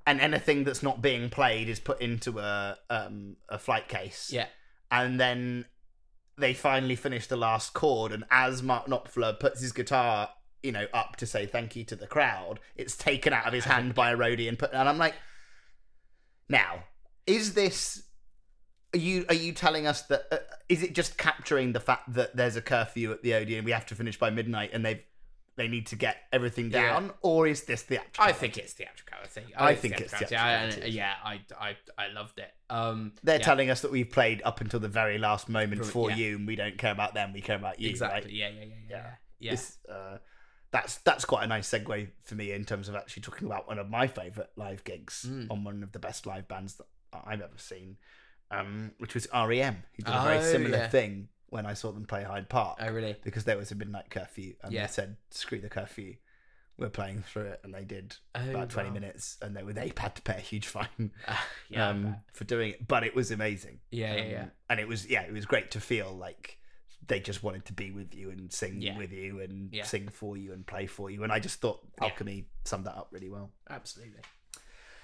and 0.06 0.20
anything 0.20 0.64
that's 0.64 0.82
not 0.82 1.02
being 1.02 1.28
played 1.28 1.68
is 1.68 1.80
put 1.80 2.00
into 2.00 2.38
a 2.38 2.76
um, 2.90 3.36
a 3.48 3.58
flight 3.58 3.88
case. 3.88 4.30
yeah, 4.32 4.46
And 4.90 5.18
then 5.18 5.64
they 6.36 6.54
finally 6.54 6.96
finish 6.96 7.26
the 7.26 7.36
last 7.36 7.74
chord, 7.74 8.12
and 8.12 8.24
as 8.30 8.62
Mark 8.62 8.86
Knopfler 8.86 9.38
puts 9.38 9.60
his 9.60 9.72
guitar, 9.72 10.30
you 10.62 10.72
know, 10.72 10.86
up 10.92 11.16
to 11.16 11.26
say 11.26 11.46
thank 11.46 11.76
you 11.76 11.84
to 11.84 11.96
the 11.96 12.06
crowd, 12.06 12.60
it's 12.76 12.96
taken 12.96 13.32
out 13.32 13.46
of 13.46 13.52
his 13.52 13.64
hand 13.64 13.94
by 13.94 14.10
a 14.10 14.16
roadie 14.16 14.48
and 14.48 14.58
put. 14.58 14.72
And 14.72 14.88
I'm 14.88 14.98
like, 14.98 15.14
now, 16.48 16.84
is 17.26 17.54
this? 17.54 18.02
Are 18.94 18.98
you 18.98 19.24
are 19.28 19.34
you 19.34 19.52
telling 19.52 19.86
us 19.86 20.02
that? 20.02 20.24
Uh, 20.30 20.38
is 20.68 20.82
it 20.82 20.94
just 20.94 21.18
capturing 21.18 21.72
the 21.72 21.80
fact 21.80 22.12
that 22.14 22.36
there's 22.36 22.56
a 22.56 22.62
curfew 22.62 23.12
at 23.12 23.22
the 23.22 23.34
Odeon 23.34 23.64
we 23.64 23.72
have 23.72 23.86
to 23.86 23.94
finish 23.94 24.18
by 24.18 24.30
midnight, 24.30 24.70
and 24.72 24.84
they've 24.84 25.02
they 25.56 25.68
need 25.68 25.86
to 25.88 25.96
get 25.96 26.16
everything 26.32 26.70
Yeah. 26.70 26.82
down, 26.92 27.12
or 27.22 27.46
is 27.46 27.62
this 27.64 27.82
theatrical? 27.82 28.24
I 28.24 28.32
think 28.32 28.58
it's 28.58 28.72
theatricality. 28.72 29.54
I 29.56 29.74
think 29.74 30.00
it's 30.00 30.12
theatricality. 30.12 30.36
I- 30.36 30.60
theatricality. 30.70 30.96
yeah, 30.96 31.14
I, 31.24 31.40
I, 31.58 31.76
I 31.96 32.08
loved 32.12 32.38
it. 32.38 32.52
Um, 32.70 33.12
They're 33.22 33.38
yeah, 33.38 33.44
telling 33.44 33.70
us 33.70 33.80
that 33.82 33.90
we've 33.92 34.10
played 34.10 34.42
up 34.44 34.60
until 34.60 34.80
the 34.80 34.88
very 34.88 35.18
last 35.18 35.48
moment 35.48 35.84
for 35.84 36.10
yeah. 36.10 36.16
you, 36.16 36.36
and 36.36 36.46
we 36.46 36.56
don't 36.56 36.76
care 36.78 36.92
about 36.92 37.14
them. 37.14 37.32
We 37.32 37.40
care 37.40 37.56
about 37.56 37.78
you. 37.80 37.88
exactly. 37.90 38.22
Right? 38.22 38.32
Yeah, 38.32 38.48
yeah, 38.48 38.54
yeah, 38.60 38.64
yeah, 38.64 38.74
Yeah. 38.90 38.96
yeah. 38.96 39.10
yeah. 39.38 39.50
This, 39.52 39.78
uh, 39.88 40.18
that's 40.72 40.96
that's 40.98 41.24
quite 41.24 41.44
a 41.44 41.46
nice 41.46 41.70
segue 41.70 42.08
for 42.24 42.34
me 42.34 42.50
in 42.50 42.64
terms 42.64 42.88
of 42.88 42.96
actually 42.96 43.22
talking 43.22 43.46
about 43.46 43.68
one 43.68 43.78
of 43.78 43.88
my 43.88 44.08
favourite 44.08 44.50
live 44.56 44.82
gigs 44.82 45.24
Mm. 45.28 45.46
on 45.50 45.62
one 45.62 45.82
of 45.84 45.92
the 45.92 46.00
best 46.00 46.26
live 46.26 46.48
bands 46.48 46.74
that 46.74 46.86
I've 47.12 47.40
ever 47.40 47.58
seen, 47.58 47.96
um, 48.50 48.90
which 48.98 49.14
was 49.14 49.28
REM. 49.32 49.84
Who 49.96 50.02
did 50.02 50.12
a 50.14 50.22
very 50.24 50.38
Oh, 50.38 50.42
similar 50.42 50.78
yeah. 50.78 50.88
thing 50.88 51.28
when 51.54 51.66
I 51.66 51.74
saw 51.74 51.92
them 51.92 52.04
play 52.04 52.24
Hyde 52.24 52.48
Park 52.48 52.78
Oh, 52.80 52.90
really? 52.90 53.14
because 53.22 53.44
there 53.44 53.56
was 53.56 53.70
a 53.70 53.76
midnight 53.76 54.10
curfew, 54.10 54.54
and 54.62 54.72
Yeah. 54.72 54.86
they 54.86 54.92
said, 54.92 55.16
"Screw 55.30 55.60
the 55.60 55.68
curfew." 55.68 56.16
We're 56.76 56.88
playing 56.90 57.22
through 57.22 57.46
it, 57.52 57.60
and 57.62 57.72
they 57.72 57.84
did 57.84 58.16
Oh, 58.34 58.50
about 58.50 58.70
twenty 58.70 58.88
wow. 58.88 58.94
minutes, 58.94 59.38
and 59.40 59.56
they 59.56 59.62
were 59.62 59.72
they 59.72 59.92
had 59.96 60.16
to 60.16 60.22
pay 60.22 60.34
a 60.36 60.40
huge 60.40 60.66
fine 60.66 61.12
Ah, 61.28 61.46
yeah, 61.68 61.86
I 61.86 61.90
um, 61.90 62.02
bet. 62.02 62.20
for 62.32 62.42
doing 62.44 62.70
it, 62.72 62.88
but 62.88 63.04
it 63.04 63.14
was 63.14 63.30
amazing. 63.30 63.78
yeah, 63.92 64.14
yeah, 64.16 64.22
Um, 64.22 64.30
yeah. 64.30 64.46
And 64.68 64.80
it 64.80 64.88
was 64.88 65.06
yeah, 65.06 65.22
it 65.22 65.32
was 65.32 65.46
great 65.46 65.70
to 65.70 65.80
feel 65.80 66.12
like 66.12 66.58
they 67.06 67.20
just 67.20 67.44
wanted 67.44 67.64
to 67.66 67.72
be 67.72 67.92
with 67.92 68.12
you 68.14 68.30
and 68.30 68.52
sing 68.52 68.82
Yeah. 68.82 68.96
with 68.98 69.12
you 69.12 69.38
and 69.40 69.72
Yeah. 69.72 69.84
sing 69.84 70.08
for 70.08 70.36
you 70.36 70.52
and 70.52 70.66
play 70.66 70.86
for 70.86 71.10
you. 71.10 71.22
And 71.22 71.30
I 71.32 71.38
just 71.38 71.60
thought 71.60 71.86
Yeah. 72.00 72.08
Alchemy 72.08 72.48
summed 72.64 72.86
that 72.86 72.96
up 72.96 73.08
really 73.12 73.28
well. 73.28 73.52
Absolutely. 73.70 74.22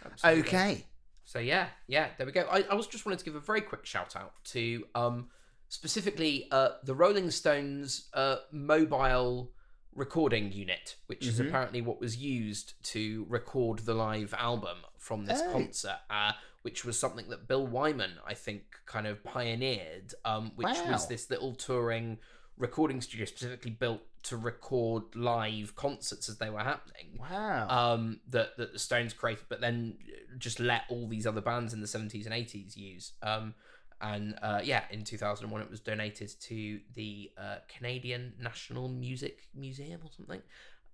Absolutely. 0.04 0.42
Okay. 0.42 0.86
So 1.24 1.38
yeah, 1.38 1.68
yeah, 1.86 2.08
there 2.16 2.26
we 2.26 2.32
go. 2.32 2.48
I, 2.50 2.62
I 2.62 2.74
was 2.74 2.88
just 2.88 3.06
wanted 3.06 3.20
to 3.20 3.24
give 3.24 3.36
a 3.36 3.40
very 3.40 3.60
quick 3.60 3.86
shout 3.86 4.16
out 4.16 4.32
to 4.46 4.84
um 4.96 5.30
specifically 5.70 6.46
uh 6.50 6.70
the 6.84 6.94
Rolling 6.94 7.30
Stones 7.30 8.08
uh 8.12 8.36
mobile 8.50 9.52
recording 9.94 10.52
unit, 10.52 10.96
which 11.06 11.26
is 11.26 11.40
Mhm. 11.40 11.48
apparently 11.48 11.80
what 11.80 12.00
was 12.00 12.16
used 12.16 12.74
to 12.84 13.24
record 13.28 13.80
the 13.80 13.94
live 13.94 14.34
album 14.34 14.78
from 14.98 15.26
this 15.26 15.40
Oh. 15.44 15.52
concert, 15.52 15.98
uh, 16.10 16.32
which 16.62 16.84
was 16.84 16.98
something 16.98 17.28
that 17.30 17.48
Bill 17.48 17.66
Wyman, 17.66 18.18
I 18.24 18.34
think, 18.34 18.62
kind 18.86 19.06
of 19.06 19.22
pioneered, 19.24 20.14
um, 20.24 20.52
which 20.56 20.66
Wow. 20.66 20.92
was 20.92 21.08
this 21.08 21.28
little 21.30 21.54
touring 21.54 22.18
recording 22.56 23.00
studio 23.00 23.24
specifically 23.24 23.70
built 23.70 24.02
to 24.24 24.36
record 24.36 25.14
live 25.16 25.74
concerts 25.76 26.28
as 26.28 26.36
they 26.38 26.50
were 26.50 26.62
happening 26.62 27.16
Wow. 27.18 27.68
um, 27.94 28.20
that 28.28 28.56
that 28.58 28.72
the 28.72 28.78
Stones 28.78 29.12
created, 29.14 29.46
but 29.48 29.60
then 29.60 29.98
just 30.38 30.60
let 30.60 30.82
all 30.88 31.08
these 31.08 31.26
other 31.26 31.40
bands 31.40 31.72
in 31.72 31.80
the 31.80 31.86
seventies 31.86 32.26
and 32.26 32.34
eighties 32.34 32.76
use. 32.76 33.12
Um, 33.22 33.54
and 34.00 34.34
uh, 34.42 34.60
yeah, 34.62 34.84
in 34.90 35.04
two 35.04 35.16
thousand 35.16 35.44
and 35.44 35.52
one, 35.52 35.62
it 35.62 35.70
was 35.70 35.80
donated 35.80 36.30
to 36.42 36.80
the 36.94 37.30
uh, 37.38 37.56
Canadian 37.68 38.34
National 38.40 38.88
Music 38.88 39.48
Museum 39.54 40.00
or 40.04 40.10
something. 40.16 40.42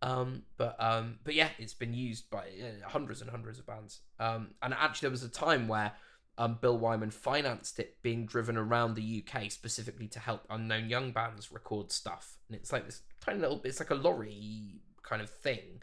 Um, 0.02 0.42
but 0.56 0.76
um, 0.78 1.18
but 1.24 1.34
yeah, 1.34 1.48
it's 1.58 1.74
been 1.74 1.94
used 1.94 2.28
by 2.30 2.40
uh, 2.40 2.88
hundreds 2.88 3.20
and 3.20 3.30
hundreds 3.30 3.58
of 3.58 3.66
bands. 3.66 4.00
Um, 4.18 4.48
and 4.62 4.74
actually, 4.74 5.06
there 5.06 5.12
was 5.12 5.22
a 5.22 5.28
time 5.28 5.68
where 5.68 5.92
um, 6.38 6.58
Bill 6.60 6.76
Wyman 6.76 7.10
financed 7.10 7.78
it 7.78 7.96
being 8.02 8.26
driven 8.26 8.56
around 8.56 8.94
the 8.94 9.24
UK 9.24 9.50
specifically 9.50 10.08
to 10.08 10.18
help 10.18 10.44
unknown 10.50 10.88
young 10.88 11.12
bands 11.12 11.50
record 11.50 11.90
stuff. 11.90 12.38
And 12.48 12.56
it's 12.56 12.72
like 12.72 12.84
this 12.84 13.02
tiny 13.20 13.38
little, 13.38 13.60
it's 13.64 13.80
like 13.80 13.90
a 13.90 13.94
lorry 13.94 14.80
kind 15.02 15.22
of 15.22 15.30
thing 15.30 15.80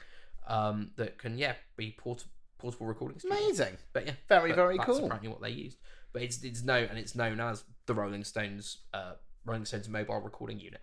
um, 0.48 0.92
that 0.98 1.18
can 1.18 1.38
yeah 1.38 1.54
be 1.76 1.96
port- 1.98 2.26
portable 2.60 2.86
recording 2.86 3.20
studio. 3.20 3.38
Amazing. 3.38 3.78
But 3.94 4.06
yeah, 4.06 4.14
Very, 4.30 4.52
but 4.52 4.56
very 4.56 4.78
that's 4.78 4.88
cool. 4.88 5.06
Apparently, 5.06 5.30
what 5.30 5.42
they 5.42 5.50
used, 5.50 5.78
but 6.14 6.22
it's 6.22 6.44
it's 6.44 6.64
known 6.64 6.86
and 6.86 6.98
it's 6.98 7.16
known 7.16 7.40
as 7.40 7.64
the 7.86 7.94
Rolling 7.94 8.24
Stones 8.24 8.78
uh, 8.94 9.14
Rolling 9.46 9.66
Stones 9.66 9.90
mobile 9.90 10.22
recording 10.22 10.60
unit. 10.60 10.82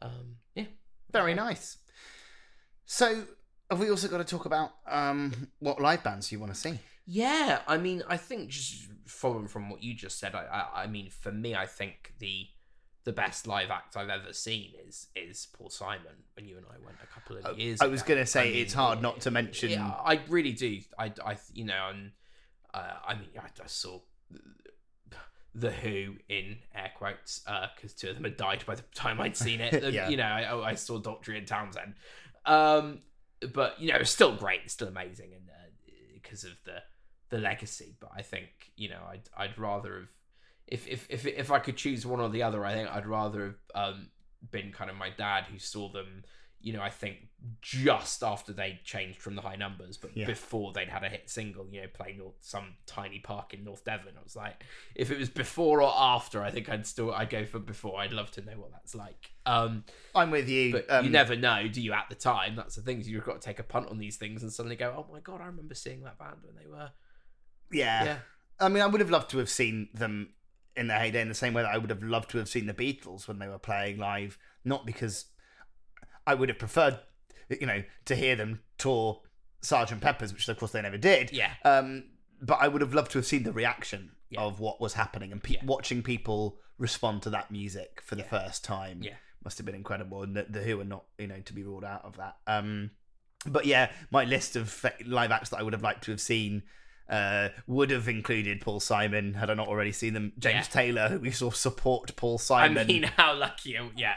Um, 0.00 0.36
yeah, 0.54 0.64
Very 1.12 1.34
nice. 1.34 1.78
So, 2.84 3.24
have 3.70 3.78
we 3.78 3.88
also 3.88 4.08
got 4.08 4.18
to 4.18 4.24
talk 4.24 4.44
about 4.44 4.72
um, 4.88 5.48
what 5.60 5.80
live 5.80 6.02
bands 6.02 6.32
you 6.32 6.40
want 6.40 6.52
to 6.52 6.58
see? 6.58 6.80
Yeah, 7.06 7.60
I 7.68 7.78
mean, 7.78 8.02
I 8.08 8.16
think 8.16 8.50
just 8.50 8.88
following 9.06 9.48
from 9.48 9.70
what 9.70 9.82
you 9.82 9.94
just 9.94 10.18
said, 10.18 10.34
I, 10.34 10.44
I, 10.44 10.82
I 10.82 10.86
mean, 10.86 11.10
for 11.10 11.30
me, 11.30 11.54
I 11.54 11.66
think 11.66 12.14
the 12.18 12.46
the 13.04 13.12
best 13.12 13.48
live 13.48 13.70
act 13.70 13.96
I've 13.96 14.08
ever 14.08 14.32
seen 14.32 14.72
is 14.86 15.08
is 15.14 15.46
Paul 15.52 15.70
Simon. 15.70 16.24
When 16.34 16.46
you 16.46 16.56
and 16.56 16.66
I 16.66 16.84
went 16.84 16.98
a 17.02 17.06
couple 17.06 17.36
of 17.36 17.58
years, 17.58 17.80
I 17.80 17.86
was 17.86 18.02
going 18.02 18.20
to 18.20 18.26
say 18.26 18.40
I 18.40 18.52
mean, 18.52 18.62
it's 18.62 18.74
hard 18.74 19.02
not 19.02 19.20
to 19.22 19.30
mention. 19.30 19.70
Yeah, 19.70 19.92
I 20.04 20.20
really 20.28 20.52
do. 20.52 20.80
I, 20.98 21.12
I 21.24 21.36
you 21.52 21.64
know, 21.64 21.88
and 21.90 22.12
uh, 22.74 22.94
I 23.06 23.14
mean, 23.14 23.28
I, 23.38 23.46
I 23.62 23.66
saw 23.66 24.00
the 25.54 25.70
Who 25.70 26.14
in 26.28 26.58
air 26.74 26.90
quotes 26.96 27.44
because 27.76 27.92
two 27.92 28.08
of 28.08 28.14
them 28.14 28.24
had 28.24 28.36
died 28.36 28.64
by 28.66 28.74
the 28.74 28.82
time 28.94 29.20
I'd 29.20 29.36
seen 29.36 29.60
it. 29.60 29.82
Yeah. 29.92 30.08
You 30.08 30.16
know, 30.16 30.24
I, 30.24 30.70
I 30.70 30.74
saw 30.74 30.98
Daltrey 30.98 31.36
and 31.36 31.46
Townshend, 31.46 31.94
um, 32.46 33.00
but 33.52 33.80
you 33.80 33.92
know, 33.92 33.98
it's 33.98 34.10
still 34.10 34.34
great, 34.34 34.70
still 34.70 34.88
amazing, 34.88 35.32
and 35.34 35.42
because 36.14 36.44
of 36.44 36.52
the 36.64 36.82
the 37.28 37.38
legacy. 37.38 37.96
But 38.00 38.10
I 38.16 38.22
think 38.22 38.48
you 38.76 38.88
know, 38.88 39.00
I'd 39.10 39.28
I'd 39.36 39.58
rather 39.58 39.94
have 40.00 40.08
if 40.66 40.88
if 40.88 41.06
if 41.10 41.26
if 41.26 41.50
I 41.50 41.58
could 41.58 41.76
choose 41.76 42.06
one 42.06 42.20
or 42.20 42.30
the 42.30 42.42
other, 42.42 42.64
I 42.64 42.74
think 42.74 42.88
I'd 42.88 43.06
rather 43.06 43.56
have 43.74 43.94
um, 43.94 44.08
been 44.50 44.72
kind 44.72 44.90
of 44.90 44.96
my 44.96 45.10
dad 45.10 45.44
who 45.50 45.58
saw 45.58 45.90
them. 45.90 46.24
You 46.62 46.72
know, 46.74 46.80
I 46.82 46.90
think 46.90 47.28
just 47.60 48.22
after 48.22 48.52
they 48.52 48.80
changed 48.84 49.20
from 49.20 49.34
the 49.34 49.42
high 49.42 49.56
numbers, 49.56 49.96
but 49.96 50.16
Yeah. 50.16 50.26
before 50.26 50.72
they'd 50.72 50.88
had 50.88 51.02
a 51.02 51.08
hit 51.08 51.28
single, 51.28 51.66
you 51.70 51.80
know, 51.82 51.88
playing 51.92 52.20
some 52.40 52.76
tiny 52.86 53.18
park 53.18 53.52
in 53.52 53.64
North 53.64 53.84
Devon. 53.84 54.14
I 54.16 54.22
was 54.22 54.36
like, 54.36 54.62
if 54.94 55.10
it 55.10 55.18
was 55.18 55.28
before 55.28 55.82
or 55.82 55.92
after, 55.94 56.42
I 56.42 56.50
think 56.50 56.68
I'd 56.68 56.86
still 56.86 57.12
I'd 57.12 57.30
go 57.30 57.44
for 57.44 57.58
before. 57.58 58.00
I'd 58.00 58.12
love 58.12 58.30
to 58.32 58.42
know 58.42 58.52
what 58.52 58.70
that's 58.70 58.94
like. 58.94 59.32
Um, 59.44 59.84
I'm 60.14 60.30
with 60.30 60.48
you. 60.48 60.72
but 60.72 60.90
um, 60.90 61.04
you 61.04 61.10
never 61.10 61.34
know, 61.34 61.66
do 61.66 61.80
you? 61.82 61.92
At 61.92 62.06
the 62.08 62.14
time, 62.14 62.54
that's 62.54 62.76
the 62.76 62.82
thing. 62.82 63.02
You've 63.02 63.24
got 63.24 63.40
to 63.40 63.44
take 63.44 63.58
a 63.58 63.64
punt 63.64 63.88
on 63.88 63.98
these 63.98 64.16
things 64.16 64.42
and 64.42 64.52
suddenly 64.52 64.76
go, 64.76 64.94
oh 64.96 65.12
my 65.12 65.20
god, 65.20 65.40
I 65.40 65.46
remember 65.46 65.74
seeing 65.74 66.02
that 66.04 66.18
band 66.18 66.36
when 66.42 66.54
they 66.54 66.70
were. 66.70 66.90
Yeah. 67.72 68.04
Yeah, 68.04 68.18
I 68.60 68.68
mean, 68.68 68.82
I 68.82 68.86
would 68.86 69.00
have 69.00 69.10
loved 69.10 69.30
to 69.30 69.38
have 69.38 69.50
seen 69.50 69.88
them 69.94 70.34
in 70.76 70.86
their 70.86 70.98
heyday 70.98 71.20
in 71.20 71.28
the 71.28 71.34
same 71.34 71.52
way 71.54 71.62
that 71.62 71.74
I 71.74 71.78
would 71.78 71.90
have 71.90 72.02
loved 72.02 72.30
to 72.30 72.38
have 72.38 72.48
seen 72.48 72.66
the 72.66 72.72
Beatles 72.74 73.26
when 73.28 73.38
they 73.38 73.48
were 73.48 73.58
playing 73.58 73.98
live. 73.98 74.38
Not 74.64 74.86
because 74.86 75.26
I 76.26 76.34
would 76.34 76.48
have 76.48 76.58
preferred, 76.58 76.98
you 77.48 77.66
know, 77.66 77.82
to 78.06 78.14
hear 78.16 78.36
them 78.36 78.60
tour 78.78 79.22
Sergeant 79.60 80.00
Pepper's, 80.00 80.32
which 80.32 80.48
of 80.48 80.58
course 80.58 80.72
they 80.72 80.82
never 80.82 80.98
did. 80.98 81.32
yeah, 81.32 81.54
Um, 81.64 82.04
but 82.40 82.58
I 82.60 82.68
would 82.68 82.80
have 82.80 82.94
loved 82.94 83.12
to 83.12 83.18
have 83.18 83.26
seen 83.26 83.44
the 83.44 83.52
reaction 83.52 84.12
Yeah. 84.28 84.40
of 84.40 84.58
what 84.60 84.80
was 84.80 84.94
happening 84.94 85.30
and 85.32 85.42
pe- 85.42 85.54
Yeah. 85.54 85.64
watching 85.64 86.02
people 86.02 86.58
respond 86.78 87.22
to 87.22 87.30
that 87.30 87.50
music 87.50 88.00
for 88.02 88.14
the 88.16 88.22
Yeah. 88.22 88.28
first 88.28 88.64
time. 88.64 89.02
Yeah. 89.02 89.14
must 89.44 89.58
have 89.58 89.66
been 89.66 89.74
incredible, 89.74 90.22
and 90.22 90.36
the, 90.36 90.44
the 90.48 90.62
Who 90.62 90.80
are 90.80 90.84
not, 90.84 91.04
you 91.18 91.26
know, 91.26 91.40
to 91.40 91.52
be 91.52 91.64
ruled 91.64 91.84
out 91.84 92.04
of 92.04 92.16
that. 92.18 92.36
Um, 92.46 92.92
but 93.44 93.66
yeah, 93.66 93.90
my 94.12 94.22
list 94.22 94.54
of 94.54 94.86
live 95.04 95.32
acts 95.32 95.48
that 95.50 95.58
I 95.58 95.64
would 95.64 95.72
have 95.72 95.82
liked 95.82 96.04
to 96.04 96.12
have 96.12 96.20
seen 96.20 96.62
uh, 97.08 97.48
would 97.66 97.90
have 97.90 98.08
included 98.08 98.60
Paul 98.60 98.80
Simon 98.80 99.34
had 99.34 99.50
I 99.50 99.54
not 99.54 99.68
already 99.68 99.92
seen 99.92 100.14
them. 100.14 100.32
James 100.38 100.66
Yeah. 100.66 100.72
Taylor, 100.72 101.08
who 101.08 101.18
we 101.20 101.30
saw 101.30 101.50
support 101.50 102.14
Paul 102.16 102.38
Simon. 102.38 102.78
I 102.78 102.84
mean, 102.84 103.02
how 103.16 103.34
lucky? 103.34 103.76
Yeah, 103.96 104.14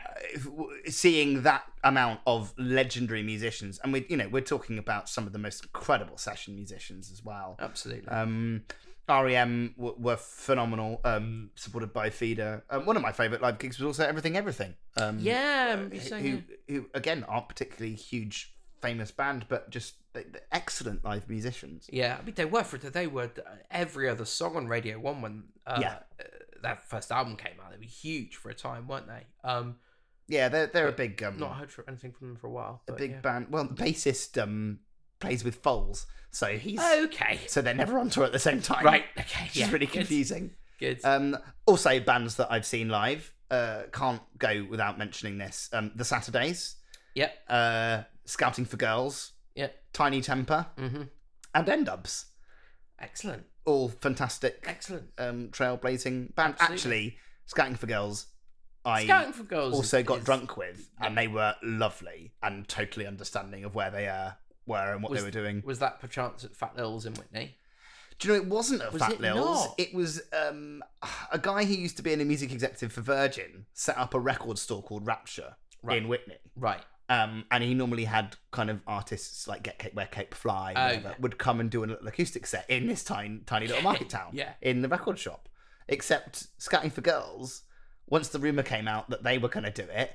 Uh, 0.48 0.64
seeing 0.90 1.44
that 1.44 1.64
amount 1.84 2.22
of 2.26 2.53
legendary 2.57 3.24
musicians, 3.24 3.80
and 3.84 3.91
we, 3.94 4.06
you 4.10 4.18
know, 4.18 4.28
we're 4.30 4.41
talking 4.41 4.78
about 4.78 5.10
some 5.10 5.28
of 5.28 5.34
the 5.34 5.40
most 5.40 5.64
incredible 5.64 6.18
session 6.18 6.56
musicians 6.56 7.12
as 7.12 7.24
well. 7.24 7.57
absolutely. 7.60 8.07
Um, 8.07 8.64
REM 9.07 9.76
w- 9.78 9.95
were 9.99 10.18
phenomenal, 10.18 10.99
um, 11.06 11.52
supported 11.56 11.94
by 11.94 12.10
Feeder. 12.10 12.64
Um, 12.72 12.88
one 12.88 12.95
of 12.95 13.03
my 13.03 13.12
favourite 13.12 13.40
live 13.41 13.60
gigs 13.60 13.78
was 13.78 13.86
also 13.86 14.03
Everything 14.07 14.36
Everything. 14.36 14.74
Um, 14.98 15.20
yeah, 15.20 15.76
uh, 16.12 16.16
who, 16.16 16.41
who 16.68 16.86
again 16.95 17.24
aren't 17.28 17.48
particularly 17.48 17.94
huge, 17.95 18.55
famous 18.86 19.12
band, 19.12 19.45
but 19.49 19.70
just 19.70 19.95
excellent 20.52 21.03
live 21.03 21.30
musicians. 21.30 21.88
Yeah, 21.91 22.18
I 22.20 22.24
mean 22.26 22.36
they 22.36 22.45
were 22.45 22.64
for 22.64 22.78
they 22.78 23.07
were 23.07 23.30
every 23.72 24.10
other 24.10 24.26
song 24.26 24.56
on 24.56 24.68
Radio 24.68 24.99
One 24.99 25.22
when 25.22 25.44
uh, 25.66 25.80
Yeah. 25.82 25.99
uh, 26.20 26.24
that 26.64 26.88
first 26.90 27.12
album 27.12 27.36
came 27.36 27.53
out. 27.64 27.72
They 27.72 27.78
were 27.78 27.84
huge 27.84 28.36
for 28.36 28.49
a 28.49 28.53
time, 28.53 28.88
weren't 28.88 29.07
they? 29.07 29.26
Um, 29.44 29.78
Yeah, 30.28 30.49
they're 30.49 30.68
they're 30.68 30.88
a 30.88 30.91
big 30.94 31.22
um, 31.24 31.38
not 31.38 31.57
heard 31.57 31.72
for 31.72 31.84
anything 31.88 32.12
from 32.14 32.28
them 32.30 32.38
for 32.38 32.48
a 32.48 32.52
while. 32.52 32.82
a 32.88 32.94
big 32.94 33.12
yeah. 33.12 33.20
band. 33.22 33.48
Well, 33.49 33.66
the 33.66 33.74
bassist 33.74 34.41
um 34.41 34.80
plays 35.20 35.44
with 35.44 35.56
Foals, 35.64 36.06
so 36.32 36.57
he's 36.57 36.80
Okay, 36.80 37.40
so 37.48 37.62
they're 37.62 37.74
never 37.74 37.98
on 37.99 38.10
tour 38.10 38.26
at 38.26 38.32
the 38.32 38.40
same 38.40 38.62
time. 38.62 38.84
right. 38.86 39.06
Okay, 39.20 39.44
which 39.45 39.56
yeah, 39.56 39.66
is 39.68 39.72
really 39.74 39.86
good, 39.86 39.94
confusing. 39.99 40.52
Good. 40.80 40.99
Um, 41.06 41.38
also, 41.66 41.99
bands 42.02 42.36
that 42.36 42.52
I've 42.52 42.66
seen 42.66 42.90
live 42.90 43.34
uh, 43.49 43.84
can't 43.94 44.22
go 44.38 44.66
without 44.70 44.98
mentioning 44.98 45.38
this. 45.38 45.70
Um, 45.72 45.91
the 45.95 46.03
Saturdays, 46.03 46.76
yep. 47.14 47.34
uh, 47.48 48.02
Scouting 48.26 48.65
for 48.65 48.77
Girls, 48.77 49.34
Yep. 49.56 49.76
Tinie 49.93 50.22
Tempah, 50.22 50.68
Mm-hmm. 50.77 51.03
and 51.53 51.69
N-Dubz. 51.69 52.26
Excellent. 52.99 53.45
All 53.65 53.89
fantastic, 53.89 54.64
Excellent. 54.68 55.10
um, 55.18 55.49
trailblazing 55.49 56.35
band. 56.35 56.56
Absolutely. 56.60 56.76
Actually, 56.76 57.18
Scouting 57.47 57.76
for 57.76 57.88
Girls, 57.88 58.27
I 58.84 59.03
Scouting 59.06 59.34
for 59.34 59.43
Girls 59.43 59.73
also 59.73 59.99
is- 59.99 60.06
got 60.06 60.19
is- 60.19 60.26
drunk 60.26 60.57
with, 60.57 60.89
and 60.99 61.18
they 61.18 61.27
were 61.27 61.56
lovely 61.64 62.34
and 62.43 62.68
totally 62.68 63.07
understanding 63.07 63.64
of 63.64 63.73
where 63.76 63.89
they 63.89 64.07
uh, 64.07 64.31
were 64.68 64.93
and 64.93 65.02
what 65.02 65.11
Was- 65.11 65.22
they 65.22 65.26
were 65.27 65.31
doing. 65.31 65.64
Was 65.65 65.80
that 65.80 65.99
perchance 65.99 66.43
at 66.43 66.56
Fat 66.56 66.76
Lil's 66.76 67.06
in 67.06 67.14
Witney? 67.15 67.56
Do 68.19 68.27
you 68.30 68.34
know 68.34 68.39
it 68.41 68.47
wasn't 68.47 68.81
at 68.81 68.93
Was 68.93 69.02
Fat 69.02 69.14
it 69.14 69.19
Lil's? 69.22 69.65
not? 69.65 69.76
It 69.77 69.93
was 69.93 70.22
um, 70.31 70.81
a 71.31 71.38
guy 71.39 71.65
who 71.65 71.73
used 71.73 71.97
to 71.97 72.03
be 72.03 72.14
in 72.14 72.22
a 72.22 72.26
music 72.26 72.52
executive 72.53 72.93
for 72.93 73.02
Virgin 73.02 73.65
set 73.73 73.97
up 73.97 74.14
a 74.14 74.19
record 74.19 74.57
store 74.57 74.81
called 74.81 75.06
Rapture 75.06 75.56
Right. 75.84 75.97
in 75.97 76.07
Witney. 76.07 76.38
Right. 76.56 76.81
Um, 77.07 77.45
and 77.52 77.64
he 77.64 77.73
normally 77.76 78.06
had 78.06 78.36
kind 78.52 78.69
of 78.72 78.82
artists 78.88 79.48
like 79.48 79.61
Get 79.64 79.77
Cape, 79.77 79.94
Wear 79.94 80.07
Cape 80.07 80.34
Fly, 80.34 80.73
Oh, 80.76 80.84
whatever, 80.86 81.10
yeah. 81.10 81.15
would 81.19 81.38
come 81.38 81.60
and 81.60 81.69
do 81.69 81.84
a 81.84 81.86
little 81.86 82.07
acoustic 82.07 82.48
set 82.48 82.68
in 82.69 82.88
this 82.88 83.03
tiny, 83.03 83.41
tiny 83.45 83.68
little 83.68 83.84
market 83.91 84.10
town 84.10 84.30
Yeah. 84.34 84.53
in 84.61 84.82
the 84.82 84.88
record 84.90 85.19
shop. 85.19 85.48
Except 85.88 86.48
Scouting 86.57 86.90
for 86.90 87.02
Girls, 87.02 87.61
once 88.07 88.30
the 88.30 88.40
rumor 88.40 88.64
came 88.64 88.88
out 88.88 89.10
that 89.11 89.22
they 89.23 89.38
were 89.38 89.49
going 89.49 89.65
to 89.65 89.72
do 89.72 89.84
it, 89.84 90.14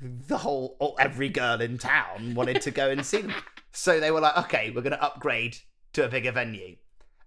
the 0.00 0.38
whole 0.38 0.76
or 0.78 0.94
every 1.00 1.28
girl 1.28 1.60
in 1.60 1.78
town 1.78 2.34
wanted 2.34 2.62
to 2.62 2.70
go 2.70 2.90
and 2.90 3.04
see 3.04 3.22
them. 3.22 3.34
So 3.72 4.00
they 4.00 4.10
were 4.10 4.20
like, 4.20 4.36
okay, 4.36 4.70
we're 4.74 4.82
going 4.82 4.96
to 4.96 5.02
upgrade 5.02 5.58
to 5.92 6.04
a 6.04 6.08
bigger 6.08 6.32
venue, 6.32 6.74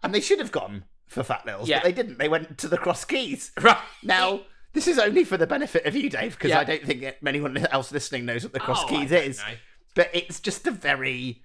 and 0.04 0.14
they 0.14 0.20
should 0.20 0.40
have 0.40 0.52
gone 0.52 0.84
for 1.08 1.24
Fat 1.24 1.46
Lils, 1.46 1.68
Yeah. 1.70 1.78
but 1.80 1.84
they 1.86 1.92
didn't. 1.94 2.18
They 2.20 2.28
went 2.28 2.58
to 2.58 2.68
the 2.68 2.78
Cross 2.78 3.06
Keys. 3.06 3.52
Right. 3.62 3.78
Now, 4.02 4.42
this 4.74 4.88
is 4.88 5.00
only 5.00 5.24
for 5.24 5.38
the 5.38 5.48
benefit 5.48 5.86
of 5.86 5.96
you, 5.96 6.10
Dave, 6.10 6.34
because 6.34 6.50
Yeah. 6.50 6.60
I 6.60 6.64
don't 6.64 6.84
think 6.84 7.16
anyone 7.26 7.58
else 7.72 7.92
listening 7.92 8.26
knows 8.26 8.44
what 8.44 8.54
the 8.54 8.60
Cross 8.60 8.84
Oh, 8.84 8.88
Keys 8.88 9.12
is 9.12 9.38
know. 9.40 9.54
but 9.96 10.10
it's 10.14 10.40
just 10.40 10.66
a 10.68 10.72
very 10.72 11.42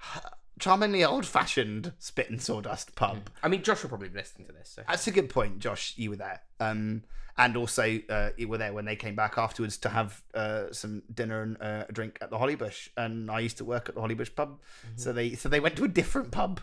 charmingly 0.58 1.04
old-fashioned 1.04 1.92
spit 1.98 2.28
and 2.30 2.40
sawdust 2.40 2.94
pub. 2.94 3.30
I 3.42 3.48
mean, 3.48 3.62
Josh 3.62 3.82
will 3.82 3.88
probably 3.88 4.08
be 4.08 4.18
listening 4.18 4.46
to 4.48 4.52
this. 4.52 4.70
So. 4.76 4.82
That's 4.86 5.06
a 5.06 5.10
good 5.10 5.30
point, 5.30 5.58
Josh. 5.58 5.94
You 5.96 6.10
were 6.10 6.16
there, 6.16 6.40
um, 6.60 7.02
and 7.38 7.56
also 7.56 7.98
uh, 8.10 8.30
you 8.36 8.48
were 8.48 8.58
there 8.58 8.72
when 8.74 8.84
they 8.84 8.96
came 8.96 9.14
back 9.14 9.38
afterwards 9.38 9.78
to 9.78 9.88
have 9.88 10.22
uh, 10.34 10.64
some 10.72 11.02
dinner 11.12 11.42
and 11.42 11.56
uh, 11.62 11.84
a 11.88 11.92
drink 11.92 12.18
at 12.20 12.28
the 12.30 12.36
Hollybush. 12.38 12.88
And 12.96 13.30
I 13.30 13.40
used 13.40 13.56
to 13.58 13.64
work 13.64 13.88
at 13.88 13.94
the 13.94 14.00
Hollybush 14.02 14.34
pub, 14.34 14.58
so 14.96 15.12
they 15.12 15.34
so 15.34 15.48
they 15.48 15.60
went 15.60 15.76
to 15.76 15.84
a 15.84 15.88
different 15.88 16.30
pub 16.30 16.60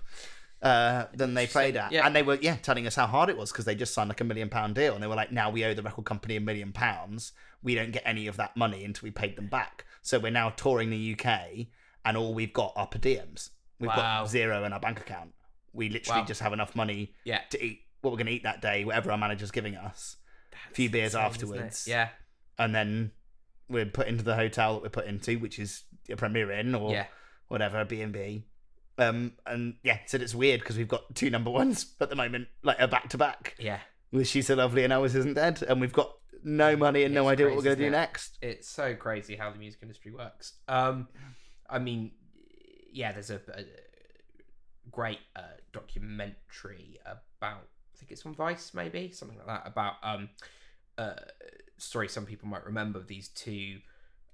uh, 0.62 1.06
than 1.14 1.34
they 1.36 1.46
played 1.48 1.78
at, 1.78 1.92
Yeah. 1.92 2.06
and 2.06 2.16
they 2.16 2.24
were 2.24 2.38
yeah 2.42 2.56
telling 2.56 2.88
us 2.88 2.96
how 2.96 3.06
hard 3.08 3.30
it 3.30 3.38
was 3.38 3.52
because 3.52 3.66
they 3.66 3.76
just 3.76 3.94
signed 3.94 4.10
like 4.10 4.22
a 4.22 4.24
million 4.24 4.50
pound 4.50 4.76
deal, 4.76 4.94
and 4.94 5.04
they 5.04 5.08
were 5.08 5.16
like, 5.16 5.32
now 5.32 5.50
we 5.50 5.64
owe 5.66 5.74
the 5.74 5.84
record 5.84 6.06
company 6.06 6.36
a 6.36 6.42
million 6.42 6.72
pounds. 6.74 7.32
We 7.62 7.76
don't 7.76 7.92
get 7.92 8.04
any 8.06 8.28
of 8.28 8.38
that 8.38 8.56
money 8.58 8.84
until 8.84 9.06
we 9.08 9.12
paid 9.12 9.36
them 9.36 9.48
back. 9.48 9.86
So 10.02 10.20
we're 10.20 10.32
now 10.32 10.50
touring 10.52 10.90
the 10.90 11.14
UK, 11.20 11.68
and 12.06 12.18
all 12.18 12.34
we've 12.34 12.54
got 12.54 12.74
are 12.76 12.88
per 12.88 13.00
diems. 13.00 13.50
We've 13.80 13.90
Wow. 13.90 13.96
got 14.24 14.30
zero 14.30 14.64
in 14.64 14.74
our 14.74 14.80
bank 14.80 15.00
account. 15.00 15.34
We 15.74 15.90
literally 15.90 16.22
Wow. 16.22 16.28
just 16.28 16.42
have 16.42 16.54
enough 16.54 16.76
money 16.76 17.14
Yeah. 17.24 17.42
to 17.52 17.64
eat 17.64 17.84
what 18.02 18.12
we're 18.12 18.18
going 18.18 18.28
to 18.28 18.32
eat 18.34 18.44
that 18.44 18.62
day, 18.62 18.84
whatever 18.86 19.12
our 19.12 19.18
manager's 19.18 19.52
giving 19.52 19.76
us, 19.76 20.18
a 20.72 20.74
few 20.74 20.90
beers 20.90 21.14
Insane, 21.14 21.26
afterwards, 21.26 21.88
Yeah. 21.88 22.10
and 22.58 22.74
then 22.74 23.12
we're 23.68 23.86
put 23.86 24.08
into 24.08 24.24
the 24.24 24.36
hotel 24.36 24.76
that 24.76 24.84
we're 24.84 24.90
put 24.90 25.06
into, 25.06 25.38
which 25.40 25.60
is 25.60 25.84
a 26.10 26.16
Premier 26.16 26.50
Inn 26.52 26.74
or 26.74 26.92
Yeah. 26.94 27.08
whatever, 27.48 27.84
B 27.86 28.02
and 28.02 28.14
B. 28.14 28.46
Um, 28.98 29.34
and 29.46 29.76
yeah, 29.84 30.00
so 30.06 30.18
it's 30.18 30.34
weird 30.34 30.62
because 30.62 30.78
we've 30.78 30.88
got 30.88 31.14
two 31.16 31.30
number 31.30 31.52
ones 31.52 31.94
at 32.02 32.10
the 32.10 32.16
moment, 32.16 32.48
like 32.64 32.80
a 32.80 32.88
back 32.88 33.10
to 33.10 33.18
back. 33.18 33.56
Yeah. 33.60 33.80
With 34.12 34.28
She's 34.28 34.48
So 34.48 34.56
Lovely 34.56 34.84
and 34.84 34.94
Elvis 34.94 35.16
Ain't 35.16 35.36
Dead, 35.36 35.62
and 35.68 35.80
we've 35.82 35.94
got 35.94 36.14
no 36.44 36.76
money 36.78 37.04
and 37.04 37.14
no 37.14 37.28
It's 37.28 37.34
idea 37.34 37.48
what 37.48 37.56
we're 37.58 37.62
crazy, 37.62 37.66
going 37.66 37.78
to 37.78 37.84
do 37.84 37.88
isn't 37.88 37.94
it? 37.94 37.98
next. 37.98 38.38
It's 38.42 38.70
so 38.70 38.96
crazy 38.96 39.36
how 39.36 39.52
the 39.52 39.60
music 39.60 39.80
industry 39.82 40.12
works. 40.12 40.54
Um, 40.68 41.08
I 41.70 41.80
mean, 41.80 42.12
yeah, 42.92 43.12
there's 43.12 43.30
a, 43.30 43.42
a 43.54 43.66
great 44.90 45.20
uh, 45.36 45.42
documentary 45.74 47.00
about, 47.06 47.68
I 47.94 47.98
think 47.98 48.12
it's 48.12 48.26
on 48.26 48.34
Vice, 48.34 48.74
maybe 48.74 49.12
something 49.12 49.38
like 49.38 49.48
that, 49.48 49.64
about 49.68 49.96
um, 50.04 50.30
uh, 50.98 51.14
story 51.78 52.08
some 52.08 52.26
people 52.26 52.48
might 52.48 52.66
remember 52.66 52.98
of 53.00 53.08
these 53.08 53.28
two 53.28 53.80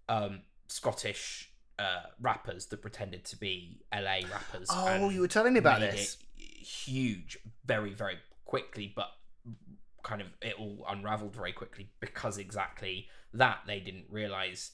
um, 0.08 0.42
Scottish 0.68 1.50
uh, 1.80 2.04
rappers 2.22 2.68
that 2.68 2.82
pretended 2.82 3.26
to 3.26 3.38
be 3.38 3.82
LA 3.94 4.28
rappers. 4.32 4.70
Oh, 4.70 5.10
you 5.10 5.22
were 5.22 5.28
telling 5.28 5.54
me 5.54 5.60
about 5.60 5.80
this. 5.80 6.18
it 6.38 6.44
huge 6.66 7.38
very 7.66 7.94
very 7.94 8.18
quickly 8.46 8.94
but 8.96 9.10
kind 10.02 10.22
of 10.22 10.28
it 10.42 10.56
all 10.58 10.86
unraveled 10.90 11.34
very 11.36 11.52
quickly 11.52 11.90
because 12.00 12.38
exactly 12.38 13.08
that 13.34 13.60
they 13.68 13.80
didn't 13.80 14.06
realize 14.10 14.72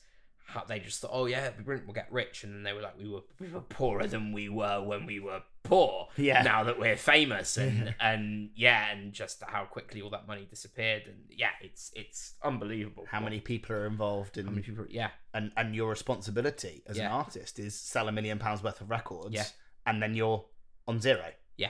how 0.53 0.63
they 0.67 0.79
just 0.79 0.99
thought 1.01 1.11
oh 1.13 1.25
yeah 1.25 1.45
it'd 1.45 1.57
be 1.57 1.63
brilliant 1.63 1.87
we'll 1.87 1.93
get 1.93 2.11
rich 2.11 2.43
and 2.43 2.53
then 2.53 2.63
they 2.63 2.73
were 2.73 2.81
like 2.81 2.97
we 2.97 3.07
were 3.07 3.21
we 3.39 3.47
were 3.47 3.61
poorer 3.61 4.07
than 4.07 4.31
we 4.31 4.49
were 4.49 4.81
when 4.83 5.05
we 5.05 5.19
were 5.19 5.41
poor 5.63 6.07
Yeah. 6.17 6.41
now 6.41 6.63
that 6.63 6.79
we're 6.79 6.97
famous 6.97 7.57
and 7.57 7.93
and 7.99 8.49
yeah 8.55 8.91
and 8.91 9.13
just 9.13 9.43
how 9.47 9.65
quickly 9.65 10.01
all 10.01 10.09
that 10.09 10.27
money 10.27 10.47
disappeared 10.49 11.03
and 11.05 11.17
yeah 11.29 11.51
it's 11.61 11.91
it's 11.95 12.33
unbelievable 12.43 13.05
How 13.09 13.19
many 13.19 13.39
people 13.39 13.75
are 13.75 13.85
involved 13.85 14.37
in 14.37 14.45
how 14.45 14.51
many 14.51 14.63
people 14.63 14.85
yeah 14.89 15.09
and 15.33 15.51
and 15.55 15.75
your 15.75 15.89
responsibility 15.89 16.81
as 16.87 16.97
an 16.97 17.05
artist 17.05 17.59
is 17.59 17.75
sell 17.75 18.07
a 18.07 18.11
million 18.11 18.39
pounds 18.39 18.63
worth 18.63 18.81
of 18.81 18.89
records 18.89 19.33
Yeah. 19.35 19.45
and 19.85 20.01
then 20.01 20.15
you're 20.15 20.43
on 20.87 20.99
zero 20.99 21.25
Yeah. 21.57 21.69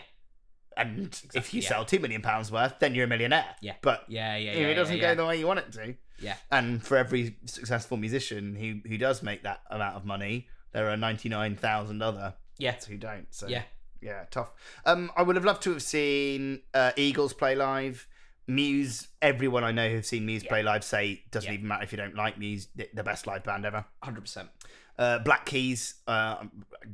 and 0.77 1.19
if 1.33 1.53
you 1.53 1.61
yeah. 1.61 1.67
sell 1.69 1.85
two 1.85 1.99
million 1.99 2.21
pounds 2.21 2.51
worth 2.51 2.75
then 2.79 2.95
you're 2.95 3.05
a 3.05 3.07
millionaire 3.09 3.55
Yeah. 3.61 3.73
but 3.81 4.05
yeah 4.07 4.37
yeah 4.37 4.51
if 4.51 4.59
yeah 4.59 4.67
it 4.67 4.75
doesn't 4.75 4.95
yeah, 4.95 5.01
go 5.01 5.07
yeah. 5.09 5.13
the 5.15 5.25
way 5.25 5.37
you 5.39 5.47
want 5.47 5.59
it 5.59 5.71
to 5.73 5.95
Yeah. 6.21 6.35
and 6.51 6.81
for 6.85 6.97
every 6.97 7.35
successful 7.45 7.97
musician 7.97 8.55
who 8.55 8.87
who 8.89 8.97
does 8.97 9.21
make 9.23 9.43
that 9.43 9.61
amount 9.69 9.95
of 9.95 10.05
money 10.05 10.47
there 10.71 10.89
are 10.89 10.97
99,000 10.97 12.01
other 12.01 12.33
yeah 12.57 12.75
who 12.87 12.97
don't 12.97 13.27
so 13.31 13.47
yeah 13.47 13.63
yeah 14.01 14.25
tough 14.31 14.49
um 14.85 15.11
i 15.17 15.21
would 15.23 15.35
have 15.35 15.45
loved 15.45 15.63
to 15.63 15.71
have 15.71 15.81
seen 15.83 16.61
uh, 16.73 16.91
eagles 16.95 17.33
play 17.33 17.55
live 17.55 18.07
muse 18.47 19.07
everyone 19.21 19.63
i 19.63 19.71
know 19.71 19.89
who've 19.89 20.05
seen 20.05 20.25
muse 20.25 20.43
Yeah. 20.43 20.49
play 20.49 20.63
live 20.63 20.83
say 20.83 21.23
doesn't 21.31 21.47
Yeah. 21.49 21.55
even 21.55 21.67
matter 21.67 21.83
if 21.83 21.91
you 21.91 21.97
don't 21.97 22.15
like 22.15 22.37
muse 22.37 22.67
the 22.75 22.89
the 22.93 23.03
best 23.03 23.27
live 23.27 23.43
band 23.43 23.65
ever 23.65 23.85
100% 24.03 24.49
uh, 24.97 25.17
Black 25.19 25.45
Keys, 25.45 25.93
uh, 26.07 26.43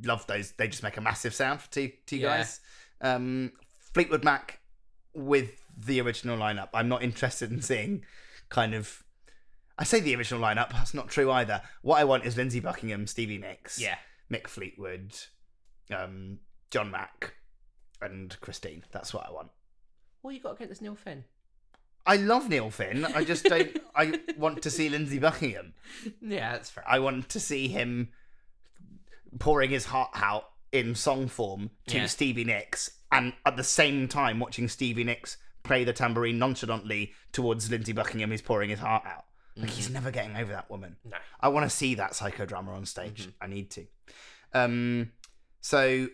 love 0.04 0.28
those. 0.28 0.52
They 0.52 0.68
just 0.68 0.84
make 0.84 0.96
a 0.96 1.02
massive 1.02 1.34
sound 1.34 1.60
for 1.62 1.72
two 1.72 1.92
two 2.06 2.18
Yeah. 2.18 2.38
guys. 2.38 2.60
Um, 3.02 3.54
Fleetwood 3.96 4.24
Mac 4.24 4.60
with 5.16 5.66
the 5.76 6.00
original 6.02 6.38
lineup. 6.38 6.70
I'm 6.72 6.88
not 6.88 7.02
interested 7.02 7.52
in 7.52 7.64
seeing 7.64 8.04
kind 8.50 8.76
of. 8.76 9.04
I 9.78 9.84
say 9.84 10.00
the 10.00 10.16
original 10.16 10.42
lineup. 10.42 10.72
That's 10.72 10.94
not 10.94 11.10
true 11.10 11.30
either. 11.32 11.62
What 11.82 12.00
I 12.00 12.04
want 12.06 12.26
is 12.26 12.38
Lindsey 12.38 12.60
Buckingham, 12.60 13.08
Stevie 13.08 13.38
Nicks, 13.38 13.80
yeah 13.80 13.96
Mick 14.32 14.48
Fleetwood, 14.48 15.14
um, 15.96 16.40
John 16.72 16.92
Mack, 16.92 17.36
and 18.02 18.36
Christine. 18.42 18.84
That's 18.92 19.14
what 19.14 19.28
I 19.28 19.32
want. 19.32 19.50
What 20.22 20.34
you 20.34 20.40
got 20.40 20.60
against 20.60 20.82
Neil 20.82 20.96
Finn? 20.96 21.26
I 22.08 22.18
love 22.18 22.50
Neil 22.50 22.70
Finn. 22.70 23.04
I 23.04 23.24
just 23.24 23.46
don't. 23.46 23.78
I 23.96 24.20
want 24.38 24.62
to 24.64 24.70
see 24.72 24.90
Lindsey 24.90 25.20
Buckingham. 25.20 25.74
Yeah, 26.22 26.54
that's 26.54 26.70
fair. 26.70 26.84
I 26.88 27.00
want 27.00 27.30
to 27.30 27.40
see 27.40 27.68
him 27.68 28.10
pouring 29.40 29.72
his 29.72 29.86
heart 29.86 30.12
out 30.14 30.50
in 30.72 30.96
song 30.96 31.28
form 31.28 31.70
to 31.88 31.98
Yeah. 31.98 32.06
Stevie 32.06 32.44
Nicks, 32.44 32.92
and 33.12 33.34
at 33.46 33.58
the 33.58 33.64
same 33.64 34.08
time 34.08 34.40
watching 34.40 34.68
Stevie 34.68 35.04
Nicks 35.04 35.38
play 35.64 35.84
the 35.84 35.94
tambourine 35.94 36.38
nonchalantly 36.40 37.12
towards 37.32 37.70
Lindsey 37.72 37.92
Buckingham, 37.92 38.30
who's 38.32 38.42
pouring 38.42 38.70
his 38.70 38.80
heart 38.80 39.04
out. 39.06 39.26
Like 39.58 39.70
he's 39.70 39.90
never 39.90 40.12
getting 40.12 40.36
over 40.36 40.52
that 40.52 40.70
woman. 40.70 40.98
No. 41.06 41.18
I 41.40 41.48
want 41.48 41.70
to 41.70 41.76
see 41.76 41.96
that 41.96 42.12
psychodrama 42.12 42.70
on 42.70 42.86
stage. 42.86 43.22
Mm-hmm. 43.24 43.44
I 43.44 43.48
need 43.48 43.72
to. 43.72 43.86
Um, 44.54 45.12
so 45.62 46.08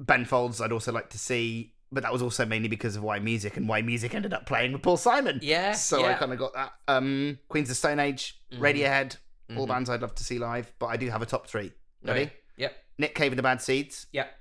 Ben 0.00 0.24
Folds, 0.24 0.60
I'd 0.60 0.70
also 0.72 0.92
like 0.92 1.10
to 1.10 1.18
see, 1.18 1.74
but 1.90 2.02
that 2.04 2.12
was 2.12 2.22
also 2.22 2.46
mainly 2.46 2.68
because 2.68 2.94
of 2.96 3.02
yMusic 3.02 3.56
and 3.56 3.68
yMusic 3.68 4.14
ended 4.14 4.32
up 4.32 4.46
playing 4.46 4.72
with 4.72 4.82
Paul 4.82 4.96
Simon. 4.96 5.40
Yeah. 5.42 5.72
So 5.72 5.98
yeah. 6.00 6.10
I 6.10 6.14
kind 6.14 6.32
of 6.32 6.38
got 6.38 6.52
that. 6.54 6.72
Um, 6.86 7.38
Queens 7.48 7.68
of 7.70 7.76
Stone 7.76 7.98
Age, 7.98 8.40
Mhm. 8.52 8.58
Radiohead, 8.60 9.16
all 9.56 9.66
Mhm. 9.66 9.68
bands 9.68 9.90
I'd 9.90 10.00
love 10.02 10.14
to 10.14 10.24
see 10.24 10.38
live, 10.38 10.72
but 10.78 10.86
I 10.86 10.96
do 10.96 11.08
have 11.10 11.20
a 11.22 11.26
top 11.26 11.46
three. 11.48 11.72
Ready? 12.02 12.22
Okay. 12.22 12.32
Yep. 12.58 12.76
Nick 12.98 13.14
Cave 13.16 13.32
and 13.32 13.38
the 13.38 13.42
Bad 13.42 13.60
Seeds, 13.60 14.06
Yep. 14.12 14.32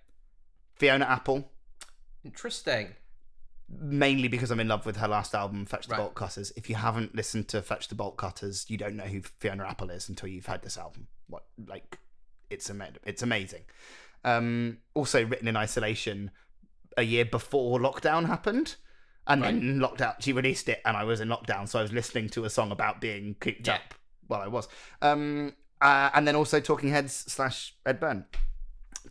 Fiona 0.75 1.05
Apple, 1.05 1.51
Interesting. 2.23 2.95
Mainly 3.79 4.27
because 4.27 4.51
I'm 4.51 4.59
in 4.59 4.67
love 4.67 4.85
with 4.85 4.97
her 4.97 5.07
last 5.07 5.33
album, 5.35 5.65
Fetch 5.65 5.87
the 5.87 5.91
Right. 5.93 5.97
Bolt 5.99 6.15
Cutters. 6.15 6.51
If 6.55 6.69
you 6.69 6.75
haven't 6.75 7.15
listened 7.15 7.47
to 7.49 7.61
Fetch 7.61 7.87
the 7.87 7.95
Bolt 7.95 8.17
Cutters, 8.17 8.65
you 8.69 8.77
don't 8.77 8.95
know 8.95 9.03
who 9.05 9.21
Fiona 9.21 9.65
Apple 9.65 9.89
is 9.89 10.09
until 10.09 10.29
you've 10.29 10.45
had 10.45 10.61
this 10.61 10.77
album. 10.77 11.07
What 11.27 11.43
like 11.67 11.99
it's 12.49 12.69
ama- 12.69 12.91
it's 13.05 13.21
amazing. 13.23 13.61
Um, 14.23 14.77
also 14.93 15.25
written 15.25 15.47
in 15.47 15.57
isolation 15.57 16.31
a 16.97 17.03
year 17.03 17.25
before 17.25 17.79
lockdown 17.79 18.25
happened. 18.27 18.75
And 19.25 19.41
then 19.41 19.79
lockdown, 19.79 20.15
she 20.19 20.33
released 20.33 20.67
it, 20.67 20.81
and 20.85 20.97
I 20.97 21.05
was 21.05 21.21
in 21.21 21.29
lockdown, 21.29 21.67
so 21.69 21.79
I 21.79 21.81
was 21.81 21.93
listening 21.93 22.27
to 22.31 22.43
a 22.43 22.49
song 22.49 22.71
about 22.71 22.99
being 22.99 23.35
cooped 23.39 23.67
Yeah. 23.67 23.75
up 23.75 23.93
while 24.27 24.41
I 24.41 24.47
was. 24.47 24.67
Um, 25.01 25.53
uh, 25.79 26.09
and 26.13 26.27
then 26.27 26.35
also 26.35 26.59
Talking 26.59 26.89
Heads 26.89 27.13
slash 27.13 27.73
Ed 27.85 28.01
Byrne 28.01 28.25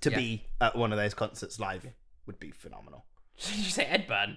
to 0.03 0.11
Yeah. 0.11 0.17
be 0.19 0.47
at 0.61 0.77
one 0.77 0.93
of 0.93 0.99
those 0.99 1.15
concerts 1.15 1.59
live 1.59 1.87
would 2.27 2.39
be 2.39 2.51
phenomenal. 2.51 3.07
Did 3.39 3.57
you 3.57 3.71
say 3.71 3.85
Ed 3.87 4.07
Byrne? 4.07 4.37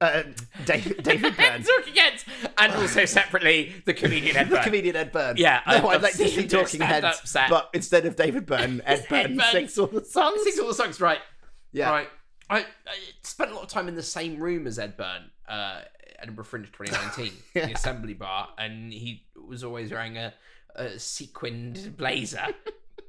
Uh, 0.00 0.22
David, 0.64 1.02
David 1.02 1.36
Byrne. 1.36 1.62
Talking 1.62 1.94
Heads, 1.94 2.24
and 2.56 2.72
also 2.72 3.04
separately 3.04 3.74
the 3.84 3.92
comedian 3.92 4.36
Ed 4.36 4.48
Byrne. 4.48 4.58
the 4.58 4.64
comedian 4.64 4.96
Ed 4.96 5.12
Byrne. 5.12 5.36
Yeah, 5.36 5.60
no, 5.66 5.88
I'd 5.88 6.00
like 6.02 6.12
to 6.12 6.18
see 6.28 6.30
him 6.30 6.46
do 6.46 6.60
a 6.60 6.62
Talking 6.62 6.80
Heads, 6.80 7.36
but 7.50 7.68
instead 7.74 8.06
of 8.06 8.16
David 8.16 8.46
Byrne, 8.46 8.80
Ed 8.86 9.00
Ed 9.00 9.06
Byrne 9.10 9.36
Byrne. 9.36 9.52
sings 9.52 9.78
all 9.78 9.86
the 9.88 10.04
songs. 10.04 10.42
Sings 10.42 10.58
all 10.58 10.68
the 10.68 10.74
songs 10.74 11.00
right. 11.00 11.18
Yeah, 11.72 11.90
Right. 11.90 12.08
I, 12.48 12.58
I 12.60 12.64
spent 13.22 13.50
a 13.52 13.54
lot 13.54 13.62
of 13.62 13.68
time 13.68 13.86
in 13.88 13.94
the 13.94 14.02
same 14.02 14.40
room 14.40 14.66
as 14.66 14.78
Ed 14.78 14.96
Byrne, 14.96 15.30
uh, 15.48 15.82
Edinburgh 16.18 16.46
Fringe 16.46 16.66
2019, 16.72 17.32
Yeah. 17.54 17.66
the 17.66 17.72
Assembly 17.74 18.14
Bar, 18.14 18.48
and 18.58 18.92
he 18.92 19.24
was 19.36 19.62
always 19.62 19.90
wearing 19.92 20.16
a, 20.16 20.32
a 20.74 20.98
sequined 20.98 21.94
blazer, 21.96 22.46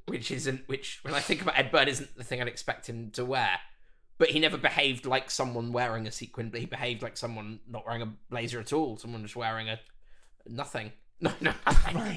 which 0.08 0.30
isn't 0.30 0.68
which 0.68 1.00
when 1.04 1.14
I 1.14 1.22
think 1.22 1.42
about 1.42 1.58
Ed 1.58 1.72
Byrne 1.72 1.88
isn't 1.88 2.16
the 2.18 2.24
thing 2.24 2.42
I'd 2.42 2.48
expect 2.48 2.88
him 2.90 3.12
to 3.12 3.24
wear. 3.26 3.60
But 4.22 4.30
he 4.30 4.40
never 4.40 4.56
behaved 4.58 5.08
like 5.08 5.32
someone 5.32 5.72
wearing 5.74 6.06
a 6.06 6.12
sequin. 6.12 6.52
But 6.52 6.60
He 6.60 6.68
behaved 6.68 7.02
like 7.02 7.18
someone 7.18 7.60
not 7.68 7.88
wearing 7.88 8.04
a 8.04 8.14
blazer 8.30 8.60
at 8.60 8.72
all. 8.72 8.96
Someone 8.98 9.24
just 9.24 9.36
wearing 9.36 9.68
a 9.68 9.80
nothing. 10.48 10.92
No, 11.24 11.32
no, 11.40 11.54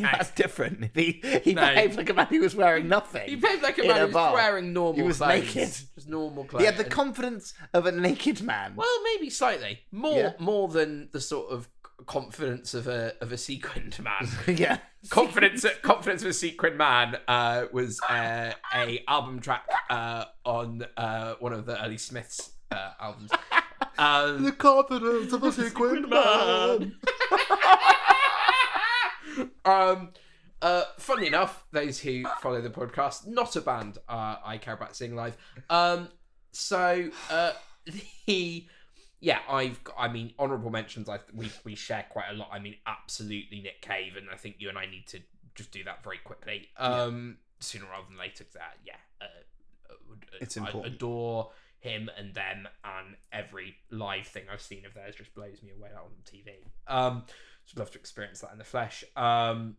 that's 0.01 0.31
different. 0.31 0.91
He 0.95 1.21
he 1.45 1.53
No. 1.53 1.61
behaved 1.61 1.97
like 1.99 2.09
a 2.09 2.15
man 2.15 2.27
who 2.27 2.41
was 2.41 2.57
wearing 2.57 2.89
nothing. 2.89 3.29
He 3.29 3.37
behaved 3.37 3.63
like 3.63 3.77
a 3.79 3.83
man 3.87 4.09
who 4.09 4.15
was 4.15 4.33
wearing 4.35 4.73
normal 4.73 4.95
He 4.95 5.03
was 5.03 5.19
clothes. 5.19 5.55
naked. 5.55 5.69
Just 5.95 6.09
normal 6.09 6.45
clothes. 6.45 6.63
he 6.63 6.67
had 6.67 6.79
the 6.79 6.85
confidence 6.85 7.53
of 7.75 7.85
a 7.85 7.93
naked 7.93 8.41
man. 8.43 8.75
Well, 8.77 9.03
maybe 9.03 9.29
slightly 9.29 9.81
more 9.93 10.19
Yeah. 10.19 10.33
more 10.39 10.69
than 10.69 11.11
the 11.13 11.21
sort 11.21 11.51
of 11.53 11.69
confidence 12.07 12.75
of 12.75 12.87
a 12.87 13.15
of 13.21 13.33
a 13.33 13.39
sequined 13.39 13.99
man. 14.03 14.29
yeah, 14.57 14.79
confidence 15.11 15.65
confidence 15.83 16.23
of 16.23 16.29
a 16.29 16.33
sequined 16.33 16.79
man 16.79 17.17
uh, 17.29 17.67
was 17.73 18.01
uh, 18.09 18.53
a 18.75 19.05
album 19.09 19.41
track 19.41 19.67
uh, 19.91 20.25
on 20.45 20.85
uh, 20.97 21.35
one 21.39 21.53
of 21.53 21.67
the 21.67 21.83
early 21.83 21.99
Smiths 21.99 22.51
uh, 22.71 22.91
albums. 23.01 23.31
Um, 23.97 24.43
the 24.43 24.51
confidence 24.51 25.33
of 25.33 25.45
a 25.45 25.53
sequined 25.53 26.09
man. 26.09 26.97
um, 29.65 30.11
uh, 30.61 30.83
funnily 30.99 31.29
enough, 31.29 31.65
those 31.71 32.01
who 32.01 32.25
follow 32.41 32.61
the 32.61 32.71
podcast, 32.71 33.27
not 33.27 33.55
a 33.55 33.61
band 33.61 33.99
uh, 34.09 34.37
I 34.45 34.59
care 34.59 34.75
about 34.75 34.97
seeing 34.97 35.15
live. 35.15 35.37
Um, 35.71 36.09
so 36.51 37.11
uh, 37.31 37.53
the 38.27 38.67
yeah, 39.25 39.39
I've 39.49 39.83
got, 39.85 39.95
I 39.99 40.09
mean 40.09 40.35
honourable 40.39 40.71
mentions. 40.71 41.09
I 41.09 41.19
we 41.35 41.51
we 41.65 41.75
share 41.75 42.05
quite 42.11 42.27
a 42.31 42.35
lot. 42.35 42.51
I 42.53 42.59
mean, 42.59 42.77
absolutely 42.87 43.61
Nick 43.63 43.81
Cave, 43.81 44.17
and 44.17 44.29
I 44.31 44.37
think 44.37 44.57
you 44.59 44.69
and 44.69 44.77
I 44.77 44.85
need 44.85 45.07
to 45.09 45.21
just 45.55 45.73
do 45.73 45.83
that 45.85 46.05
very 46.05 46.19
quickly. 46.19 46.69
Um, 46.77 47.39
sooner 47.59 47.87
rather 47.87 48.07
than 48.09 48.19
later. 48.19 48.45
'cause, 48.45 48.57
uh, 48.57 48.77
yeah, 48.85 48.97
uh, 49.23 49.25
uh, 49.91 49.95
It's 50.43 50.59
I 50.59 50.67
important. 50.67 50.97
adore 50.97 51.53
him 51.81 52.11
and 52.19 52.35
them, 52.35 52.69
and 52.85 53.17
every 53.33 53.77
live 53.91 54.27
thing 54.27 54.45
I've 54.53 54.61
seen 54.61 54.85
of 54.85 54.93
theirs 54.93 55.17
just 55.17 55.35
blows 55.35 55.63
me 55.63 55.71
away 55.71 55.91
on 55.95 56.11
TV. 56.27 56.63
Um, 56.87 57.25
just 57.65 57.79
love 57.79 57.91
to 57.93 57.99
experience 57.99 58.41
that 58.41 58.53
in 58.53 58.59
the 58.59 58.65
flesh. 58.65 59.05
Um, 59.17 59.79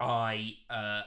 I 0.00 0.54
uh, 0.70 1.02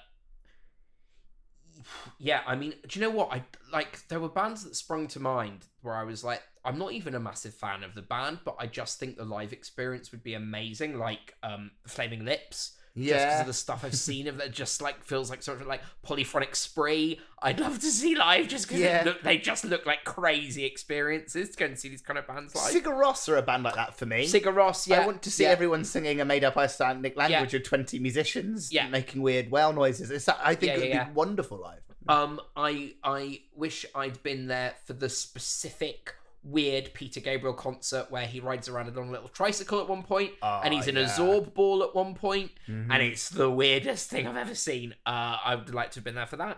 yeah, 2.19 2.41
I 2.45 2.55
mean, 2.55 2.73
do 2.87 2.99
you 2.99 3.05
know 3.05 3.11
what? 3.11 3.31
I 3.31 3.43
like 3.71 4.07
there 4.07 4.19
were 4.19 4.29
bands 4.29 4.63
that 4.63 4.75
sprung 4.75 5.07
to 5.09 5.19
mind 5.19 5.65
where 5.81 5.95
I 5.95 6.03
was 6.03 6.23
like, 6.23 6.41
I'm 6.63 6.77
not 6.77 6.93
even 6.93 7.15
a 7.15 7.19
massive 7.19 7.53
fan 7.53 7.83
of 7.83 7.95
the 7.95 8.01
band, 8.01 8.39
but 8.43 8.55
I 8.59 8.67
just 8.67 8.99
think 8.99 9.17
the 9.17 9.25
live 9.25 9.53
experience 9.53 10.11
would 10.11 10.23
be 10.23 10.33
amazing. 10.33 10.97
Like 10.97 11.35
um, 11.43 11.71
Flaming 11.87 12.25
Lips, 12.25 12.77
just 12.97 13.25
because 13.25 13.41
of 13.41 13.47
the 13.47 13.53
stuff 13.53 13.83
I've 13.83 13.95
seen 13.95 14.27
of 14.27 14.37
that, 14.37 14.51
just 14.51 14.81
like 14.81 15.03
feels 15.03 15.29
like 15.29 15.43
sort 15.43 15.61
of 15.61 15.67
like 15.67 15.81
polyphonic 16.03 16.55
spree. 16.55 17.19
I'd 17.41 17.59
love 17.59 17.79
to 17.79 17.87
see 17.87 18.15
live 18.15 18.47
just 18.47 18.67
because 18.67 18.81
Yeah. 18.81 19.13
they 19.23 19.37
just 19.37 19.65
look 19.65 19.85
like 19.85 20.03
crazy 20.05 20.65
experiences 20.65 21.49
to 21.51 21.57
go 21.57 21.65
and 21.65 21.77
see 21.77 21.89
these 21.89 22.01
kind 22.01 22.17
of 22.17 22.25
bands 22.25 22.55
live. 22.55 22.73
Sigur 22.73 22.93
Rós 22.99 23.27
are 23.29 23.37
a 23.37 23.41
band 23.41 23.63
like 23.63 23.75
that 23.75 23.95
for 23.97 24.05
me. 24.05 24.25
Sigur 24.25 24.53
Rós, 24.53 24.87
yeah, 24.87 25.01
I 25.01 25.05
want 25.05 25.21
to 25.23 25.31
see 25.31 25.43
yeah. 25.43 25.49
everyone 25.49 25.83
singing 25.83 26.21
a 26.21 26.25
made-up 26.25 26.57
Icelandic 26.57 27.15
language 27.17 27.53
with 27.53 27.63
twenty 27.63 27.99
musicians 27.99 28.71
Yeah. 28.71 28.87
making 28.87 29.21
weird 29.21 29.51
whale 29.51 29.73
noises. 29.73 30.09
It's, 30.11 30.27
I 30.29 30.55
think 30.55 30.69
Yeah, 30.69 30.73
it 30.75 30.79
would 30.79 30.87
yeah, 30.89 31.03
be 31.03 31.09
yeah. 31.09 31.13
wonderful 31.13 31.57
live. 31.59 31.81
Um, 32.07 32.39
I 32.55 32.93
I 33.03 33.41
wish 33.55 33.85
I'd 33.95 34.21
been 34.23 34.47
there 34.47 34.75
for 34.85 34.93
the 34.93 35.09
specific 35.09 36.15
weird 36.45 36.93
Peter 36.93 37.19
Gabriel 37.19 37.55
concert 37.55 38.09
where 38.11 38.25
he 38.27 38.39
rides 38.39 38.69
around 38.69 38.95
on 38.97 39.07
a 39.07 39.11
little 39.11 39.27
tricycle 39.29 39.81
at 39.81 39.89
one 39.89 40.03
point, 40.03 40.31
Oh, 40.41 40.61
and 40.63 40.73
he's 40.73 40.87
in 40.87 40.95
a. 40.95 41.05
Zorb 41.05 41.53
ball 41.55 41.83
at 41.83 41.93
one 41.95 42.13
point, 42.13 42.51
Mhm. 42.67 42.87
and 42.91 43.01
it's 43.03 43.29
the 43.29 43.49
weirdest 43.49 44.09
thing 44.09 44.27
I've 44.27 44.37
ever 44.37 44.55
seen. 44.55 44.93
Uh, 45.05 45.37
I 45.43 45.55
would 45.55 45.73
like 45.73 45.91
to 45.91 45.95
have 45.95 46.03
been 46.03 46.15
there 46.15 46.27
for 46.27 46.37
that. 46.37 46.57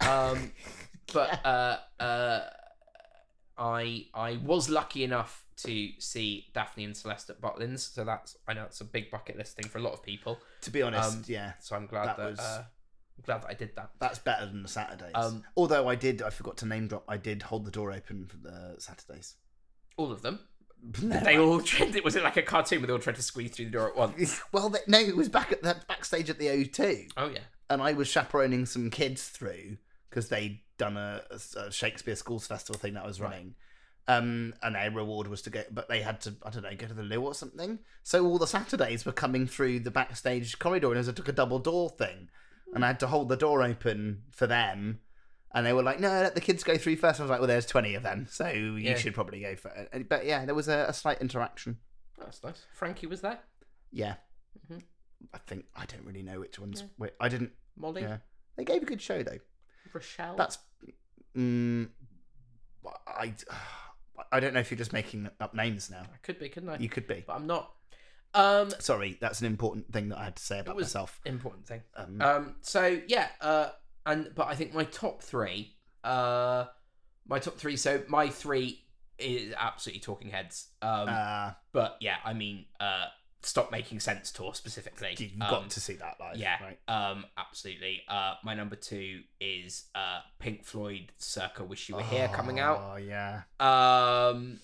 Um, 0.00 0.52
but 1.12 1.44
uh, 1.44 1.78
uh, 2.00 2.40
I 3.58 4.06
I 4.14 4.38
was 4.44 4.68
lucky 4.68 5.02
enough 5.04 5.44
to 5.64 5.90
see 5.98 6.48
Daphne 6.52 6.84
and 6.84 6.96
Celeste 6.96 7.30
at 7.30 7.40
Butlins, 7.40 7.80
so 7.94 8.04
that's 8.04 8.36
I 8.46 8.52
know 8.54 8.64
it's 8.64 8.80
a 8.82 8.84
big 8.84 9.10
bucket 9.10 9.36
list 9.38 9.56
thing 9.56 9.68
for 9.68 9.78
a 9.78 9.82
lot 9.82 9.94
of 9.94 10.02
people. 10.02 10.38
to 10.62 10.70
be 10.70 10.82
honest, 10.82 11.16
um, 11.16 11.24
yeah, 11.26 11.52
So 11.60 11.74
I'm 11.76 11.86
glad 11.86 12.08
That 12.08 12.16
that, 12.18 12.30
was- 12.30 12.38
uh, 12.40 12.64
glad 13.24 13.42
that 13.42 13.50
I 13.50 13.54
did 13.54 13.74
that. 13.76 13.90
that's 13.98 14.18
better 14.18 14.46
than 14.46 14.62
the 14.62 14.68
Saturdays. 14.68 15.12
Um, 15.14 15.42
Although 15.56 15.88
I 15.88 15.94
did, 15.94 16.22
I 16.22 16.30
forgot 16.30 16.56
to 16.58 16.66
name 16.66 16.88
drop. 16.88 17.04
I 17.08 17.16
did 17.16 17.42
hold 17.42 17.64
the 17.64 17.70
door 17.70 17.92
open 17.92 18.26
for 18.26 18.36
the 18.36 18.76
Saturdays. 18.78 19.34
All 19.96 20.12
of 20.12 20.22
them. 20.22 20.40
No, 21.02 21.18
They 21.20 21.36
I- 21.36 21.38
all 21.40 21.60
tried. 21.60 21.98
Was 22.04 22.14
it 22.16 22.22
like 22.22 22.36
a 22.36 22.42
cartoon 22.42 22.80
where 22.80 22.86
they 22.86 22.92
all 22.92 22.98
tried 22.98 23.16
to 23.16 23.22
squeeze 23.22 23.50
through 23.52 23.64
the 23.66 23.70
door 23.72 23.88
at 23.88 23.96
once? 23.96 24.40
well, 24.52 24.68
they, 24.68 24.78
no, 24.86 24.98
it 25.00 25.16
was 25.16 25.28
back 25.28 25.50
at 25.50 25.62
the 25.62 25.76
backstage 25.88 26.28
at 26.30 26.38
the 26.38 26.46
O2, 26.46 27.10
Oh 27.16 27.28
yeah. 27.28 27.38
and 27.70 27.80
I 27.82 27.92
was 27.94 28.06
chaperoning 28.08 28.66
some 28.66 28.90
kids 28.90 29.26
through 29.28 29.78
because 30.10 30.28
they'd 30.28 30.60
done 30.78 30.96
a, 30.98 31.22
a 31.56 31.72
Shakespeare 31.72 32.14
Schools 32.14 32.46
Festival 32.46 32.78
thing 32.78 32.94
that 32.94 33.02
I 33.04 33.06
was 33.06 33.20
Right. 33.20 33.30
running. 33.32 33.54
Um, 34.06 34.54
and 34.62 34.76
their 34.76 34.90
reward 34.92 35.26
was 35.26 35.42
to 35.42 35.50
go, 35.50 35.64
but 35.72 35.88
they 35.88 36.00
had 36.02 36.20
to, 36.20 36.34
I 36.44 36.50
don't 36.50 36.62
know, 36.62 36.76
go 36.76 36.86
to 36.86 36.94
the 36.94 37.02
loo 37.02 37.22
or 37.22 37.34
something. 37.34 37.80
So 38.04 38.24
all 38.24 38.38
the 38.38 38.46
Saturdays 38.46 39.04
were 39.04 39.10
coming 39.12 39.48
through 39.48 39.80
the 39.80 39.90
backstage 39.90 40.58
corridor, 40.60 40.90
and 40.90 40.98
as 40.98 41.08
I 41.08 41.12
took 41.12 41.26
a 41.28 41.32
double 41.32 41.58
door 41.58 41.90
thing, 41.90 42.28
and 42.74 42.84
I 42.84 42.88
had 42.88 43.00
to 43.00 43.06
hold 43.06 43.28
the 43.28 43.36
door 43.36 43.62
open 43.62 44.22
for 44.30 44.46
them. 44.46 45.00
And 45.54 45.64
they 45.64 45.72
were 45.72 45.82
like, 45.82 46.00
"No, 46.00 46.08
let 46.08 46.34
the 46.34 46.40
kids 46.40 46.62
go 46.64 46.76
through 46.76 46.96
first. 46.96 47.18
I 47.18 47.22
was 47.22 47.30
like, 47.30 47.40
"Well, 47.40 47.46
there's 47.48 47.64
twenty 47.66 47.94
of 47.94 48.02
them, 48.02 48.26
so 48.28 48.48
you 48.48 48.72
Yeah. 48.74 48.96
should 48.96 49.14
probably 49.14 49.40
go 49.40 49.56
for 49.56 49.70
it." 49.70 50.08
But 50.08 50.26
yeah, 50.26 50.44
there 50.44 50.54
was 50.54 50.68
a, 50.68 50.86
a 50.88 50.92
slight 50.92 51.20
interaction. 51.22 51.78
That's 52.18 52.42
nice. 52.44 52.64
Frankie 52.74 53.06
was 53.06 53.20
there. 53.22 53.38
Yeah, 53.90 54.16
Mhm. 54.70 54.82
I 55.32 55.38
think 55.38 55.66
I 55.74 55.86
don't 55.86 56.04
really 56.04 56.22
know 56.22 56.40
which 56.40 56.58
ones. 56.58 56.82
Yeah. 56.82 56.88
Wait, 56.98 57.12
I 57.20 57.28
didn't. 57.28 57.52
Molly. 57.76 58.02
Yeah, 58.02 58.18
they 58.56 58.64
gave 58.64 58.82
a 58.82 58.86
good 58.86 59.00
show 59.00 59.22
though. 59.22 59.38
Rochelle. 59.94 60.36
That's. 60.36 60.58
Mm, 61.36 61.88
I. 63.06 63.32
I 64.32 64.40
don't 64.40 64.54
know 64.54 64.60
if 64.60 64.70
you're 64.70 64.78
just 64.78 64.94
making 64.94 65.28
up 65.40 65.54
names 65.54 65.90
now. 65.90 66.00
I 66.02 66.16
could 66.22 66.38
be, 66.38 66.48
couldn't 66.48 66.70
I? 66.70 66.78
You 66.78 66.88
could 66.88 67.06
be. 67.06 67.22
But 67.26 67.34
I'm 67.34 67.46
not. 67.46 67.70
Um, 68.36 68.70
Sorry, 68.78 69.16
that's 69.20 69.40
an 69.40 69.46
important 69.46 69.92
thing 69.92 70.10
that 70.10 70.18
I 70.18 70.24
had 70.24 70.36
to 70.36 70.42
say 70.42 70.58
about 70.60 70.76
myself. 70.78 71.20
important 71.24 71.66
thing. 71.66 71.82
Um, 71.96 72.20
Um, 72.20 72.56
so 72.60 73.00
yeah. 73.08 73.28
Uh, 73.40 73.68
and 74.04 74.30
but 74.34 74.46
I 74.48 74.54
think 74.54 74.74
my 74.74 74.84
top 74.84 75.22
three. 75.22 75.74
Uh, 76.04 76.66
my 77.26 77.38
top 77.38 77.56
three. 77.56 77.76
So 77.76 78.02
my 78.08 78.28
three 78.28 78.84
is 79.18 79.54
absolutely 79.58 80.00
Talking 80.00 80.28
Heads. 80.30 80.68
Um, 80.82 81.08
uh, 81.08 81.52
but 81.72 81.96
yeah, 82.00 82.16
I 82.24 82.34
mean, 82.34 82.66
uh, 82.78 83.06
Stop 83.42 83.70
Making 83.72 83.98
Sense 84.00 84.30
tour 84.30 84.54
specifically. 84.54 85.14
you've 85.18 85.32
Um, 85.40 85.48
got 85.50 85.70
to 85.70 85.80
see 85.80 85.94
that 85.94 86.16
live. 86.20 86.36
yeah, 86.36 86.56
Right. 86.62 86.78
um, 86.88 87.24
absolutely. 87.38 88.02
Uh, 88.08 88.34
my 88.44 88.54
number 88.54 88.76
two 88.76 89.22
is 89.40 89.86
uh, 89.94 90.20
Pink 90.38 90.64
Floyd 90.64 91.12
Circa 91.18 91.64
Wish 91.64 91.88
You 91.88 91.96
Were 91.96 92.02
Here 92.02 92.28
coming 92.28 92.60
out. 92.60 92.78
Oh 92.80 92.96
yeah. 92.96 93.42
Um, 93.58 94.60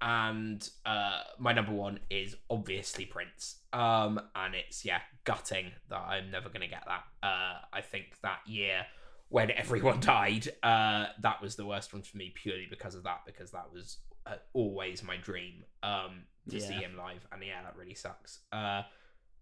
and 0.00 0.68
uh, 0.86 1.22
my 1.38 1.52
number 1.52 1.72
one 1.72 2.00
is 2.10 2.36
obviously 2.50 3.04
Prince. 3.04 3.56
Um, 3.72 4.20
and 4.34 4.54
it's 4.54 4.84
yeah, 4.84 5.00
gutting 5.24 5.72
that 5.90 6.00
I'm 6.00 6.30
never 6.30 6.48
gonna 6.48 6.68
get 6.68 6.84
that. 6.86 7.04
Uh, 7.22 7.58
I 7.72 7.80
think 7.80 8.20
that 8.22 8.40
year 8.46 8.86
when 9.28 9.50
everyone 9.50 10.00
died, 10.00 10.48
uh, 10.62 11.06
that 11.20 11.42
was 11.42 11.56
the 11.56 11.66
worst 11.66 11.92
one 11.92 12.02
for 12.02 12.16
me 12.16 12.32
purely 12.34 12.66
because 12.68 12.94
of 12.94 13.02
that. 13.04 13.20
Because 13.26 13.50
that 13.52 13.72
was 13.72 13.98
uh, 14.26 14.36
always 14.52 15.02
my 15.02 15.16
dream. 15.16 15.64
Um, 15.82 16.22
to 16.50 16.60
see 16.60 16.74
him 16.74 16.96
live, 16.96 17.26
and 17.30 17.42
yeah, 17.44 17.62
that 17.62 17.76
really 17.76 17.94
sucks. 17.94 18.40
Uh, 18.52 18.82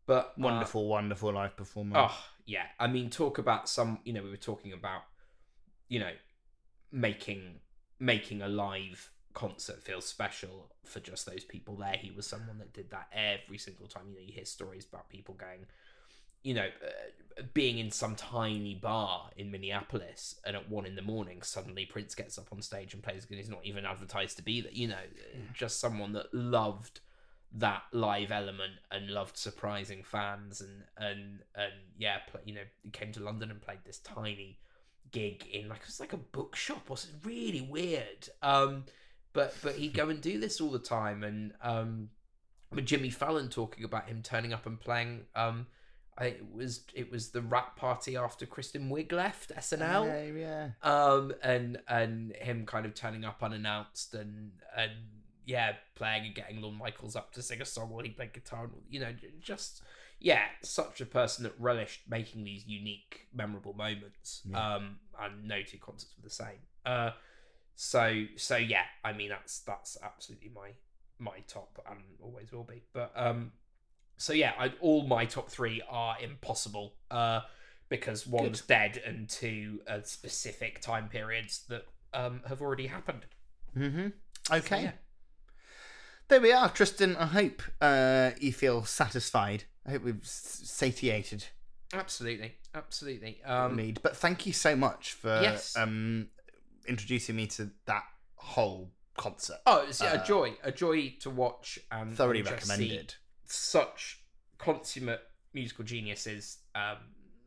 but 0.06 0.26
uh, 0.26 0.32
Wonderful, 0.38 0.88
wonderful 0.88 1.32
live 1.32 1.56
performance. 1.56 2.10
Oh 2.12 2.24
yeah, 2.46 2.66
I 2.78 2.86
mean, 2.86 3.10
talk 3.10 3.38
about 3.38 3.68
some. 3.68 3.98
You 4.04 4.12
know, 4.12 4.22
we 4.22 4.30
were 4.30 4.36
talking 4.36 4.72
about, 4.72 5.02
you 5.88 6.00
know, 6.00 6.12
making 6.92 7.60
making 7.98 8.42
a 8.42 8.48
live 8.48 9.10
concert 9.36 9.82
feels 9.82 10.06
special 10.06 10.72
for 10.82 10.98
just 10.98 11.26
those 11.26 11.44
people 11.44 11.76
there. 11.76 11.96
He 12.00 12.10
was 12.10 12.26
someone 12.26 12.58
that 12.58 12.72
did 12.72 12.90
that 12.90 13.08
every 13.12 13.58
single 13.58 13.86
time. 13.86 14.04
You 14.08 14.14
know, 14.14 14.26
you 14.26 14.32
hear 14.32 14.46
stories 14.46 14.86
about 14.90 15.10
people 15.10 15.34
going, 15.34 15.66
you 16.42 16.54
know, 16.54 16.68
uh, 16.82 17.42
being 17.52 17.78
in 17.78 17.90
some 17.90 18.16
tiny 18.16 18.74
bar 18.74 19.28
in 19.36 19.50
Minneapolis, 19.50 20.40
and 20.46 20.56
at 20.56 20.70
one 20.70 20.86
in 20.86 20.96
the 20.96 21.02
morning, 21.02 21.42
suddenly 21.42 21.84
Prince 21.84 22.14
gets 22.14 22.38
up 22.38 22.48
on 22.50 22.62
stage 22.62 22.94
and 22.94 23.02
plays. 23.02 23.26
And 23.28 23.38
he's 23.38 23.50
not 23.50 23.60
even 23.62 23.84
advertised 23.84 24.38
to 24.38 24.42
be 24.42 24.62
there. 24.62 24.72
You 24.72 24.88
know, 24.88 25.04
just 25.52 25.80
someone 25.80 26.14
that 26.14 26.32
loved 26.32 27.00
that 27.52 27.82
live 27.92 28.32
element 28.32 28.74
and 28.90 29.10
loved 29.10 29.36
surprising 29.36 30.02
fans 30.02 30.62
and 30.62 30.82
and 30.96 31.40
and 31.54 31.74
yeah, 31.98 32.20
play, 32.30 32.40
you 32.46 32.54
know, 32.54 32.64
came 32.92 33.12
to 33.12 33.20
London 33.20 33.50
and 33.50 33.60
played 33.60 33.80
this 33.84 33.98
tiny 33.98 34.58
gig 35.12 35.46
in 35.52 35.68
like 35.68 35.80
it 35.80 35.86
was 35.86 36.00
like 36.00 36.14
a 36.14 36.16
bookshop 36.16 36.86
or 36.88 36.96
something 36.96 37.20
really 37.22 37.60
weird. 37.60 38.30
Um, 38.40 38.84
but 39.36 39.54
but 39.62 39.74
he'd 39.76 39.94
go 39.94 40.08
and 40.08 40.20
do 40.20 40.40
this 40.40 40.60
all 40.60 40.70
the 40.70 40.78
time 40.80 41.22
and 41.22 41.52
um, 41.62 42.08
with 42.74 42.86
Jimmy 42.86 43.10
Fallon 43.10 43.48
talking 43.48 43.84
about 43.84 44.08
him 44.08 44.22
turning 44.22 44.52
up 44.52 44.66
and 44.66 44.80
playing 44.80 45.26
um. 45.36 45.66
I, 46.18 46.24
it 46.28 46.46
was 46.50 46.80
it 46.94 47.12
was 47.12 47.28
the 47.28 47.42
wrap 47.42 47.76
party 47.76 48.16
after 48.16 48.46
Kristen 48.46 48.88
Wiig 48.88 49.12
left 49.12 49.52
SNL 49.54 50.06
Yeah, 50.06 50.40
yeah. 50.40 50.68
um 50.82 51.34
and 51.42 51.76
and 51.88 52.32
him 52.36 52.64
kind 52.64 52.86
of 52.86 52.94
turning 52.94 53.22
up 53.26 53.42
unannounced 53.42 54.14
and 54.14 54.52
and 54.74 54.92
yeah 55.44 55.72
playing 55.94 56.24
and 56.24 56.34
getting 56.34 56.62
Lorne 56.62 56.78
Michaels 56.78 57.16
up 57.16 57.34
to 57.34 57.42
sing 57.42 57.60
a 57.60 57.66
song 57.66 57.90
while 57.90 58.02
he 58.02 58.08
played 58.08 58.32
guitar 58.32 58.64
and 58.64 58.72
you 58.88 58.98
know 58.98 59.12
just 59.42 59.82
yeah 60.18 60.44
such 60.62 61.02
a 61.02 61.04
person 61.06 61.42
that 61.42 61.52
relished 61.58 62.00
making 62.08 62.44
these 62.44 62.66
unique 62.66 63.26
memorable 63.34 63.74
moments 63.74 64.40
Yeah. 64.50 64.76
um 64.76 64.96
and 65.20 65.46
no 65.46 65.60
two 65.60 65.76
concerts 65.76 66.14
were 66.16 66.26
the 66.26 66.34
same 66.34 66.60
uh 66.86 67.10
so 67.76 68.24
so 68.36 68.56
yeah 68.56 68.84
I 69.04 69.12
mean 69.12 69.28
that's 69.28 69.60
that's 69.60 69.96
absolutely 70.02 70.50
my 70.54 70.70
my 71.18 71.38
top 71.46 71.78
and 71.88 72.00
always 72.20 72.50
will 72.52 72.64
be 72.64 72.82
but 72.92 73.12
um 73.14 73.52
so 74.16 74.32
yeah 74.32 74.52
I, 74.58 74.72
all 74.80 75.06
my 75.06 75.24
top 75.26 75.50
three 75.50 75.82
are 75.88 76.16
impossible 76.20 76.94
uh 77.10 77.42
because 77.88 78.26
one's 78.26 78.62
dead 78.62 79.00
and 79.06 79.28
two 79.28 79.80
uh, 79.86 80.00
specific 80.02 80.80
time 80.80 81.08
periods 81.08 81.64
that 81.68 81.84
um, 82.12 82.40
have 82.48 82.60
already 82.60 82.86
happened. 82.88 83.26
Mm-hmm. 83.76 84.08
So, 84.48 84.54
Okay. 84.56 84.82
yeah. 84.82 84.92
There 86.28 86.40
we 86.40 86.50
are, 86.50 86.68
Tristan. 86.68 87.14
I 87.16 87.26
hope 87.26 87.62
uh, 87.80 88.32
you 88.40 88.52
feel 88.52 88.84
satisfied. 88.84 89.64
I 89.86 89.92
hope 89.92 90.02
we've 90.02 90.26
satiated 90.26 91.44
Absolutely, 91.92 92.56
absolutely. 92.74 93.40
Um, 93.44 93.76
need. 93.76 94.00
But 94.02 94.16
thank 94.16 94.44
you 94.44 94.52
so 94.52 94.74
much 94.74 95.12
for 95.12 95.38
Yes. 95.40 95.76
um, 95.76 96.28
introducing 96.88 97.36
me 97.36 97.46
to 97.48 97.70
that 97.86 98.04
whole 98.34 98.92
concert. 99.16 99.58
oh, 99.66 99.84
it's 99.88 100.00
yeah, 100.00 100.12
Uh, 100.12 100.22
a 100.22 100.26
joy, 100.26 100.54
a 100.62 100.72
joy 100.72 101.14
to 101.20 101.30
watch 101.30 101.78
and 101.90 102.14
Thoroughly 102.16 102.40
and 102.40 102.50
recommended. 102.50 103.14
such 103.44 104.20
consummate 104.58 105.20
musical 105.54 105.84
geniuses 105.84 106.58
um, 106.74 106.96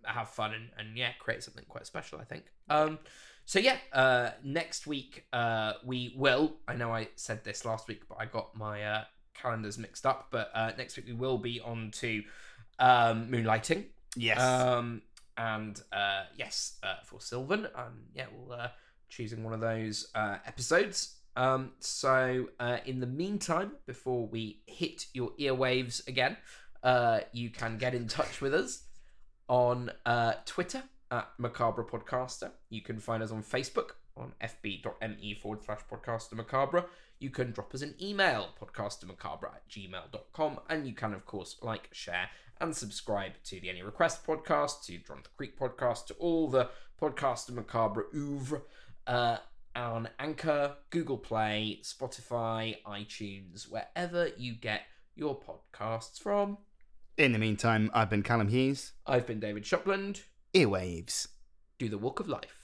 have 0.03 0.29
fun 0.29 0.53
and, 0.53 0.69
and 0.77 0.97
yeah, 0.97 1.11
create 1.19 1.43
something 1.43 1.65
quite 1.67 1.85
special. 1.85 2.19
I 2.19 2.23
think. 2.23 2.45
Um, 2.69 2.99
so 3.45 3.59
yeah, 3.59 3.77
uh, 3.93 4.31
next 4.43 4.87
week 4.87 5.25
uh, 5.33 5.73
we 5.85 6.13
will. 6.17 6.57
I 6.67 6.75
know 6.75 6.91
I 6.93 7.09
said 7.15 7.43
this 7.43 7.65
last 7.65 7.87
week, 7.87 8.03
but 8.07 8.17
I 8.19 8.25
got 8.25 8.55
my 8.55 8.83
uh, 8.83 9.03
calendars 9.33 9.77
mixed 9.77 10.05
up. 10.05 10.27
But 10.31 10.51
uh, 10.53 10.71
next 10.77 10.97
week 10.97 11.05
we 11.07 11.13
will 11.13 11.37
be 11.37 11.59
on 11.59 11.91
to 11.95 12.23
um, 12.79 13.27
moonlighting. 13.29 13.85
Yes. 14.15 14.39
Um, 14.41 15.01
and 15.37 15.79
uh, 15.93 16.23
yes, 16.35 16.77
uh, 16.83 16.95
for 17.05 17.21
Sylvan, 17.21 17.67
and 17.75 17.95
yeah, 18.13 18.25
we'll 18.35 18.51
uh, 18.59 18.67
choosing 19.09 19.43
one 19.43 19.53
of 19.53 19.59
those 19.59 20.09
uh, 20.15 20.37
episodes. 20.45 21.15
Um, 21.35 21.71
so 21.79 22.49
uh, 22.59 22.77
in 22.85 22.99
the 22.99 23.07
meantime, 23.07 23.73
before 23.85 24.27
we 24.27 24.61
hit 24.65 25.05
your 25.13 25.31
earwaves 25.39 26.05
again, 26.07 26.37
uh, 26.83 27.21
you 27.31 27.49
can 27.49 27.77
get 27.77 27.93
in 27.93 28.07
touch 28.07 28.41
with 28.41 28.53
us 28.53 28.83
on 29.47 29.91
uh, 30.05 30.33
Twitter 30.45 30.83
at 31.11 31.29
Macabre 31.37 31.83
Podcaster. 31.83 32.51
You 32.69 32.81
can 32.81 32.99
find 32.99 33.23
us 33.23 33.31
on 33.31 33.43
Facebook 33.43 33.91
on 34.15 34.33
fb.me 34.41 35.33
forward 35.35 35.63
slash 35.63 35.79
podcaster 35.91 36.33
macabre. 36.33 36.85
You 37.19 37.29
can 37.29 37.51
drop 37.51 37.73
us 37.73 37.81
an 37.81 37.95
email, 38.01 38.49
podcastermacabre 38.61 39.45
at 39.45 39.69
gmail.com, 39.69 40.59
and 40.69 40.87
you 40.87 40.93
can, 40.93 41.13
of 41.13 41.25
course, 41.25 41.57
like, 41.61 41.89
share, 41.91 42.29
and 42.61 42.75
subscribe 42.75 43.33
to 43.45 43.59
the 43.59 43.69
Any 43.69 43.81
Request 43.81 44.25
podcast, 44.25 44.83
to 44.85 44.97
Drum 44.97 45.21
the 45.23 45.29
Creek 45.35 45.59
podcast, 45.59 46.07
to 46.07 46.13
all 46.15 46.49
the 46.49 46.69
Podcaster 47.01 47.51
Macabre 47.51 48.05
oeuvre 48.13 48.61
uh, 49.07 49.37
on 49.75 50.09
Anchor, 50.19 50.75
Google 50.89 51.17
Play, 51.17 51.79
Spotify, 51.83 52.77
iTunes, 52.85 53.69
wherever 53.69 54.29
you 54.37 54.53
get 54.53 54.81
your 55.15 55.39
podcasts 55.39 56.19
from. 56.19 56.57
In 57.17 57.33
the 57.33 57.39
meantime, 57.39 57.91
I've 57.93 58.09
been 58.09 58.23
Callum 58.23 58.47
Hughes. 58.47 58.93
I've 59.05 59.27
been 59.27 59.39
David 59.39 59.63
Shopland. 59.63 60.21
Earwaves. 60.53 61.27
Do 61.77 61.89
the 61.89 61.97
walk 61.97 62.19
of 62.19 62.27
life. 62.27 62.58